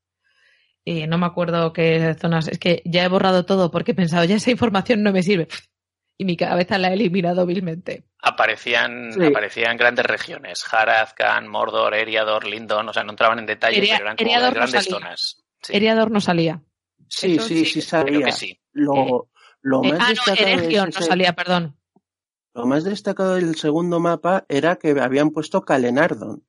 y 0.85 1.07
no 1.07 1.17
me 1.17 1.25
acuerdo 1.25 1.71
qué 1.73 2.15
zonas, 2.19 2.47
es 2.47 2.59
que 2.59 2.81
ya 2.85 3.03
he 3.03 3.07
borrado 3.07 3.45
todo 3.45 3.71
porque 3.71 3.91
he 3.91 3.95
pensado, 3.95 4.25
ya 4.25 4.35
esa 4.35 4.51
información 4.51 5.03
no 5.03 5.11
me 5.11 5.23
sirve. 5.23 5.47
Y 6.15 6.25
mi 6.25 6.37
cabeza 6.37 6.77
la 6.77 6.89
he 6.89 6.93
eliminado 6.93 7.43
vilmente. 7.47 8.03
Aparecían, 8.21 9.19
aparecían 9.19 9.75
grandes 9.75 10.05
regiones, 10.05 10.63
Harazkan, 10.71 11.47
Mordor, 11.47 11.95
Eriador, 11.95 12.45
Lindon, 12.45 12.87
o 12.87 12.93
sea, 12.93 13.03
no 13.03 13.13
entraban 13.13 13.39
en 13.39 13.47
detalle, 13.47 13.81
pero 13.81 13.95
eran 13.95 14.15
como 14.15 14.51
grandes 14.51 14.85
zonas. 14.85 15.43
Eriador 15.67 16.11
no 16.11 16.21
salía. 16.21 16.61
Sí, 17.09 17.39
sí, 17.39 17.65
sí, 17.65 17.81
salía. 17.81 18.27
Lo, 18.73 19.31
lo 19.63 19.83
eh, 19.83 19.93
más 19.93 20.01
ah, 20.01 20.09
destacado 20.09 20.85
no, 20.85 20.91
salía, 21.01 21.33
perdón. 21.33 21.79
Lo 22.53 22.65
más 22.65 22.83
destacado 22.83 23.35
del 23.35 23.55
segundo 23.55 23.99
mapa 23.99 24.45
era 24.47 24.75
que 24.75 24.91
habían 24.99 25.31
puesto 25.31 25.61
Calenardon 25.61 26.43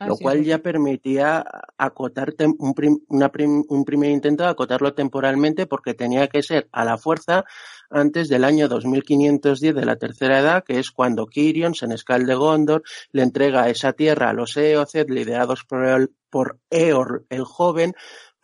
lo 0.00 0.14
ah, 0.14 0.16
cual 0.20 0.44
ya 0.44 0.58
permitía 0.58 1.44
acotar 1.78 2.34
un, 2.38 3.64
un 3.68 3.84
primer 3.84 4.10
intento 4.10 4.44
de 4.44 4.50
acotarlo 4.50 4.94
temporalmente 4.94 5.66
porque 5.66 5.94
tenía 5.94 6.28
que 6.28 6.42
ser 6.42 6.68
a 6.72 6.84
la 6.84 6.98
fuerza 6.98 7.44
antes 7.88 8.28
del 8.28 8.44
año 8.44 8.68
2510 8.68 9.74
de 9.74 9.84
la 9.84 9.96
tercera 9.96 10.40
edad, 10.40 10.64
que 10.64 10.78
es 10.78 10.90
cuando 10.90 11.26
Kirion, 11.26 11.74
senescal 11.74 12.26
de 12.26 12.34
Gondor, 12.34 12.82
le 13.12 13.22
entrega 13.22 13.68
esa 13.68 13.92
tierra 13.92 14.30
a 14.30 14.32
los 14.32 14.56
Eocet, 14.56 15.08
liderados 15.08 15.64
por, 15.64 16.10
por 16.30 16.58
Eor 16.70 17.24
el 17.30 17.44
joven, 17.44 17.94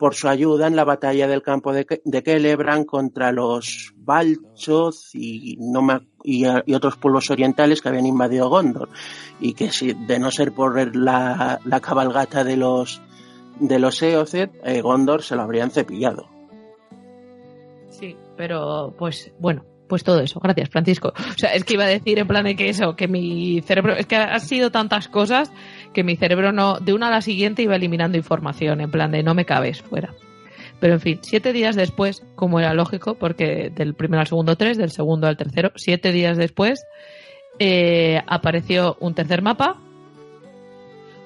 por 0.03 0.15
su 0.15 0.27
ayuda 0.27 0.67
en 0.67 0.75
la 0.75 0.83
batalla 0.83 1.29
del 1.29 1.41
campo 1.41 1.71
de, 1.71 2.01
de 2.03 2.21
Celebran 2.21 2.83
contra 2.83 3.31
los 3.31 3.93
Balchoz 3.95 5.15
y, 5.15 5.55
no 5.61 6.01
y, 6.25 6.45
otros 6.45 6.97
pueblos 6.97 7.31
orientales 7.31 7.81
que 7.81 7.87
habían 7.87 8.05
invadido 8.05 8.49
Gondor. 8.49 8.89
Y 9.39 9.53
que 9.53 9.71
si, 9.71 9.93
de 9.93 10.19
no 10.19 10.29
ser 10.29 10.51
por 10.51 10.93
la, 10.93 11.61
la 11.63 11.79
cabalgata 11.79 12.43
de 12.43 12.57
los, 12.57 13.01
de 13.61 13.79
los 13.79 14.03
Eocet, 14.03 14.51
eh, 14.65 14.81
Gondor 14.81 15.23
se 15.23 15.37
lo 15.37 15.43
habrían 15.43 15.71
cepillado. 15.71 16.27
Sí, 17.87 18.17
pero 18.35 18.93
pues 18.99 19.31
bueno, 19.39 19.63
pues 19.87 20.03
todo 20.03 20.19
eso. 20.19 20.41
Gracias, 20.41 20.69
Francisco. 20.69 21.13
O 21.15 21.37
sea, 21.37 21.53
es 21.53 21.63
que 21.63 21.75
iba 21.75 21.85
a 21.85 21.87
decir 21.87 22.19
en 22.19 22.27
plan 22.27 22.43
de 22.43 22.57
que 22.57 22.67
eso, 22.67 22.97
que 22.97 23.07
mi 23.07 23.61
cerebro, 23.61 23.95
es 23.95 24.05
que 24.05 24.17
ha 24.17 24.39
sido 24.39 24.69
tantas 24.69 25.07
cosas 25.07 25.49
que 25.93 26.03
mi 26.03 26.15
cerebro 26.15 26.51
no, 26.51 26.79
de 26.79 26.93
una 26.93 27.07
a 27.07 27.11
la 27.11 27.21
siguiente 27.21 27.61
iba 27.61 27.75
eliminando 27.75 28.17
información, 28.17 28.81
en 28.81 28.91
plan 28.91 29.11
de 29.11 29.23
no 29.23 29.33
me 29.33 29.45
cabes 29.45 29.81
fuera. 29.81 30.13
Pero 30.79 30.93
en 30.95 30.99
fin, 30.99 31.19
siete 31.21 31.53
días 31.53 31.75
después, 31.75 32.23
como 32.35 32.59
era 32.59 32.73
lógico, 32.73 33.15
porque 33.15 33.71
del 33.73 33.93
primero 33.93 34.21
al 34.21 34.27
segundo 34.27 34.57
tres, 34.57 34.77
del 34.77 34.91
segundo 34.91 35.27
al 35.27 35.37
tercero, 35.37 35.71
siete 35.75 36.11
días 36.11 36.37
después, 36.37 36.85
eh, 37.59 38.21
apareció 38.27 38.97
un 38.99 39.13
tercer 39.13 39.41
mapa 39.41 39.77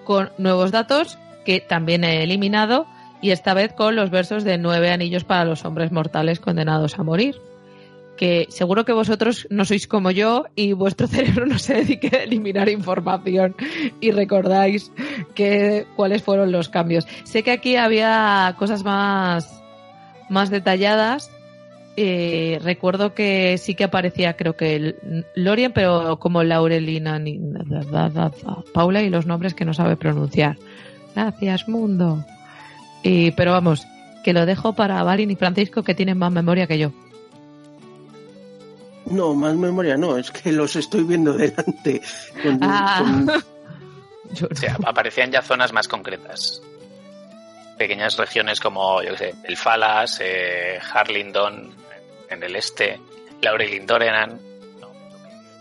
con 0.03 0.29
nuevos 0.37 0.71
datos 0.71 1.17
que 1.45 1.59
también 1.61 2.03
he 2.03 2.23
eliminado 2.23 2.85
y 3.21 3.31
esta 3.31 3.53
vez 3.53 3.73
con 3.73 3.95
los 3.95 4.11
versos 4.11 4.43
de 4.43 4.57
nueve 4.57 4.91
anillos 4.91 5.23
para 5.23 5.45
los 5.45 5.65
hombres 5.65 5.91
mortales 5.91 6.39
condenados 6.39 6.99
a 6.99 7.03
morir 7.03 7.41
que 8.17 8.47
seguro 8.49 8.83
que 8.83 8.91
vosotros 8.91 9.47
no 9.49 9.63
sois 9.63 9.87
como 9.87 10.11
yo 10.11 10.45
y 10.55 10.73
vuestro 10.73 11.07
cerebro 11.07 11.45
no 11.45 11.59
se 11.59 11.75
dedique 11.75 12.09
a 12.13 12.23
eliminar 12.23 12.67
información 12.67 13.55
y 14.01 14.11
recordáis 14.11 14.91
que, 15.35 15.85
cuáles 15.95 16.23
fueron 16.23 16.51
los 16.51 16.67
cambios. 16.67 17.07
Sé 17.23 17.43
que 17.43 17.51
aquí 17.51 17.77
había 17.77 18.53
cosas 18.59 18.83
más, 18.83 19.63
más 20.29 20.49
detalladas. 20.49 21.31
Eh, 21.99 22.59
recuerdo 22.61 23.15
que 23.15 23.57
sí 23.57 23.73
que 23.73 23.83
aparecía, 23.83 24.35
creo 24.35 24.55
que 24.55 24.95
Lorien, 25.33 25.71
pero 25.73 26.19
como 26.19 26.43
Laurelina, 26.43 27.19
Paula 28.73 29.01
y 29.01 29.09
los 29.09 29.25
nombres 29.25 29.53
que 29.53 29.65
no 29.65 29.73
sabe 29.73 29.95
pronunciar. 29.95 30.57
Gracias, 31.15 31.67
mundo. 31.67 32.23
Y, 33.01 33.31
pero 33.31 33.51
vamos, 33.51 33.87
que 34.23 34.33
lo 34.33 34.45
dejo 34.45 34.73
para 34.73 35.01
Valin 35.03 35.31
y 35.31 35.35
Francisco 35.35 35.81
que 35.81 35.95
tienen 35.95 36.17
más 36.19 36.31
memoria 36.31 36.67
que 36.67 36.77
yo. 36.77 36.91
No, 39.09 39.33
más 39.33 39.55
memoria 39.55 39.97
no, 39.97 40.17
es 40.17 40.31
que 40.31 40.51
los 40.51 40.75
estoy 40.75 41.03
viendo 41.03 41.33
delante. 41.33 42.01
Ah. 42.61 43.03
o 44.51 44.55
sea, 44.55 44.77
aparecían 44.85 45.31
ya 45.31 45.41
zonas 45.41 45.71
más 45.71 45.87
concretas. 45.87 46.61
Pequeñas 47.77 48.17
regiones 48.17 48.59
como, 48.59 49.01
yo 49.01 49.11
qué 49.11 49.17
sé, 49.17 49.35
el 49.43 49.55
Falas, 49.55 50.19
eh, 50.21 50.79
Harlindon 50.93 51.73
en 52.29 52.43
el 52.43 52.55
este, 52.55 52.99
Laurelin-Dorenan, 53.41 54.39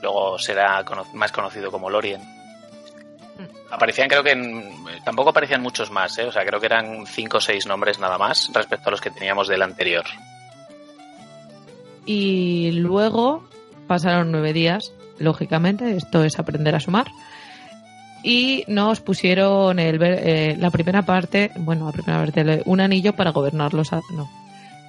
luego 0.02 0.38
será 0.38 0.84
más 1.12 1.30
conocido 1.30 1.70
como 1.70 1.90
Lorien. 1.90 2.22
Mm. 2.22 3.72
Aparecían, 3.72 4.08
creo 4.08 4.22
que 4.22 4.34
tampoco 5.04 5.30
aparecían 5.30 5.60
muchos 5.60 5.90
más, 5.90 6.16
¿eh? 6.18 6.24
o 6.24 6.32
sea, 6.32 6.44
creo 6.44 6.58
que 6.58 6.66
eran 6.66 7.06
cinco 7.06 7.36
o 7.36 7.40
seis 7.40 7.66
nombres 7.66 7.98
nada 7.98 8.18
más 8.18 8.50
respecto 8.52 8.88
a 8.88 8.92
los 8.92 9.00
que 9.00 9.10
teníamos 9.10 9.46
del 9.46 9.62
anterior 9.62 10.06
y 12.06 12.70
luego 12.72 13.44
pasaron 13.86 14.32
nueve 14.32 14.52
días, 14.52 14.92
lógicamente, 15.18 15.96
esto 15.96 16.24
es 16.24 16.38
aprender 16.38 16.74
a 16.74 16.80
sumar. 16.80 17.06
y 18.22 18.64
nos 18.66 19.00
pusieron 19.00 19.78
el, 19.78 20.02
eh, 20.02 20.56
la 20.58 20.70
primera 20.72 21.02
parte, 21.02 21.52
bueno, 21.58 21.86
la 21.86 21.92
primera 21.92 22.18
parte, 22.18 22.62
un 22.64 22.80
anillo 22.80 23.14
para 23.14 23.30
gobernarlos. 23.30 23.92
No. 23.92 24.28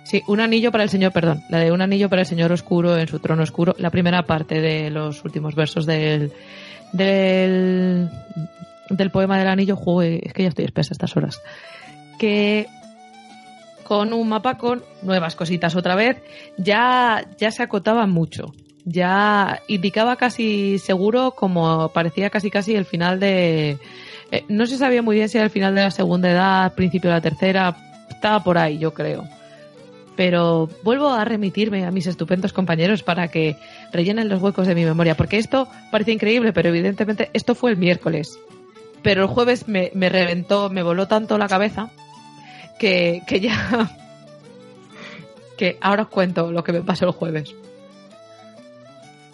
Sí, 0.04 0.24
un 0.28 0.40
anillo 0.40 0.72
para 0.72 0.84
el 0.84 0.90
Señor, 0.90 1.12
perdón, 1.12 1.44
la 1.50 1.60
de 1.60 1.72
un 1.72 1.82
anillo 1.82 2.10
para 2.10 2.22
el 2.22 2.26
Señor 2.26 2.52
Oscuro 2.52 2.98
en 2.98 3.08
su 3.08 3.20
trono 3.20 3.44
oscuro, 3.44 3.76
la 3.78 3.92
primera 3.92 4.24
parte 4.24 4.60
de 4.60 4.90
los 4.90 5.24
últimos 5.24 5.54
versos 5.54 5.86
del, 5.86 6.32
del, 6.94 8.10
del 8.90 9.12
poema 9.12 9.38
del 9.38 9.50
anillo, 9.50 9.78
es 10.02 10.34
que 10.34 10.44
ya 10.44 10.50
estoy 10.50 10.66
espesa 10.66 10.94
estas 10.94 11.16
horas, 11.16 11.40
que 12.18 12.68
con 13.88 14.12
un 14.12 14.28
mapa 14.28 14.58
con 14.58 14.84
nuevas 15.02 15.36
cositas 15.36 15.76
otra 15.76 15.96
vez, 15.96 16.22
ya, 16.58 17.26
ya 17.38 17.52
se 17.52 17.64
acotaba 17.64 18.06
mucho 18.06 18.54
ya 18.90 19.62
indicaba 19.68 20.16
casi 20.16 20.80
seguro 20.80 21.32
como 21.32 21.90
parecía 21.90 22.30
casi 22.30 22.50
casi 22.50 22.74
el 22.74 22.86
final 22.86 23.20
de 23.20 23.78
eh, 24.32 24.44
no 24.48 24.66
se 24.66 24.78
sabía 24.78 25.02
muy 25.02 25.16
bien 25.16 25.30
si 25.30 25.38
era 25.38 25.46
el 25.46 25.52
final 25.52 25.76
de 25.76 25.82
la 25.82 25.92
segunda 25.92 26.32
edad, 26.32 26.74
principio 26.74 27.10
de 27.10 27.16
la 27.16 27.22
tercera, 27.22 27.76
estaba 28.10 28.44
por 28.44 28.58
ahí, 28.58 28.78
yo 28.78 28.94
creo. 28.94 29.26
Pero 30.16 30.70
vuelvo 30.84 31.10
a 31.10 31.24
remitirme 31.24 31.86
a 31.86 31.92
mis 31.92 32.08
estupendos 32.08 32.52
compañeros 32.52 33.04
para 33.04 33.28
que 33.28 33.56
rellenen 33.94 34.30
los 34.30 34.42
huecos 34.42 34.68
de 34.68 34.76
mi 34.76 34.84
memoria, 34.84 35.16
porque 35.16 35.38
esto 35.38 35.68
parece 35.92 36.12
increíble, 36.12 36.54
pero 36.54 36.70
evidentemente 36.70 37.30
esto 37.34 37.56
fue 37.56 37.72
el 37.72 37.78
miércoles. 37.78 38.38
Pero 39.04 39.22
el 39.22 39.28
jueves 39.28 39.68
me, 39.68 39.92
me 39.94 40.10
reventó, 40.10 40.70
me 40.70 40.84
voló 40.84 41.08
tanto 41.08 41.38
la 41.38 41.48
cabeza 41.48 41.92
que, 42.78 43.22
que 43.28 43.40
ya. 43.40 43.90
que 45.58 45.78
ahora 45.82 46.04
os 46.04 46.10
cuento 46.10 46.52
lo 46.52 46.64
que 46.64 46.72
me 46.72 46.82
pasó 46.82 47.06
el 47.06 47.12
jueves. 47.12 47.54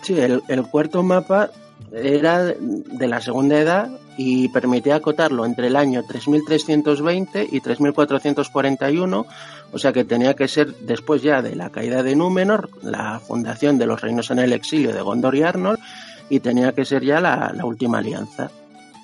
Sí, 0.02 0.20
el, 0.20 0.64
cuarto 0.64 1.02
mapa 1.02 1.52
era 1.92 2.44
de 2.44 3.08
la 3.08 3.22
segunda 3.22 3.60
edad 3.60 3.90
y 4.18 4.50
permitía 4.50 4.96
acotarlo 4.96 5.46
entre 5.46 5.68
el 5.68 5.76
año 5.76 6.04
3320 6.04 7.48
y 7.50 7.62
3441, 7.62 9.26
o 9.72 9.78
sea 9.78 9.94
que 9.94 10.04
tenía 10.04 10.34
que 10.34 10.48
ser 10.48 10.76
después 10.76 11.22
ya 11.22 11.42
de 11.42 11.56
la 11.56 11.70
caída 11.70 12.04
de 12.04 12.16
Númenor, 12.16 12.70
la 12.82 13.20
fundación 13.20 13.78
de 13.78 13.86
los 13.86 14.02
reinos 14.02 14.30
en 14.32 14.40
el 14.40 14.52
exilio 14.52 14.94
de 14.94 15.02
Gondor 15.02 15.36
y 15.36 15.44
Arnor, 15.44 15.80
y 16.30 16.42
tenía 16.42 16.74
que 16.74 16.84
ser 16.84 17.04
ya 17.04 17.22
la, 17.22 17.54
última 17.64 18.00
alianza. 18.00 18.52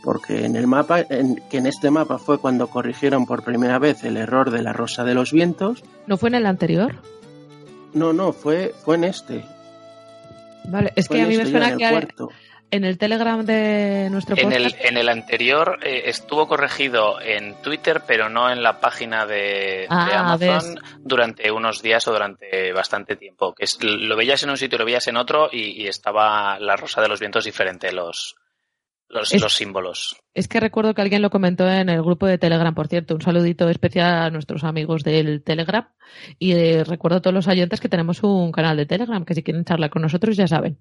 Porque 0.03 0.45
en 0.45 0.55
el 0.55 0.67
mapa, 0.67 1.01
en, 1.01 1.41
que 1.49 1.57
en 1.57 1.65
este 1.65 1.91
mapa 1.91 2.17
fue 2.17 2.39
cuando 2.39 2.67
corrigieron 2.67 3.25
por 3.25 3.43
primera 3.43 3.79
vez 3.79 4.03
el 4.03 4.17
error 4.17 4.49
de 4.49 4.61
la 4.61 4.73
Rosa 4.73 5.03
de 5.03 5.13
los 5.13 5.31
Vientos. 5.31 5.83
¿No 6.07 6.17
fue 6.17 6.29
en 6.29 6.35
el 6.35 6.45
anterior? 6.45 6.95
No, 7.93 8.13
no, 8.13 8.31
fue, 8.31 8.73
fue 8.83 8.95
en 8.95 9.03
este. 9.03 9.43
Vale, 10.65 10.93
es 10.95 11.07
que 11.07 11.21
a 11.21 11.27
mí 11.27 11.37
me 11.37 11.45
suena 11.45 11.75
que 11.75 12.13
en 12.71 12.83
el 12.83 12.97
Telegram 12.97 13.43
de 13.43 14.09
nuestro 14.11 14.35
podcast... 14.35 14.55
En 14.55 14.61
el, 14.61 14.75
en 14.79 14.97
el 14.97 15.09
anterior 15.09 15.79
eh, 15.81 16.03
estuvo 16.05 16.47
corregido 16.47 17.19
en 17.19 17.55
Twitter, 17.61 18.03
pero 18.05 18.29
no 18.29 18.51
en 18.51 18.61
la 18.61 18.79
página 18.79 19.25
de, 19.25 19.87
ah, 19.89 20.33
Amazon 20.33 20.79
durante 20.99 21.51
unos 21.51 21.81
días 21.81 22.07
o 22.07 22.11
durante 22.11 22.71
bastante 22.71 23.15
tiempo. 23.15 23.55
Que 23.55 23.65
lo 23.81 24.15
veías 24.15 24.43
en 24.43 24.51
un 24.51 24.57
sitio, 24.57 24.77
lo 24.77 24.85
veías 24.85 25.07
en 25.07 25.17
otro 25.17 25.49
y, 25.51 25.87
estaba 25.87 26.59
la 26.59 26.75
rosa 26.75 27.01
de 27.01 27.07
los 27.07 27.19
vientos 27.19 27.45
diferente, 27.45 27.91
los, 27.91 28.35
los, 29.09 29.33
los, 29.33 29.53
símbolos. 29.53 30.17
Es 30.33 30.47
que 30.47 30.59
recuerdo 30.59 30.93
que 30.93 31.01
alguien 31.01 31.21
lo 31.21 31.31
comentó 31.31 31.67
en 31.67 31.89
el 31.89 32.01
grupo 32.01 32.27
de 32.27 32.37
Telegram, 32.37 32.73
por 32.73 32.87
cierto. 32.87 33.15
Un 33.15 33.21
saludito 33.21 33.67
especial 33.67 34.13
a 34.13 34.29
nuestros 34.29 34.63
amigos 34.63 35.03
del 35.03 35.43
Telegram. 35.43 35.89
Y 36.37 36.51
eh, 36.51 36.83
recuerdo 36.83 37.17
a 37.17 37.21
todos 37.21 37.33
los 37.33 37.47
oyentes 37.47 37.79
que 37.79 37.89
tenemos 37.89 38.23
un 38.23 38.51
canal 38.51 38.77
de 38.77 38.85
Telegram, 38.85 39.25
que 39.25 39.33
si 39.33 39.43
quieren 39.43 39.65
charlar 39.65 39.89
con 39.89 40.03
nosotros 40.03 40.37
ya 40.37 40.47
saben. 40.47 40.79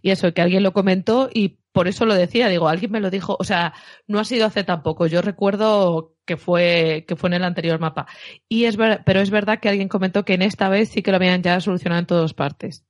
Y 0.00 0.10
eso, 0.10 0.32
que 0.32 0.42
alguien 0.42 0.62
lo 0.62 0.72
comentó 0.72 1.28
y 1.32 1.58
por 1.72 1.88
eso 1.88 2.06
lo 2.06 2.14
decía. 2.14 2.48
Digo, 2.48 2.68
alguien 2.68 2.90
me 2.90 3.00
lo 3.00 3.10
dijo. 3.10 3.36
O 3.38 3.44
sea, 3.44 3.74
no 4.06 4.18
ha 4.18 4.24
sido 4.24 4.46
hace 4.46 4.64
tampoco. 4.64 5.06
Yo 5.06 5.20
recuerdo 5.22 6.14
que 6.24 6.36
fue, 6.36 7.04
que 7.06 7.16
fue 7.16 7.28
en 7.28 7.34
el 7.34 7.44
anterior 7.44 7.78
mapa. 7.80 8.06
Y 8.48 8.64
es 8.64 8.76
pero 9.04 9.20
es 9.20 9.30
verdad 9.30 9.60
que 9.60 9.68
alguien 9.68 9.88
comentó 9.88 10.24
que 10.24 10.34
en 10.34 10.42
esta 10.42 10.68
vez 10.68 10.90
sí 10.90 11.02
que 11.02 11.10
lo 11.10 11.16
habían 11.16 11.42
ya 11.42 11.60
solucionado 11.60 12.00
en 12.00 12.06
todas 12.06 12.34
partes. 12.34 12.84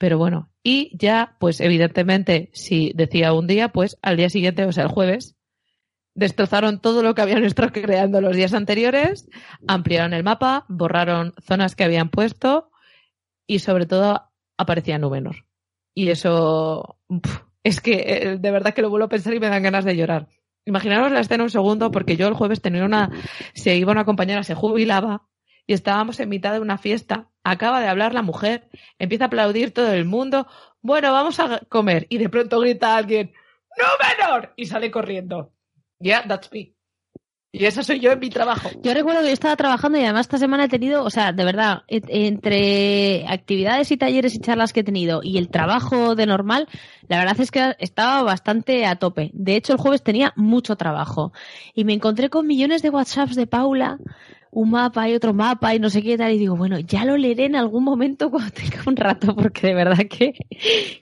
Pero 0.00 0.16
bueno, 0.16 0.48
y 0.62 0.96
ya, 0.96 1.36
pues 1.38 1.60
evidentemente, 1.60 2.48
si 2.54 2.90
decía 2.94 3.34
un 3.34 3.46
día, 3.46 3.68
pues 3.68 3.98
al 4.00 4.16
día 4.16 4.30
siguiente, 4.30 4.64
o 4.64 4.72
sea, 4.72 4.84
el 4.84 4.88
jueves, 4.88 5.36
destrozaron 6.14 6.80
todo 6.80 7.02
lo 7.02 7.14
que 7.14 7.20
habían 7.20 7.44
estado 7.44 7.70
creando 7.70 8.22
los 8.22 8.34
días 8.34 8.54
anteriores, 8.54 9.28
ampliaron 9.68 10.14
el 10.14 10.24
mapa, 10.24 10.64
borraron 10.68 11.34
zonas 11.42 11.76
que 11.76 11.84
habían 11.84 12.08
puesto 12.08 12.70
y 13.46 13.58
sobre 13.58 13.84
todo 13.84 14.22
aparecía 14.56 14.98
Númenor. 14.98 15.44
Y 15.94 16.08
eso 16.08 16.98
es 17.62 17.82
que 17.82 17.92
eh, 18.06 18.38
de 18.38 18.50
verdad 18.50 18.72
que 18.72 18.80
lo 18.80 18.88
vuelvo 18.88 19.04
a 19.04 19.10
pensar 19.10 19.34
y 19.34 19.40
me 19.40 19.50
dan 19.50 19.62
ganas 19.62 19.84
de 19.84 19.96
llorar. 19.96 20.28
Imaginaros 20.64 21.12
la 21.12 21.20
escena 21.20 21.44
un 21.44 21.50
segundo, 21.50 21.90
porque 21.90 22.16
yo 22.16 22.26
el 22.26 22.32
jueves 22.32 22.62
tenía 22.62 22.86
una, 22.86 23.10
se 23.52 23.76
iba 23.76 23.92
una 23.92 24.06
compañera, 24.06 24.44
se 24.44 24.54
jubilaba 24.54 25.28
y 25.66 25.74
estábamos 25.74 26.20
en 26.20 26.30
mitad 26.30 26.54
de 26.54 26.60
una 26.60 26.78
fiesta. 26.78 27.29
Acaba 27.44 27.80
de 27.80 27.88
hablar 27.88 28.14
la 28.14 28.22
mujer, 28.22 28.68
empieza 28.98 29.24
a 29.24 29.26
aplaudir 29.28 29.72
todo 29.72 29.92
el 29.92 30.04
mundo. 30.04 30.46
Bueno, 30.82 31.12
vamos 31.12 31.40
a 31.40 31.60
comer. 31.68 32.06
Y 32.10 32.18
de 32.18 32.28
pronto 32.28 32.60
grita 32.60 32.96
alguien, 32.96 33.32
¡No 33.78 33.86
menor! 34.26 34.52
Y 34.56 34.66
sale 34.66 34.90
corriendo. 34.90 35.52
Yeah, 36.00 36.26
that's 36.26 36.50
me. 36.52 36.74
Y 37.52 37.64
eso 37.64 37.82
soy 37.82 37.98
yo 37.98 38.12
en 38.12 38.20
mi 38.20 38.30
trabajo. 38.30 38.70
Yo 38.80 38.94
recuerdo 38.94 39.22
que 39.22 39.26
yo 39.26 39.32
estaba 39.32 39.56
trabajando 39.56 39.98
y 39.98 40.04
además 40.04 40.26
esta 40.26 40.38
semana 40.38 40.66
he 40.66 40.68
tenido, 40.68 41.02
o 41.02 41.10
sea, 41.10 41.32
de 41.32 41.44
verdad, 41.44 41.82
entre 41.88 43.26
actividades 43.26 43.90
y 43.90 43.96
talleres 43.96 44.36
y 44.36 44.38
charlas 44.38 44.72
que 44.72 44.80
he 44.80 44.84
tenido 44.84 45.20
y 45.24 45.36
el 45.36 45.48
trabajo 45.48 46.14
de 46.14 46.26
normal, 46.26 46.68
la 47.08 47.18
verdad 47.18 47.40
es 47.40 47.50
que 47.50 47.74
estaba 47.80 48.22
bastante 48.22 48.86
a 48.86 48.96
tope. 48.96 49.30
De 49.34 49.56
hecho, 49.56 49.72
el 49.72 49.80
jueves 49.80 50.04
tenía 50.04 50.32
mucho 50.36 50.76
trabajo 50.76 51.32
y 51.74 51.84
me 51.84 51.92
encontré 51.92 52.30
con 52.30 52.46
millones 52.46 52.82
de 52.82 52.90
WhatsApps 52.90 53.34
de 53.34 53.48
Paula 53.48 53.98
un 54.52 54.70
mapa 54.70 55.08
y 55.08 55.14
otro 55.14 55.32
mapa 55.32 55.74
y 55.74 55.78
no 55.78 55.90
sé 55.90 56.02
qué 56.02 56.18
tal. 56.18 56.32
Y 56.32 56.38
digo, 56.38 56.56
bueno, 56.56 56.78
ya 56.78 57.04
lo 57.04 57.16
leeré 57.16 57.44
en 57.46 57.56
algún 57.56 57.84
momento 57.84 58.30
cuando 58.30 58.50
tenga 58.50 58.82
un 58.86 58.96
rato, 58.96 59.34
porque 59.36 59.68
de 59.68 59.74
verdad 59.74 60.06
que, 60.08 60.34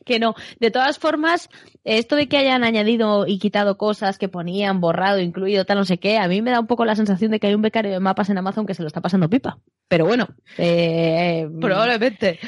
que 0.05 0.19
no. 0.19 0.35
De 0.61 0.71
todas 0.71 0.99
formas, 0.99 1.49
esto 1.85 2.17
de 2.17 2.29
que 2.29 2.39
hayan 2.39 2.65
añadido 2.65 3.27
y 3.27 3.39
quitado 3.39 3.79
cosas 3.79 4.19
que 4.19 4.29
ponían, 4.29 4.81
borrado, 4.81 5.21
incluido, 5.21 5.65
tal, 5.65 5.79
no 5.79 5.85
sé 5.85 5.99
qué, 5.99 6.19
a 6.19 6.29
mí 6.29 6.43
me 6.43 6.51
da 6.51 6.61
un 6.61 6.67
poco 6.67 6.85
la 6.85 6.97
sensación 6.97 7.31
de 7.31 7.41
que 7.41 7.47
hay 7.47 7.55
un 7.55 7.63
becario 7.63 7.91
de 7.91 8.01
mapas 8.01 8.31
en 8.31 8.39
Amazon 8.39 8.67
que 8.67 8.75
se 8.75 8.83
lo 8.83 8.89
está 8.89 9.01
pasando 9.01 9.31
pipa. 9.31 9.59
Pero 9.89 10.05
bueno, 10.05 10.29
eh, 10.59 11.49
probablemente. 11.61 12.39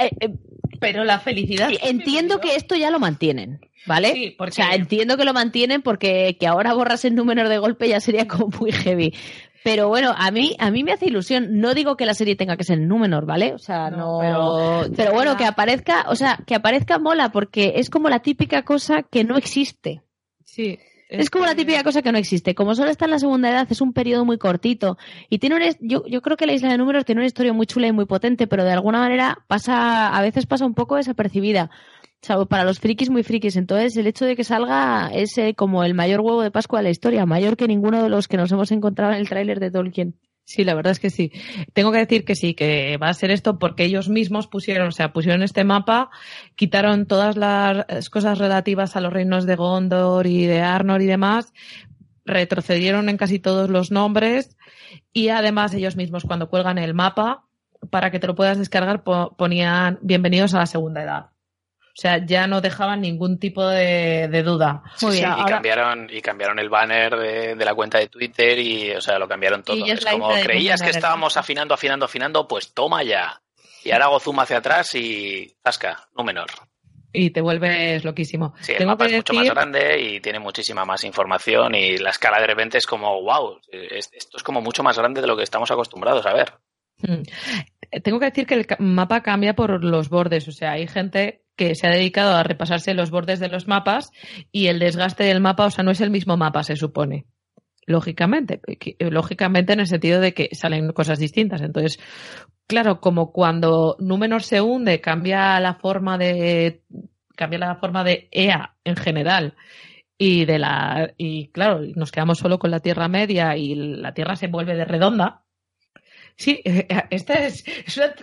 Eh, 0.00 0.10
eh, 0.20 0.34
pero 0.80 1.04
la 1.04 1.18
felicidad. 1.18 1.70
Entiendo 1.82 2.40
que 2.40 2.56
esto 2.56 2.74
ya 2.74 2.90
lo 2.90 2.98
mantienen, 2.98 3.60
¿vale? 3.86 4.12
Sí, 4.12 4.34
porque... 4.36 4.50
O 4.50 4.54
sea, 4.54 4.74
entiendo 4.74 5.16
que 5.16 5.24
lo 5.24 5.34
mantienen 5.34 5.82
porque 5.82 6.36
que 6.40 6.46
ahora 6.46 6.72
borras 6.72 7.04
el 7.04 7.14
número 7.14 7.48
de 7.48 7.58
golpe 7.58 7.88
ya 7.88 8.00
sería 8.00 8.26
como 8.26 8.48
muy 8.58 8.72
heavy. 8.72 9.14
Pero 9.62 9.88
bueno, 9.88 10.14
a 10.16 10.30
mí, 10.30 10.56
a 10.58 10.70
mí 10.70 10.84
me 10.84 10.92
hace 10.92 11.06
ilusión. 11.06 11.60
No 11.60 11.74
digo 11.74 11.96
que 11.96 12.06
la 12.06 12.14
serie 12.14 12.36
tenga 12.36 12.56
que 12.56 12.64
ser 12.64 12.80
Númenor, 12.80 13.26
¿vale? 13.26 13.52
O 13.54 13.58
sea, 13.58 13.90
no. 13.90 14.20
pero, 14.96 15.12
bueno, 15.12 15.36
que 15.36 15.44
aparezca, 15.44 16.06
o 16.08 16.16
sea, 16.16 16.38
que 16.46 16.54
aparezca 16.54 16.98
mola, 16.98 17.30
porque 17.30 17.74
es 17.76 17.90
como 17.90 18.08
la 18.08 18.20
típica 18.20 18.62
cosa 18.62 19.02
que 19.02 19.24
no 19.24 19.36
existe. 19.36 20.02
Sí. 20.44 20.78
Es, 21.10 21.28
como 21.28 21.44
la 21.44 21.56
típica 21.56 21.82
cosa 21.82 22.02
que 22.02 22.12
no 22.12 22.18
existe. 22.18 22.54
Como 22.54 22.74
solo 22.74 22.90
está 22.90 23.04
en 23.04 23.10
la 23.10 23.18
segunda 23.18 23.50
edad, 23.50 23.66
es 23.68 23.80
un 23.80 23.92
periodo 23.92 24.24
muy 24.24 24.38
cortito. 24.38 24.96
Y 25.28 25.38
tiene 25.38 25.56
un, 25.56 25.62
yo, 25.80 26.06
yo 26.06 26.22
creo 26.22 26.36
que 26.36 26.46
la 26.46 26.52
isla 26.52 26.70
de 26.70 26.78
números 26.78 27.04
tiene 27.04 27.20
una 27.20 27.26
historia 27.26 27.52
muy 27.52 27.66
chula 27.66 27.88
y 27.88 27.92
muy 27.92 28.06
potente, 28.06 28.46
pero 28.46 28.64
de 28.64 28.72
alguna 28.72 29.00
manera 29.00 29.38
pasa, 29.48 30.08
a 30.08 30.22
veces 30.22 30.46
pasa 30.46 30.64
un 30.64 30.74
poco 30.74 30.96
desapercibida 30.96 31.70
para 32.48 32.64
los 32.64 32.78
frikis 32.78 33.10
muy 33.10 33.22
frikis. 33.22 33.56
Entonces, 33.56 33.96
el 33.96 34.06
hecho 34.06 34.24
de 34.24 34.36
que 34.36 34.44
salga 34.44 35.10
es 35.12 35.36
eh, 35.38 35.54
como 35.54 35.84
el 35.84 35.94
mayor 35.94 36.20
huevo 36.20 36.42
de 36.42 36.50
Pascua 36.50 36.80
de 36.80 36.84
la 36.84 36.90
historia, 36.90 37.26
mayor 37.26 37.56
que 37.56 37.66
ninguno 37.66 38.02
de 38.02 38.08
los 38.08 38.28
que 38.28 38.36
nos 38.36 38.52
hemos 38.52 38.70
encontrado 38.72 39.12
en 39.12 39.18
el 39.18 39.28
tráiler 39.28 39.60
de 39.60 39.70
Tolkien. 39.70 40.14
Sí, 40.44 40.64
la 40.64 40.74
verdad 40.74 40.90
es 40.90 40.98
que 40.98 41.10
sí. 41.10 41.30
Tengo 41.74 41.92
que 41.92 41.98
decir 41.98 42.24
que 42.24 42.34
sí, 42.34 42.54
que 42.54 42.96
va 42.96 43.08
a 43.08 43.14
ser 43.14 43.30
esto 43.30 43.58
porque 43.58 43.84
ellos 43.84 44.08
mismos 44.08 44.48
pusieron, 44.48 44.88
o 44.88 44.92
sea, 44.92 45.12
pusieron 45.12 45.42
este 45.42 45.62
mapa, 45.62 46.10
quitaron 46.56 47.06
todas 47.06 47.36
las 47.36 48.10
cosas 48.10 48.38
relativas 48.38 48.96
a 48.96 49.00
los 49.00 49.12
reinos 49.12 49.46
de 49.46 49.54
Gondor 49.54 50.26
y 50.26 50.46
de 50.46 50.60
Arnor 50.60 51.02
y 51.02 51.06
demás, 51.06 51.52
retrocedieron 52.24 53.08
en 53.08 53.16
casi 53.16 53.38
todos 53.38 53.70
los 53.70 53.92
nombres 53.92 54.56
y 55.12 55.28
además 55.28 55.72
ellos 55.72 55.94
mismos 55.94 56.24
cuando 56.24 56.50
cuelgan 56.50 56.78
el 56.78 56.94
mapa, 56.94 57.44
para 57.90 58.10
que 58.10 58.18
te 58.18 58.26
lo 58.26 58.34
puedas 58.34 58.58
descargar, 58.58 59.04
ponían 59.04 60.00
bienvenidos 60.02 60.52
a 60.54 60.58
la 60.58 60.66
segunda 60.66 61.02
edad. 61.02 61.26
O 61.90 62.00
sea, 62.00 62.24
ya 62.24 62.46
no 62.46 62.60
dejaban 62.60 63.00
ningún 63.00 63.38
tipo 63.38 63.66
de, 63.66 64.42
duda. 64.44 64.82
y, 65.00 65.20
cambiaron, 65.20 66.08
y 66.10 66.22
cambiaron 66.22 66.58
el 66.58 66.68
banner 66.68 67.16
de, 67.16 67.64
la 67.64 67.74
cuenta 67.74 67.98
de 67.98 68.06
Twitter 68.06 68.58
y, 68.58 68.92
o 68.92 69.00
sea, 69.00 69.18
lo 69.18 69.28
cambiaron 69.28 69.62
todo. 69.62 69.84
es 69.84 70.04
como, 70.04 70.30
creías 70.40 70.80
que 70.80 70.90
estábamos 70.90 71.36
afinando, 71.36 71.74
afinando, 71.74 72.04
afinando, 72.04 72.48
pues 72.48 72.72
toma 72.72 73.02
ya. 73.02 73.40
Y 73.84 73.90
ahora 73.90 74.06
hago 74.06 74.20
zoom 74.20 74.40
hacia 74.40 74.58
atrás 74.58 74.94
y 74.94 75.54
zasca, 75.62 76.08
no 76.16 76.24
menor. 76.24 76.48
Y 77.12 77.30
te 77.30 77.40
vuelves 77.40 78.04
loquísimo. 78.04 78.54
Sí, 78.60 78.72
el 78.78 78.86
mapa 78.86 79.06
es 79.06 79.14
mucho 79.14 79.34
más 79.34 79.50
grande 79.50 80.00
y 80.00 80.20
tiene 80.20 80.38
muchísima 80.38 80.84
más 80.84 81.02
información 81.02 81.74
y 81.74 81.98
la 81.98 82.10
escala 82.10 82.40
de 82.40 82.46
repente 82.46 82.78
es 82.78 82.86
como, 82.86 83.20
wow, 83.22 83.58
esto 83.72 84.36
es 84.36 84.42
como 84.44 84.60
mucho 84.60 84.84
más 84.84 84.96
grande 84.96 85.20
de 85.20 85.26
lo 85.26 85.36
que 85.36 85.42
estamos 85.42 85.70
acostumbrados 85.70 86.24
a 86.26 86.32
ver. 86.32 86.52
Mm. 86.98 87.22
Tengo 88.02 88.20
que 88.20 88.26
decir 88.26 88.46
que 88.46 88.54
el 88.54 88.66
mapa 88.78 89.22
cambia 89.22 89.54
por 89.54 89.82
los 89.82 90.08
bordes, 90.08 90.46
o 90.46 90.52
sea, 90.52 90.72
hay 90.72 90.86
gente 90.86 91.39
que 91.56 91.74
se 91.74 91.86
ha 91.86 91.90
dedicado 91.90 92.34
a 92.34 92.42
repasarse 92.42 92.94
los 92.94 93.10
bordes 93.10 93.40
de 93.40 93.48
los 93.48 93.68
mapas 93.68 94.10
y 94.50 94.68
el 94.68 94.78
desgaste 94.78 95.24
del 95.24 95.40
mapa, 95.40 95.66
o 95.66 95.70
sea, 95.70 95.84
no 95.84 95.90
es 95.90 96.00
el 96.00 96.10
mismo 96.10 96.36
mapa, 96.36 96.62
se 96.62 96.76
supone. 96.76 97.26
Lógicamente, 97.86 98.60
lógicamente 98.98 99.72
en 99.72 99.80
el 99.80 99.86
sentido 99.86 100.20
de 100.20 100.32
que 100.32 100.48
salen 100.52 100.92
cosas 100.92 101.18
distintas. 101.18 101.60
Entonces, 101.60 101.98
claro, 102.66 103.00
como 103.00 103.32
cuando 103.32 103.96
Númenor 103.98 104.42
se 104.42 104.60
hunde, 104.60 105.00
cambia 105.00 105.58
la 105.60 105.74
forma 105.74 106.16
de 106.16 106.82
cambia 107.36 107.58
la 107.58 107.76
forma 107.76 108.04
de 108.04 108.28
EA 108.30 108.76
en 108.84 108.96
general 108.96 109.56
y 110.18 110.44
de 110.44 110.58
la 110.58 111.14
y 111.16 111.48
claro, 111.48 111.80
nos 111.96 112.12
quedamos 112.12 112.38
solo 112.38 112.58
con 112.58 112.70
la 112.70 112.80
Tierra 112.80 113.08
Media 113.08 113.56
y 113.56 113.74
la 113.74 114.12
Tierra 114.12 114.36
se 114.36 114.48
vuelve 114.48 114.76
de 114.76 114.84
redonda. 114.84 115.42
Sí, 116.36 116.60
esta 117.10 117.34
es, 117.46 117.64
es 117.66 117.96
una 117.96 118.14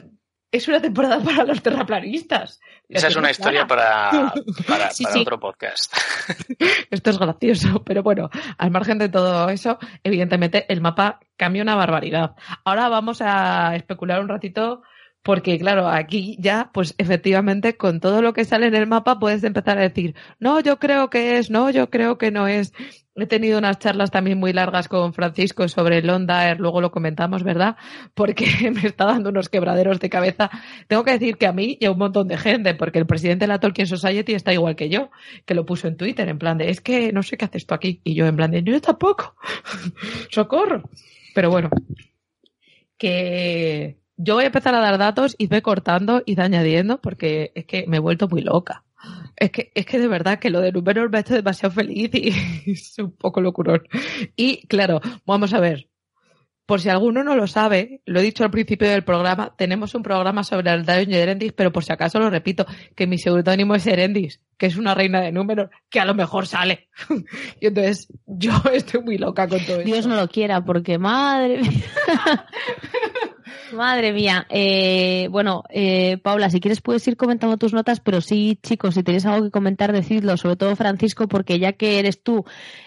es 0.51 0.67
una 0.67 0.81
temporada 0.81 1.19
para 1.19 1.43
los 1.43 1.61
terraplanistas. 1.61 2.59
Esa 2.87 3.07
es 3.07 3.15
una 3.15 3.31
historia 3.31 3.67
para, 3.67 4.33
para, 4.65 4.89
otro 5.19 5.39
podcast. 5.39 5.93
Esto 6.89 7.09
es 7.09 7.19
gracioso, 7.19 7.83
pero 7.83 8.01
bueno, 8.01 8.29
al 8.57 8.71
margen 8.71 8.97
de 8.97 9.09
todo 9.09 9.49
eso, 9.49 9.77
evidentemente 10.03 10.65
el 10.71 10.81
mapa 10.81 11.19
cambia 11.35 11.63
una 11.63 11.75
barbaridad. 11.75 12.35
Ahora 12.63 12.87
vamos 12.87 13.21
a 13.21 13.75
especular 13.75 14.21
un 14.21 14.29
ratito 14.29 14.83
porque 15.27 15.59
claro, 15.59 15.89
aquí 15.89 16.37
ya, 16.39 16.69
pues 16.73 16.95
efectivamente, 16.97 17.75
con 17.75 17.99
todo 17.99 18.21
lo 18.21 18.31
que 18.31 18.45
sale 18.45 18.67
en 18.67 18.75
el 18.75 18.87
mapa 18.87 19.19
puedes 19.19 19.43
empezar 19.43 19.77
a 19.77 19.81
decir, 19.81 20.15
no, 20.39 20.61
yo 20.61 20.79
creo 20.79 21.09
que 21.09 21.37
es, 21.37 21.51
no, 21.51 21.69
yo 21.69 21.89
creo 21.89 22.17
que 22.17 22.31
no 22.31 22.47
es. 22.47 22.71
He 23.13 23.25
tenido 23.25 23.57
unas 23.57 23.77
charlas 23.77 24.09
también 24.09 24.37
muy 24.37 24.53
largas 24.53 24.87
con 24.87 25.13
Francisco 25.13 25.67
sobre 25.67 26.01
Londaer, 26.01 26.61
luego 26.61 26.79
lo 26.79 26.91
comentamos, 26.91 27.43
¿verdad? 27.43 27.75
Porque 28.13 28.45
me 28.73 28.87
está 28.87 29.03
dando 29.03 29.31
unos 29.31 29.49
quebraderos 29.49 29.99
de 29.99 30.09
cabeza. 30.09 30.49
Tengo 30.87 31.03
que 31.03 31.11
decir 31.11 31.35
que 31.35 31.47
a 31.47 31.51
mí 31.51 31.77
y 31.77 31.87
a 31.87 31.91
un 31.91 31.97
montón 31.97 32.29
de 32.29 32.37
gente, 32.37 32.73
porque 32.75 32.99
el 32.99 33.05
presidente 33.05 33.43
de 33.43 33.49
la 33.49 33.59
Tolkien 33.59 33.87
Society 33.87 34.33
está 34.33 34.53
igual 34.53 34.77
que 34.77 34.87
yo, 34.87 35.11
que 35.45 35.55
lo 35.55 35.65
puso 35.65 35.89
en 35.89 35.97
Twitter, 35.97 36.29
en 36.29 36.39
plan 36.39 36.57
de, 36.57 36.69
es 36.69 36.79
que 36.79 37.11
no 37.11 37.21
sé 37.21 37.35
qué 37.35 37.43
haces 37.43 37.65
tú 37.65 37.73
aquí. 37.73 37.99
Y 38.05 38.13
yo 38.15 38.27
en 38.27 38.37
plan 38.37 38.51
de, 38.51 38.63
yo 38.63 38.79
tampoco. 38.79 39.35
Socorro. 40.31 40.89
Pero 41.35 41.49
bueno, 41.49 41.69
que 42.97 43.97
yo 44.17 44.35
voy 44.35 44.43
a 44.43 44.47
empezar 44.47 44.75
a 44.75 44.81
dar 44.81 44.97
datos 44.97 45.35
y 45.37 45.47
voy 45.47 45.61
cortando 45.61 46.23
y 46.25 46.39
añadiendo 46.39 46.99
porque 46.99 47.51
es 47.55 47.65
que 47.65 47.85
me 47.87 47.97
he 47.97 47.99
vuelto 48.01 48.27
muy 48.27 48.41
loca. 48.41 48.83
Es 49.35 49.51
que, 49.51 49.71
es 49.75 49.85
que 49.85 49.99
de 49.99 50.07
verdad 50.07 50.39
que 50.39 50.49
lo 50.49 50.59
de 50.59 50.71
números 50.71 51.09
me 51.11 51.19
ha 51.19 51.21
hecho 51.21 51.35
demasiado 51.35 51.73
feliz 51.73 52.09
y 52.13 52.29
es 52.71 52.97
un 52.97 53.11
poco 53.11 53.41
locurón. 53.41 53.83
Y 54.35 54.65
claro, 54.67 54.99
vamos 55.25 55.53
a 55.53 55.59
ver. 55.59 55.87
Por 56.65 56.81
si 56.81 56.89
alguno 56.89 57.23
no 57.23 57.33
lo 57.37 57.47
sabe, 57.47 58.01
lo 58.05 58.19
he 58.19 58.23
dicho 58.23 58.43
al 58.43 58.51
principio 58.51 58.89
del 58.89 59.05
programa, 59.05 59.55
tenemos 59.57 59.95
un 59.95 60.03
programa 60.03 60.43
sobre 60.43 60.69
el 60.69 61.09
y 61.09 61.15
Erendis, 61.15 61.53
pero 61.53 61.71
por 61.71 61.85
si 61.85 61.93
acaso 61.93 62.19
lo 62.19 62.29
repito, 62.29 62.65
que 62.93 63.07
mi 63.07 63.17
seudónimo 63.17 63.73
es 63.73 63.87
Erendis, 63.87 64.41
que 64.57 64.65
es 64.65 64.75
una 64.75 64.93
reina 64.93 65.21
de 65.21 65.31
números, 65.31 65.69
que 65.89 66.01
a 66.01 66.05
lo 66.05 66.13
mejor 66.13 66.45
sale. 66.45 66.89
y 67.61 67.67
entonces 67.67 68.09
yo 68.25 68.51
estoy 68.73 69.01
muy 69.01 69.17
loca 69.17 69.47
con 69.47 69.59
todo 69.59 69.77
eso. 69.77 69.85
Dios 69.85 70.07
no 70.07 70.17
lo 70.17 70.27
quiera, 70.27 70.65
porque 70.65 70.97
madre 70.97 71.61
mía. 71.61 72.45
Madre 73.73 74.13
mía. 74.13 74.45
Eh, 74.49 75.27
bueno, 75.31 75.63
eh, 75.69 76.17
Paula, 76.17 76.49
si 76.49 76.59
quieres 76.59 76.81
puedes 76.81 77.07
ir 77.07 77.17
comentando 77.17 77.57
tus 77.57 77.73
notas, 77.73 77.99
pero 77.99 78.21
sí, 78.21 78.59
chicos, 78.61 78.95
si 78.95 79.03
tenéis 79.03 79.25
algo 79.25 79.45
que 79.45 79.51
comentar, 79.51 79.91
decidlo, 79.91 80.37
sobre 80.37 80.55
todo 80.55 80.75
Francisco, 80.75 81.27
porque 81.27 81.59
ya 81.59 81.73
que 81.73 81.99
eres 81.99 82.21
tú 82.23 82.45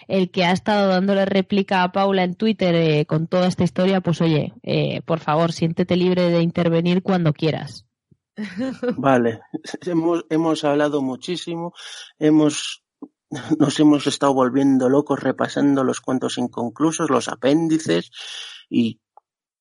el 0.09 0.31
que 0.31 0.45
ha 0.45 0.53
estado 0.53 0.89
dándole 0.89 1.25
réplica 1.25 1.83
a 1.83 1.93
Paula 1.93 2.25
en 2.25 2.35
Twitter 2.35 2.75
eh, 2.75 3.07
con 3.07 3.27
toda 3.27 3.47
esta 3.47 3.65
historia, 3.65 4.01
pues 4.01 4.21
oye, 4.21 4.53
por 5.05 5.21
favor, 5.21 5.53
siéntete 5.53 5.97
libre 5.97 6.31
de 6.31 6.43
intervenir 6.43 7.03
cuando 7.03 7.33
quieras. 7.33 7.87
Vale, 8.97 9.41
hemos, 9.87 10.25
hemos 10.31 10.65
hablado 10.65 11.03
muchísimo, 11.03 11.75
hemos 12.19 12.83
nos 13.59 13.79
hemos 13.79 14.07
estado 14.07 14.35
volviendo 14.35 14.89
locos 14.89 15.21
repasando 15.21 15.85
los 15.85 16.01
cuentos 16.01 16.39
inconclusos, 16.39 17.11
los 17.11 17.29
apéndices 17.29 18.11
y 18.69 19.01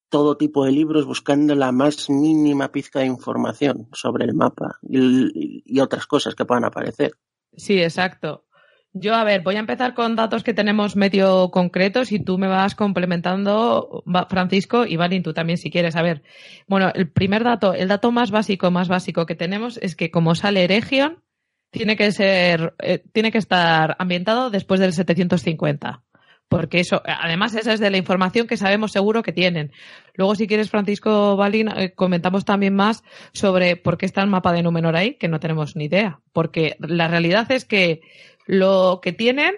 todo 0.10 0.38
tipo 0.38 0.66
de 0.66 0.72
libros 0.72 1.06
buscando 1.06 1.56
la 1.56 1.72
más 1.72 2.10
mínima 2.10 2.72
pizca 2.72 3.00
de 3.00 3.06
información 3.06 3.88
sobre 3.94 4.26
el 4.26 4.34
mapa 4.34 4.80
y, 4.82 5.80
otras 5.80 6.08
cosas 6.08 6.36
que 6.36 6.46
puedan 6.46 6.66
aparecer. 6.66 7.14
Sí, 7.56 7.82
exacto. 7.82 8.46
Yo, 8.92 9.14
a 9.16 9.24
ver, 9.24 9.44
voy 9.44 9.56
a 9.56 9.60
empezar 9.60 9.94
con 9.94 10.16
datos 10.16 10.44
que 10.44 10.54
tenemos 10.54 10.96
medio 10.96 11.52
concretos 11.52 12.12
y 12.12 12.20
tú 12.20 12.38
me 12.38 12.48
vas 12.48 12.74
complementando, 12.76 14.04
Francisco, 14.28 14.86
y 14.86 14.98
Valin, 14.98 15.24
tú 15.24 15.32
también 15.32 15.58
si 15.58 15.70
quieres. 15.70 15.96
A 15.96 16.02
ver, 16.02 16.24
bueno, 16.68 16.92
el 16.96 17.10
primer 17.10 17.44
dato, 17.44 17.74
el 17.74 17.88
dato 17.88 18.12
más 18.12 18.32
básico, 18.32 18.72
más 18.72 18.88
básico 18.88 19.26
que 19.26 19.36
tenemos 19.36 19.78
es 19.78 19.96
que 19.96 20.10
como 20.10 20.34
sale 20.34 20.68
Region, 20.68 21.24
tiene 21.70 21.96
que 21.96 22.12
ser, 22.12 22.74
eh, 22.80 23.04
tiene 23.14 23.32
que 23.32 23.38
estar 23.38 23.96
ambientado 24.00 24.50
después 24.50 24.80
del 24.80 24.94
750 24.94 26.04
porque 26.50 26.80
eso, 26.80 27.02
además 27.06 27.54
esa 27.56 27.74
es 27.74 27.80
de 27.80 27.92
la 27.92 27.98
información 27.98 28.48
que 28.48 28.58
sabemos 28.58 28.92
seguro 28.92 29.22
que 29.22 29.32
tienen. 29.32 29.72
Luego, 30.16 30.34
si 30.36 30.48
quieres, 30.48 30.70
Francisco 30.70 31.38
Balín, 31.38 31.70
eh, 31.70 31.94
comentamos 31.94 32.44
también 32.44 32.76
más 32.76 33.04
sobre 33.34 33.78
por 33.78 33.98
qué 33.98 34.08
está 34.08 34.22
el 34.22 34.30
mapa 34.30 34.52
de 34.52 34.64
Númenor 34.64 34.96
ahí, 34.96 35.14
que 35.14 35.28
no 35.28 35.40
tenemos 35.40 35.76
ni 35.76 35.86
idea. 35.86 36.20
Porque 36.34 36.76
la 36.80 37.08
realidad 37.08 37.50
es 37.52 37.66
que 37.66 38.02
lo 38.48 39.00
que 39.02 39.14
tienen 39.14 39.56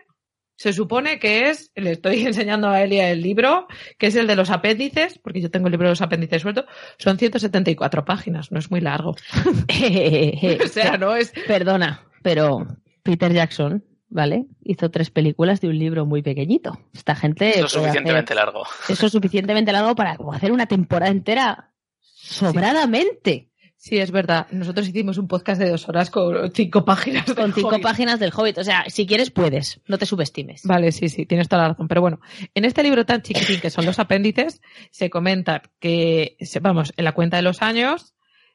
se 0.58 0.74
supone 0.74 1.18
que 1.18 1.50
es, 1.50 1.72
le 1.76 1.94
estoy 1.94 2.22
enseñando 2.28 2.70
a 2.70 2.84
Elia 2.84 3.10
el 3.10 3.22
libro, 3.22 3.68
que 3.98 4.08
es 4.08 4.16
el 4.16 4.28
de 4.28 4.36
los 4.36 4.50
apéndices, 4.50 5.18
porque 5.18 5.42
yo 5.42 5.50
tengo 5.50 5.68
el 5.68 5.72
libro 5.72 5.88
de 5.88 5.94
los 5.94 6.02
apéndices 6.02 6.42
suelto, 6.42 6.66
son 7.00 7.18
174 7.18 8.04
páginas, 8.04 8.52
no 8.52 8.60
es 8.60 8.70
muy 8.70 8.82
largo. 8.82 9.12
o 10.64 10.68
sea, 10.68 10.98
no 10.98 11.16
es... 11.16 11.32
Perdona, 11.48 12.06
pero 12.22 12.68
Peter 13.02 13.32
Jackson 13.32 13.84
¿vale? 14.12 14.46
Hizo 14.64 14.92
tres 14.92 15.10
películas 15.10 15.62
de 15.62 15.70
un 15.70 15.80
libro 15.80 16.06
muy 16.06 16.22
pequeñito. 16.22 16.78
Esta 16.94 17.16
gente. 17.16 17.50
Eso 17.50 17.66
es 17.66 17.72
suficientemente 17.72 18.36
largo. 18.36 18.64
Eso 18.88 19.06
es 19.08 19.12
suficientemente 19.12 19.72
largo 19.72 19.96
para 19.96 20.18
hacer 20.34 20.52
una 20.52 20.68
temporada 20.68 21.12
entera 21.12 21.72
sobradamente. 22.04 23.48
Sí. 23.78 23.98
es 23.98 24.12
verdad. 24.12 24.46
Nosotros 24.52 24.88
hicimos 24.88 25.18
un 25.18 25.28
podcast 25.28 25.60
de 25.60 25.70
dos 25.70 25.90
horas 25.90 26.12
con 26.12 26.52
cinco 26.52 26.86
páginas. 26.86 27.26
Con 27.34 27.52
cinco 27.54 27.80
páginas 27.82 28.20
del 28.20 28.32
Hobbit. 28.36 28.60
O 28.60 28.64
sea, 28.64 28.84
si 28.88 29.08
quieres, 29.08 29.32
puedes. 29.32 29.82
No 29.88 29.98
te 29.98 30.06
subestimes. 30.06 30.64
Vale, 30.66 30.92
sí, 30.92 31.10
sí, 31.10 31.26
tienes 31.26 31.48
toda 31.48 31.64
la 31.64 31.70
razón. 31.70 31.88
Pero 31.88 32.02
bueno, 32.02 32.20
en 32.54 32.66
este 32.66 32.84
libro 32.84 33.06
tan 33.06 33.24
chiquitín 33.24 33.60
que 33.60 33.72
son 33.72 33.88
los 33.88 33.98
apéndices, 33.98 34.62
se 34.92 35.10
comenta 35.10 35.64
que, 35.80 36.38
vamos, 36.62 36.94
en 36.96 37.06
la 37.06 37.14
cuenta 37.14 37.38
de 37.38 37.44
los 37.44 37.64
años, 37.64 38.14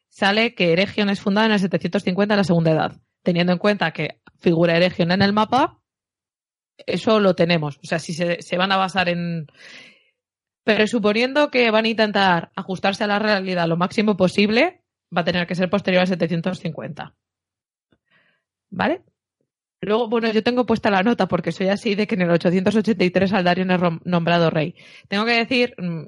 sale 0.08 0.54
que 0.54 0.72
Eregion 0.72 1.10
es 1.10 1.20
fundada 1.20 1.46
en 1.46 1.52
el 1.54 1.60
750 1.60 2.34
de 2.34 2.36
la 2.36 2.44
segunda 2.44 2.70
edad. 2.70 3.00
Teniendo 3.26 3.52
en 3.52 3.58
cuenta 3.58 3.90
que 3.90 4.20
figura 4.38 4.76
Eregion 4.76 5.10
en 5.10 5.20
el 5.20 5.32
mapa, 5.32 5.80
eso 6.76 7.18
lo 7.18 7.34
tenemos. 7.34 7.80
O 7.82 7.84
sea, 7.84 7.98
si 7.98 8.14
se, 8.14 8.56
van 8.56 8.70
a 8.70 8.76
basar 8.76 9.08
en. 9.08 9.48
Pero 10.62 10.86
suponiendo 10.86 11.50
que 11.50 11.68
van 11.72 11.86
a 11.86 11.88
intentar 11.88 12.52
ajustarse 12.54 13.02
a 13.02 13.08
la 13.08 13.18
realidad 13.18 13.66
lo 13.66 13.76
máximo 13.76 14.16
posible, 14.16 14.84
va 15.14 15.22
a 15.22 15.24
tener 15.24 15.44
que 15.48 15.56
ser 15.56 15.68
posterior 15.68 16.02
al 16.02 16.06
750. 16.06 17.16
¿Vale? 18.70 19.02
Luego, 19.80 20.08
bueno, 20.08 20.30
yo 20.30 20.44
tengo 20.44 20.64
puesta 20.64 20.88
la 20.88 21.02
nota 21.02 21.26
porque 21.26 21.50
soy 21.50 21.66
así 21.66 21.96
de 21.96 22.06
que 22.06 22.14
en 22.14 22.22
el 22.22 22.30
883 22.30 23.32
Aldarion 23.32 23.72
es 23.72 23.80
nombrado 24.04 24.50
rey. 24.50 24.76
Tengo 25.08 25.24
que 25.24 25.32
decir 25.32 25.74
mm, 25.78 26.04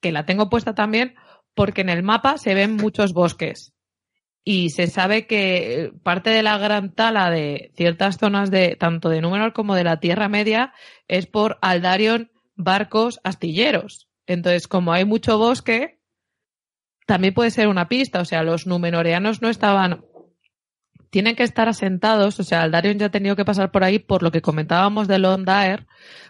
que 0.00 0.12
la 0.12 0.24
tengo 0.24 0.48
puesta 0.48 0.72
también 0.72 1.16
porque 1.52 1.80
en 1.80 1.88
el 1.88 2.04
mapa 2.04 2.38
se 2.38 2.54
ven 2.54 2.76
muchos 2.76 3.12
bosques 3.12 3.74
y 4.52 4.70
se 4.70 4.88
sabe 4.88 5.28
que 5.28 5.92
parte 6.02 6.30
de 6.30 6.42
la 6.42 6.58
gran 6.58 6.92
tala 6.92 7.30
de 7.30 7.70
ciertas 7.76 8.18
zonas 8.18 8.50
de 8.50 8.74
tanto 8.74 9.08
de 9.08 9.20
Númenor 9.20 9.52
como 9.52 9.76
de 9.76 9.84
la 9.84 10.00
Tierra 10.00 10.28
Media 10.28 10.72
es 11.06 11.26
por 11.26 11.58
Aldarion 11.62 12.32
barcos 12.56 13.20
astilleros. 13.22 14.08
Entonces, 14.26 14.66
como 14.66 14.92
hay 14.92 15.04
mucho 15.04 15.38
bosque, 15.38 16.00
también 17.06 17.32
puede 17.32 17.52
ser 17.52 17.68
una 17.68 17.86
pista. 17.86 18.20
O 18.20 18.24
sea, 18.24 18.42
los 18.42 18.66
numenoreanos 18.66 19.40
no 19.40 19.50
estaban. 19.50 20.04
Tienen 21.10 21.36
que 21.36 21.44
estar 21.44 21.68
asentados. 21.68 22.40
O 22.40 22.42
sea, 22.42 22.62
Aldarion 22.62 22.98
ya 22.98 23.06
ha 23.06 23.10
tenido 23.10 23.36
que 23.36 23.44
pasar 23.44 23.70
por 23.70 23.84
ahí 23.84 24.00
por 24.00 24.24
lo 24.24 24.32
que 24.32 24.42
comentábamos 24.42 25.06
de 25.06 25.20
Londaer, 25.20 25.86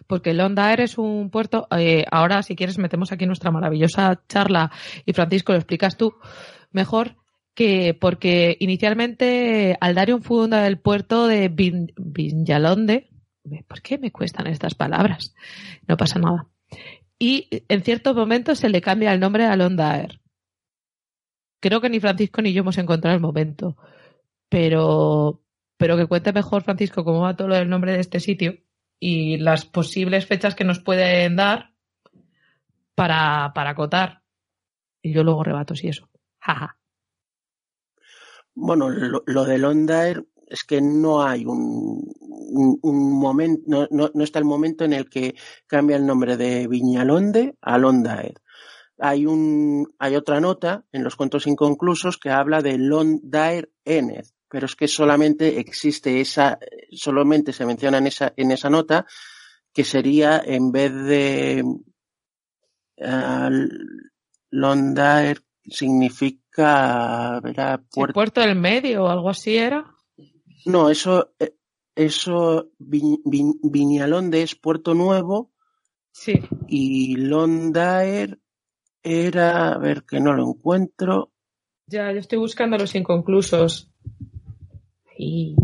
porque 0.07 0.35
Londaer 0.35 0.83
es 0.83 0.99
un 0.99 1.31
puerto. 1.31 1.69
Eh, 1.75 2.05
ahora, 2.11 2.43
si 2.43 2.55
quieres, 2.55 2.77
metemos 2.77 3.13
aquí 3.13 3.25
nuestra 3.25 3.51
maravillosa 3.51 4.21
charla 4.29 4.71
y 5.07 5.15
Francisco 5.15 5.53
lo 5.53 5.59
explicas 5.59 5.97
tú 5.97 6.13
mejor 6.71 7.20
que 7.61 7.93
porque 7.93 8.57
inicialmente 8.59 9.77
Aldarion 9.83 10.23
funda 10.23 10.67
el 10.67 10.79
puerto 10.79 11.27
de 11.27 11.51
Vinyalonde. 11.51 13.11
¿Por 13.69 13.83
qué 13.83 13.99
me 13.99 14.11
cuestan 14.11 14.47
estas 14.47 14.75
palabras? 14.75 15.35
No 15.87 15.99
pasa 15.99 16.19
nada. 16.19 16.47
Y 17.19 17.49
en 17.69 17.83
ciertos 17.83 18.17
momentos 18.17 18.61
se 18.61 18.71
le 18.71 18.81
cambia 18.81 19.13
el 19.13 19.21
nombre 19.21 19.45
a 19.45 19.57
Londaer. 19.57 20.23
Creo 21.61 21.83
que 21.83 21.91
ni 21.91 22.01
Francisco 22.01 22.41
ni 22.41 22.55
yo 22.55 22.61
hemos 22.61 22.79
encontrado 22.79 23.15
el 23.15 23.21
momento. 23.21 23.77
Pero, 24.49 25.43
pero 25.77 25.99
que 25.99 26.07
cuente 26.07 26.33
mejor, 26.33 26.63
Francisco, 26.63 27.05
cómo 27.05 27.21
va 27.21 27.37
todo 27.37 27.55
el 27.55 27.69
nombre 27.69 27.93
de 27.93 28.01
este 28.01 28.21
sitio 28.21 28.57
y 28.99 29.37
las 29.37 29.67
posibles 29.67 30.25
fechas 30.25 30.55
que 30.55 30.65
nos 30.65 30.81
pueden 30.81 31.37
dar 31.37 31.75
para, 32.95 33.53
para 33.55 33.73
acotar. 33.73 34.23
Y 35.03 35.13
yo 35.13 35.25
luego 35.25 35.45
rebato 35.45 35.75
si 35.75 35.89
eso. 35.89 36.09
Jaja. 36.39 36.80
Bueno, 38.63 38.91
lo, 38.91 39.23
lo 39.27 39.45
de 39.45 39.57
Londair 39.57 40.27
es 40.47 40.65
que 40.65 40.83
no 40.83 41.23
hay 41.23 41.47
un, 41.47 42.13
un, 42.83 43.19
momento, 43.19 43.63
no, 43.67 43.89
no, 43.91 44.11
no, 44.13 44.25
está 44.25 44.39
el 44.39 44.45
momento 44.45 44.85
en 44.85 44.93
el 44.93 45.09
que 45.09 45.35
cambia 45.67 45.97
el 45.97 46.05
nombre 46.05 46.37
de 46.37 46.67
Viñalonde 46.67 47.57
a 47.63 47.79
Londair. 47.79 48.35
Hay 48.99 49.25
un, 49.25 49.95
hay 49.99 50.15
otra 50.15 50.41
nota 50.41 50.85
en 50.93 51.05
los 51.05 51.17
cuentos 51.17 51.47
inconclusos 51.47 52.19
que 52.19 52.29
habla 52.29 52.61
de 52.61 52.77
Londair 52.77 53.73
Ened, 53.85 54.27
pero 54.49 54.67
es 54.67 54.77
que 54.77 54.89
solamente 54.89 55.59
existe 55.59 56.21
esa, 56.21 56.59
solamente 56.91 57.55
se 57.55 57.65
menciona 57.65 57.97
en 57.97 58.09
esa, 58.09 58.35
en 58.37 58.51
esa 58.51 58.69
nota 58.69 59.07
que 59.73 59.85
sería 59.85 60.43
en 60.45 60.71
vez 60.71 60.93
de 60.93 61.65
uh, 62.99 63.51
Londair 64.51 65.43
significa 65.69 67.41
era 67.45 67.83
puerto... 67.93 68.15
puerto 68.15 68.41
del 68.41 68.57
medio 68.57 69.05
o 69.05 69.09
algo 69.09 69.31
así 69.31 69.57
era. 69.57 69.85
No 70.67 70.91
eso 70.91 71.33
eso 71.95 72.71
Viñalonde 72.79 74.43
es 74.43 74.55
Puerto 74.55 74.95
Nuevo. 74.95 75.53
Sí. 76.13 76.41
Y 76.67 77.17
Londair 77.17 78.41
era 79.03 79.73
a 79.73 79.79
ver 79.79 80.05
que 80.05 80.21
no 80.21 80.33
lo 80.33 80.49
encuentro. 80.49 81.33
Ya 81.87 82.13
yo 82.13 82.19
estoy 82.19 82.39
buscando 82.39 82.79
los 82.79 82.95
inconclusos. 82.95 83.93
Y 85.19 85.57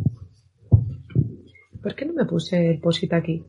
¿por 1.82 1.94
qué 1.94 2.05
no 2.05 2.12
me 2.12 2.24
puse 2.24 2.70
el 2.70 2.81
posit 2.81 3.12
aquí? 3.12 3.44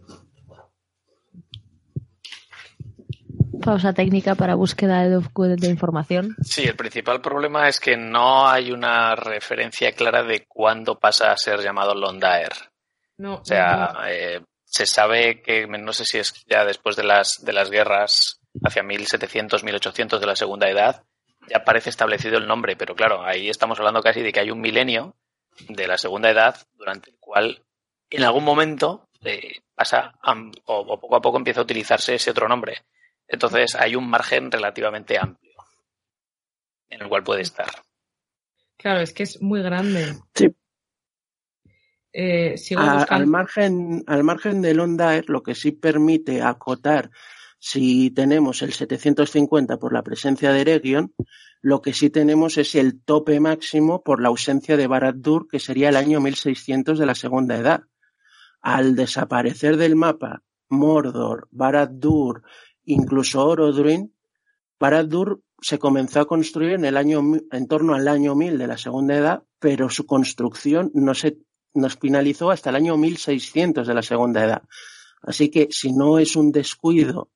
Pausa 3.62 3.94
técnica 3.94 4.36
para 4.36 4.56
búsqueda 4.56 5.04
de, 5.04 5.20
de, 5.58 5.68
información. 5.68 6.36
Sí, 6.42 6.64
el 6.64 6.76
principal 6.76 7.22
problema 7.22 7.68
es 7.68 7.80
que 7.80 7.98
no 7.98 8.48
hay 8.48 8.72
una 8.72 9.16
referencia 9.16 9.92
clara 9.94 10.24
de 10.24 10.46
cuándo 10.48 11.00
pasa 11.00 11.32
a 11.32 11.38
ser 11.38 11.62
llamado 11.62 11.94
Londaer. 11.96 12.52
No. 13.18 13.36
O 13.36 13.46
sea, 13.46 13.94
no. 13.94 14.08
Eh, 14.08 14.42
se 14.66 14.86
sabe 14.86 15.42
que, 15.42 15.66
no 15.68 15.94
sé 15.94 16.04
si 16.06 16.20
es 16.20 16.34
ya 16.46 16.66
después 16.66 16.96
de 16.96 17.04
las, 17.04 17.44
de 17.44 17.54
las 17.54 17.70
guerras, 17.70 18.40
hacia 18.64 18.84
1700, 18.84 19.64
1800 19.64 20.20
de 20.20 20.28
la 20.28 20.36
Segunda 20.36 20.70
Edad, 20.70 21.04
ya 21.50 21.64
parece 21.64 21.90
establecido 21.90 22.38
el 22.38 22.48
nombre, 22.48 22.76
pero 22.76 22.96
claro, 22.96 23.24
ahí 23.26 23.50
estamos 23.50 23.80
hablando 23.80 24.02
casi 24.02 24.22
de 24.22 24.32
que 24.32 24.42
hay 24.42 24.52
un 24.52 24.60
milenio 24.60 25.16
de 25.70 25.88
la 25.88 25.98
Segunda 25.98 26.30
Edad 26.30 26.58
durante 26.74 27.12
el 27.12 27.18
cual 27.20 27.64
en 28.10 28.24
algún 28.24 28.44
momento 28.44 29.10
eh, 29.24 29.60
pasa 29.74 30.14
a, 30.22 30.34
o, 30.66 30.80
o 30.80 31.00
poco 31.00 31.16
a 31.16 31.22
poco 31.22 31.38
empieza 31.38 31.62
a 31.62 31.64
utilizarse 31.64 32.16
ese 32.16 32.32
otro 32.32 32.48
nombre. 32.48 32.84
Entonces 33.28 33.76
hay 33.76 33.96
un 33.96 34.10
margen 34.10 34.52
relativamente 34.52 35.18
amplio 35.18 35.48
en 36.90 37.02
el 37.02 37.10
cual 37.10 37.24
puede 37.24 37.42
estar. 37.42 37.70
Claro, 38.78 39.02
es 39.02 39.14
que 39.14 39.24
es 39.24 39.42
muy 39.42 39.62
grande. 39.62 40.16
Sí. 40.34 40.56
Eh, 42.14 42.56
a, 42.78 43.04
al, 43.04 43.28
margen, 43.28 44.04
al 44.08 44.24
margen 44.24 44.62
del 44.62 44.80
Ondair, 44.80 45.30
lo 45.30 45.44
que 45.44 45.56
sí 45.56 45.72
permite 45.72 46.42
acotar 46.42 47.12
si 47.60 48.12
tenemos 48.12 48.62
el 48.62 48.74
750 48.74 49.78
por 49.78 49.94
la 49.94 50.04
presencia 50.04 50.52
de 50.52 50.62
Eregion, 50.62 51.14
lo 51.62 51.82
que 51.82 51.94
sí 51.94 52.10
tenemos 52.10 52.58
es 52.58 52.76
el 52.76 53.02
tope 53.02 53.40
máximo 53.40 54.04
por 54.04 54.22
la 54.22 54.30
ausencia 54.30 54.78
de 54.78 54.88
Barad-dûr, 54.88 55.48
que 55.50 55.60
sería 55.60 55.90
el 55.90 55.96
año 55.96 56.22
1600 56.22 57.00
de 57.00 57.06
la 57.06 57.16
Segunda 57.16 57.58
Edad. 57.58 57.84
Al 58.62 58.96
desaparecer 58.96 59.78
del 59.78 59.96
mapa 59.96 60.44
Mordor, 60.70 61.48
Barad-dûr, 61.52 62.44
incluso 62.88 63.46
Orodruin, 63.46 64.14
Barad-dûr 64.80 65.42
se 65.60 65.80
comenzó 65.80 66.22
a 66.22 66.28
construir 66.28 66.74
en 66.74 66.86
el 66.86 66.98
año 66.98 67.22
en 67.52 67.68
torno 67.68 67.96
al 67.96 68.08
año 68.08 68.36
1000 68.36 68.58
de 68.58 68.68
la 68.68 68.78
Segunda 68.78 69.16
Edad, 69.16 69.44
pero 69.60 69.90
su 69.90 70.06
construcción 70.06 70.92
no 70.94 71.14
se 71.14 71.38
nos 71.74 71.98
finalizó 71.98 72.50
hasta 72.52 72.70
el 72.70 72.76
año 72.76 72.98
1600 72.98 73.88
de 73.88 73.94
la 73.94 74.02
Segunda 74.02 74.44
Edad. 74.44 74.64
Así 75.22 75.50
que 75.50 75.68
si 75.72 75.94
no 75.94 76.20
es 76.20 76.36
un 76.36 76.52
descuido 76.52 77.30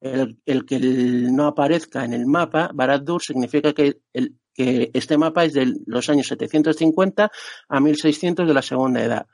el, 0.00 0.38
el 0.46 0.64
que 0.64 0.78
no 0.80 1.46
aparezca 1.46 2.04
en 2.04 2.14
el 2.14 2.26
mapa, 2.26 2.70
Barad-dûr 2.72 3.20
significa 3.20 3.72
que, 3.74 4.00
el, 4.12 4.36
que 4.54 4.90
este 4.94 5.18
mapa 5.18 5.44
es 5.44 5.52
de 5.52 5.74
los 5.86 6.08
años 6.08 6.26
750 6.28 7.30
a 7.68 7.80
1600 7.80 8.48
de 8.48 8.54
la 8.54 8.62
Segunda 8.62 9.04
Edad, 9.04 9.26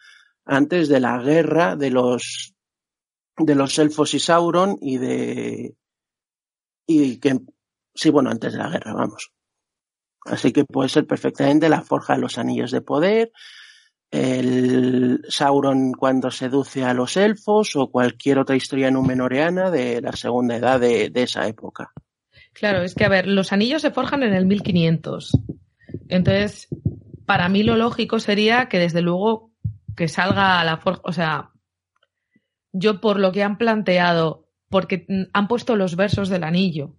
antes 0.44 0.88
de 0.88 1.00
la 1.00 1.18
guerra 1.22 1.76
de 1.76 1.90
los 1.90 2.55
de 3.38 3.54
los 3.54 3.78
elfos 3.78 4.14
y 4.14 4.20
Sauron 4.20 4.78
y 4.80 4.98
de 4.98 5.76
y 6.86 7.18
que 7.18 7.40
sí 7.94 8.10
bueno 8.10 8.30
antes 8.30 8.52
de 8.52 8.58
la 8.58 8.70
guerra 8.70 8.94
vamos. 8.94 9.32
Así 10.24 10.52
que 10.52 10.64
puede 10.64 10.88
ser 10.88 11.06
perfectamente 11.06 11.68
la 11.68 11.82
forja 11.82 12.14
de 12.14 12.20
los 12.20 12.38
anillos 12.38 12.70
de 12.70 12.80
poder 12.80 13.32
el 14.10 15.20
Sauron 15.28 15.92
cuando 15.92 16.30
seduce 16.30 16.84
a 16.84 16.94
los 16.94 17.16
elfos 17.16 17.74
o 17.76 17.90
cualquier 17.90 18.38
otra 18.38 18.56
historia 18.56 18.90
numenoreana 18.90 19.70
de 19.70 20.00
la 20.00 20.12
segunda 20.12 20.56
edad 20.56 20.80
de, 20.80 21.10
esa 21.14 21.46
época. 21.46 21.92
Claro 22.52 22.82
es 22.82 22.94
que 22.94 23.04
a 23.04 23.08
ver 23.08 23.26
los 23.26 23.52
anillos 23.52 23.82
se 23.82 23.90
forjan 23.90 24.22
en 24.22 24.32
el 24.32 24.46
1500 24.46 25.32
entonces 26.08 26.68
para 27.26 27.48
mí 27.48 27.62
lo 27.62 27.76
lógico 27.76 28.18
sería 28.20 28.68
que 28.68 28.78
desde 28.78 29.02
luego 29.02 29.50
que 29.96 30.08
salga 30.08 30.60
a 30.60 30.64
la 30.64 30.78
forja 30.78 31.02
o 31.04 31.12
sea 31.12 31.50
yo 32.78 33.00
por 33.00 33.18
lo 33.18 33.32
que 33.32 33.42
han 33.42 33.58
planteado, 33.58 34.48
porque 34.68 35.06
han 35.32 35.48
puesto 35.48 35.76
los 35.76 35.96
versos 35.96 36.28
del 36.28 36.44
anillo. 36.44 36.94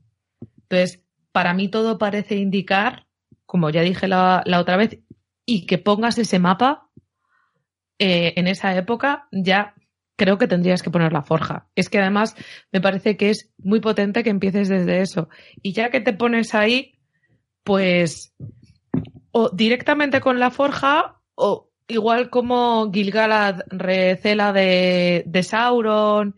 Entonces, 0.64 1.04
para 1.32 1.54
mí 1.54 1.70
todo 1.70 1.98
parece 1.98 2.36
indicar, 2.36 3.06
como 3.46 3.70
ya 3.70 3.82
dije 3.82 4.08
la, 4.08 4.44
la 4.46 4.60
otra 4.60 4.78
vez, 4.78 5.00
y 5.46 5.66
que 5.66 5.78
pongas 5.78 6.18
ese 6.18 6.40
mapa 6.40 6.90
eh, 8.00 8.34
en 8.36 8.48
esa 8.48 8.76
época, 8.76 9.28
ya 9.32 9.74
creo 10.16 10.38
que 10.38 10.48
tendrías 10.48 10.82
que 10.82 10.90
poner 10.90 11.14
la 11.14 11.22
forja. 11.22 11.68
Es 11.76 11.90
que 11.90 12.00
además 12.00 12.36
me 12.72 12.82
parece 12.82 13.18
que 13.18 13.30
es 13.30 13.54
muy 13.58 13.80
potente 13.80 14.24
que 14.24 14.30
empieces 14.30 14.68
desde 14.68 15.02
eso. 15.02 15.30
Y 15.62 15.74
ya 15.74 15.90
que 15.90 16.02
te 16.02 16.14
pones 16.14 16.56
ahí, 16.56 17.00
pues 17.64 18.36
o 19.32 19.50
directamente 19.50 20.20
con 20.20 20.40
la 20.40 20.50
forja 20.50 21.22
o 21.36 21.67
igual 21.88 22.30
como 22.30 22.92
Gilgalad 22.92 23.62
recela 23.70 24.54
de, 24.54 25.24
de 25.26 25.44
Sauron 25.44 26.36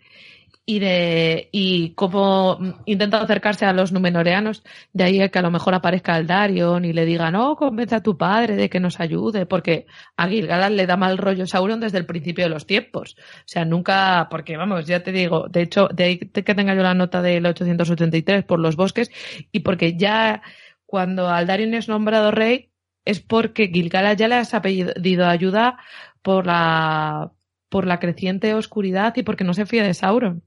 y 0.69 0.77
de 0.77 1.49
y 1.51 1.95
como 1.95 2.59
intenta 2.85 3.19
acercarse 3.19 3.65
a 3.65 3.73
los 3.73 3.91
numenoreanos, 3.91 4.63
de 4.93 5.03
ahí 5.03 5.29
que 5.29 5.39
a 5.39 5.41
lo 5.41 5.49
mejor 5.49 5.73
aparezca 5.73 6.13
Aldarion 6.13 6.85
y 6.85 6.93
le 6.93 7.05
diga, 7.05 7.31
no, 7.31 7.55
convence 7.55 7.95
a 7.95 8.03
tu 8.03 8.19
padre 8.19 8.55
de 8.55 8.69
que 8.69 8.79
nos 8.79 8.99
ayude, 8.99 9.47
porque 9.47 9.87
a 10.15 10.27
Gilgalad 10.27 10.69
le 10.69 10.85
da 10.85 10.95
mal 10.95 11.17
rollo 11.17 11.47
Sauron 11.47 11.79
desde 11.79 11.97
el 11.97 12.05
principio 12.05 12.45
de 12.45 12.51
los 12.51 12.67
tiempos. 12.67 13.15
O 13.17 13.47
sea, 13.47 13.65
nunca, 13.65 14.27
porque 14.29 14.57
vamos, 14.57 14.85
ya 14.85 15.01
te 15.01 15.11
digo, 15.11 15.47
de 15.49 15.63
hecho, 15.63 15.87
de 15.91 16.03
ahí 16.03 16.17
que 16.19 16.53
tenga 16.53 16.75
yo 16.75 16.83
la 16.83 16.93
nota 16.93 17.23
del 17.23 17.47
883 17.47 18.43
por 18.43 18.59
los 18.59 18.75
bosques, 18.75 19.09
y 19.51 19.61
porque 19.61 19.97
ya 19.97 20.43
cuando 20.85 21.29
Aldarion 21.29 21.73
es 21.73 21.89
nombrado 21.89 22.29
rey, 22.29 22.68
es 23.09 23.19
porque 23.19 23.67
Gilgalad 23.67 24.17
ya 24.17 24.27
le 24.27 24.35
has 24.35 24.51
pedido 24.61 25.25
ayuda 25.25 25.79
por 26.21 26.45
la, 26.45 27.31
por 27.69 27.87
la 27.87 27.99
creciente 27.99 28.53
oscuridad 28.53 29.15
y 29.15 29.23
porque 29.23 29.43
no 29.43 29.53
se 29.53 29.65
fía 29.65 29.83
de 29.83 29.93
Sauron. 29.93 30.43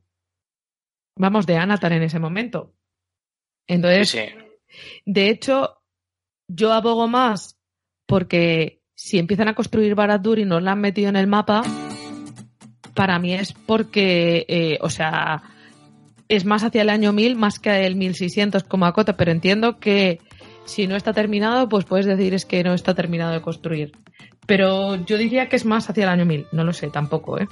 Vamos, 1.16 1.46
de 1.46 1.56
Anatar 1.56 1.92
en 1.92 2.02
ese 2.02 2.18
momento. 2.18 2.74
Entonces, 3.66 4.10
Sí, 4.10 4.18
sí. 4.18 5.00
de 5.06 5.28
hecho, 5.28 5.82
yo 6.48 6.72
abogo 6.72 7.08
más 7.08 7.58
porque 8.06 8.80
si 8.94 9.18
empiezan 9.18 9.48
a 9.48 9.54
construir 9.54 9.94
Barad-dûr 9.94 10.38
y 10.38 10.44
no 10.44 10.60
la 10.60 10.72
han 10.72 10.80
metido 10.80 11.08
en 11.08 11.16
el 11.16 11.26
mapa, 11.26 11.62
para 12.94 13.18
mí 13.18 13.34
es 13.34 13.52
porque, 13.52 14.44
eh, 14.48 14.78
o 14.80 14.90
sea, 14.90 15.42
es 16.28 16.44
más 16.44 16.62
hacia 16.62 16.82
el 16.82 16.90
año 16.90 17.12
1000 17.12 17.36
más 17.36 17.58
que 17.58 17.86
el 17.86 17.96
1600 17.96 18.64
como 18.64 18.86
acota, 18.86 19.16
pero 19.16 19.32
entiendo 19.32 19.78
que 19.80 20.20
si 20.64 20.86
no 20.86 20.96
está 20.96 21.12
terminado, 21.12 21.68
pues 21.68 21.84
puedes 21.84 22.06
decir 22.06 22.34
es 22.34 22.44
que 22.44 22.62
no 22.62 22.74
está 22.74 22.94
terminado 22.94 23.32
de 23.32 23.42
construir. 23.42 23.92
Pero 24.46 24.96
yo 24.96 25.16
diría 25.16 25.48
que 25.48 25.56
es 25.56 25.64
más 25.64 25.88
hacia 25.88 26.04
el 26.04 26.10
año 26.10 26.24
1000, 26.24 26.48
no 26.52 26.64
lo 26.64 26.72
sé 26.72 26.88
tampoco, 26.88 27.38
¿eh? 27.38 27.46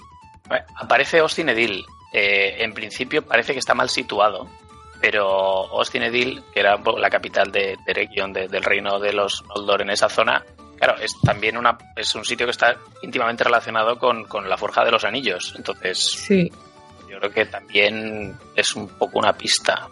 Aparece 0.77 1.21
Austin 1.21 1.49
Edil. 1.51 1.85
Eh, 2.13 2.57
en 2.65 2.75
principio 2.75 3.23
parece 3.23 3.53
que 3.53 3.61
está 3.61 3.73
mal 3.73 3.89
situado, 3.89 4.49
pero 5.01 5.27
Austin 5.79 6.03
Edil, 6.03 6.43
que 6.53 6.61
era 6.61 6.77
la 6.77 7.11
capital 7.11 7.53
de, 7.53 7.77
de 7.87 7.95
Region, 7.95 8.33
de, 8.33 8.49
del 8.49 8.65
reino 8.65 8.99
de 8.99 9.13
los 9.13 9.45
Noldor 9.47 9.83
en 9.83 9.91
esa 9.91 10.09
zona, 10.09 10.45
claro, 10.77 11.01
es 11.01 11.13
también 11.23 11.57
una, 11.57 11.79
es 11.95 12.15
un 12.15 12.25
sitio 12.25 12.47
que 12.47 12.53
está 12.53 12.77
íntimamente 13.03 13.45
relacionado 13.45 13.99
con, 13.99 14.25
con 14.25 14.49
la 14.49 14.57
Forja 14.57 14.85
de 14.85 14.91
los 14.91 15.05
Anillos. 15.05 15.55
Entonces, 15.57 15.99
sí. 15.99 16.51
yo 17.09 17.19
creo 17.19 17.31
que 17.31 17.47
también 17.47 18.37
es 18.57 18.75
un 18.75 18.89
poco 18.89 19.19
una 19.19 19.33
pista. 19.33 19.89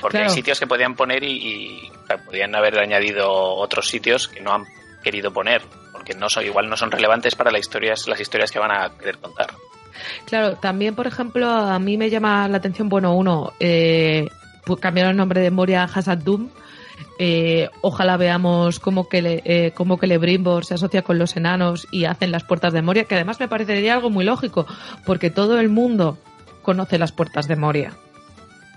Porque 0.00 0.18
Claro. 0.18 0.30
hay 0.30 0.34
sitios 0.34 0.58
que 0.58 0.66
podían 0.66 0.94
poner 0.94 1.22
y, 1.24 1.30
y 1.30 1.90
claro, 2.06 2.22
podían 2.24 2.54
haber 2.54 2.78
añadido 2.78 3.30
otros 3.30 3.88
sitios 3.88 4.28
que 4.28 4.40
no 4.40 4.52
han 4.52 4.64
querido 5.02 5.32
poner, 5.32 5.62
porque 5.92 6.14
no 6.14 6.28
son, 6.28 6.44
igual 6.44 6.68
no 6.68 6.76
son 6.76 6.90
relevantes 6.90 7.34
para 7.34 7.50
las 7.50 7.60
historias, 7.60 8.06
las 8.08 8.20
historias 8.20 8.50
que 8.50 8.58
van 8.58 8.70
a 8.72 8.90
querer 8.98 9.18
contar. 9.18 9.52
Claro, 10.26 10.56
también, 10.56 10.94
por 10.94 11.06
ejemplo, 11.06 11.48
a 11.48 11.78
mí 11.78 11.96
me 11.96 12.10
llama 12.10 12.48
la 12.48 12.58
atención, 12.58 12.88
bueno, 12.88 13.14
uno, 13.14 13.52
eh, 13.60 14.26
pues 14.64 14.80
cambiaron 14.80 15.12
el 15.12 15.16
nombre 15.16 15.40
de 15.40 15.50
Moria 15.50 15.82
a 15.82 15.84
Hasad 15.84 16.18
Dum, 16.18 16.50
eh, 17.18 17.68
ojalá 17.80 18.16
veamos 18.16 18.78
cómo 18.78 19.08
que, 19.08 19.22
le, 19.22 19.42
eh, 19.44 19.72
cómo 19.74 19.98
que 19.98 20.06
Lebrimbor 20.06 20.64
se 20.64 20.74
asocia 20.74 21.02
con 21.02 21.18
los 21.18 21.36
enanos 21.36 21.86
y 21.90 22.04
hacen 22.04 22.30
las 22.30 22.44
puertas 22.44 22.72
de 22.72 22.82
Moria, 22.82 23.04
que 23.04 23.14
además 23.14 23.40
me 23.40 23.48
parecería 23.48 23.94
algo 23.94 24.10
muy 24.10 24.24
lógico, 24.24 24.66
porque 25.04 25.30
todo 25.30 25.58
el 25.58 25.68
mundo 25.68 26.18
conoce 26.62 26.98
las 26.98 27.12
puertas 27.12 27.48
de 27.48 27.56
Moria. 27.56 27.92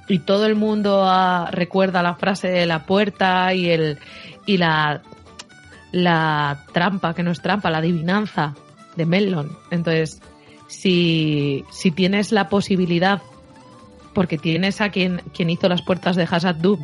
Y 0.09 0.19
todo 0.19 0.45
el 0.45 0.55
mundo 0.55 1.03
ah, 1.05 1.49
recuerda 1.51 2.03
la 2.03 2.15
frase 2.15 2.49
de 2.49 2.65
la 2.65 2.85
puerta 2.85 3.53
y 3.53 3.69
el 3.69 3.99
y 4.45 4.57
la 4.57 5.01
la 5.91 6.65
trampa, 6.73 7.13
que 7.13 7.23
no 7.23 7.31
es 7.31 7.41
trampa, 7.41 7.69
la 7.69 7.79
adivinanza 7.79 8.53
de 8.95 9.05
Melon. 9.05 9.57
Entonces, 9.71 10.21
si, 10.67 11.63
si 11.71 11.91
tienes 11.91 12.31
la 12.31 12.49
posibilidad, 12.49 13.21
porque 14.13 14.37
tienes 14.37 14.81
a 14.81 14.89
quien, 14.89 15.21
quien 15.33 15.49
hizo 15.49 15.67
las 15.67 15.81
puertas 15.81 16.15
de 16.15 16.27
Hazard 16.29 16.57
Doom, 16.57 16.79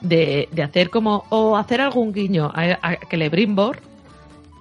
de, 0.00 0.48
de 0.52 0.62
hacer 0.62 0.90
como, 0.90 1.24
o 1.30 1.56
hacer 1.56 1.80
algún 1.80 2.12
guiño 2.12 2.50
a, 2.54 2.78
a 2.80 2.96
Celebrimbor, 3.10 3.80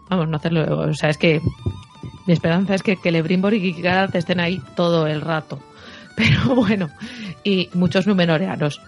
vamos, 0.10 0.28
no 0.28 0.38
hacerlo, 0.38 0.90
o 0.90 0.94
sea, 0.94 1.10
es 1.10 1.18
que 1.18 1.41
mi 2.26 2.34
esperanza 2.34 2.74
es 2.74 2.82
que 2.82 2.95
Celebrimbor 2.95 3.53
y 3.53 3.61
Kikigarath 3.61 4.15
estén 4.15 4.40
ahí 4.40 4.60
todo 4.76 5.06
el 5.06 5.22
rato. 5.22 5.60
Pero 6.18 6.56
bueno, 6.56 6.89
y 7.44 7.69
muchos 7.73 8.07
numenoreanos 8.07 8.81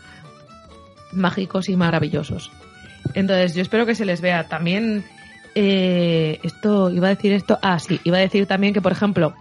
mágicos 1.12 1.70
y 1.70 1.78
maravillosos. 1.78 2.52
Entonces, 3.14 3.56
yo 3.56 3.62
espero 3.62 3.86
que 3.86 3.96
se 3.96 4.06
les 4.06 4.20
vea. 4.20 4.48
También, 4.48 5.06
eh, 5.56 6.40
esto, 6.44 6.90
iba 6.90 7.08
a 7.08 7.16
decir 7.16 7.32
esto, 7.32 7.58
ah, 7.62 7.80
sí, 7.80 8.02
iba 8.04 8.18
a 8.18 8.22
decir 8.22 8.46
también 8.46 8.74
que, 8.74 8.82
por 8.82 8.92
ejemplo, 8.92 9.34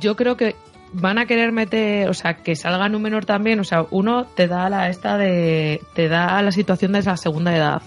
yo 0.00 0.16
creo 0.16 0.36
que 0.36 0.56
van 0.92 1.18
a 1.18 1.26
querer 1.26 1.52
meter, 1.52 2.08
o 2.08 2.14
sea, 2.14 2.34
que 2.34 2.56
salga 2.56 2.88
Númenor 2.88 3.26
también, 3.26 3.60
o 3.60 3.64
sea, 3.64 3.84
uno 3.90 4.24
te 4.24 4.48
da 4.48 4.68
la 4.70 4.88
esta 4.88 5.18
de, 5.18 5.82
te 5.94 6.08
da 6.08 6.40
la 6.42 6.52
situación 6.52 6.92
de 6.92 7.02
la 7.02 7.16
segunda 7.16 7.54
edad. 7.54 7.82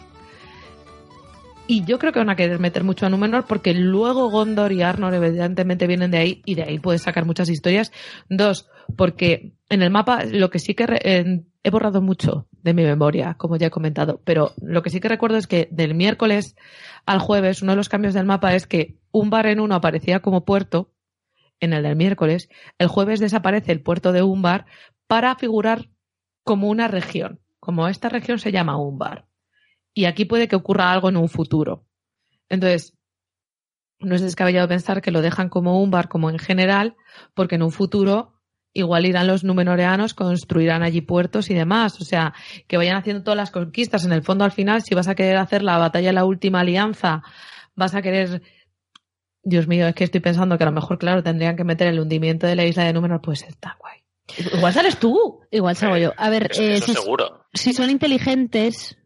Y 1.68 1.86
yo 1.86 2.00
creo 2.00 2.12
que 2.12 2.20
van 2.20 2.30
a 2.30 2.36
querer 2.36 2.60
meter 2.60 2.84
mucho 2.84 3.06
a 3.06 3.10
Númenor 3.10 3.46
porque 3.48 3.74
luego 3.74 4.30
Gondor 4.30 4.74
y 4.74 4.82
Arnor 4.82 5.14
evidentemente 5.14 5.88
vienen 5.88 6.12
de 6.12 6.18
ahí 6.18 6.42
y 6.46 6.56
de 6.56 6.64
ahí 6.64 6.80
puedes 6.80 7.04
sacar 7.04 7.26
muchas 7.26 7.50
historias. 7.50 7.94
Dos, 8.30 8.68
porque 8.98 9.54
en 9.70 9.82
el 9.82 9.90
mapa 9.90 10.26
lo 10.26 10.50
que 10.50 10.60
sí 10.60 10.74
que 10.76 10.86
re- 10.88 11.00
en- 11.20 11.48
he 11.64 11.70
borrado 11.70 12.02
mucho 12.02 12.48
de 12.62 12.74
mi 12.74 12.84
memoria, 12.84 13.36
como 13.36 13.56
ya 13.56 13.68
he 13.68 13.72
comentado, 13.72 14.20
pero 14.26 14.52
lo 14.62 14.82
que 14.82 14.90
sí 14.90 15.00
que 15.00 15.08
recuerdo 15.08 15.38
es 15.38 15.48
que 15.48 15.70
del 15.72 15.96
miércoles 15.96 16.56
al 17.06 17.20
jueves 17.20 17.62
uno 17.62 17.72
de 17.72 17.78
los 17.78 17.88
cambios 17.88 18.14
del 18.14 18.26
mapa 18.26 18.54
es 18.54 18.68
que 18.68 18.98
un 19.12 19.30
bar 19.30 19.46
en 19.46 19.60
uno 19.62 19.76
aparecía 19.76 20.20
como 20.20 20.44
puerto 20.44 20.92
en 21.62 21.72
el 21.74 21.84
del 21.84 21.96
miércoles, 21.96 22.50
el 22.80 22.88
jueves 22.88 23.20
desaparece 23.20 23.72
el 23.72 23.82
puerto 23.82 24.12
de 24.12 24.24
Umbar 24.24 24.66
para 25.08 25.36
figurar 25.36 25.90
como 26.44 26.68
una 26.70 26.88
región, 26.88 27.40
como 27.60 27.88
esta 27.88 28.10
región 28.10 28.40
se 28.40 28.52
llama 28.52 28.78
Umbar. 28.78 29.26
Y 29.94 30.06
aquí 30.06 30.26
puede 30.26 30.48
que 30.48 30.56
ocurra 30.56 30.92
algo 30.92 31.10
en 31.10 31.18
un 31.18 31.30
futuro. 31.30 31.86
Entonces, 32.50 32.94
no 34.00 34.16
es 34.16 34.22
descabellado 34.22 34.68
pensar 34.68 35.02
que 35.02 35.12
lo 35.12 35.22
dejan 35.22 35.50
como 35.50 35.82
Umbar, 35.82 36.08
como 36.10 36.30
en 36.30 36.40
general, 36.40 36.96
porque 37.34 37.56
en 37.56 37.64
un 37.64 37.72
futuro 37.72 38.34
igual 38.74 39.06
irán 39.06 39.28
los 39.28 39.44
numenoreanos, 39.44 40.14
construirán 40.14 40.82
allí 40.82 41.02
puertos 41.02 41.50
y 41.50 41.54
demás. 41.54 42.00
O 42.00 42.06
sea, 42.06 42.34
que 42.68 42.78
vayan 42.78 42.96
haciendo 42.96 43.24
todas 43.24 43.38
las 43.38 43.52
conquistas. 43.52 44.06
En 44.06 44.14
el 44.14 44.24
fondo, 44.24 44.46
al 44.46 44.52
final, 44.52 44.82
si 44.82 44.96
vas 44.96 45.08
a 45.08 45.16
querer 45.16 45.38
hacer 45.38 45.62
la 45.62 45.78
batalla 45.78 46.08
de 46.08 46.14
la 46.14 46.26
última 46.26 46.62
alianza, 46.62 47.22
vas 47.76 47.96
a 47.96 48.02
querer 48.02 48.42
Dios 49.44 49.68
mío, 49.68 49.88
es 49.88 49.96
que 49.96 50.04
estoy 50.04 50.22
pensando 50.22 50.58
que 50.58 50.64
a 50.64 50.68
lo 50.68 50.72
mejor, 50.74 51.00
claro, 51.00 51.24
tendrían 51.24 51.56
que 51.56 51.64
meter 51.64 51.88
el 51.88 52.00
hundimiento 52.00 52.46
de 52.46 52.56
la 52.56 52.66
isla 52.66 52.84
de 52.84 52.94
Númenor, 52.94 53.22
pues 53.22 53.44
está 53.44 53.76
guay. 53.80 54.00
Igual 54.56 54.74
sales 54.74 54.98
tú. 54.98 55.42
Igual 55.50 55.76
salgo 55.76 55.98
yo. 55.98 56.14
A 56.16 56.30
ver, 56.30 56.52
Eso, 56.52 56.62
eh, 56.62 56.76
eso 56.76 56.86
si, 56.86 56.94
seguro. 56.94 57.46
si 57.54 57.74
son 57.74 57.90
inteligentes, 57.90 58.98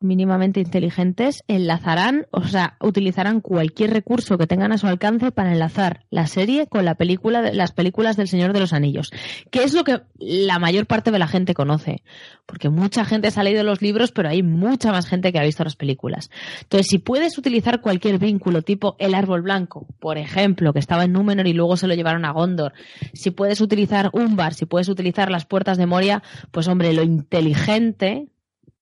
mínimamente 0.00 0.60
inteligentes, 0.60 1.44
enlazarán, 1.46 2.26
o 2.30 2.42
sea, 2.44 2.76
utilizarán 2.80 3.40
cualquier 3.40 3.90
recurso 3.92 4.38
que 4.38 4.46
tengan 4.46 4.72
a 4.72 4.78
su 4.78 4.86
alcance 4.86 5.30
para 5.30 5.52
enlazar 5.52 6.06
la 6.10 6.26
serie 6.26 6.66
con 6.66 6.84
la 6.84 6.94
película, 6.94 7.42
de- 7.42 7.54
las 7.54 7.72
películas 7.72 8.16
del 8.16 8.26
Señor 8.28 8.52
de 8.52 8.60
los 8.60 8.72
Anillos, 8.72 9.10
que 9.50 9.62
es 9.62 9.74
lo 9.74 9.84
que 9.84 10.00
la 10.18 10.58
mayor 10.58 10.86
parte 10.86 11.10
de 11.10 11.18
la 11.18 11.28
gente 11.28 11.54
conoce, 11.54 12.02
porque 12.46 12.70
mucha 12.70 13.04
gente 13.04 13.30
se 13.30 13.38
ha 13.40 13.44
leído 13.44 13.62
los 13.62 13.82
libros, 13.82 14.10
pero 14.10 14.28
hay 14.30 14.42
mucha 14.42 14.90
más 14.90 15.06
gente 15.06 15.32
que 15.32 15.38
ha 15.38 15.44
visto 15.44 15.64
las 15.64 15.76
películas. 15.76 16.30
Entonces, 16.62 16.86
si 16.90 16.98
puedes 16.98 17.36
utilizar 17.38 17.80
cualquier 17.80 18.18
vínculo 18.18 18.62
tipo 18.62 18.96
el 18.98 19.14
árbol 19.14 19.42
blanco, 19.42 19.86
por 20.00 20.18
ejemplo, 20.18 20.72
que 20.72 20.78
estaba 20.78 21.04
en 21.04 21.12
Númenor 21.12 21.46
y 21.46 21.52
luego 21.52 21.76
se 21.76 21.86
lo 21.86 21.94
llevaron 21.94 22.24
a 22.24 22.32
Gondor, 22.32 22.72
si 23.12 23.30
puedes 23.30 23.60
utilizar 23.60 24.10
Umbar, 24.12 24.54
si 24.54 24.64
puedes 24.66 24.88
utilizar 24.88 25.30
las 25.30 25.44
puertas 25.44 25.76
de 25.78 25.86
Moria, 25.86 26.22
pues 26.50 26.68
hombre, 26.68 26.92
lo 26.94 27.02
inteligente 27.02 28.28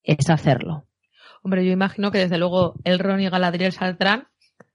es 0.05 0.31
hacerlo. 0.31 0.85
Hombre, 1.49 1.65
yo 1.65 1.73
imagino 1.73 2.11
que 2.11 2.19
desde 2.19 2.37
luego 2.37 2.75
Elrond 2.85 3.23
y 3.23 3.29
Galadriel 3.31 3.73
saldrán, 3.73 4.29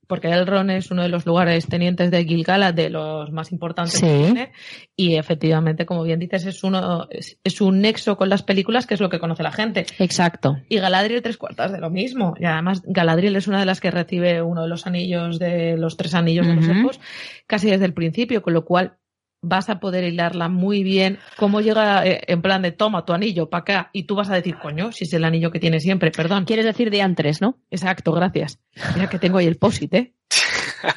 porque 0.08 0.28
Elrond 0.30 0.72
es 0.72 0.90
uno 0.90 1.04
de 1.04 1.08
los 1.10 1.24
lugares 1.28 1.68
tenientes 1.68 2.10
de 2.10 2.26
Gilgalad, 2.26 2.74
de 2.74 2.90
los 2.90 3.32
más 3.32 3.52
importantes 3.52 3.94
Sí. 4.00 4.08
que 4.08 4.24
tiene, 4.24 4.52
y 4.96 5.18
efectivamente, 5.18 5.86
como 5.86 6.02
bien 6.02 6.18
dices, 6.20 6.48
es 6.48 6.64
uno 6.64 7.06
es, 7.12 7.38
es 7.44 7.62
un 7.62 7.80
nexo 7.80 8.18
con 8.18 8.28
las 8.28 8.42
películas, 8.42 8.88
que 8.88 8.96
es 8.96 9.00
lo 9.02 9.10
que 9.12 9.20
conoce 9.20 9.44
la 9.44 9.52
gente. 9.52 9.86
Exacto. 10.00 10.58
Y 10.68 10.80
Galadriel 10.80 11.22
tres 11.22 11.38
cuartas 11.38 11.72
de 11.72 11.80
lo 11.80 11.92
mismo. 11.92 12.34
Y 12.40 12.46
además 12.46 12.82
Galadriel 12.88 13.36
es 13.36 13.48
una 13.48 13.60
de 13.60 13.68
las 13.68 13.80
que 13.80 13.92
recibe 13.92 14.42
uno 14.42 14.64
de 14.64 14.68
los 14.68 14.88
anillos 14.88 15.38
de 15.38 15.78
los 15.78 15.96
tres 15.96 16.16
anillos 16.16 16.48
de 16.48 16.56
los 16.56 16.68
elfos 16.68 17.00
casi 17.46 17.70
desde 17.70 17.86
el 17.86 17.94
principio, 17.94 18.42
con 18.42 18.54
lo 18.54 18.66
cual 18.66 18.98
vas 19.44 19.70
a 19.70 19.80
poder 19.80 20.04
hilarla 20.06 20.48
muy 20.50 20.82
bien. 20.82 21.20
Cómo 21.38 21.62
llega 21.62 22.04
eh, 22.08 22.22
en 22.28 22.42
plan 22.42 22.64
de 22.64 22.72
toma 22.72 23.06
tu 23.06 23.14
anillo 23.14 23.50
para 23.50 23.62
acá 23.62 23.90
y 23.94 24.04
tú 24.06 24.16
vas 24.16 24.30
a 24.32 24.36
decir, 24.36 24.58
coño, 24.58 24.92
si 24.92 25.04
es 25.04 25.14
el 25.14 25.24
anillo 25.24 25.52
que 25.52 25.60
tiene 25.60 25.80
siempre, 25.80 26.10
perdón. 26.10 26.46
Quieres 26.46 26.66
decir 26.66 26.90
diantres, 26.90 27.42
¿no? 27.42 27.60
Exacto, 27.70 28.12
gracias. 28.14 28.58
Mira 28.96 29.08
que 29.10 29.20
tengo 29.20 29.38
ahí 29.38 29.46
el 29.46 29.58
posit, 29.58 29.94
¿eh? 29.94 30.14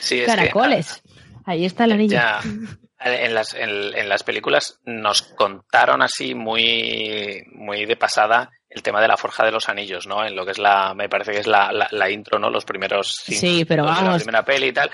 Sí, 0.00 0.16
es 0.20 0.26
que, 0.26 0.26
Caracoles. 0.26 1.02
Ahí 1.44 1.64
está 1.64 1.84
el 1.84 1.92
anillo. 1.92 2.12
Ya, 2.14 2.40
en 3.02 3.34
las, 3.34 3.54
en, 3.54 3.70
en 3.94 4.08
las 4.08 4.22
películas 4.22 4.78
nos 4.84 5.22
contaron 5.22 6.02
así 6.02 6.34
muy, 6.34 7.42
muy 7.52 7.86
de 7.86 7.96
pasada 7.96 8.50
el 8.68 8.82
tema 8.82 9.00
de 9.00 9.08
la 9.08 9.16
forja 9.16 9.44
de 9.44 9.50
los 9.52 9.68
anillos, 9.68 10.06
¿no? 10.06 10.24
En 10.24 10.36
lo 10.36 10.44
que 10.44 10.52
es 10.52 10.58
la, 10.58 10.94
me 10.94 11.08
parece 11.08 11.32
que 11.32 11.38
es 11.38 11.46
la, 11.46 11.72
la, 11.72 11.88
la 11.90 12.10
intro, 12.10 12.38
¿no? 12.38 12.50
Los 12.50 12.64
primeros 12.64 13.14
cinco 13.24 13.40
Sí, 13.40 13.64
pero 13.64 13.82
de 13.84 13.88
la 13.90 13.94
vamos. 13.96 14.22
primera 14.22 14.44
peli 14.44 14.68
y 14.68 14.72
tal. 14.72 14.90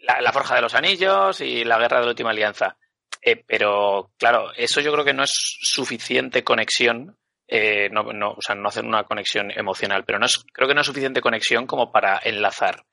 La, 0.00 0.20
la 0.20 0.32
forja 0.32 0.54
de 0.56 0.62
los 0.62 0.74
anillos 0.74 1.40
y 1.40 1.64
la 1.64 1.78
guerra 1.78 1.98
de 1.98 2.04
la 2.04 2.10
última 2.10 2.30
alianza. 2.30 2.76
Eh, 3.20 3.42
pero, 3.46 4.12
claro, 4.18 4.52
eso 4.56 4.80
yo 4.80 4.92
creo 4.92 5.04
que 5.04 5.12
no 5.14 5.24
es 5.24 5.30
suficiente 5.62 6.44
conexión. 6.44 7.16
eh, 7.50 7.88
no, 7.90 8.02
no, 8.12 8.32
o 8.32 8.42
sea, 8.42 8.54
no 8.54 8.68
hacer 8.68 8.84
una 8.84 9.04
conexión 9.04 9.50
emocional, 9.50 10.04
pero 10.04 10.18
no 10.18 10.26
es, 10.26 10.44
creo 10.52 10.68
que 10.68 10.74
no 10.74 10.82
es 10.82 10.86
suficiente 10.86 11.20
conexión 11.22 11.66
como 11.66 11.90
para 11.90 12.20
enlazar. 12.22 12.84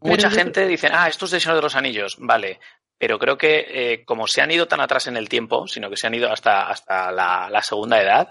Pero 0.00 0.14
Mucha 0.14 0.28
yo- 0.30 0.36
gente 0.36 0.66
dice, 0.66 0.88
ah, 0.92 1.08
esto 1.08 1.24
es 1.24 1.32
de 1.32 1.40
Señor 1.40 1.56
de 1.56 1.62
los 1.62 1.74
Anillos, 1.74 2.16
vale. 2.18 2.60
Pero 2.98 3.18
creo 3.18 3.36
que 3.36 3.66
eh, 3.68 4.04
como 4.04 4.26
se 4.26 4.40
han 4.40 4.50
ido 4.50 4.66
tan 4.68 4.80
atrás 4.80 5.06
en 5.08 5.16
el 5.16 5.28
tiempo, 5.28 5.66
sino 5.66 5.90
que 5.90 5.96
se 5.96 6.06
han 6.06 6.14
ido 6.14 6.30
hasta, 6.32 6.68
hasta 6.68 7.10
la, 7.12 7.48
la 7.50 7.62
segunda 7.62 8.00
edad, 8.00 8.28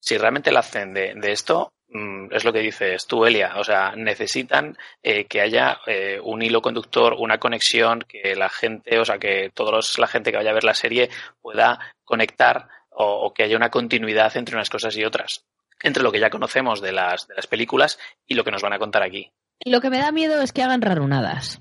si 0.00 0.18
realmente 0.18 0.52
la 0.52 0.60
hacen 0.60 0.92
de, 0.92 1.14
de 1.14 1.32
esto, 1.32 1.72
es 1.88 2.44
lo 2.44 2.52
que 2.52 2.60
dices 2.60 3.06
tú, 3.06 3.24
Elia. 3.24 3.54
O 3.56 3.64
sea, 3.64 3.94
necesitan 3.96 4.76
eh, 5.02 5.24
que 5.24 5.40
haya 5.40 5.78
eh, 5.86 6.20
un 6.22 6.42
hilo 6.42 6.60
conductor, 6.60 7.14
una 7.18 7.38
conexión, 7.38 8.04
que 8.08 8.34
la 8.36 8.48
gente, 8.48 8.98
o 8.98 9.04
sea, 9.04 9.18
que 9.18 9.50
toda 9.54 9.80
la 9.98 10.06
gente 10.06 10.30
que 10.30 10.36
vaya 10.36 10.50
a 10.50 10.54
ver 10.54 10.64
la 10.64 10.74
serie 10.74 11.10
pueda 11.40 11.78
conectar 12.04 12.68
o, 12.90 13.26
o 13.26 13.34
que 13.34 13.44
haya 13.44 13.56
una 13.56 13.70
continuidad 13.70 14.36
entre 14.36 14.56
unas 14.56 14.70
cosas 14.70 14.96
y 14.96 15.04
otras. 15.04 15.44
Entre 15.82 16.02
lo 16.02 16.10
que 16.10 16.20
ya 16.20 16.30
conocemos 16.30 16.80
de 16.80 16.92
las, 16.92 17.28
de 17.28 17.34
las 17.34 17.46
películas 17.46 17.98
y 18.26 18.34
lo 18.34 18.44
que 18.44 18.50
nos 18.50 18.62
van 18.62 18.72
a 18.72 18.78
contar 18.78 19.02
aquí. 19.02 19.30
Lo 19.64 19.80
que 19.80 19.90
me 19.90 19.98
da 19.98 20.12
miedo 20.12 20.40
es 20.42 20.52
que 20.52 20.62
hagan 20.62 20.82
rarunadas. 20.82 21.60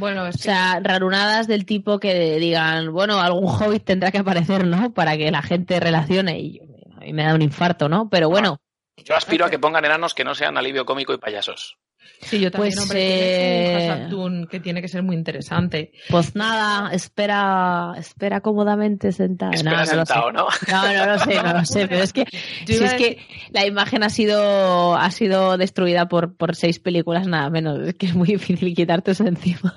Bueno, 0.00 0.26
es 0.26 0.36
O 0.36 0.38
sea, 0.38 0.80
rarunadas 0.82 1.46
del 1.46 1.66
tipo 1.66 2.00
que 2.00 2.38
digan, 2.38 2.92
bueno, 2.92 3.20
algún 3.20 3.46
hobbit 3.46 3.84
tendrá 3.84 4.10
que 4.10 4.18
aparecer, 4.18 4.66
¿no? 4.66 4.92
Para 4.92 5.16
que 5.16 5.30
la 5.30 5.40
gente 5.42 5.78
relacione. 5.78 6.40
Y 6.40 6.60
mí 7.04 7.12
me 7.12 7.24
da 7.24 7.34
un 7.34 7.42
infarto, 7.42 7.88
¿no? 7.88 8.08
Pero 8.08 8.28
bueno, 8.28 8.58
Yo 8.96 9.14
aspiro 9.16 9.44
a 9.46 9.50
que 9.50 9.58
pongan 9.58 9.84
enanos 9.84 10.14
que 10.14 10.24
no 10.24 10.34
sean 10.34 10.56
alivio 10.56 10.84
cómico 10.84 11.12
y 11.12 11.18
payasos. 11.18 11.76
Sí, 12.20 12.38
yo 12.38 12.50
también, 12.50 12.74
Pues, 12.74 12.82
hombre, 12.84 13.00
tienes 13.00 14.12
un 14.12 14.42
eh, 14.44 14.46
que 14.50 14.60
tiene 14.60 14.80
que 14.82 14.88
ser 14.88 15.02
muy 15.02 15.16
interesante. 15.16 15.92
pues 16.10 16.36
nada, 16.36 16.92
espera, 16.92 17.94
espera 17.98 18.40
cómodamente 18.40 19.10
sentada. 19.12 19.52
Espera 19.52 19.70
No, 19.70 19.76
no 19.76 19.80
lo 19.80 19.86
sé. 19.86 19.96
sentado, 20.12 20.32
¿no? 20.32 20.46
No, 20.70 20.92
no 20.92 21.06
lo 21.12 21.18
sé, 21.18 21.42
no 21.42 21.52
lo 21.54 21.64
sé, 21.64 21.88
pero 21.88 22.02
es 22.02 22.12
que 22.12 22.24
Si 22.66 22.74
es 22.84 22.94
que 22.94 23.18
la 23.50 23.66
imagen 23.66 24.02
ha 24.04 24.10
sido, 24.10 24.94
ha 24.96 25.10
sido 25.10 25.56
destruida 25.56 26.06
por, 26.08 26.36
por 26.36 26.54
seis 26.56 26.78
películas, 26.78 27.26
nada 27.26 27.48
menos. 27.50 27.80
Es 27.88 27.94
que 27.94 28.06
es 28.06 28.14
muy 28.14 28.28
difícil 28.28 28.74
quitarte 28.74 29.10
eso 29.12 29.26
encima. 29.26 29.74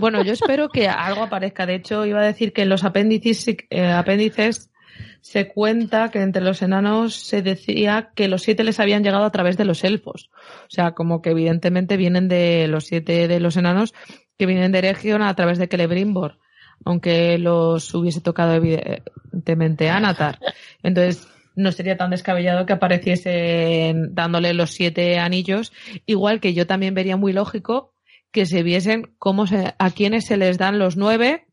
Bueno, 0.00 0.22
yo 0.22 0.32
espero 0.32 0.68
que 0.68 0.88
algo 0.88 1.22
aparezca. 1.24 1.66
De 1.66 1.76
hecho, 1.76 2.04
iba 2.04 2.20
a 2.20 2.24
decir 2.24 2.52
que 2.52 2.62
en 2.62 2.68
los 2.68 2.84
apéndices, 2.84 3.46
eh, 3.70 3.86
apéndices 3.86 4.70
se 5.20 5.48
cuenta 5.48 6.10
que 6.10 6.20
entre 6.20 6.42
los 6.42 6.62
enanos 6.62 7.14
se 7.14 7.42
decía 7.42 8.10
que 8.14 8.28
los 8.28 8.42
siete 8.42 8.64
les 8.64 8.80
habían 8.80 9.02
llegado 9.02 9.24
a 9.24 9.32
través 9.32 9.56
de 9.56 9.64
los 9.64 9.84
elfos. 9.84 10.30
O 10.66 10.70
sea, 10.70 10.92
como 10.92 11.22
que 11.22 11.30
evidentemente 11.30 11.96
vienen 11.96 12.28
de 12.28 12.66
los 12.68 12.86
siete 12.86 13.28
de 13.28 13.40
los 13.40 13.56
enanos 13.56 13.94
que 14.38 14.46
vienen 14.46 14.72
de 14.72 14.78
Eregion 14.78 15.22
a 15.22 15.34
través 15.34 15.58
de 15.58 15.66
Celebrimbor, 15.66 16.38
aunque 16.84 17.38
los 17.38 17.92
hubiese 17.94 18.20
tocado 18.20 18.54
evidentemente 18.54 19.90
Anatar. 19.90 20.38
Entonces, 20.82 21.28
no 21.56 21.72
sería 21.72 21.96
tan 21.96 22.10
descabellado 22.10 22.66
que 22.66 22.72
apareciesen 22.72 24.14
dándole 24.14 24.54
los 24.54 24.70
siete 24.70 25.18
anillos, 25.18 25.72
igual 26.06 26.40
que 26.40 26.54
yo 26.54 26.68
también 26.68 26.94
vería 26.94 27.16
muy 27.16 27.32
lógico 27.32 27.94
que 28.30 28.46
se 28.46 28.62
viesen 28.62 29.14
cómo 29.18 29.44
a 29.78 29.90
quienes 29.90 30.26
se 30.26 30.36
les 30.36 30.56
dan 30.56 30.78
los 30.78 30.96
nueve 30.96 31.47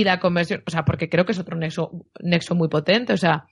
y 0.00 0.04
la 0.04 0.20
conversión, 0.20 0.62
o 0.66 0.70
sea, 0.70 0.84
porque 0.84 1.08
creo 1.08 1.24
que 1.24 1.32
es 1.32 1.38
otro 1.38 1.56
nexo, 1.56 1.90
nexo 2.20 2.54
muy 2.54 2.68
potente, 2.68 3.12
o 3.12 3.16
sea, 3.16 3.46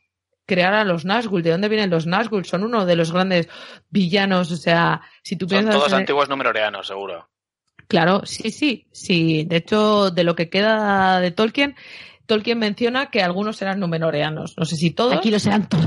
crear 0.47 0.75
a 0.75 0.85
los 0.85 1.05
Nazgûl, 1.07 1.43
¿de 1.43 1.51
dónde 1.51 1.69
vienen 1.69 1.91
los 1.91 2.07
Nazgûl? 2.07 2.45
Son 2.45 2.65
uno 2.65 2.85
de 2.87 2.97
los 2.97 3.13
grandes 3.13 3.49
villanos, 3.91 4.51
o 4.51 4.57
sea, 4.57 5.01
si 5.23 5.37
tú 5.37 5.47
Son 5.49 5.59
piensas... 5.59 5.75
todos 5.77 5.93
en- 5.93 5.99
antiguos 6.01 6.29
numeroreanos, 6.29 6.87
seguro. 6.87 7.29
Claro, 7.89 8.23
sí, 8.25 8.51
sí, 8.51 8.89
sí. 8.93 9.45
De 9.45 9.57
hecho, 9.57 10.11
de 10.11 10.25
lo 10.25 10.35
que 10.35 10.49
queda 10.49 11.21
de 11.21 11.31
Tolkien, 11.31 11.77
Tolkien 12.27 12.59
menciona 12.59 13.11
que 13.11 13.23
algunos 13.23 13.61
eran 13.61 13.79
numenoreanos. 13.79 14.55
No 14.57 14.65
sé 14.65 14.77
si 14.77 14.91
todos. 14.91 15.15
Aquí 15.17 15.31
lo 15.31 15.39
serán 15.39 15.69
todos. 15.69 15.85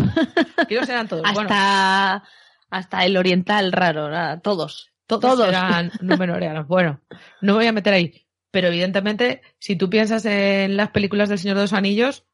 aquí 0.58 0.76
los 0.76 0.88
eran 0.88 1.08
todos. 1.08 1.24
Bueno, 1.34 1.50
hasta, 1.50 2.24
hasta 2.70 3.04
el 3.06 3.18
oriental 3.18 3.72
raro, 3.72 4.10
nada, 4.12 4.40
todos. 4.42 4.92
todos, 5.08 5.22
todos. 5.22 5.48
eran 5.50 5.92
numenoreanos. 6.02 6.68
Bueno, 6.68 7.02
no 7.42 7.54
me 7.54 7.60
voy 7.60 7.68
a 7.68 7.72
meter 7.72 7.94
ahí. 7.96 8.27
Pero 8.58 8.70
evidentemente, 8.70 9.44
si 9.60 9.76
tú 9.76 9.88
piensas 9.88 10.26
en 10.26 10.78
las 10.78 10.90
películas 10.90 11.30
del 11.30 11.38
Señor 11.38 11.58
de 11.58 11.62
los 11.62 11.74
Anillos, 11.74 12.26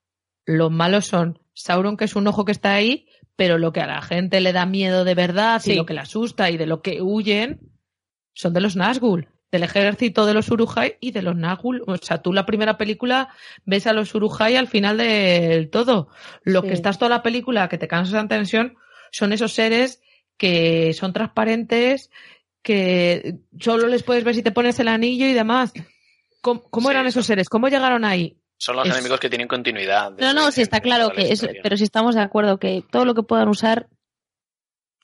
los 0.45 0.71
malos 0.71 1.05
son 1.05 1.37
Sauron, 1.53 1.97
que 1.97 2.05
es 2.05 2.15
un 2.15 2.25
ojo 2.27 2.45
que 2.45 2.53
está 2.53 2.73
ahí, 2.73 3.09
pero 3.35 3.57
lo 3.57 3.73
que 3.73 3.81
a 3.81 3.87
la 3.87 4.01
gente 4.01 4.39
le 4.39 4.53
da 4.53 4.65
miedo 4.65 5.03
de 5.03 5.15
verdad 5.15 5.61
y 5.65 5.73
lo 5.73 5.85
que 5.85 5.93
le 5.93 5.99
asusta 5.99 6.49
y 6.49 6.55
de 6.55 6.65
lo 6.65 6.81
que 6.81 7.01
huyen 7.01 7.59
son 8.33 8.53
de 8.53 8.61
los 8.61 8.77
Nazgûl, 8.77 9.27
del 9.51 9.63
ejército 9.63 10.25
de 10.25 10.33
los 10.33 10.49
Urujai 10.49 10.95
y 11.01 11.11
de 11.11 11.23
los 11.23 11.35
Nazgûl. 11.35 11.83
O 11.87 11.97
sea, 11.97 12.21
tú 12.21 12.31
la 12.31 12.45
primera 12.45 12.77
película 12.77 13.27
ves 13.65 13.85
a 13.85 13.91
los 13.91 14.15
Urujai 14.15 14.55
al 14.55 14.69
final 14.69 14.99
del 14.99 15.69
todo. 15.69 16.07
Lo 16.43 16.61
Sí. 16.61 16.67
que 16.69 16.73
estás 16.73 16.99
toda 16.99 17.09
la 17.09 17.21
película 17.21 17.67
que 17.67 17.77
te 17.77 17.89
cansas 17.89 18.21
de 18.21 18.29
tensión 18.29 18.77
son 19.11 19.33
esos 19.33 19.51
seres 19.51 20.01
que 20.37 20.93
son 20.93 21.11
transparentes, 21.11 22.11
que 22.61 23.39
solo 23.59 23.89
les 23.89 24.03
puedes 24.03 24.23
ver 24.23 24.35
si 24.35 24.41
te 24.41 24.53
pones 24.53 24.79
el 24.79 24.87
anillo 24.87 25.27
y 25.27 25.33
demás. 25.33 25.73
¿Cómo, 26.43 26.61
cómo 26.69 26.89
Sí, 26.89 26.93
eran 26.93 27.07
esos 27.07 27.25
seres? 27.25 27.47
¿Cómo 27.49 27.69
llegaron 27.69 28.03
ahí? 28.05 28.37
Son 28.57 28.75
los 28.75 28.85
Es- 28.85 28.93
enemigos 28.93 29.19
que 29.19 29.29
tienen 29.29 29.47
continuidad. 29.47 30.11
No, 30.19 30.33
no, 30.33 30.51
sí 30.51 30.61
está 30.61 30.79
claro 30.81 31.09
que 31.11 31.31
es, 31.31 31.47
pero 31.63 31.75
si 31.77 31.83
estamos 31.85 32.13
de 32.15 32.21
acuerdo 32.21 32.59
que 32.59 32.83
todo 32.91 33.05
lo 33.05 33.15
que 33.15 33.23
puedan 33.23 33.47
usar 33.47 33.87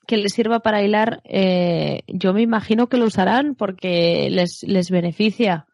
que 0.05 0.17
les 0.17 0.33
sirva 0.33 0.59
para 0.59 0.81
hilar, 0.83 1.21
eh, 1.23 2.01
yo 2.07 2.33
me 2.33 2.41
imagino 2.41 2.87
que 2.89 2.97
lo 2.97 3.05
usarán 3.05 3.55
porque 3.55 4.27
les, 4.31 4.63
les 4.63 4.89
beneficia. 4.91 5.65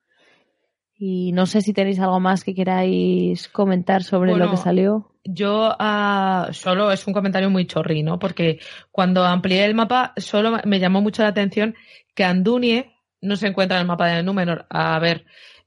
Y 0.97 1.31
no 1.33 1.45
sé 1.45 1.61
si 1.61 1.73
tenéis 1.73 1.99
algo 1.99 2.19
más 2.19 2.43
que 2.43 2.53
queráis 2.55 3.49
comentar 3.49 4.03
sobre 4.03 4.31
Bueno, 4.31 4.45
lo 4.45 4.51
que 4.51 4.57
salió. 4.57 5.11
Yo 5.23 5.75
ah, 5.79 6.49
solo 6.51 6.91
es 6.91 7.05
un 7.07 7.13
comentario 7.13 7.49
muy 7.49 7.65
chorri, 7.65 8.03
¿no? 8.03 8.19
Porque 8.19 8.59
cuando 8.91 9.23
amplié 9.25 9.65
el 9.65 9.73
mapa, 9.75 10.13
solo 10.17 10.57
me 10.63 10.79
llamó 10.79 11.01
mucho 11.01 11.23
la 11.23 11.29
atención 11.29 11.75
que 12.13 12.23
Andunie 12.23 12.91
no 13.21 13.35
se 13.35 13.47
encuentra 13.47 13.77
en 13.77 13.81
el 13.81 13.87
mapa 13.87 14.07
de 14.07 14.21
Númenor. 14.23 14.65
A 14.69 14.99
ver, 14.99 15.25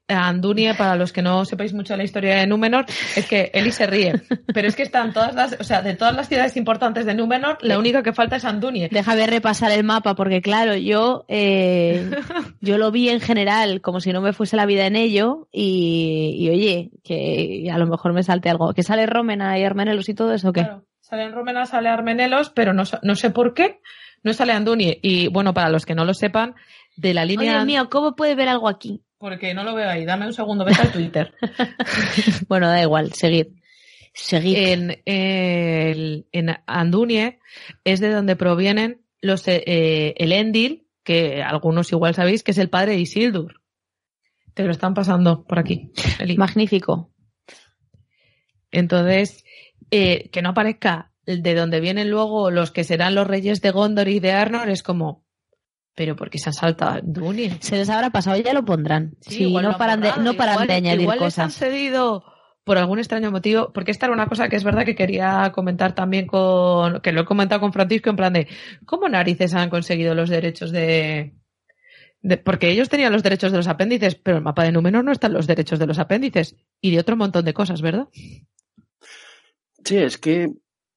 Andunie, 0.09 0.73
para 0.73 0.95
los 0.95 1.13
que 1.13 1.21
no 1.21 1.45
sepáis 1.45 1.73
mucho 1.73 1.93
de 1.93 1.97
la 1.97 2.03
historia 2.03 2.35
de 2.35 2.47
Númenor, 2.47 2.85
es 3.15 3.25
que 3.25 3.51
Eli 3.53 3.71
se 3.71 3.87
ríe. 3.87 4.13
Pero 4.53 4.67
es 4.67 4.75
que 4.75 4.83
están 4.83 5.13
todas 5.13 5.35
las, 5.35 5.59
o 5.59 5.63
sea, 5.63 5.81
de 5.81 5.95
todas 5.95 6.15
las 6.15 6.27
ciudades 6.27 6.57
importantes 6.57 7.05
de 7.05 7.13
Númenor, 7.13 7.57
la 7.61 7.79
única 7.79 8.03
que 8.03 8.13
falta 8.13 8.37
es 8.37 8.45
Andunie. 8.45 8.89
Déjame 8.91 9.27
repasar 9.27 9.71
el 9.71 9.83
mapa 9.83 10.15
porque 10.15 10.41
claro, 10.41 10.75
yo 10.75 11.25
eh, 11.27 12.09
yo 12.61 12.77
lo 12.77 12.91
vi 12.91 13.09
en 13.09 13.19
general 13.19 13.81
como 13.81 13.99
si 13.99 14.11
no 14.11 14.21
me 14.21 14.33
fuese 14.33 14.55
la 14.55 14.65
vida 14.65 14.85
en 14.85 14.95
ello 14.95 15.47
y, 15.51 16.35
y 16.37 16.49
oye, 16.49 16.91
que 17.03 17.69
a 17.71 17.77
lo 17.77 17.87
mejor 17.87 18.13
me 18.13 18.23
salte 18.23 18.49
algo. 18.49 18.73
¿Que 18.73 18.83
sale 18.83 19.05
Romena 19.05 19.57
y 19.59 19.63
Armenelos 19.63 20.09
y 20.09 20.13
todo 20.13 20.33
eso 20.33 20.49
o 20.49 20.53
qué? 20.53 20.61
Claro, 20.61 20.85
sale 21.01 21.23
en 21.23 21.33
Romena, 21.33 21.65
sale 21.65 21.89
Armenelos, 21.89 22.49
pero 22.49 22.73
no, 22.73 22.83
no 23.01 23.15
sé 23.15 23.29
por 23.29 23.53
qué 23.53 23.79
no 24.23 24.33
sale 24.33 24.53
Andunie. 24.53 24.99
Y 25.01 25.27
bueno, 25.27 25.53
para 25.53 25.69
los 25.69 25.85
que 25.85 25.95
no 25.95 26.05
lo 26.05 26.13
sepan, 26.13 26.55
de 26.95 27.13
la 27.13 27.25
línea... 27.25 27.53
Dios 27.53 27.65
mío, 27.65 27.89
¿cómo 27.89 28.15
puede 28.15 28.35
ver 28.35 28.49
algo 28.49 28.67
aquí? 28.67 29.01
Porque 29.19 29.53
no 29.53 29.63
lo 29.63 29.75
veo 29.75 29.89
ahí. 29.89 30.05
Dame 30.05 30.25
un 30.25 30.33
segundo, 30.33 30.65
vete 30.65 30.81
al 30.81 30.91
Twitter. 30.91 31.33
Bueno, 32.47 32.67
da 32.69 32.81
igual, 32.81 33.13
seguid. 33.13 33.47
Seguid. 34.13 34.55
en, 34.57 35.01
el- 35.05 36.25
en 36.31 36.55
Andunie 36.65 37.39
es 37.83 37.99
de 37.99 38.09
donde 38.11 38.35
provienen 38.35 39.01
los 39.21 39.47
eh, 39.47 39.61
eh, 39.67 40.13
el 40.17 40.31
Endil, 40.31 40.87
que 41.03 41.43
algunos 41.43 41.91
igual 41.91 42.15
sabéis 42.15 42.43
que 42.43 42.51
es 42.51 42.57
el 42.57 42.69
padre 42.69 42.93
de 42.93 42.99
Isildur. 43.01 43.61
Te 44.53 44.63
lo 44.63 44.71
están 44.71 44.93
pasando 44.93 45.43
por 45.45 45.59
aquí. 45.59 45.91
Eli. 46.19 46.37
Magnífico. 46.37 47.11
Entonces, 48.71 49.43
eh, 49.91 50.29
que 50.31 50.41
no 50.41 50.49
aparezca 50.49 51.11
de 51.25 51.53
donde 51.55 51.79
vienen 51.79 52.09
luego 52.09 52.49
los 52.51 52.71
que 52.71 52.83
serán 52.83 53.15
los 53.15 53.27
reyes 53.27 53.61
de 53.61 53.71
Gondor 53.71 54.07
y 54.07 54.19
de 54.19 54.31
Arnor 54.31 54.69
es 54.69 54.81
como, 54.83 55.23
pero 55.95 56.15
¿por 56.15 56.29
qué 56.29 56.37
se 56.39 56.49
han 56.49 56.53
saltado 56.53 56.91
a 56.91 56.95
Andunie? 56.95 57.57
Se 57.59 57.75
les 57.77 57.89
habrá 57.89 58.09
pasado, 58.09 58.37
ya 58.41 58.53
lo 58.53 58.63
pondrán. 58.65 59.15
Sí, 59.21 59.43
igual 59.45 59.63
lo 59.63 59.69
no 59.69 59.75
han 59.75 59.79
paran 59.79 60.01
de, 60.01 60.11
no 60.21 60.33
paran 60.35 60.53
igual- 60.55 60.67
de 60.67 60.73
añadir 60.73 61.01
igual 61.01 61.19
les 61.19 61.37
han 61.39 61.47
cosas. 61.47 61.59
cedido 61.59 62.23
por 62.63 62.77
algún 62.77 62.99
extraño 62.99 63.31
motivo, 63.31 63.71
porque 63.73 63.89
esta 63.91 64.05
era 64.05 64.13
una 64.13 64.27
cosa 64.27 64.47
que 64.47 64.55
es 64.55 64.63
verdad 64.63 64.85
que 64.85 64.93
quería 64.95 65.51
comentar 65.55 65.95
también 65.95 66.27
con, 66.27 67.01
que 67.01 67.11
lo 67.11 67.21
he 67.21 67.25
comentado 67.25 67.59
con 67.61 67.73
Francisco 67.73 68.11
en 68.11 68.15
plan 68.15 68.33
de, 68.33 68.47
¿cómo 68.85 69.09
narices 69.09 69.55
han 69.55 69.69
conseguido 69.71 70.13
los 70.13 70.29
derechos 70.29 70.71
de, 70.71 71.33
de- 72.21 72.37
porque 72.37 72.69
ellos 72.69 72.87
tenían 72.87 73.11
los 73.11 73.23
derechos 73.23 73.51
de 73.51 73.57
los 73.57 73.67
apéndices, 73.67 74.13
pero 74.15 74.37
el 74.37 74.43
mapa 74.43 74.63
de 74.63 74.71
Númenor 74.71 75.03
no 75.03 75.11
están 75.11 75.33
los 75.33 75.47
derechos 75.47 75.79
de 75.79 75.87
los 75.87 75.97
apéndices 75.97 76.55
y 76.79 76.91
de 76.91 76.99
otro 76.99 77.17
montón 77.17 77.43
de 77.43 77.53
cosas, 77.55 77.81
¿verdad? 77.81 78.07
Sí, 79.83 79.97
es 79.97 80.17
que 80.19 80.49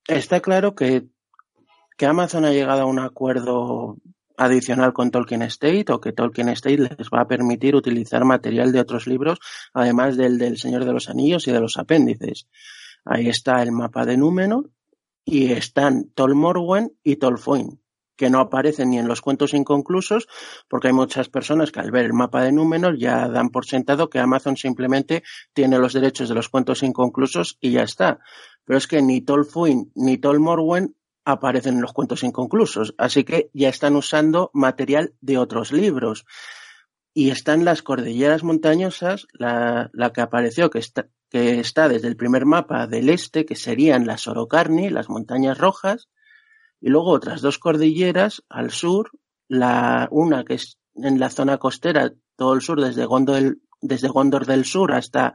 está 0.07 0.41
claro 0.41 0.75
que, 0.75 1.05
que 1.97 2.07
Amazon 2.07 2.45
ha 2.45 2.51
llegado 2.53 2.83
a 2.83 2.87
un 2.87 2.99
acuerdo 2.99 3.97
adicional 4.45 4.93
con 4.93 5.11
Tolkien 5.11 5.43
State 5.43 5.87
o 5.91 6.01
que 6.01 6.13
Tolkien 6.13 6.49
State 6.51 6.79
les 6.79 7.09
va 7.09 7.23
a 7.23 7.29
permitir 7.29 7.77
utilizar 7.77 8.25
material 8.25 8.73
de 8.73 8.81
otros 8.81 9.07
libros, 9.07 9.39
además 9.73 10.17
del 10.17 10.39
del 10.39 10.59
Señor 10.59 10.85
de 10.85 10.93
los 10.93 11.09
Anillos 11.09 11.47
y 11.49 11.53
de 11.53 11.61
los 11.61 11.77
apéndices. 11.77 12.49
Ahí 13.05 13.29
está 13.29 13.63
el 13.63 13.73
mapa 13.73 14.05
de 14.05 14.17
Númenor 14.17 14.71
y 15.25 15.53
están 15.53 16.11
Tol 16.15 16.35
Morwen 16.35 16.93
y 17.03 17.17
Tolfoin, 17.17 17.81
que 18.17 18.31
no 18.31 18.41
aparecen 18.41 18.91
ni 18.91 18.99
en 18.99 19.09
los 19.09 19.21
cuentos 19.21 19.55
inconclusos, 19.55 20.29
porque 20.69 20.89
hay 20.89 20.95
muchas 20.95 21.29
personas 21.29 21.73
que 21.73 21.81
al 21.81 21.91
ver 21.91 22.07
el 22.07 22.13
mapa 22.13 22.43
de 22.43 22.53
Númenor 22.53 22.99
ya 22.99 23.29
dan 23.29 23.51
por 23.51 23.67
sentado 23.67 24.09
que 24.09 24.21
Amazon 24.21 24.57
simplemente 24.57 25.23
tiene 25.53 25.79
los 25.79 25.93
derechos 25.93 26.29
de 26.29 26.35
los 26.35 26.49
cuentos 26.49 26.83
inconclusos 26.83 27.59
y 27.61 27.73
ya 27.73 27.83
está. 27.83 28.21
Pero 28.65 28.79
es 28.79 28.87
que 28.87 29.03
ni 29.03 29.21
Tolfuin 29.21 29.91
ni 29.95 30.19
Tol 30.19 30.41
Morwen 30.41 30.95
aparecen 31.25 31.75
en 31.77 31.83
los 31.83 31.93
cuentos 31.93 32.23
inconclusos, 32.23 32.95
así 32.99 33.25
que 33.25 33.51
ya 33.53 33.69
están 33.69 33.97
usando 33.97 34.51
material 34.53 35.15
de 35.21 35.39
otros 35.39 35.73
libros. 35.73 36.25
Y 37.15 37.31
están 37.31 37.65
las 37.65 37.83
cordilleras 37.83 38.43
montañosas, 38.43 39.27
la, 39.33 39.91
la 39.93 40.13
que 40.13 40.23
apareció, 40.23 40.71
que 40.71 40.79
está, 40.79 41.09
que 41.29 41.61
está 41.61 41.89
desde 41.89 42.09
el 42.09 42.17
primer 42.17 42.47
mapa 42.47 42.87
del 42.87 43.11
este, 43.11 43.45
que 43.45 43.55
serían 43.55 44.07
las 44.07 44.27
Orocarni, 44.27 44.89
las 44.89 45.09
montañas 45.11 45.59
rojas, 45.59 46.09
y 46.81 46.89
luego 46.89 47.11
otras 47.11 47.43
dos 47.43 47.59
cordilleras 47.59 48.43
al 48.49 48.71
sur, 48.71 49.11
la, 49.49 50.09
una 50.11 50.45
que 50.45 50.55
es 50.55 50.79
en 50.95 51.21
la 51.21 51.31
zona 51.31 51.59
costera, 51.59 52.13
todo 52.37 52.55
el 52.55 52.61
sur, 52.61 52.81
desde 52.81 53.05
Gondor, 53.05 53.59
desde 53.81 54.09
Gondor 54.09 54.47
del 54.47 54.65
sur 54.65 54.93
hasta 54.93 55.35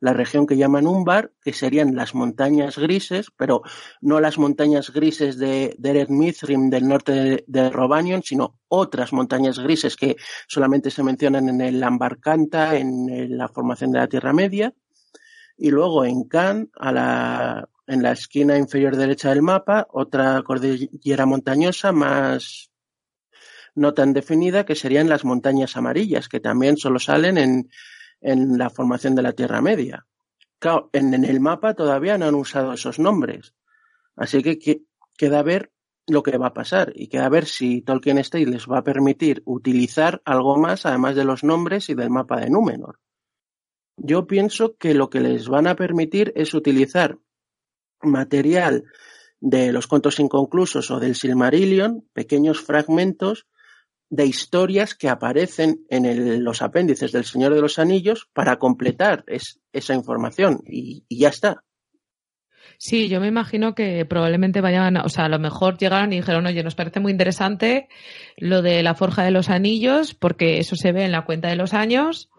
la 0.00 0.12
región 0.12 0.46
que 0.46 0.56
llaman 0.56 0.86
Umbar, 0.86 1.32
que 1.42 1.52
serían 1.52 1.96
las 1.96 2.14
montañas 2.14 2.78
grises, 2.78 3.32
pero 3.36 3.62
no 4.00 4.20
las 4.20 4.38
montañas 4.38 4.92
grises 4.92 5.38
de, 5.38 5.74
de 5.78 6.06
Mithrim 6.08 6.70
del 6.70 6.86
norte 6.86 7.12
de, 7.12 7.44
de 7.46 7.70
Robanion, 7.70 8.22
sino 8.22 8.60
otras 8.68 9.12
montañas 9.12 9.58
grises 9.58 9.96
que 9.96 10.16
solamente 10.46 10.90
se 10.90 11.02
mencionan 11.02 11.48
en 11.48 11.60
el 11.60 11.82
Ambarcanta, 11.82 12.76
en, 12.76 13.08
en 13.08 13.36
la 13.36 13.48
formación 13.48 13.90
de 13.90 13.98
la 13.98 14.08
Tierra 14.08 14.32
Media. 14.32 14.72
Y 15.56 15.70
luego 15.70 16.04
en 16.04 16.24
Can, 16.28 16.70
a 16.78 16.92
la, 16.92 17.68
en 17.88 18.02
la 18.02 18.12
esquina 18.12 18.56
inferior 18.56 18.96
derecha 18.96 19.30
del 19.30 19.42
mapa, 19.42 19.88
otra 19.90 20.40
cordillera 20.42 21.26
montañosa 21.26 21.90
más 21.90 22.70
no 23.74 23.94
tan 23.94 24.12
definida, 24.12 24.64
que 24.64 24.74
serían 24.74 25.08
las 25.08 25.24
montañas 25.24 25.76
amarillas, 25.76 26.28
que 26.28 26.40
también 26.40 26.76
solo 26.76 26.98
salen 26.98 27.38
en, 27.38 27.70
en 28.20 28.58
la 28.58 28.70
formación 28.70 29.14
de 29.14 29.22
la 29.22 29.32
Tierra 29.32 29.60
Media. 29.60 30.06
Claro, 30.58 30.90
en, 30.92 31.12
el 31.24 31.40
mapa 31.40 31.74
todavía 31.74 32.18
no 32.18 32.26
han 32.26 32.34
usado 32.34 32.72
esos 32.72 32.98
nombres. 32.98 33.54
Así 34.16 34.42
que, 34.42 34.58
que 34.58 34.82
queda 35.16 35.42
ver 35.42 35.72
lo 36.06 36.22
que 36.22 36.38
va 36.38 36.48
a 36.48 36.54
pasar 36.54 36.92
y 36.94 37.08
queda 37.08 37.28
ver 37.28 37.44
si 37.44 37.82
Tolkien 37.82 38.18
State 38.18 38.46
les 38.46 38.66
va 38.66 38.78
a 38.78 38.84
permitir 38.84 39.42
utilizar 39.44 40.22
algo 40.24 40.56
más 40.56 40.86
además 40.86 41.14
de 41.14 41.24
los 41.24 41.44
nombres 41.44 41.90
y 41.90 41.94
del 41.94 42.10
mapa 42.10 42.40
de 42.40 42.50
Númenor. 42.50 42.98
Yo 43.96 44.26
pienso 44.26 44.76
que 44.76 44.94
lo 44.94 45.10
que 45.10 45.20
les 45.20 45.48
van 45.48 45.66
a 45.66 45.76
permitir 45.76 46.32
es 46.34 46.54
utilizar 46.54 47.18
material 48.00 48.84
de 49.40 49.72
los 49.72 49.86
cuentos 49.86 50.18
inconclusos 50.18 50.90
o 50.90 50.98
del 50.98 51.14
Silmarillion, 51.14 52.08
pequeños 52.12 52.60
fragmentos 52.60 53.46
de 54.10 54.26
historias 54.26 54.94
que 54.94 55.08
aparecen 55.08 55.84
en 55.90 56.42
los 56.42 56.62
apéndices 56.62 57.12
del 57.12 57.24
Señor 57.24 57.54
de 57.54 57.60
los 57.60 57.78
Anillos 57.78 58.28
para 58.32 58.58
completar 58.58 59.24
es, 59.26 59.60
esa 59.72 59.94
información 59.94 60.60
y, 60.66 61.04
y, 61.08 61.18
ya 61.18 61.28
está. 61.28 61.64
Sí, 62.78 63.08
yo 63.08 63.20
me 63.20 63.26
imagino 63.26 63.74
que 63.74 64.04
probablemente 64.06 64.60
vayan, 64.60 64.96
o 64.98 65.08
sea, 65.08 65.24
a 65.24 65.28
lo 65.28 65.38
mejor 65.38 65.78
llegaron 65.78 66.12
y 66.12 66.16
dijeron, 66.16 66.46
oye, 66.46 66.62
nos 66.62 66.76
parece 66.76 67.00
muy 67.00 67.10
interesante 67.10 67.88
lo 68.36 68.62
de 68.62 68.82
la 68.82 68.94
forja 68.94 69.24
de 69.24 69.32
los 69.32 69.50
anillos, 69.50 70.14
porque 70.14 70.58
eso 70.58 70.76
se 70.76 70.92
ve 70.92 71.04
en 71.04 71.12
la 71.12 71.24
cuenta 71.24 71.48
de 71.48 71.56
los 71.56 71.74
años, 71.74 72.30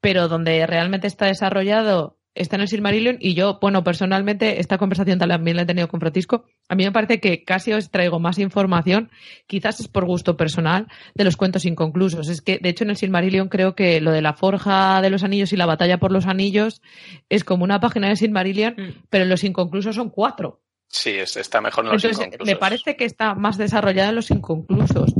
pero 0.00 0.28
donde 0.28 0.66
realmente 0.66 1.06
está 1.06 1.26
desarrollado 1.26 2.18
está 2.34 2.56
en 2.56 2.62
el 2.62 2.68
Silmarillion 2.68 3.16
y 3.20 3.34
yo, 3.34 3.58
bueno, 3.60 3.84
personalmente 3.84 4.60
esta 4.60 4.78
conversación 4.78 5.18
también 5.18 5.56
la 5.56 5.62
he 5.62 5.66
tenido 5.66 5.88
con 5.88 6.00
Francisco. 6.00 6.44
A 6.68 6.74
mí 6.74 6.84
me 6.84 6.92
parece 6.92 7.20
que 7.20 7.44
casi 7.44 7.72
os 7.72 7.90
traigo 7.90 8.18
más 8.18 8.38
información, 8.38 9.10
quizás 9.46 9.80
es 9.80 9.88
por 9.88 10.04
gusto 10.04 10.36
personal, 10.36 10.88
de 11.14 11.24
los 11.24 11.36
cuentos 11.36 11.64
inconclusos. 11.64 12.28
Es 12.28 12.42
que, 12.42 12.58
de 12.58 12.68
hecho, 12.68 12.84
en 12.84 12.90
el 12.90 12.96
Silmarillion 12.96 13.48
creo 13.48 13.74
que 13.74 14.00
lo 14.00 14.10
de 14.10 14.22
la 14.22 14.34
forja 14.34 15.00
de 15.00 15.10
los 15.10 15.22
anillos 15.22 15.52
y 15.52 15.56
la 15.56 15.66
batalla 15.66 15.98
por 15.98 16.12
los 16.12 16.26
anillos 16.26 16.82
es 17.28 17.44
como 17.44 17.64
una 17.64 17.80
página 17.80 18.08
de 18.08 18.16
Silmarillion, 18.16 18.74
mm. 18.76 19.02
pero 19.10 19.24
en 19.24 19.30
los 19.30 19.44
inconclusos 19.44 19.94
son 19.94 20.10
cuatro. 20.10 20.60
Sí, 20.88 21.10
está 21.10 21.60
mejor 21.60 21.86
en 21.86 21.92
los 21.92 22.04
inconclusos. 22.04 22.46
Me 22.46 22.56
parece 22.56 22.96
que 22.96 23.04
está 23.04 23.34
más 23.34 23.58
desarrollada 23.58 24.10
en 24.10 24.14
los 24.14 24.30
inconclusos 24.30 25.14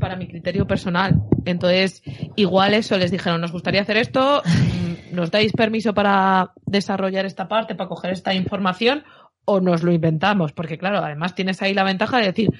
para 0.00 0.16
mi 0.16 0.26
criterio 0.26 0.66
personal. 0.66 1.14
Entonces, 1.44 2.02
igual 2.34 2.74
eso 2.74 2.98
les 2.98 3.12
dijeron, 3.12 3.40
nos 3.40 3.52
gustaría 3.52 3.82
hacer 3.82 3.96
esto, 3.96 4.42
mm, 4.44 5.14
nos 5.14 5.30
dais 5.30 5.52
permiso 5.52 5.94
para 5.94 6.52
desarrollar 6.66 7.26
esta 7.26 7.46
parte, 7.46 7.76
para 7.76 7.88
coger 7.88 8.10
esta 8.10 8.34
información, 8.34 9.04
o 9.44 9.60
nos 9.60 9.82
lo 9.82 9.92
inventamos, 9.92 10.52
porque 10.52 10.78
claro, 10.78 10.98
además 10.98 11.34
tienes 11.34 11.62
ahí 11.62 11.74
la 11.74 11.84
ventaja 11.84 12.18
de 12.18 12.26
decir, 12.26 12.50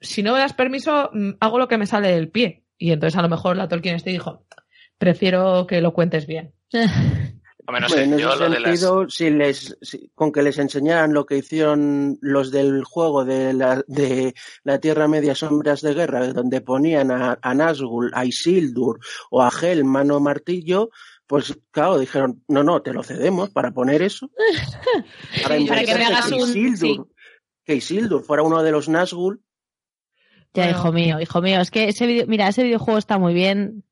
si 0.00 0.22
no 0.22 0.32
me 0.32 0.38
das 0.38 0.52
permiso, 0.52 1.10
mm, 1.12 1.30
hago 1.40 1.58
lo 1.58 1.68
que 1.68 1.78
me 1.78 1.86
sale 1.86 2.08
del 2.08 2.28
pie. 2.28 2.64
Y 2.76 2.92
entonces 2.92 3.18
a 3.18 3.22
lo 3.22 3.28
mejor 3.28 3.56
la 3.56 3.68
Tolkien 3.68 3.96
este 3.96 4.10
dijo, 4.10 4.44
prefiero 4.98 5.66
que 5.66 5.80
lo 5.80 5.92
cuentes 5.92 6.26
bien. 6.26 6.52
Menos 7.72 7.94
en 7.94 8.14
ese 8.14 8.38
sentido, 8.38 9.10
si 9.10 9.30
les, 9.30 9.76
con 10.14 10.32
que 10.32 10.42
les 10.42 10.58
enseñaran 10.58 11.12
lo 11.12 11.26
que 11.26 11.36
hicieron 11.36 12.18
los 12.22 12.50
del 12.50 12.82
juego 12.82 13.26
de 13.26 13.52
la, 13.52 13.84
de 13.86 14.34
la 14.64 14.80
Tierra 14.80 15.06
Media 15.06 15.34
Sombras 15.34 15.82
de 15.82 15.92
Guerra, 15.92 16.32
donde 16.32 16.62
ponían 16.62 17.10
a, 17.10 17.38
a 17.42 17.54
Nazgûl, 17.54 18.10
a 18.14 18.24
Isildur 18.24 19.00
o 19.30 19.42
a 19.42 19.50
Hel 19.50 19.84
mano 19.84 20.18
martillo, 20.18 20.88
pues 21.26 21.58
claro, 21.70 21.98
dijeron, 21.98 22.42
no, 22.48 22.62
no, 22.62 22.80
te 22.80 22.94
lo 22.94 23.02
cedemos 23.02 23.50
para 23.50 23.70
poner 23.70 24.00
eso. 24.00 24.30
Para, 25.42 25.56
que, 25.84 26.36
Isildur, 26.36 27.08
que 27.64 27.74
Isildur 27.74 28.22
fuera 28.22 28.42
uno 28.42 28.62
de 28.62 28.72
los 28.72 28.88
Nazgûl. 28.88 29.42
Ya, 30.54 30.70
hijo 30.70 30.90
mío, 30.90 31.20
hijo 31.20 31.42
mío, 31.42 31.60
es 31.60 31.70
que 31.70 31.88
ese 31.88 32.24
mira, 32.26 32.48
ese 32.48 32.62
videojuego 32.62 32.98
está 32.98 33.18
muy 33.18 33.34
bien, 33.34 33.84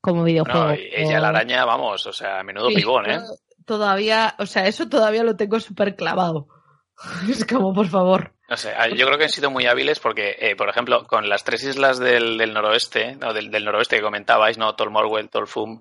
como 0.00 0.24
videojuego. 0.24 0.70
ella 0.72 1.20
la 1.20 1.28
araña, 1.28 1.64
vamos, 1.64 2.06
o 2.06 2.12
sea, 2.12 2.40
a 2.40 2.42
menudo 2.42 2.68
pibón, 2.68 3.10
¿eh? 3.10 3.20
Todavía, 3.66 4.34
o 4.38 4.46
sea, 4.46 4.66
eso 4.66 4.88
todavía 4.88 5.22
lo 5.22 5.36
tengo 5.36 5.60
súper 5.60 5.94
clavado. 5.94 6.48
es 7.28 7.44
como, 7.44 7.72
por 7.72 7.88
favor. 7.88 8.34
No 8.48 8.56
sé, 8.56 8.74
yo 8.96 9.06
creo 9.06 9.16
que 9.16 9.24
han 9.24 9.30
sido 9.30 9.50
muy 9.50 9.66
hábiles 9.66 10.00
porque, 10.00 10.36
eh, 10.40 10.56
por 10.56 10.68
ejemplo, 10.68 11.06
con 11.06 11.28
las 11.28 11.44
tres 11.44 11.62
islas 11.62 11.98
del, 11.98 12.36
del 12.36 12.52
noroeste, 12.52 13.14
no, 13.16 13.32
del, 13.32 13.50
del, 13.50 13.64
noroeste 13.64 13.96
que 13.96 14.02
comentabais, 14.02 14.58
¿no? 14.58 14.74
Tol 14.74 14.90
Morwell, 14.90 15.30
Tol 15.30 15.46
Fum 15.46 15.80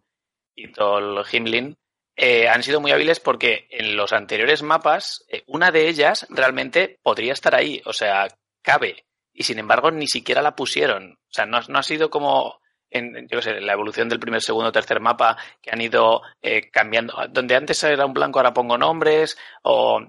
y 0.53 0.71
Tol 0.71 1.23
Himlin, 1.31 1.75
eh, 2.15 2.47
han 2.47 2.61
sido 2.61 2.79
muy 2.79 2.91
hábiles 2.91 3.19
porque 3.19 3.67
en 3.71 3.95
los 3.95 4.13
anteriores 4.13 4.61
mapas, 4.61 5.25
eh, 5.29 5.43
una 5.47 5.71
de 5.71 5.87
ellas 5.87 6.27
realmente 6.29 6.99
podría 7.01 7.33
estar 7.33 7.55
ahí, 7.55 7.81
o 7.85 7.93
sea, 7.93 8.27
cabe. 8.61 9.05
Y 9.33 9.43
sin 9.43 9.57
embargo, 9.57 9.89
ni 9.89 10.05
siquiera 10.05 10.41
la 10.41 10.55
pusieron. 10.55 11.13
O 11.13 11.31
sea, 11.31 11.45
no, 11.45 11.59
no 11.69 11.79
ha 11.79 11.83
sido 11.83 12.09
como 12.09 12.59
en, 12.91 13.27
yo 13.27 13.41
sé, 13.41 13.59
la 13.61 13.73
evolución 13.73 14.09
del 14.09 14.19
primer, 14.19 14.41
segundo, 14.41 14.71
tercer 14.71 14.99
mapa 14.99 15.37
que 15.61 15.71
han 15.71 15.81
ido 15.81 16.21
eh, 16.41 16.69
cambiando. 16.69 17.13
Donde 17.29 17.55
antes 17.55 17.83
era 17.83 18.05
un 18.05 18.13
blanco, 18.13 18.39
ahora 18.39 18.53
pongo 18.53 18.77
nombres. 18.77 19.37
O. 19.63 19.99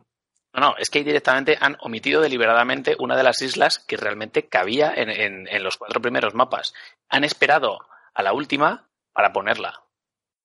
No, 0.53 0.61
no, 0.61 0.75
es 0.79 0.91
que 0.91 1.05
directamente 1.05 1.57
han 1.61 1.77
omitido 1.81 2.21
deliberadamente 2.21 2.97
una 2.99 3.17
de 3.17 3.23
las 3.23 3.41
islas 3.41 3.79
que 3.79 3.97
realmente 3.97 4.49
cabía 4.49 4.93
en, 4.97 5.09
en, 5.09 5.47
en 5.47 5.63
los 5.63 5.77
cuatro 5.77 6.01
primeros 6.01 6.35
mapas. 6.35 6.75
Han 7.09 7.23
esperado 7.23 7.79
a 8.15 8.23
la 8.23 8.33
última 8.33 8.89
para 9.13 9.33
ponerla. 9.33 9.83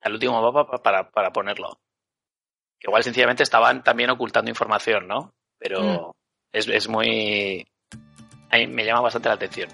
Al 0.01 0.13
último 0.13 0.39
mapa 0.41 0.81
para, 0.83 1.09
para 1.09 1.31
ponerlo. 1.31 1.79
igual 2.79 3.03
sencillamente 3.03 3.41
estaban 3.41 3.83
también 3.83 4.11
ocultando 4.11 4.51
información, 4.51 5.07
¿no? 5.07 5.33
Pero 5.57 5.81
mm. 5.81 6.11
es, 6.51 6.67
es 6.67 6.87
muy. 6.87 7.67
A 8.51 8.57
mí 8.57 8.67
me 8.67 8.85
llama 8.85 9.01
bastante 9.01 9.29
la 9.29 9.35
atención. 9.35 9.69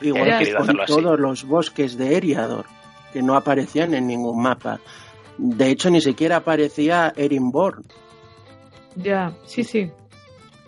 Igual 0.00 0.38
que 0.38 0.54
con 0.54 0.78
todos 0.86 1.18
los 1.18 1.44
bosques 1.44 1.96
de 1.96 2.16
Eriador, 2.16 2.66
que 3.12 3.22
no 3.22 3.34
aparecían 3.36 3.94
en 3.94 4.06
ningún 4.06 4.40
mapa. 4.40 4.80
De 5.36 5.70
hecho, 5.70 5.90
ni 5.90 6.00
siquiera 6.00 6.36
aparecía 6.36 7.12
Erinborn. 7.16 7.84
Ya, 8.96 9.32
sí, 9.44 9.64
sí. 9.64 9.90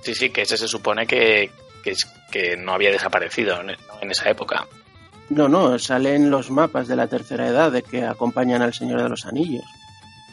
Sí, 0.03 0.15
sí, 0.15 0.31
que 0.31 0.43
ese 0.43 0.57
se 0.57 0.69
supone 0.69 1.07
que, 1.07 1.51
que, 1.83 1.95
que 2.31 2.57
no 2.57 2.73
había 2.73 2.91
desaparecido 2.91 3.61
en, 3.61 3.71
en, 3.71 4.11
esa 4.11 4.31
época. 4.31 4.67
No, 5.29 5.49
no, 5.49 5.79
salen 5.79 6.31
los 6.31 6.51
mapas 6.51 6.89
de 6.89 6.97
la 6.97 7.07
tercera 7.07 7.47
edad 7.49 7.71
de 7.71 7.83
que 7.83 8.05
acompañan 8.05 8.63
al 8.63 8.73
Señor 8.73 9.03
de 9.03 9.09
los 9.09 9.27
Anillos. 9.27 9.65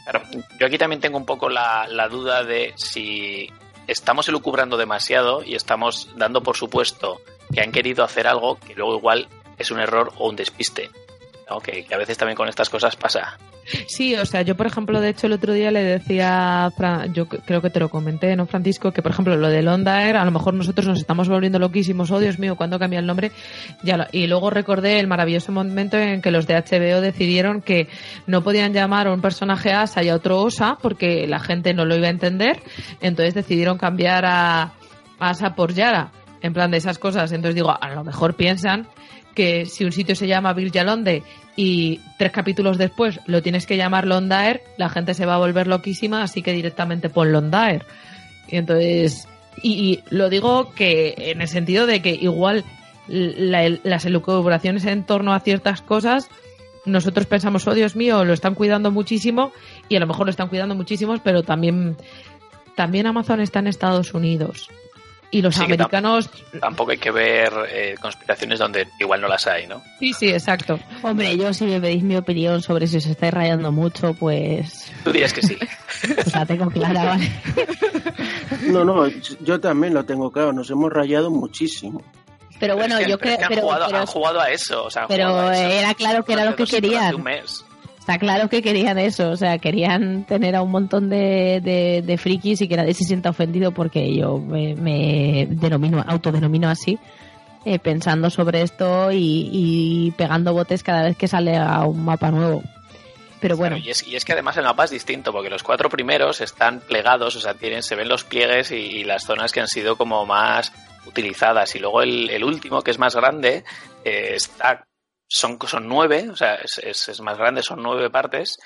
Claro, 0.04 0.24
yo 0.58 0.66
aquí 0.66 0.78
también 0.78 1.00
tengo 1.00 1.18
un 1.18 1.26
poco 1.26 1.48
la, 1.48 1.86
la 1.88 2.08
duda 2.08 2.42
de 2.42 2.72
si 2.76 3.50
estamos 3.86 4.28
elucubrando 4.28 4.76
demasiado 4.76 5.42
y 5.44 5.54
estamos 5.54 6.10
dando 6.16 6.42
por 6.42 6.56
supuesto 6.56 7.20
que 7.58 7.64
han 7.64 7.72
querido 7.72 8.04
hacer 8.04 8.28
algo 8.28 8.56
que 8.56 8.74
luego 8.76 8.96
igual 8.96 9.26
es 9.58 9.72
un 9.72 9.80
error 9.80 10.12
o 10.16 10.28
un 10.28 10.36
despiste. 10.36 10.90
¿no? 11.50 11.58
Que, 11.58 11.84
que, 11.84 11.92
a 11.92 11.98
veces 11.98 12.16
también 12.16 12.36
con 12.36 12.48
estas 12.48 12.70
cosas 12.70 12.94
pasa. 12.94 13.36
Sí, 13.88 14.14
o 14.14 14.24
sea, 14.24 14.42
yo 14.42 14.56
por 14.56 14.68
ejemplo, 14.68 15.00
de 15.00 15.08
hecho 15.08 15.26
el 15.26 15.32
otro 15.32 15.52
día 15.52 15.72
le 15.72 15.82
decía, 15.82 16.70
yo 17.12 17.26
creo 17.26 17.60
que 17.60 17.70
te 17.70 17.80
lo 17.80 17.88
comenté, 17.88 18.36
¿no, 18.36 18.46
Francisco? 18.46 18.92
Que 18.92 19.02
por 19.02 19.10
ejemplo 19.10 19.36
lo 19.36 19.48
de 19.48 19.62
Londaer, 19.62 20.16
a 20.16 20.24
lo 20.24 20.30
mejor 20.30 20.54
nosotros 20.54 20.86
nos 20.86 21.00
estamos 21.00 21.28
volviendo 21.28 21.58
loquísimos, 21.58 22.12
oh 22.12 22.20
Dios 22.20 22.38
mío, 22.38 22.54
¿cuándo 22.54 22.78
cambia 22.78 23.00
el 23.00 23.06
nombre? 23.06 23.32
Ya 23.82 24.08
y 24.12 24.28
luego 24.28 24.50
recordé 24.50 25.00
el 25.00 25.08
maravilloso 25.08 25.50
momento 25.50 25.98
en 25.98 26.22
que 26.22 26.30
los 26.30 26.46
de 26.46 26.54
HBO 26.54 27.00
decidieron 27.00 27.60
que 27.60 27.88
no 28.26 28.44
podían 28.44 28.72
llamar 28.72 29.08
a 29.08 29.12
un 29.12 29.20
personaje 29.20 29.72
Asa 29.72 30.04
y 30.04 30.10
a 30.10 30.14
otro 30.14 30.40
Osa 30.40 30.78
porque 30.80 31.26
la 31.26 31.40
gente 31.40 31.74
no 31.74 31.84
lo 31.84 31.96
iba 31.96 32.06
a 32.06 32.10
entender, 32.10 32.62
entonces 33.00 33.34
decidieron 33.34 33.78
cambiar 33.78 34.24
a 34.26 34.72
Asa 35.18 35.56
por 35.56 35.74
Yara 35.74 36.12
en 36.42 36.52
plan 36.52 36.70
de 36.70 36.78
esas 36.78 36.98
cosas. 36.98 37.32
Entonces 37.32 37.54
digo, 37.54 37.76
a 37.80 37.90
lo 37.90 38.04
mejor 38.04 38.34
piensan 38.34 38.86
que 39.34 39.66
si 39.66 39.84
un 39.84 39.92
sitio 39.92 40.16
se 40.16 40.26
llama 40.26 40.52
Villalonde 40.52 41.22
y 41.54 42.00
tres 42.18 42.32
capítulos 42.32 42.76
después 42.76 43.20
lo 43.26 43.40
tienes 43.40 43.66
que 43.66 43.76
llamar 43.76 44.06
Londaer, 44.06 44.62
la 44.76 44.88
gente 44.88 45.14
se 45.14 45.26
va 45.26 45.36
a 45.36 45.38
volver 45.38 45.68
loquísima, 45.68 46.22
así 46.22 46.42
que 46.42 46.52
directamente 46.52 47.08
pon 47.08 47.30
Londaer. 47.30 47.86
Y 48.48 48.56
entonces, 48.56 49.28
y, 49.62 50.00
lo 50.10 50.28
digo 50.28 50.72
que 50.74 51.14
en 51.16 51.40
el 51.40 51.48
sentido 51.48 51.86
de 51.86 52.02
que 52.02 52.10
igual 52.10 52.64
la, 53.06 53.68
las 53.84 54.04
elucubraciones 54.06 54.84
en 54.86 55.04
torno 55.04 55.32
a 55.32 55.40
ciertas 55.40 55.82
cosas, 55.82 56.28
nosotros 56.84 57.26
pensamos, 57.26 57.66
oh 57.68 57.74
Dios 57.74 57.94
mío, 57.94 58.24
lo 58.24 58.32
están 58.32 58.56
cuidando 58.56 58.90
muchísimo 58.90 59.52
y 59.88 59.94
a 59.94 60.00
lo 60.00 60.08
mejor 60.08 60.26
lo 60.26 60.30
están 60.30 60.48
cuidando 60.48 60.74
muchísimo, 60.74 61.14
pero 61.22 61.44
también, 61.44 61.96
también 62.74 63.06
Amazon 63.06 63.40
está 63.40 63.60
en 63.60 63.68
Estados 63.68 64.14
Unidos 64.14 64.68
y 65.30 65.42
los 65.42 65.54
sí, 65.54 65.64
americanos. 65.64 66.30
Tampoco 66.60 66.92
hay 66.92 66.98
que 66.98 67.10
ver 67.10 67.52
eh, 67.70 67.94
conspiraciones 68.00 68.58
donde 68.58 68.88
igual 68.98 69.20
no 69.20 69.28
las 69.28 69.46
hay, 69.46 69.66
¿no? 69.66 69.82
Sí, 69.98 70.12
sí, 70.12 70.30
exacto. 70.30 70.78
Hombre, 71.02 71.36
yo 71.36 71.52
si 71.52 71.64
me 71.64 71.80
pedís 71.80 72.02
mi 72.02 72.16
opinión 72.16 72.62
sobre 72.62 72.86
si 72.86 73.00
se 73.00 73.12
está 73.12 73.30
rayando 73.30 73.70
mucho, 73.72 74.14
pues. 74.14 74.90
Tú 75.04 75.12
dirías 75.12 75.32
que 75.32 75.42
sí. 75.42 75.58
pues 76.14 76.34
la 76.34 76.46
tengo 76.46 76.70
clara, 76.70 77.04
¿vale? 77.04 77.30
no, 78.68 78.84
no, 78.84 79.06
yo 79.40 79.60
también 79.60 79.94
lo 79.94 80.04
tengo 80.04 80.30
claro. 80.30 80.52
Nos 80.52 80.70
hemos 80.70 80.92
rayado 80.92 81.30
muchísimo. 81.30 82.02
Pero 82.58 82.74
bueno, 82.74 82.96
pero 82.96 83.00
es 83.00 83.06
que, 83.06 83.10
yo 83.10 83.18
creo 83.18 83.38
que. 83.38 83.44
Han, 83.44 83.48
pero, 83.50 83.62
jugado, 83.62 83.86
pero, 83.86 83.98
han 83.98 84.06
jugado 84.06 84.40
a 84.40 84.50
eso. 84.50 84.84
O 84.84 84.90
sea, 84.90 85.06
pero 85.06 85.36
a 85.36 85.56
eso. 85.56 85.78
era 85.78 85.94
claro 85.94 86.24
que 86.24 86.32
era 86.32 86.44
lo 86.44 86.56
que 86.56 86.64
querían. 86.64 87.16
Un 87.16 87.22
mes. 87.22 87.64
Está 88.08 88.18
claro 88.18 88.48
que 88.48 88.62
querían 88.62 88.98
eso, 88.98 89.28
o 89.28 89.36
sea, 89.36 89.58
querían 89.58 90.24
tener 90.24 90.56
a 90.56 90.62
un 90.62 90.70
montón 90.70 91.10
de, 91.10 91.60
de, 91.62 92.00
de 92.00 92.16
frikis 92.16 92.62
y 92.62 92.66
que 92.66 92.74
nadie 92.74 92.94
se 92.94 93.04
sienta 93.04 93.28
ofendido 93.28 93.72
porque 93.72 94.16
yo 94.16 94.38
me, 94.38 94.74
me 94.76 95.46
denomino, 95.50 96.02
autodenomino 96.08 96.70
así, 96.70 96.98
eh, 97.66 97.78
pensando 97.78 98.30
sobre 98.30 98.62
esto 98.62 99.12
y, 99.12 99.50
y, 99.52 100.10
pegando 100.12 100.54
botes 100.54 100.82
cada 100.82 101.02
vez 101.02 101.18
que 101.18 101.28
sale 101.28 101.58
a 101.58 101.84
un 101.84 102.02
mapa 102.02 102.30
nuevo. 102.30 102.62
Pero 103.42 103.58
bueno. 103.58 103.76
Y 103.76 103.90
es, 103.90 104.08
y 104.08 104.16
es, 104.16 104.24
que 104.24 104.32
además 104.32 104.56
el 104.56 104.64
mapa 104.64 104.84
es 104.84 104.90
distinto, 104.90 105.30
porque 105.30 105.50
los 105.50 105.62
cuatro 105.62 105.90
primeros 105.90 106.40
están 106.40 106.80
plegados, 106.80 107.36
o 107.36 107.40
sea, 107.40 107.52
tienen, 107.52 107.82
se 107.82 107.94
ven 107.94 108.08
los 108.08 108.24
pliegues 108.24 108.70
y, 108.70 108.76
y 108.76 109.04
las 109.04 109.24
zonas 109.24 109.52
que 109.52 109.60
han 109.60 109.68
sido 109.68 109.98
como 109.98 110.24
más 110.24 110.72
utilizadas. 111.04 111.76
Y 111.76 111.78
luego 111.78 112.00
el, 112.00 112.30
el 112.30 112.42
último, 112.42 112.80
que 112.80 112.90
es 112.90 112.98
más 112.98 113.14
grande, 113.14 113.64
eh, 114.02 114.32
está 114.32 114.87
son, 115.28 115.58
son 115.66 115.88
nueve, 115.88 116.28
o 116.30 116.36
sea, 116.36 116.56
es, 116.56 116.78
es, 116.78 117.08
es, 117.08 117.20
más 117.20 117.38
grande, 117.38 117.62
son 117.62 117.82
nueve 117.82 118.10
partes, 118.10 118.58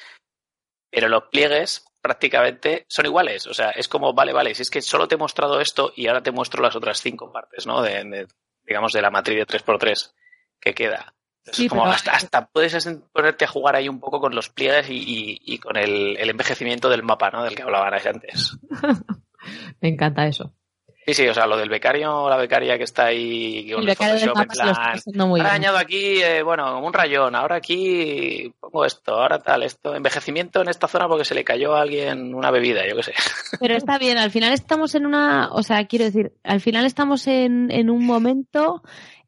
pero 0.91 1.09
los 1.09 1.25
pliegues 1.25 1.85
prácticamente 2.01 2.87
son 2.89 3.07
iguales. 3.07 3.47
O 3.47 3.55
sea, 3.55 3.71
es 3.71 3.89
como, 3.89 4.15
vale, 4.15 4.33
vale, 4.33 4.55
si 4.55 4.63
es 4.63 4.71
que 4.71 4.81
solo 4.81 5.09
te 5.09 5.17
he 5.17 5.19
mostrado 5.19 5.61
esto 5.61 5.93
y 5.97 6.07
ahora 6.07 6.23
te 6.23 6.33
muestro 6.33 6.63
las 6.63 6.77
otras 6.77 7.01
cinco 7.01 7.33
partes, 7.33 7.67
¿no? 7.67 7.83
De, 7.83 8.05
de 8.05 8.27
digamos, 8.65 8.93
de 8.93 9.03
la 9.03 9.11
matriz 9.11 9.39
de 9.39 9.47
3x3 9.47 10.13
que 10.61 10.75
queda. 10.75 11.15
Sí, 11.45 11.69
como 11.69 11.87
hasta, 11.87 12.13
hasta, 12.13 12.47
puedes 12.47 12.89
ponerte 13.13 13.45
a 13.45 13.49
jugar 13.49 13.75
ahí 13.75 13.89
un 13.89 13.99
poco 13.99 14.21
con 14.21 14.33
los 14.33 14.49
pliegues 14.49 14.89
y, 14.89 15.41
y, 15.41 15.59
con 15.59 15.77
el, 15.77 16.17
el, 16.17 16.31
envejecimiento 16.31 16.89
del 16.89 17.03
mapa, 17.03 17.31
¿no? 17.31 17.43
Del 17.43 17.57
que 17.57 17.63
hablaban 17.63 17.95
antes. 17.95 18.57
Me 19.81 19.89
encanta 19.89 20.27
eso. 20.29 20.55
Sí, 21.05 21.15
sí, 21.15 21.29
o 21.29 21.35
sea, 21.35 21.47
lo 21.47 21.57
del 21.57 21.69
becario 21.69 22.15
o 22.15 22.31
la 22.31 22.37
becaria 22.37 22.79
que 22.79 22.85
está 22.85 23.07
ahí 23.07 23.69
con 23.73 23.83
el, 23.83 23.89
el 23.89 23.97
Photoshop, 23.97 24.39
en 24.39 24.47
plan, 24.47 25.21
ahora 25.21 25.53
añado 25.53 25.79
aquí, 25.79 26.23
eh, 26.23 26.43
bueno, 26.45 26.79
un 26.79 26.93
rayón, 26.93 27.35
ahora 27.35 27.57
aquí 27.57 28.53
pongo 28.61 28.85
esto, 28.85 29.15
ahora 29.15 29.41
tal, 29.41 29.65
esto, 29.65 29.97
envejecimiento 29.97 30.63
en 30.63 30.69
esta 30.69 30.87
zona 30.87 31.09
porque 31.09 31.25
se 31.25 31.35
le 31.35 31.43
cayó 31.43 31.75
a 31.75 31.83
alguien 31.83 32.33
una 32.35 32.53
bebida, 32.53 32.87
yo 32.89 32.95
qué 32.97 33.03
sé. 33.03 33.15
Pero 33.61 33.75
está 33.75 33.99
bien, 33.99 34.17
al 34.17 34.31
final 34.31 34.53
estamos 34.53 34.95
en 34.95 35.07
una, 35.07 35.51
o 35.53 35.65
sea, 35.65 35.87
quiero 35.87 36.05
decir, 36.05 36.33
al 36.45 36.61
final 36.61 36.87
estamos 36.87 37.27
en, 37.27 37.73
en 37.73 37.91
un 37.91 38.07
momento 38.07 38.83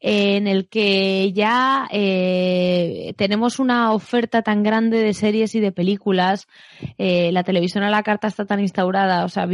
en 0.06 0.47
el 0.47 0.68
que 0.68 1.32
ya 1.32 1.89
eh, 1.90 3.14
tenemos 3.16 3.59
una 3.59 3.90
oferta 3.94 4.43
tan 4.43 4.62
grande 4.62 4.98
de 4.98 5.14
series 5.14 5.55
y 5.55 5.60
de 5.60 5.72
películas, 5.72 6.47
eh, 6.98 7.32
la 7.32 7.43
televisión 7.43 7.85
a 7.85 7.90
la 7.90 8.02
carta 8.02 8.28
está 8.28 8.44
tan 8.44 8.60
instaurada, 8.60 9.24
o 9.24 9.31
sea, 9.31 9.48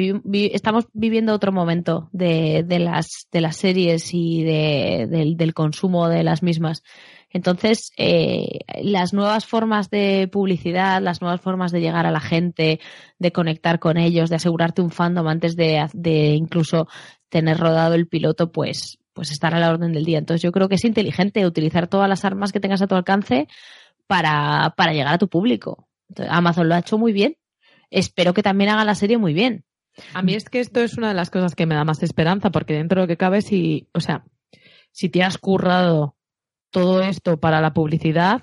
estamos 0.53 0.89
viviendo 0.93 1.35
otro 1.35 1.53
momento 1.53 2.09
de, 2.11 2.65
las, 2.81 3.29
series 3.53 4.13
y 4.13 4.43
de, 4.43 5.07
del, 5.09 5.55
consumo 5.55 6.09
de 6.09 6.25
las 6.25 6.43
mismas. 6.43 6.83
Entonces, 7.33 7.93
eh, 7.97 8.59
las 8.83 9.13
nuevas 9.13 9.47
formas 9.47 9.89
de 9.89 10.29
publicidad, 10.33 11.01
las 11.01 11.21
nuevas 11.21 11.41
formas 11.41 11.71
de 11.71 11.81
llegar 11.81 12.07
a 12.07 12.11
la 12.11 12.19
gente, 12.19 12.81
de 13.21 13.31
conectar 13.31 13.79
con 13.79 13.99
ellos, 13.99 14.31
de 14.31 14.37
asegurarte 14.37 14.83
un 14.83 14.91
fandom 14.91 15.29
antes 15.29 15.55
de 15.55 16.35
incluso 16.35 16.89
tener 17.29 17.57
rodado 17.57 17.95
el 17.95 18.09
piloto, 18.09 18.51
pues, 18.51 18.99
pues 19.21 19.33
estar 19.33 19.55
a 19.55 19.61
la 19.61 19.69
orden 19.69 19.93
del 19.93 20.07
día. 20.07 20.17
Entonces 20.17 20.41
yo 20.41 20.51
creo 20.51 20.67
que 20.71 20.77
es 20.77 20.85
inteligente 20.87 21.45
utilizar 21.45 21.89
todas 21.89 22.09
las 22.09 22.25
armas 22.25 22.53
que 22.53 22.59
tengas 22.59 22.81
a 22.81 22.87
tu 22.87 22.95
alcance 22.95 23.49
para, 24.07 24.73
para 24.79 24.95
llegar 24.95 25.13
a 25.13 25.19
tu 25.19 25.29
público. 25.29 25.87
Amazon 26.31 26.71
lo 26.71 26.75
ha 26.75 26.79
hecho 26.79 26.97
muy 26.97 27.13
bien. 27.13 27.37
Espero 27.91 28.33
que 28.33 28.43
también 28.43 28.71
haga 28.71 28.83
la 28.87 28.95
serie 28.95 29.19
muy 29.19 29.35
bien. 29.35 29.67
A 30.15 30.23
mí 30.23 30.33
es 30.33 30.49
que 30.49 30.61
esto 30.61 30.81
es 30.81 30.97
una 30.97 31.09
de 31.09 31.15
las 31.15 31.29
cosas 31.29 31.55
que 31.55 31.67
me 31.67 31.75
da 31.75 31.85
más 31.85 32.03
esperanza, 32.03 32.49
porque 32.49 32.73
dentro 32.73 32.99
de 32.99 33.05
lo 33.05 33.09
que 33.09 33.19
cabe, 33.19 33.43
si, 33.43 33.91
o 33.93 34.01
sea, 34.01 34.25
si 34.91 35.11
te 35.11 35.23
has 35.23 35.37
currado 35.37 36.17
todo 36.71 37.03
esto 37.03 37.39
para 37.41 37.61
la 37.61 37.75
publicidad, 37.75 38.41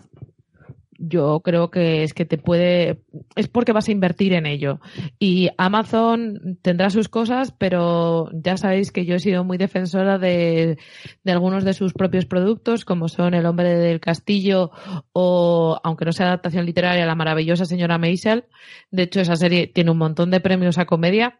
yo 0.97 1.41
creo 1.41 1.69
que 1.69 2.03
es 2.03 2.13
que 2.13 2.25
te 2.25 2.37
puede, 2.37 3.01
es 3.35 3.47
porque 3.47 3.71
vas 3.71 3.87
a 3.87 3.91
invertir 3.91 4.33
en 4.33 4.45
ello. 4.45 4.79
Y 5.19 5.49
Amazon 5.57 6.59
tendrá 6.61 6.89
sus 6.89 7.09
cosas, 7.09 7.51
pero 7.51 8.29
ya 8.33 8.57
sabéis 8.57 8.91
que 8.91 9.05
yo 9.05 9.15
he 9.15 9.19
sido 9.19 9.43
muy 9.43 9.57
defensora 9.57 10.17
de, 10.17 10.77
de 11.23 11.31
algunos 11.31 11.63
de 11.63 11.73
sus 11.73 11.93
propios 11.93 12.25
productos, 12.25 12.85
como 12.85 13.07
son 13.07 13.33
El 13.33 13.45
hombre 13.45 13.75
del 13.75 13.99
castillo 13.99 14.71
o, 15.13 15.79
aunque 15.83 16.05
no 16.05 16.11
sea 16.11 16.27
adaptación 16.27 16.65
literaria, 16.65 17.05
La 17.05 17.15
maravillosa 17.15 17.65
señora 17.65 17.97
Maisel. 17.97 18.45
De 18.91 19.03
hecho, 19.03 19.21
esa 19.21 19.35
serie 19.35 19.67
tiene 19.67 19.91
un 19.91 19.97
montón 19.97 20.31
de 20.31 20.39
premios 20.39 20.77
a 20.77 20.85
comedia 20.85 21.39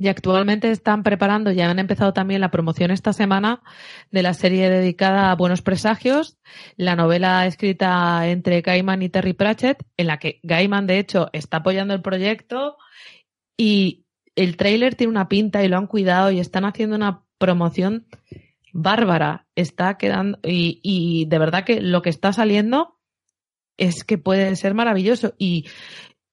y 0.00 0.08
actualmente 0.08 0.70
están 0.70 1.02
preparando, 1.02 1.50
ya 1.52 1.70
han 1.70 1.78
empezado 1.78 2.12
también 2.12 2.40
la 2.40 2.50
promoción 2.50 2.90
esta 2.90 3.12
semana 3.12 3.62
de 4.10 4.22
la 4.22 4.34
serie 4.34 4.70
dedicada 4.70 5.30
a 5.30 5.36
Buenos 5.36 5.62
Presagios, 5.62 6.38
la 6.76 6.96
novela 6.96 7.46
escrita 7.46 8.26
entre 8.28 8.60
Gaiman 8.60 9.02
y 9.02 9.08
Terry 9.08 9.32
Pratchett, 9.32 9.84
en 9.96 10.06
la 10.06 10.18
que 10.18 10.40
Gaiman 10.42 10.86
de 10.86 10.98
hecho 10.98 11.28
está 11.32 11.58
apoyando 11.58 11.94
el 11.94 12.02
proyecto 12.02 12.76
y 13.56 14.04
el 14.36 14.56
tráiler 14.56 14.94
tiene 14.94 15.10
una 15.10 15.28
pinta 15.28 15.64
y 15.64 15.68
lo 15.68 15.76
han 15.76 15.86
cuidado 15.88 16.30
y 16.30 16.38
están 16.38 16.64
haciendo 16.64 16.96
una 16.96 17.24
promoción 17.38 18.06
bárbara. 18.72 19.46
Está 19.56 19.98
quedando 19.98 20.38
y, 20.44 20.80
y 20.82 21.26
de 21.26 21.38
verdad 21.38 21.64
que 21.64 21.80
lo 21.80 22.02
que 22.02 22.10
está 22.10 22.32
saliendo 22.32 22.98
es 23.78 24.04
que 24.04 24.18
puede 24.18 24.54
ser 24.56 24.74
maravilloso 24.74 25.34
y 25.38 25.66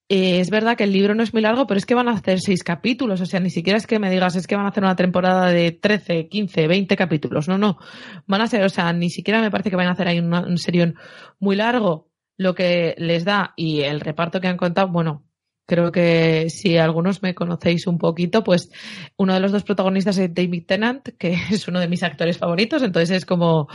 eh, 0.08 0.38
es 0.38 0.50
verdad 0.50 0.76
que 0.76 0.84
el 0.84 0.92
libro 0.92 1.14
no 1.14 1.22
es 1.22 1.32
muy 1.32 1.42
largo, 1.42 1.66
pero 1.66 1.78
es 1.78 1.86
que 1.86 1.94
van 1.94 2.08
a 2.08 2.12
hacer 2.12 2.40
seis 2.40 2.62
capítulos. 2.62 3.20
O 3.20 3.26
sea, 3.26 3.40
ni 3.40 3.50
siquiera 3.50 3.76
es 3.76 3.86
que 3.86 3.98
me 3.98 4.10
digas, 4.10 4.36
es 4.36 4.46
que 4.46 4.54
van 4.54 4.66
a 4.66 4.68
hacer 4.68 4.84
una 4.84 4.94
temporada 4.94 5.50
de 5.50 5.72
13, 5.72 6.28
15, 6.28 6.68
20 6.68 6.96
capítulos. 6.96 7.48
No, 7.48 7.58
no. 7.58 7.78
Van 8.26 8.40
a 8.40 8.46
ser, 8.46 8.62
o 8.64 8.68
sea, 8.68 8.92
ni 8.92 9.10
siquiera 9.10 9.40
me 9.40 9.50
parece 9.50 9.70
que 9.70 9.76
van 9.76 9.88
a 9.88 9.92
hacer 9.92 10.06
ahí 10.08 10.20
un 10.20 10.58
serión 10.58 10.94
muy 11.40 11.56
largo. 11.56 12.10
Lo 12.38 12.54
que 12.54 12.94
les 12.98 13.24
da 13.24 13.54
y 13.56 13.80
el 13.80 14.00
reparto 14.00 14.40
que 14.40 14.48
han 14.48 14.58
contado, 14.58 14.88
bueno, 14.88 15.24
creo 15.66 15.90
que 15.90 16.50
si 16.50 16.76
algunos 16.76 17.22
me 17.22 17.34
conocéis 17.34 17.86
un 17.86 17.98
poquito, 17.98 18.44
pues 18.44 18.70
uno 19.16 19.34
de 19.34 19.40
los 19.40 19.52
dos 19.52 19.64
protagonistas 19.64 20.18
es 20.18 20.32
David 20.32 20.66
Tennant, 20.66 21.08
que 21.18 21.32
es 21.50 21.66
uno 21.66 21.80
de 21.80 21.88
mis 21.88 22.02
actores 22.04 22.38
favoritos. 22.38 22.82
Entonces 22.82 23.10
es 23.10 23.26
como 23.26 23.68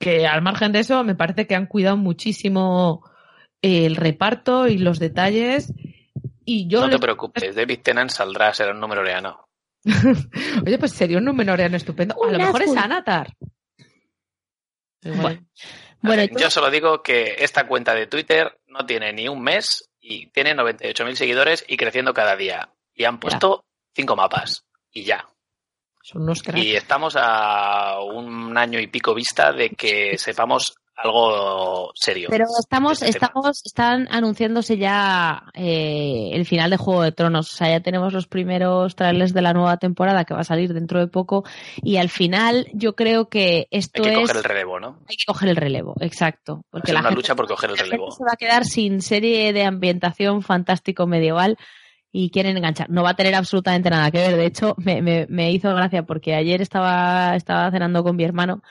que 0.00 0.26
al 0.26 0.42
margen 0.42 0.72
de 0.72 0.80
eso, 0.80 1.04
me 1.04 1.14
parece 1.14 1.46
que 1.46 1.54
han 1.54 1.66
cuidado 1.66 1.96
muchísimo 1.96 3.04
el 3.62 3.96
reparto 3.96 4.66
y 4.66 4.78
los 4.78 4.98
detalles. 4.98 5.72
Y 6.44 6.68
yo 6.68 6.80
no 6.80 6.90
te 6.90 6.98
preocupes, 6.98 7.54
David 7.54 7.80
Tennant 7.82 8.10
saldrá, 8.10 8.52
será 8.52 8.72
un 8.72 8.80
número 8.80 9.02
reano. 9.02 9.48
Oye, 10.66 10.78
pues 10.78 10.92
sería 10.92 11.18
un 11.18 11.24
número 11.24 11.56
reano 11.56 11.76
estupendo. 11.76 12.16
a 12.22 12.30
lo 12.30 12.38
mejor 12.38 12.62
es 12.62 12.76
Anatar. 12.76 13.34
Bueno, 15.02 15.46
bueno 16.02 16.24
yo 16.38 16.50
solo 16.50 16.70
digo 16.70 17.02
que 17.02 17.36
esta 17.38 17.66
cuenta 17.66 17.94
de 17.94 18.06
Twitter 18.06 18.60
no 18.66 18.84
tiene 18.84 19.12
ni 19.12 19.28
un 19.28 19.42
mes 19.42 19.90
y 20.00 20.26
tiene 20.26 20.54
98.000 20.54 21.14
seguidores 21.14 21.64
y 21.66 21.76
creciendo 21.76 22.12
cada 22.12 22.36
día. 22.36 22.70
Y 22.94 23.04
han 23.04 23.18
puesto 23.18 23.64
cinco 23.94 24.16
mapas 24.16 24.66
y 24.90 25.04
ya. 25.04 25.26
Son 26.02 26.22
unos 26.22 26.42
y 26.54 26.74
estamos 26.74 27.14
a 27.18 28.00
un 28.00 28.56
año 28.56 28.80
y 28.80 28.86
pico 28.86 29.14
vista 29.14 29.52
de 29.52 29.70
que 29.70 30.18
sepamos 30.18 30.74
algo 31.02 31.92
serio. 31.94 32.28
Pero 32.30 32.44
estamos, 32.58 33.02
este 33.02 33.18
estamos, 33.18 33.62
están 33.64 34.08
anunciándose 34.10 34.76
ya 34.78 35.44
eh, 35.54 36.30
el 36.32 36.46
final 36.46 36.70
de 36.70 36.76
Juego 36.76 37.02
de 37.02 37.12
Tronos. 37.12 37.52
O 37.52 37.56
sea, 37.56 37.70
ya 37.70 37.80
tenemos 37.80 38.12
los 38.12 38.26
primeros 38.26 38.96
trailers 38.96 39.32
de 39.32 39.42
la 39.42 39.52
nueva 39.52 39.76
temporada 39.78 40.24
que 40.24 40.34
va 40.34 40.40
a 40.40 40.44
salir 40.44 40.72
dentro 40.72 41.00
de 41.00 41.06
poco. 41.06 41.44
Y 41.82 41.96
al 41.96 42.08
final, 42.08 42.68
yo 42.72 42.94
creo 42.94 43.28
que 43.28 43.68
esto 43.70 44.02
es. 44.02 44.08
Hay 44.08 44.14
que 44.14 44.20
coger 44.20 44.36
el 44.36 44.44
relevo, 44.44 44.80
¿no? 44.80 44.98
Hay 45.08 45.16
que 45.16 45.24
coger 45.26 45.48
el 45.48 45.56
relevo, 45.56 45.94
exacto. 46.00 46.64
Porque 46.70 46.92
la 46.92 47.00
una 47.00 47.10
lucha 47.10 47.34
por 47.34 47.46
coger 47.46 47.70
el 47.70 47.78
relevo. 47.78 48.10
se 48.10 48.24
va 48.24 48.32
a 48.32 48.36
quedar 48.36 48.64
sin 48.64 49.02
serie 49.02 49.52
de 49.52 49.64
ambientación 49.64 50.42
fantástico 50.42 51.06
medieval 51.06 51.56
y 52.12 52.30
quieren 52.30 52.56
enganchar. 52.56 52.90
No 52.90 53.02
va 53.02 53.10
a 53.10 53.14
tener 53.14 53.34
absolutamente 53.34 53.90
nada 53.90 54.10
que 54.10 54.18
ver. 54.18 54.36
De 54.36 54.46
hecho, 54.46 54.74
me, 54.78 55.00
me, 55.00 55.26
me 55.28 55.52
hizo 55.52 55.72
gracia 55.74 56.02
porque 56.02 56.34
ayer 56.34 56.60
estaba, 56.60 57.36
estaba 57.36 57.70
cenando 57.70 58.02
con 58.02 58.16
mi 58.16 58.24
hermano 58.24 58.62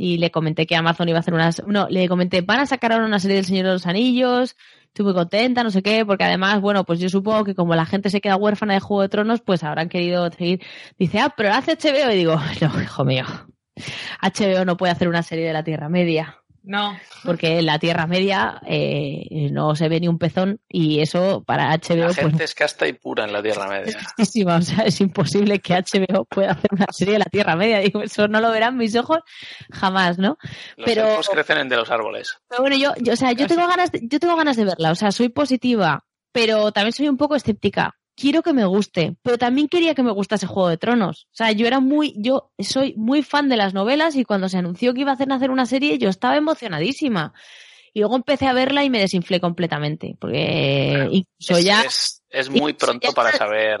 y 0.00 0.16
le 0.16 0.30
comenté 0.30 0.66
que 0.66 0.74
Amazon 0.76 1.08
iba 1.08 1.18
a 1.18 1.20
hacer 1.20 1.34
unas, 1.34 1.62
no, 1.66 1.86
le 1.90 2.08
comenté, 2.08 2.40
van 2.40 2.60
a 2.60 2.66
sacar 2.66 2.92
ahora 2.92 3.04
una 3.04 3.18
serie 3.18 3.36
del 3.36 3.44
Señor 3.44 3.66
de 3.66 3.72
los 3.72 3.86
Anillos, 3.86 4.56
estoy 4.86 5.04
muy 5.04 5.14
contenta, 5.14 5.62
no 5.62 5.70
sé 5.70 5.82
qué, 5.82 6.06
porque 6.06 6.24
además, 6.24 6.60
bueno, 6.62 6.84
pues 6.84 7.00
yo 7.00 7.10
supongo 7.10 7.44
que 7.44 7.54
como 7.54 7.74
la 7.74 7.84
gente 7.84 8.08
se 8.08 8.22
queda 8.22 8.36
huérfana 8.36 8.72
de 8.74 8.80
Juego 8.80 9.02
de 9.02 9.10
Tronos, 9.10 9.42
pues 9.42 9.62
habrán 9.62 9.90
querido 9.90 10.30
seguir. 10.32 10.62
Dice, 10.98 11.20
ah, 11.20 11.34
pero 11.36 11.52
hace 11.52 11.76
HBO 11.76 12.10
y 12.10 12.16
digo, 12.16 12.36
no, 12.62 12.82
hijo 12.82 13.04
mío, 13.04 13.26
HBO 14.22 14.64
no 14.64 14.78
puede 14.78 14.92
hacer 14.92 15.08
una 15.08 15.22
serie 15.22 15.46
de 15.46 15.52
la 15.52 15.64
Tierra 15.64 15.90
Media. 15.90 16.39
No. 16.62 16.98
Porque 17.24 17.58
en 17.58 17.66
la 17.66 17.78
Tierra 17.78 18.06
Media 18.06 18.60
eh, 18.66 19.48
no 19.50 19.74
se 19.74 19.88
ve 19.88 20.00
ni 20.00 20.08
un 20.08 20.18
pezón 20.18 20.60
y 20.68 21.00
eso 21.00 21.42
para 21.44 21.70
HBO. 21.70 21.96
La 21.96 22.06
pues 22.06 22.16
gente 22.16 22.44
es 22.44 22.54
casta 22.54 22.86
y 22.86 22.92
pura 22.92 23.24
en 23.24 23.32
la 23.32 23.42
Tierra 23.42 23.66
Media. 23.66 23.98
Es, 24.18 24.34
o 24.46 24.62
sea, 24.62 24.84
es 24.84 25.00
imposible 25.00 25.60
que 25.60 25.74
HBO 25.74 26.24
pueda 26.24 26.52
hacer 26.52 26.70
una 26.72 26.86
serie 26.90 27.14
de 27.14 27.18
la 27.20 27.26
Tierra 27.26 27.56
Media. 27.56 27.78
Digo, 27.78 28.02
eso 28.02 28.28
no 28.28 28.40
lo 28.40 28.50
verán 28.50 28.76
mis 28.76 28.94
ojos 28.96 29.20
jamás, 29.72 30.18
¿no? 30.18 30.36
Los 30.76 30.84
pero 30.84 31.20
crecen 31.30 31.58
entre 31.58 31.78
los 31.78 31.90
árboles. 31.90 32.36
Pero 32.48 32.62
bueno, 32.62 32.76
yo, 32.76 32.92
yo, 33.00 33.14
o 33.14 33.16
sea, 33.16 33.32
yo 33.32 33.46
tengo 33.46 33.66
ganas, 33.66 33.90
de, 33.90 34.00
yo 34.02 34.18
tengo 34.20 34.36
ganas 34.36 34.56
de 34.56 34.64
verla. 34.64 34.90
O 34.90 34.94
sea, 34.94 35.12
soy 35.12 35.30
positiva, 35.30 36.04
pero 36.32 36.72
también 36.72 36.92
soy 36.92 37.08
un 37.08 37.16
poco 37.16 37.36
escéptica 37.36 37.99
quiero 38.16 38.42
que 38.42 38.52
me 38.52 38.64
guste, 38.64 39.16
pero 39.22 39.38
también 39.38 39.68
quería 39.68 39.94
que 39.94 40.02
me 40.02 40.12
gustase 40.12 40.46
Juego 40.46 40.68
de 40.68 40.76
Tronos. 40.76 41.26
O 41.32 41.36
sea, 41.36 41.52
yo 41.52 41.66
era 41.66 41.80
muy, 41.80 42.14
yo 42.16 42.52
soy 42.58 42.94
muy 42.96 43.22
fan 43.22 43.48
de 43.48 43.56
las 43.56 43.74
novelas 43.74 44.16
y 44.16 44.24
cuando 44.24 44.48
se 44.48 44.58
anunció 44.58 44.94
que 44.94 45.00
iba 45.02 45.10
a 45.10 45.14
hacer 45.14 45.28
nacer 45.28 45.50
una 45.50 45.66
serie, 45.66 45.98
yo 45.98 46.08
estaba 46.08 46.36
emocionadísima. 46.36 47.32
Y 47.92 48.00
luego 48.00 48.16
empecé 48.16 48.46
a 48.46 48.52
verla 48.52 48.84
y 48.84 48.90
me 48.90 49.00
desinflé 49.00 49.40
completamente, 49.40 50.16
porque 50.20 51.08
incluso 51.10 51.56
es, 51.58 51.64
ya... 51.64 51.84
Es, 52.30 52.48
muy 52.48 52.74
pronto 52.74 53.12
para 53.12 53.32
saber... 53.32 53.80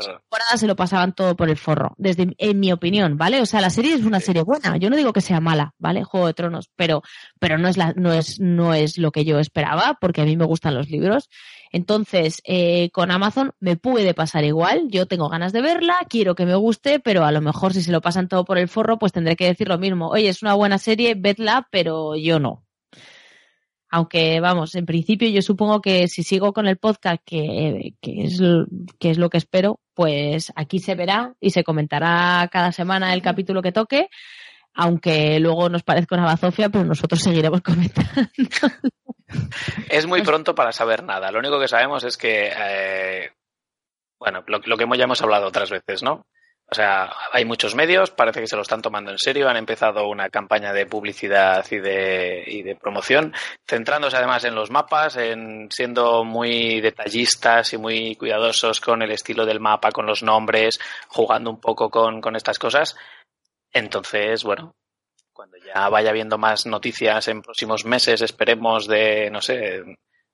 se 0.56 0.66
lo 0.66 0.74
pasaban 0.74 1.14
todo 1.14 1.36
por 1.36 1.48
el 1.48 1.56
forro, 1.56 1.94
desde 1.98 2.34
en 2.36 2.58
mi 2.58 2.72
opinión, 2.72 3.16
¿vale? 3.16 3.40
O 3.40 3.46
sea, 3.46 3.60
la 3.60 3.70
serie 3.70 3.94
es 3.94 4.02
una 4.02 4.18
serie 4.18 4.42
buena, 4.42 4.76
yo 4.76 4.90
no 4.90 4.96
digo 4.96 5.12
que 5.12 5.20
sea 5.20 5.40
mala, 5.40 5.74
¿vale? 5.78 6.02
Juego 6.02 6.26
de 6.26 6.34
Tronos, 6.34 6.70
pero, 6.74 7.02
pero 7.38 7.58
no, 7.58 7.68
es 7.68 7.76
la, 7.76 7.92
no, 7.94 8.12
es, 8.12 8.40
no 8.40 8.74
es 8.74 8.98
lo 8.98 9.12
que 9.12 9.24
yo 9.24 9.38
esperaba, 9.38 9.96
porque 10.00 10.22
a 10.22 10.24
mí 10.24 10.36
me 10.36 10.46
gustan 10.46 10.74
los 10.74 10.90
libros 10.90 11.28
entonces, 11.72 12.42
eh, 12.44 12.90
con 12.92 13.10
Amazon 13.10 13.52
me 13.60 13.76
puede 13.76 14.12
pasar 14.12 14.44
igual. 14.44 14.88
Yo 14.88 15.06
tengo 15.06 15.28
ganas 15.28 15.52
de 15.52 15.62
verla, 15.62 15.98
quiero 16.08 16.34
que 16.34 16.46
me 16.46 16.56
guste, 16.56 17.00
pero 17.00 17.24
a 17.24 17.32
lo 17.32 17.40
mejor 17.40 17.72
si 17.72 17.82
se 17.82 17.92
lo 17.92 18.00
pasan 18.00 18.28
todo 18.28 18.44
por 18.44 18.58
el 18.58 18.68
forro, 18.68 18.98
pues 18.98 19.12
tendré 19.12 19.36
que 19.36 19.46
decir 19.46 19.68
lo 19.68 19.78
mismo. 19.78 20.08
Oye, 20.08 20.28
es 20.28 20.42
una 20.42 20.54
buena 20.54 20.78
serie, 20.78 21.14
vedla, 21.16 21.68
pero 21.70 22.16
yo 22.16 22.40
no. 22.40 22.64
Aunque, 23.90 24.38
vamos, 24.40 24.74
en 24.76 24.86
principio 24.86 25.28
yo 25.28 25.42
supongo 25.42 25.80
que 25.80 26.06
si 26.08 26.22
sigo 26.22 26.52
con 26.52 26.66
el 26.68 26.76
podcast, 26.78 27.20
que, 27.24 27.94
que, 28.00 28.22
es, 28.22 28.40
que 28.98 29.10
es 29.10 29.18
lo 29.18 29.28
que 29.30 29.38
espero, 29.38 29.80
pues 29.94 30.52
aquí 30.54 30.78
se 30.78 30.94
verá 30.94 31.34
y 31.40 31.50
se 31.50 31.64
comentará 31.64 32.48
cada 32.52 32.70
semana 32.72 33.12
el 33.12 33.22
capítulo 33.22 33.62
que 33.62 33.72
toque 33.72 34.08
aunque 34.72 35.40
luego 35.40 35.68
nos 35.68 35.82
parezca 35.82 36.14
una 36.14 36.26
bazofia, 36.26 36.68
pero 36.68 36.84
nosotros 36.84 37.20
seguiremos 37.20 37.60
comentando. 37.64 38.30
Es 39.88 40.06
muy 40.06 40.22
pronto 40.22 40.54
para 40.54 40.70
saber 40.70 41.02
nada. 41.02 41.32
Lo 41.32 41.40
único 41.40 41.58
que 41.58 41.66
sabemos 41.66 42.04
es 42.04 42.16
que, 42.16 42.52
eh, 42.56 43.30
bueno, 44.20 44.44
lo, 44.46 44.60
lo 44.64 44.76
que 44.76 44.84
hemos- 44.84 44.96
ya 44.96 45.04
hemos 45.04 45.20
hablado 45.22 45.48
otras 45.48 45.70
veces, 45.70 46.04
¿no? 46.04 46.24
O 46.72 46.74
sea, 46.74 47.12
hay 47.32 47.44
muchos 47.44 47.74
medios, 47.74 48.12
parece 48.12 48.40
que 48.40 48.46
se 48.46 48.54
lo 48.54 48.62
están 48.62 48.80
tomando 48.80 49.10
en 49.10 49.18
serio, 49.18 49.48
han 49.48 49.56
empezado 49.56 50.06
una 50.08 50.30
campaña 50.30 50.72
de 50.72 50.86
publicidad 50.86 51.66
y 51.68 51.78
de, 51.78 52.44
y 52.46 52.62
de 52.62 52.76
promoción, 52.76 53.34
centrándose 53.66 54.16
además 54.16 54.44
en 54.44 54.54
los 54.54 54.70
mapas, 54.70 55.16
en 55.16 55.68
siendo 55.72 56.22
muy 56.22 56.80
detallistas 56.80 57.72
y 57.72 57.78
muy 57.78 58.14
cuidadosos 58.14 58.80
con 58.80 59.02
el 59.02 59.10
estilo 59.10 59.44
del 59.44 59.58
mapa, 59.58 59.90
con 59.90 60.06
los 60.06 60.22
nombres, 60.22 60.78
jugando 61.08 61.50
un 61.50 61.60
poco 61.60 61.90
con, 61.90 62.20
con 62.20 62.36
estas 62.36 62.60
cosas. 62.60 62.96
Entonces, 63.72 64.44
bueno, 64.44 64.76
cuando 65.32 65.56
ya 65.56 65.88
vaya 65.88 66.12
viendo 66.12 66.38
más 66.38 66.66
noticias 66.66 67.26
en 67.26 67.42
próximos 67.42 67.84
meses, 67.84 68.22
esperemos 68.22 68.86
de, 68.86 69.28
no 69.28 69.40
sé, 69.40 69.82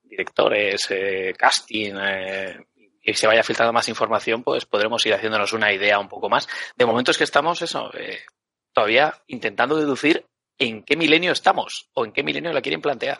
directores, 0.02 0.86
eh, 0.90 1.32
casting, 1.38 1.94
eh, 1.98 2.58
y 3.06 3.14
se 3.14 3.26
vaya 3.26 3.42
filtrando 3.42 3.72
más 3.72 3.88
información, 3.88 4.42
pues 4.42 4.66
podremos 4.66 5.06
ir 5.06 5.14
haciéndonos 5.14 5.52
una 5.52 5.72
idea 5.72 5.98
un 5.98 6.08
poco 6.08 6.28
más. 6.28 6.48
De 6.76 6.84
momento 6.84 7.12
es 7.12 7.18
que 7.18 7.24
estamos, 7.24 7.62
eso, 7.62 7.90
eh, 7.94 8.18
todavía 8.74 9.14
intentando 9.28 9.76
deducir 9.76 10.26
en 10.58 10.82
qué 10.82 10.96
milenio 10.96 11.32
estamos 11.32 11.88
o 11.94 12.04
en 12.04 12.12
qué 12.12 12.22
milenio 12.22 12.52
la 12.52 12.60
quieren 12.60 12.82
plantear. 12.82 13.18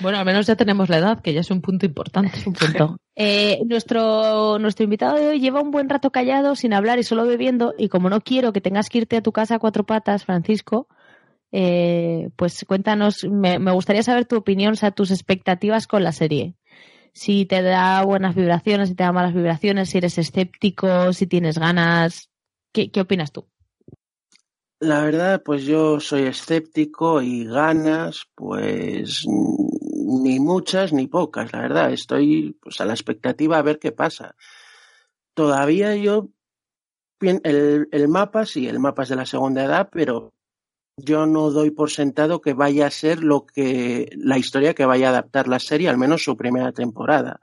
Bueno, 0.00 0.18
al 0.18 0.24
menos 0.24 0.46
ya 0.46 0.54
tenemos 0.54 0.88
la 0.88 0.98
edad, 0.98 1.22
que 1.22 1.32
ya 1.32 1.40
es 1.40 1.50
un 1.50 1.60
punto 1.60 1.86
importante. 1.86 2.38
un 2.46 2.52
punto. 2.52 2.96
Eh, 3.16 3.60
nuestro, 3.66 4.58
nuestro 4.58 4.82
invitado 4.82 5.14
de 5.14 5.28
hoy 5.28 5.38
lleva 5.38 5.60
un 5.60 5.70
buen 5.70 5.88
rato 5.88 6.10
callado, 6.10 6.56
sin 6.56 6.74
hablar 6.74 6.98
y 6.98 7.04
solo 7.04 7.24
bebiendo, 7.24 7.72
y 7.78 7.88
como 7.88 8.10
no 8.10 8.20
quiero 8.20 8.52
que 8.52 8.60
tengas 8.60 8.88
que 8.88 8.98
irte 8.98 9.16
a 9.16 9.22
tu 9.22 9.30
casa 9.30 9.54
a 9.54 9.58
cuatro 9.60 9.86
patas, 9.86 10.24
Francisco, 10.24 10.88
eh, 11.52 12.30
pues 12.34 12.64
cuéntanos, 12.66 13.22
me, 13.22 13.60
me 13.60 13.70
gustaría 13.70 14.02
saber 14.02 14.24
tu 14.24 14.34
opinión, 14.34 14.72
o 14.72 14.74
sea, 14.74 14.90
tus 14.90 15.12
expectativas 15.12 15.86
con 15.86 16.02
la 16.02 16.10
serie. 16.10 16.56
Si 17.14 17.46
te 17.46 17.62
da 17.62 18.04
buenas 18.04 18.34
vibraciones, 18.34 18.88
si 18.88 18.96
te 18.96 19.04
da 19.04 19.12
malas 19.12 19.34
vibraciones, 19.34 19.88
si 19.88 19.98
eres 19.98 20.18
escéptico, 20.18 21.12
si 21.12 21.26
tienes 21.26 21.58
ganas. 21.58 22.28
¿Qué, 22.72 22.90
qué 22.90 23.00
opinas 23.00 23.30
tú? 23.30 23.46
La 24.80 25.02
verdad, 25.02 25.42
pues 25.42 25.64
yo 25.64 26.00
soy 26.00 26.22
escéptico 26.24 27.22
y 27.22 27.44
ganas, 27.44 28.26
pues 28.34 29.24
ni 29.26 30.40
muchas 30.40 30.92
ni 30.92 31.06
pocas, 31.06 31.52
la 31.52 31.60
verdad. 31.60 31.92
Estoy 31.92 32.58
pues 32.60 32.80
a 32.80 32.84
la 32.84 32.92
expectativa 32.92 33.58
a 33.58 33.62
ver 33.62 33.78
qué 33.78 33.92
pasa. 33.92 34.34
Todavía 35.34 35.94
yo 35.94 36.30
el, 37.20 37.88
el 37.90 38.08
mapa, 38.08 38.44
sí, 38.44 38.68
el 38.68 38.80
mapa 38.80 39.04
es 39.04 39.08
de 39.08 39.16
la 39.16 39.24
segunda 39.24 39.64
edad, 39.64 39.88
pero 39.90 40.33
yo 40.96 41.26
no 41.26 41.50
doy 41.50 41.70
por 41.70 41.90
sentado 41.90 42.40
que 42.40 42.52
vaya 42.52 42.86
a 42.86 42.90
ser 42.90 43.22
lo 43.22 43.46
que 43.46 44.10
la 44.16 44.38
historia 44.38 44.74
que 44.74 44.86
vaya 44.86 45.08
a 45.08 45.10
adaptar 45.10 45.48
la 45.48 45.58
serie, 45.58 45.88
al 45.88 45.98
menos 45.98 46.24
su 46.24 46.36
primera 46.36 46.72
temporada. 46.72 47.40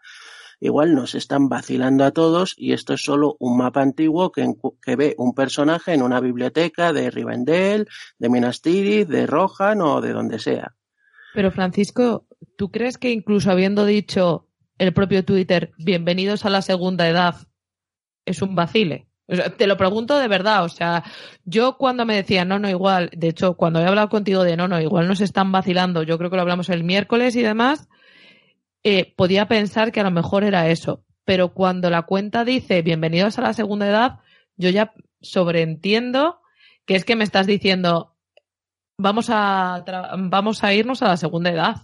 Igual 0.60 0.94
nos 0.94 1.16
están 1.16 1.50
vacilando 1.50 2.04
a 2.06 2.12
todos 2.12 2.54
y 2.56 2.74
esto 2.74 2.94
es 2.94 3.02
solo 3.02 3.36
un 3.40 3.58
mapa 3.58 3.82
antiguo 3.82 4.32
que, 4.32 4.46
ve 4.96 5.16
un 5.18 5.34
personaje 5.34 5.94
en 5.94 6.04
una 6.04 6.20
biblioteca 6.20 6.94
de 6.94 7.10
Rivendell, 7.10 7.88
de 8.20 8.30
Minas 8.30 8.62
Tirith, 8.62 9.08
de 9.08 9.26
Rohan 9.26 9.82
o 9.82 10.02
de 10.02 10.14
donde 10.14 10.38
sea. 10.38 10.76
Pero 11.34 11.52
Francisco, 11.52 12.28
¿tú 12.58 12.70
crees 12.70 13.00
que 13.00 13.10
incluso 13.10 13.50
habiendo 13.50 13.86
dicho 13.86 14.48
el 14.78 14.94
propio 14.94 15.26
Twitter, 15.26 15.72
bienvenidos 15.78 16.46
a 16.46 16.52
la 16.52 16.62
segunda 16.62 17.10
edad, 17.10 17.36
es 18.26 18.44
un 18.44 18.54
vacile? 18.54 19.11
Te 19.58 19.66
lo 19.66 19.78
pregunto 19.78 20.20
de 20.20 20.28
verdad, 20.28 20.66
o 20.66 20.70
sea, 20.70 21.06
yo 21.46 21.78
cuando 21.78 22.06
me 22.06 22.16
decían, 22.16 22.50
no, 22.50 22.60
no, 22.60 22.70
igual, 22.70 23.10
de 23.16 23.30
hecho, 23.30 23.56
cuando 23.56 23.80
he 23.80 23.86
hablado 23.86 24.10
contigo 24.10 24.44
de, 24.44 24.58
no, 24.58 24.68
no, 24.68 24.82
igual 24.82 25.08
nos 25.08 25.22
están 25.22 25.54
vacilando, 25.54 26.04
yo 26.04 26.18
creo 26.18 26.30
que 26.30 26.36
lo 26.36 26.42
hablamos 26.42 26.68
el 26.68 26.84
miércoles 26.84 27.38
y 27.38 27.42
demás, 27.42 27.88
eh, 28.84 29.14
podía 29.16 29.48
pensar 29.48 29.94
que 29.94 30.02
a 30.02 30.04
lo 30.04 30.12
mejor 30.12 30.44
era 30.44 30.68
eso. 30.68 31.06
Pero 31.24 31.54
cuando 31.54 31.90
la 31.90 32.02
cuenta 32.02 32.44
dice, 32.44 32.82
bienvenidos 32.82 33.40
a 33.40 33.44
la 33.44 33.54
segunda 33.54 33.88
edad, 33.88 34.20
yo 34.58 34.70
ya 34.70 34.94
sobreentiendo 35.22 36.42
que 36.86 36.96
es 36.96 37.06
que 37.06 37.16
me 37.16 37.24
estás 37.24 37.48
diciendo, 37.48 38.18
vamos 38.98 39.28
a, 39.30 39.86
vamos 40.18 40.62
a 40.64 40.74
irnos 40.74 41.02
a 41.04 41.08
la 41.08 41.16
segunda 41.18 41.52
edad. 41.52 41.76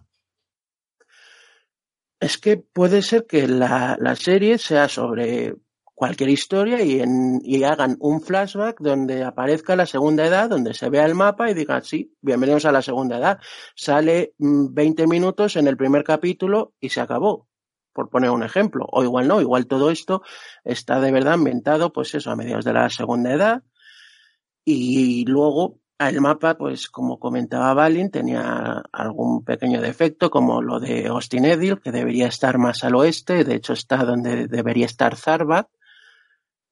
Es 2.20 2.38
que 2.38 2.58
puede 2.58 3.02
ser 3.04 3.26
que 3.26 3.48
la, 3.48 3.96
la 4.02 4.16
serie 4.18 4.58
sea 4.58 4.90
sobre 4.90 5.56
cualquier 5.98 6.30
historia 6.30 6.80
y, 6.84 7.02
en, 7.02 7.40
y 7.44 7.64
hagan 7.64 7.98
un 8.00 8.22
flashback 8.22 8.80
donde 8.80 9.24
aparezca 9.24 9.76
la 9.76 9.88
segunda 9.88 10.28
edad, 10.28 10.48
donde 10.48 10.76
se 10.76 10.92
vea 10.92 11.08
el 11.08 11.16
mapa 11.16 11.50
y 11.50 11.56
digan, 11.56 11.84
sí, 11.84 12.16
bienvenidos 12.22 12.66
a 12.66 12.72
la 12.72 12.84
segunda 12.84 13.18
edad. 13.18 13.40
Sale 13.76 14.36
mm, 14.38 14.76
20 14.76 15.08
minutos 15.08 15.56
en 15.56 15.66
el 15.66 15.76
primer 15.76 16.04
capítulo 16.04 16.76
y 16.80 16.90
se 16.90 17.02
acabó, 17.02 17.48
por 17.94 18.12
poner 18.12 18.30
un 18.30 18.44
ejemplo. 18.44 18.86
O 18.92 19.04
igual 19.04 19.28
no, 19.28 19.42
igual 19.42 19.66
todo 19.66 19.90
esto 19.90 20.22
está 20.64 21.00
de 21.00 21.12
verdad 21.12 21.36
inventado, 21.36 21.92
pues 21.92 22.14
eso, 22.14 22.30
a 22.30 22.36
mediados 22.36 22.66
de 22.66 22.74
la 22.74 22.92
segunda 22.92 23.34
edad. 23.34 23.64
Y 24.64 25.26
luego 25.26 25.80
el 25.98 26.22
mapa, 26.22 26.60
pues 26.60 26.90
como 26.90 27.18
comentaba 27.18 27.74
Balin, 27.74 28.12
tenía 28.12 28.84
algún 28.92 29.44
pequeño 29.44 29.82
defecto, 29.82 30.30
como 30.30 30.62
lo 30.62 30.80
de 30.80 31.08
Austin 31.08 31.46
Edil, 31.46 31.82
que 31.82 31.92
debería 31.92 32.28
estar 32.28 32.60
más 32.60 32.84
al 32.84 32.94
oeste, 32.94 33.44
de 33.44 33.56
hecho 33.56 33.74
está 33.74 34.06
donde 34.06 34.48
debería 34.48 34.86
estar 34.86 35.16
Zarbat. 35.16 35.68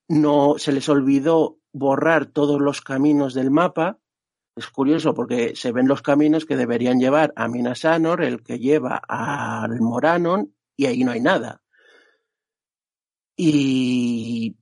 No 0.08 0.56
se 0.58 0.72
les 0.72 0.88
olvidó 0.90 1.60
borrar 1.74 2.28
todos 2.28 2.62
los 2.62 2.82
caminos 2.82 3.34
del 3.34 3.52
mapa. 3.52 4.00
Es 4.56 4.70
curioso 4.70 5.14
porque 5.14 5.56
se 5.56 5.72
ven 5.72 5.88
los 5.88 6.02
caminos 6.02 6.46
que 6.46 6.56
deberían 6.56 7.00
llevar 7.00 7.34
a 7.36 7.48
Minas 7.48 7.84
Anor, 7.86 8.24
el 8.24 8.42
que 8.44 8.60
lleva 8.60 9.02
al 9.08 9.82
Moranon, 9.82 10.56
y 10.78 10.86
ahí 10.86 11.04
no 11.04 11.12
hay 11.12 11.22
nada. 11.22 11.62
Y 13.36 14.56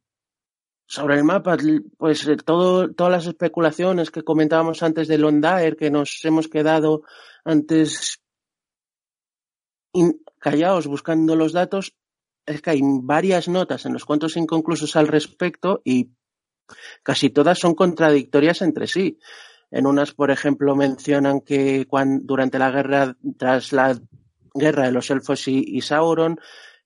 sobre 0.88 1.16
el 1.16 1.24
mapa, 1.24 1.58
pues 1.98 2.28
eh, 2.28 2.38
todo, 2.38 2.92
todas 2.94 3.12
las 3.12 3.28
especulaciones 3.28 4.12
que 4.12 4.24
comentábamos 4.24 4.84
antes 4.84 5.08
de 5.08 5.18
Londaer, 5.18 5.76
que 5.76 5.92
nos 5.92 6.24
hemos 6.26 6.48
quedado 6.48 7.04
antes 7.44 8.20
callados 10.40 10.88
buscando 10.88 11.36
los 11.36 11.54
datos, 11.54 11.96
es 12.46 12.62
que 12.62 12.72
hay 12.72 12.82
varias 12.84 13.48
notas 13.48 13.86
en 13.86 13.94
los 13.94 14.06
cuentos 14.06 14.38
inconclusos 14.38 14.96
al 14.96 15.08
respecto 15.08 15.82
y 15.84 16.12
casi 17.04 17.30
todas 17.30 17.60
son 17.60 17.76
contradictorias 17.76 18.62
entre 18.62 18.88
sí. 18.88 19.20
En 19.72 19.88
unas, 19.88 20.14
por 20.14 20.30
ejemplo, 20.30 20.76
mencionan 20.76 21.42
que 21.42 21.88
cuan- 21.88 22.22
durante 22.26 22.60
la 22.60 22.70
guerra, 22.72 23.18
tras 23.38 23.72
la 23.74 23.98
guerra 24.54 24.84
de 24.86 24.92
los 24.92 25.10
elfos 25.10 25.48
y, 25.48 25.64
y 25.66 25.82
Sauron, 25.82 26.40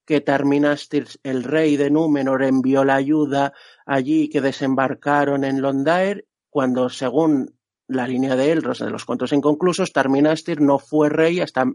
que 0.06 0.22
Tarminastir, 0.22 1.06
el 1.24 1.44
rey 1.44 1.76
de 1.76 1.90
Númenor, 1.92 2.44
envió 2.44 2.86
la 2.86 2.96
ayuda 2.96 3.52
allí 3.86 4.30
que 4.30 4.40
desembarcaron 4.40 5.44
en 5.44 5.62
Londaer, 5.62 6.26
cuando 6.50 6.90
según 6.90 7.57
la 7.88 8.08
línea 8.08 8.36
de 8.36 8.52
Elros 8.52 8.80
de 8.80 8.90
los 8.90 9.06
cuentos 9.06 9.32
inconclusos, 9.32 9.94
Tarminastir 9.94 10.62
no 10.62 10.78
fue 10.78 11.10
rey 11.10 11.40
hasta 11.40 11.66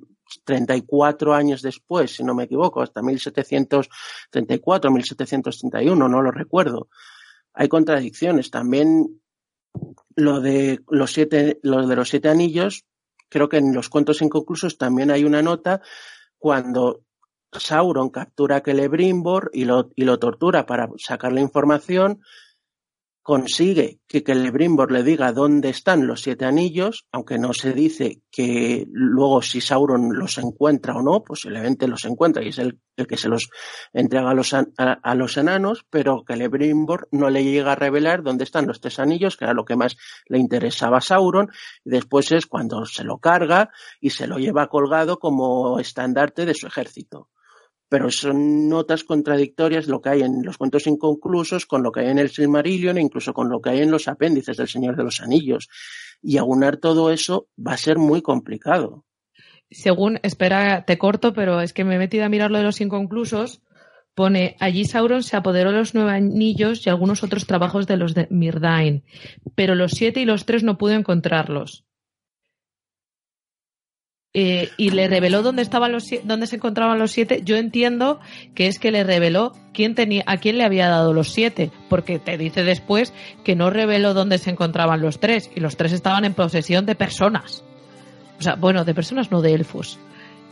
34 0.45 1.35
años 1.35 1.63
después, 1.63 2.17
si 2.17 2.25
no 2.25 2.35
me 2.35 2.45
equivoco, 2.45 2.83
hasta 2.83 3.03
1734, 3.03 4.91
1731, 4.91 6.09
no 6.09 6.23
lo 6.23 6.31
recuerdo. 6.31 6.89
Hay 7.55 7.69
contradicciones. 7.69 8.51
También 8.51 9.21
lo 10.15 10.41
de 10.41 10.81
los 10.89 11.13
siete, 11.13 11.59
de 11.63 11.97
los 11.97 12.09
siete 12.09 12.29
anillos, 12.29 12.85
creo 13.29 13.49
que 13.49 13.59
en 13.59 13.75
los 13.75 13.89
cuentos 13.89 14.21
inconclusos 14.21 14.77
también 14.77 15.11
hay 15.11 15.25
una 15.25 15.43
nota 15.43 15.81
cuando 16.39 17.05
Sauron 17.53 18.09
captura 18.09 18.57
a 18.57 18.63
Celebrimbor 18.63 19.51
y 19.53 19.67
lo, 19.67 19.91
y 19.95 20.05
lo 20.05 20.19
tortura 20.19 20.65
para 20.65 20.89
sacar 20.97 21.33
la 21.33 21.43
información, 21.43 22.23
consigue 23.23 24.01
que 24.09 24.21
Celebrimbor 24.21 24.91
le 24.91 25.05
diga 25.05 25.33
dónde 25.33 25.69
están 25.69 26.07
los 26.07 26.23
siete 26.23 26.45
anillos, 26.45 27.07
aunque 27.13 27.39
no 27.39 27.53
se 27.53 27.73
dice 27.73 28.21
que 28.31 28.85
luego 28.91 29.43
si 29.43 29.61
Sauron 29.61 30.19
los 30.19 30.39
encuentra 30.39 30.97
o 30.97 31.03
no, 31.03 31.23
posiblemente 31.23 31.87
los 31.87 32.05
encuentra 32.05 32.43
y 32.43 32.49
es 32.49 32.59
el, 32.59 32.81
el 32.97 33.07
que 33.07 33.17
se 33.17 33.29
los 33.29 33.49
entrega 33.93 34.31
a 34.31 34.35
los, 34.35 34.53
a, 34.55 34.67
a 34.77 35.15
los 35.15 35.37
enanos, 35.37 35.87
pero 35.89 36.25
Celebrimbor 36.27 37.09
no 37.13 37.31
le 37.31 37.45
llega 37.45 37.73
a 37.73 37.77
revelar 37.77 38.23
dónde 38.23 38.45
están 38.45 38.67
los 38.67 38.81
tres 38.81 38.99
anillos, 38.99 39.37
que 39.37 39.45
era 39.45 39.55
lo 39.55 39.65
que 39.65 39.77
más 39.77 39.97
le 40.27 40.39
interesaba 40.39 40.99
a 40.99 41.01
Sauron, 41.01 41.49
y 41.85 41.91
después 41.91 42.33
es 42.33 42.47
cuando 42.47 42.85
se 42.87 43.05
lo 43.05 43.19
carga 43.19 43.71
y 44.01 44.11
se 44.11 44.27
lo 44.27 44.39
lleva 44.39 44.67
colgado 44.67 45.21
como 45.21 45.79
estandarte 45.79 46.45
de 46.45 46.55
su 46.55 46.67
ejército 46.67 47.29
pero 47.93 48.11
son 48.11 48.71
notas 48.71 49.05
contradictorias 49.05 49.87
lo 49.87 50.01
que 50.01 50.09
hay 50.09 50.23
en 50.23 50.43
los 50.43 50.57
cuentos 50.57 50.87
inconclusos 50.87 51.67
con 51.67 51.83
lo 51.83 51.93
que 51.93 52.01
hay 52.01 52.09
en 52.09 52.19
el 52.19 52.31
Silmarillion 52.31 52.97
e 52.97 53.03
incluso 53.03 53.35
con 53.35 53.51
lo 53.51 53.61
que 53.61 53.69
hay 53.69 53.81
en 53.83 53.91
los 53.91 54.09
apéndices 54.09 54.57
del 54.57 54.67
Señor 54.67 54.97
de 54.97 55.05
los 55.05 55.21
Anillos. 55.21 55.69
Y 56.23 56.39
aunar 56.39 56.79
todo 56.79 57.11
eso 57.11 57.49
va 57.55 57.75
a 57.75 57.77
ser 57.77 57.99
muy 57.99 58.23
complicado. 58.23 59.05
Según, 59.71 60.21
espera, 60.23 60.87
te 60.87 60.97
corto, 60.97 61.35
pero 61.35 61.61
es 61.61 61.75
que 61.75 61.85
me 61.85 61.97
he 61.97 61.99
metido 61.99 62.25
a 62.25 62.31
mirar 62.31 62.51
lo 62.51 62.57
de 62.57 62.65
los 62.65 62.81
inconclusos, 62.81 63.61
Pone, 64.15 64.57
allí 64.59 64.87
Sauron 64.87 65.23
se 65.23 65.37
apoderó 65.37 65.71
de 65.71 65.81
los 65.81 65.95
nueve 65.95 66.13
anillos 66.13 66.87
y 66.87 66.89
algunos 66.89 67.23
otros 67.23 67.47
trabajos 67.47 67.87
de 67.87 67.99
los 67.99 68.15
de 68.15 68.27
Mirdain, 68.31 69.05
pero 69.55 69.75
los 69.75 69.93
siete 69.93 70.21
y 70.21 70.25
los 70.25 70.47
tres 70.47 70.63
no 70.63 70.79
pudo 70.79 70.95
encontrarlos. 70.95 71.85
Eh, 74.35 74.71
y 74.79 74.91
le 74.93 75.09
reveló 75.09 75.43
dónde 75.43 75.61
estaban 75.61 75.93
los 75.93 76.09
dónde 76.25 76.47
se 76.47 76.57
encontraban 76.57 76.99
los 76.99 77.11
siete. 77.11 77.43
Yo 77.45 77.57
entiendo 77.57 78.19
que 78.55 78.67
es 78.67 78.79
que 78.79 78.91
le 78.91 79.05
reveló 79.05 79.53
quién 79.75 79.95
tenía, 79.95 80.25
a 80.27 80.39
quién 80.39 80.57
le 80.57 80.65
había 80.65 80.89
dado 80.89 81.13
los 81.13 81.29
siete, 81.29 81.71
porque 81.91 82.19
te 82.19 82.39
dice 82.39 82.63
después 82.63 83.13
que 83.45 83.57
no 83.57 83.69
reveló 83.69 84.15
dónde 84.15 84.39
se 84.39 84.49
encontraban 84.49 85.03
los 85.03 85.21
tres, 85.21 85.51
y 85.55 85.61
los 85.61 85.77
tres 85.77 85.93
estaban 85.93 86.25
en 86.25 86.33
posesión 86.33 86.87
de 86.87 86.95
personas. 86.95 87.63
O 88.39 88.43
sea, 88.43 88.55
bueno, 88.55 88.87
de 88.87 88.95
personas 88.95 89.31
no 89.31 89.43
de 89.43 89.53
elfos. 89.53 89.99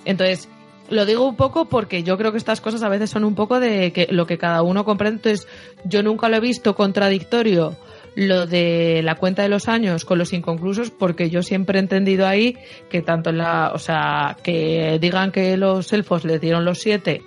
Entonces, 0.05 0.48
lo 0.90 1.07
digo 1.07 1.27
un 1.27 1.36
poco 1.36 1.65
porque 1.65 2.02
yo 2.02 2.19
creo 2.19 2.32
que 2.32 2.39
estas 2.39 2.61
cosas 2.61 2.82
a 2.82 2.89
veces 2.89 3.09
son 3.09 3.24
un 3.24 3.35
poco 3.35 3.61
de 3.61 3.93
que 3.93 4.09
lo 4.11 4.27
que 4.27 4.36
cada 4.36 4.62
uno 4.62 4.85
comprende. 4.85 5.16
Entonces, 5.16 5.48
yo 5.85 6.02
nunca 6.02 6.28
lo 6.28 6.36
he 6.36 6.40
visto 6.40 6.74
contradictorio 6.74 7.77
lo 8.15 8.47
de 8.47 9.03
la 9.03 9.15
cuenta 9.15 9.43
de 9.43 9.49
los 9.49 9.69
años 9.69 10.05
con 10.05 10.19
los 10.19 10.32
inconclusos 10.32 10.91
porque 10.91 11.31
yo 11.31 11.43
siempre 11.43 11.78
he 11.78 11.82
entendido 11.82 12.27
ahí 12.27 12.57
que 12.89 13.03
tanto 13.03 13.32
la, 13.32 13.73
o 13.74 13.78
sea, 13.78 14.37
que 14.43 14.99
digan 15.01 15.32
que 15.32 15.57
los 15.57 15.93
elfos 15.93 16.24
le 16.24 16.39
dieron 16.39 16.65
los 16.65 16.81
siete 16.81 17.23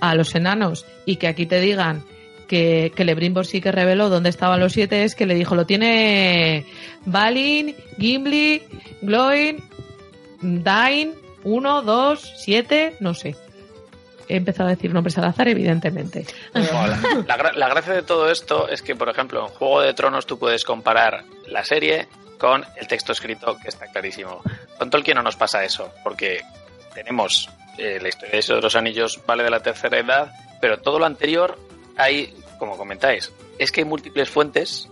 a 0.00 0.14
los 0.14 0.34
enanos 0.34 0.86
y 1.06 1.16
que 1.16 1.28
aquí 1.28 1.46
te 1.46 1.60
digan 1.60 2.02
que, 2.48 2.92
que 2.94 3.04
Lebrimbor 3.04 3.46
sí 3.46 3.60
que 3.60 3.72
reveló 3.72 4.08
dónde 4.08 4.30
estaban 4.30 4.60
los 4.60 4.72
siete 4.72 5.04
es 5.04 5.14
que 5.14 5.26
le 5.26 5.34
dijo 5.34 5.54
lo 5.54 5.66
tiene 5.66 6.66
Balin, 7.04 7.74
Gimli, 7.98 8.62
Gloin, 9.00 9.58
Dain, 10.40 11.12
uno, 11.44 11.82
dos, 11.82 12.32
siete, 12.36 12.94
no 13.00 13.14
sé 13.14 13.36
he 14.32 14.36
empezado 14.36 14.68
a 14.68 14.74
decir 14.74 14.92
nombres 14.92 15.16
al 15.18 15.24
azar, 15.24 15.48
evidentemente. 15.48 16.26
la, 16.54 17.68
gracia 17.68 17.92
de 17.92 18.02
todo 18.02 18.30
esto 18.30 18.68
es 18.68 18.82
que, 18.82 18.96
por 18.96 19.08
ejemplo, 19.08 19.46
en 19.46 19.48
Juego 19.48 19.82
de 19.82 19.92
Tronos 19.92 20.26
tú 20.26 20.38
puedes 20.38 20.64
comparar 20.64 21.24
la 21.46 21.64
serie 21.64 22.08
con 22.38 22.64
el 22.76 22.88
texto 22.88 23.12
escrito, 23.12 23.56
que 23.62 23.68
está 23.68 23.86
clarísimo. 23.86 24.42
Con 24.78 24.90
Tolkien 24.90 25.16
no 25.16 25.22
nos 25.22 25.36
pasa 25.36 25.64
eso, 25.64 25.92
porque 26.02 26.42
tenemos 26.94 27.50
eh, 27.76 27.98
la 28.00 28.08
historia 28.08 28.40
de 28.40 28.60
dos 28.60 28.74
anillos, 28.74 29.20
vale 29.26 29.44
de 29.44 29.50
la 29.50 29.60
tercera 29.60 29.98
edad, 29.98 30.32
pero 30.60 30.78
todo 30.78 30.98
lo 30.98 31.04
anterior 31.04 31.58
hay, 31.96 32.34
como 32.58 32.76
comentáis, 32.76 33.32
es 33.58 33.70
que 33.70 33.82
hay 33.82 33.84
múltiples 33.84 34.30
fuentes, 34.30 34.88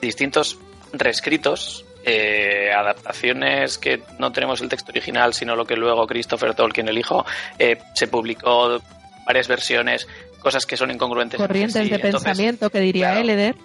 distintos 0.00 0.58
reescritos 0.92 1.84
eh, 2.04 2.70
adaptaciones 2.72 3.78
que 3.78 4.02
no 4.18 4.30
tenemos 4.32 4.60
el 4.60 4.68
texto 4.68 4.92
original, 4.92 5.32
sino 5.32 5.56
lo 5.56 5.64
que 5.64 5.76
luego 5.76 6.06
Christopher 6.06 6.54
Tolkien, 6.54 6.88
el 6.88 6.98
hijo, 6.98 7.24
eh, 7.58 7.78
se 7.94 8.08
publicó 8.08 8.80
varias 9.26 9.48
versiones, 9.48 10.06
cosas 10.40 10.66
que 10.66 10.76
son 10.76 10.90
incongruentes. 10.90 11.38
Corrientes 11.40 11.88
de 11.88 11.98
pensamiento, 11.98 12.68
que 12.68 12.80
diría 12.80 13.18
Eleder. 13.18 13.56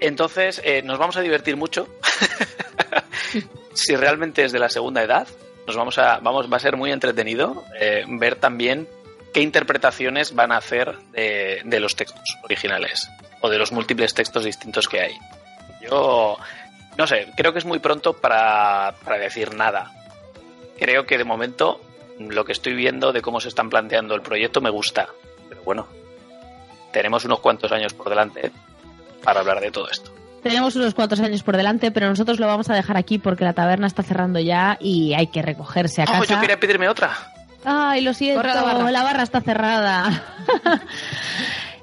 Entonces, 0.00 0.60
eh, 0.64 0.82
nos 0.82 0.98
vamos 0.98 1.16
a 1.16 1.20
divertir 1.20 1.56
mucho. 1.56 1.88
si 3.74 3.94
realmente 3.94 4.44
es 4.44 4.52
de 4.52 4.58
la 4.58 4.68
segunda 4.68 5.02
edad, 5.02 5.28
nos 5.66 5.76
vamos 5.76 5.98
a, 5.98 6.18
vamos, 6.18 6.52
va 6.52 6.56
a 6.56 6.60
ser 6.60 6.76
muy 6.76 6.90
entretenido 6.90 7.64
ver 8.08 8.36
también 8.36 8.88
qué 9.32 9.40
interpretaciones 9.40 10.34
van 10.34 10.52
a 10.52 10.56
hacer 10.56 10.98
de, 11.12 11.62
de 11.64 11.80
los 11.80 11.96
textos 11.96 12.38
originales 12.42 13.08
o 13.40 13.48
de 13.48 13.58
los 13.58 13.72
múltiples 13.72 14.14
textos 14.14 14.44
distintos 14.44 14.88
que 14.88 15.00
hay. 15.00 15.14
Yo 15.80 16.38
no 16.96 17.06
sé, 17.06 17.28
creo 17.36 17.52
que 17.52 17.58
es 17.58 17.64
muy 17.64 17.78
pronto 17.78 18.12
para, 18.14 18.94
decir 19.20 19.54
nada. 19.54 19.92
Creo 20.78 21.06
que 21.06 21.18
de 21.18 21.24
momento 21.24 21.80
lo 22.18 22.44
que 22.44 22.52
estoy 22.52 22.74
viendo 22.74 23.12
de 23.12 23.22
cómo 23.22 23.40
se 23.40 23.48
están 23.48 23.70
planteando 23.70 24.14
el 24.14 24.22
proyecto 24.22 24.60
me 24.60 24.70
gusta. 24.70 25.08
Pero 25.48 25.62
bueno, 25.62 25.86
tenemos 26.92 27.24
unos 27.24 27.40
cuantos 27.40 27.72
años 27.72 27.94
por 27.94 28.08
delante 28.08 28.52
para 29.22 29.40
hablar 29.40 29.60
de 29.60 29.70
todo 29.70 29.88
esto. 29.90 30.10
Tenemos 30.42 30.76
unos 30.76 30.94
cuantos 30.94 31.20
años 31.20 31.42
por 31.42 31.56
delante, 31.56 31.90
pero 31.90 32.06
nosotros 32.08 32.38
lo 32.38 32.46
vamos 32.46 32.68
a 32.68 32.74
dejar 32.74 32.98
aquí 32.98 33.18
porque 33.18 33.44
la 33.44 33.54
taberna 33.54 33.86
está 33.86 34.02
cerrando 34.02 34.38
ya 34.38 34.76
y 34.78 35.14
hay 35.14 35.28
que 35.28 35.40
recogerse 35.40 36.02
a 36.02 36.04
casa. 36.04 36.24
yo 36.24 36.40
quería 36.40 36.60
pedirme 36.60 36.88
otra. 36.88 37.16
Ay, 37.64 38.02
lo 38.02 38.12
siento, 38.12 38.42
la 38.42 39.02
barra 39.02 39.22
está 39.22 39.40
cerrada. 39.40 40.22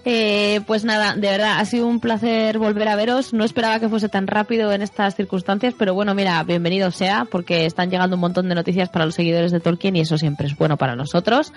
Eh, 0.03 0.61
pues 0.65 0.84
nada, 0.84 1.14
de 1.15 1.28
verdad, 1.28 1.60
ha 1.60 1.65
sido 1.65 1.86
un 1.86 1.99
placer 1.99 2.57
volver 2.57 2.88
a 2.88 2.95
veros. 2.95 3.34
No 3.34 3.44
esperaba 3.44 3.80
que 3.80 3.88
fuese 3.88 4.10
tan 4.10 4.26
rápido 4.26 4.72
en 4.72 4.82
estas 4.82 5.15
circunstancias, 5.15 5.76
pero 5.78 5.94
bueno, 5.94 6.15
mira, 6.15 6.41
bienvenido 6.44 6.90
sea, 6.91 7.26
porque 7.26 7.65
están 7.65 7.91
llegando 7.91 8.15
un 8.15 8.22
montón 8.22 8.49
de 8.49 8.56
noticias 8.56 8.90
para 8.90 9.06
los 9.06 9.14
seguidores 9.14 9.52
de 9.52 9.60
Tolkien 9.60 9.95
y 9.95 10.02
eso 10.02 10.18
siempre 10.18 10.48
es 10.48 10.57
bueno 10.57 10.78
para 10.78 10.95
nosotros. 10.95 11.53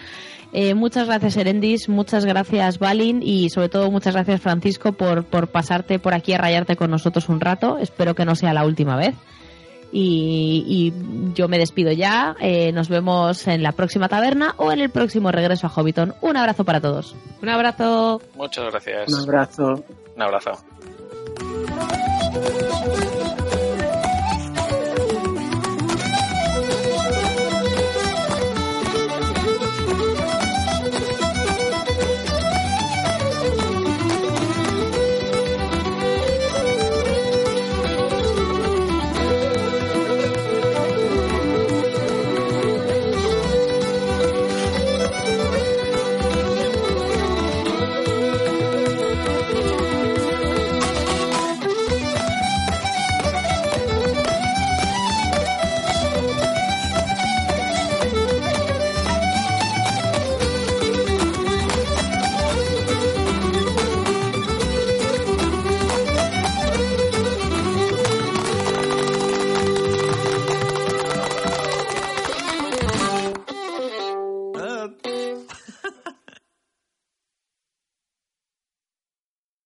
Eh, 0.53 0.75
muchas 0.75 1.07
gracias, 1.07 1.37
Erendis, 1.37 1.89
muchas 1.89 2.27
gracias, 2.27 2.79
Balin, 2.79 3.23
y 3.23 3.49
sobre 3.49 3.71
todo 3.71 3.91
muchas 3.91 4.15
gracias, 4.15 4.41
Francisco, 4.41 4.93
por, 4.93 5.25
por 5.25 5.49
pasarte 5.49 5.99
por 5.99 6.15
aquí 6.15 6.35
a 6.35 6.39
rayarte 6.39 6.77
con 6.77 6.91
nosotros 6.91 7.29
un 7.29 7.41
rato. 7.41 7.79
Espero 7.79 8.15
que 8.15 8.27
no 8.27 8.37
sea 8.37 8.53
la 8.53 8.67
última 8.67 8.97
vez. 8.97 9.15
Y, 9.97 10.93
yo 11.35 11.47
me 11.47 11.57
despido 11.57 11.93
ya. 11.93 12.35
Eh, 12.41 12.73
nos 12.73 12.89
vemos 12.89 13.47
en 13.47 13.63
la 13.63 13.71
próxima 13.73 14.09
taberna 14.09 14.55
o 14.57 14.73
en 14.73 14.81
el 14.81 14.91
próximo 14.91 15.31
regreso 15.31 15.69
a 15.69 15.71
Hobbiton. 15.71 16.15
Un 16.21 16.37
abrazo 16.37 16.65
para 16.65 16.81
todos. 16.81 17.15
Un 17.41 17.49
abrazo. 17.49 18.21
Muchas 18.35 18.73
gracias. 18.73 19.13
Un 19.13 19.21
abrazo. 19.21 19.85
Un 20.17 20.23
abrazo. 20.23 20.53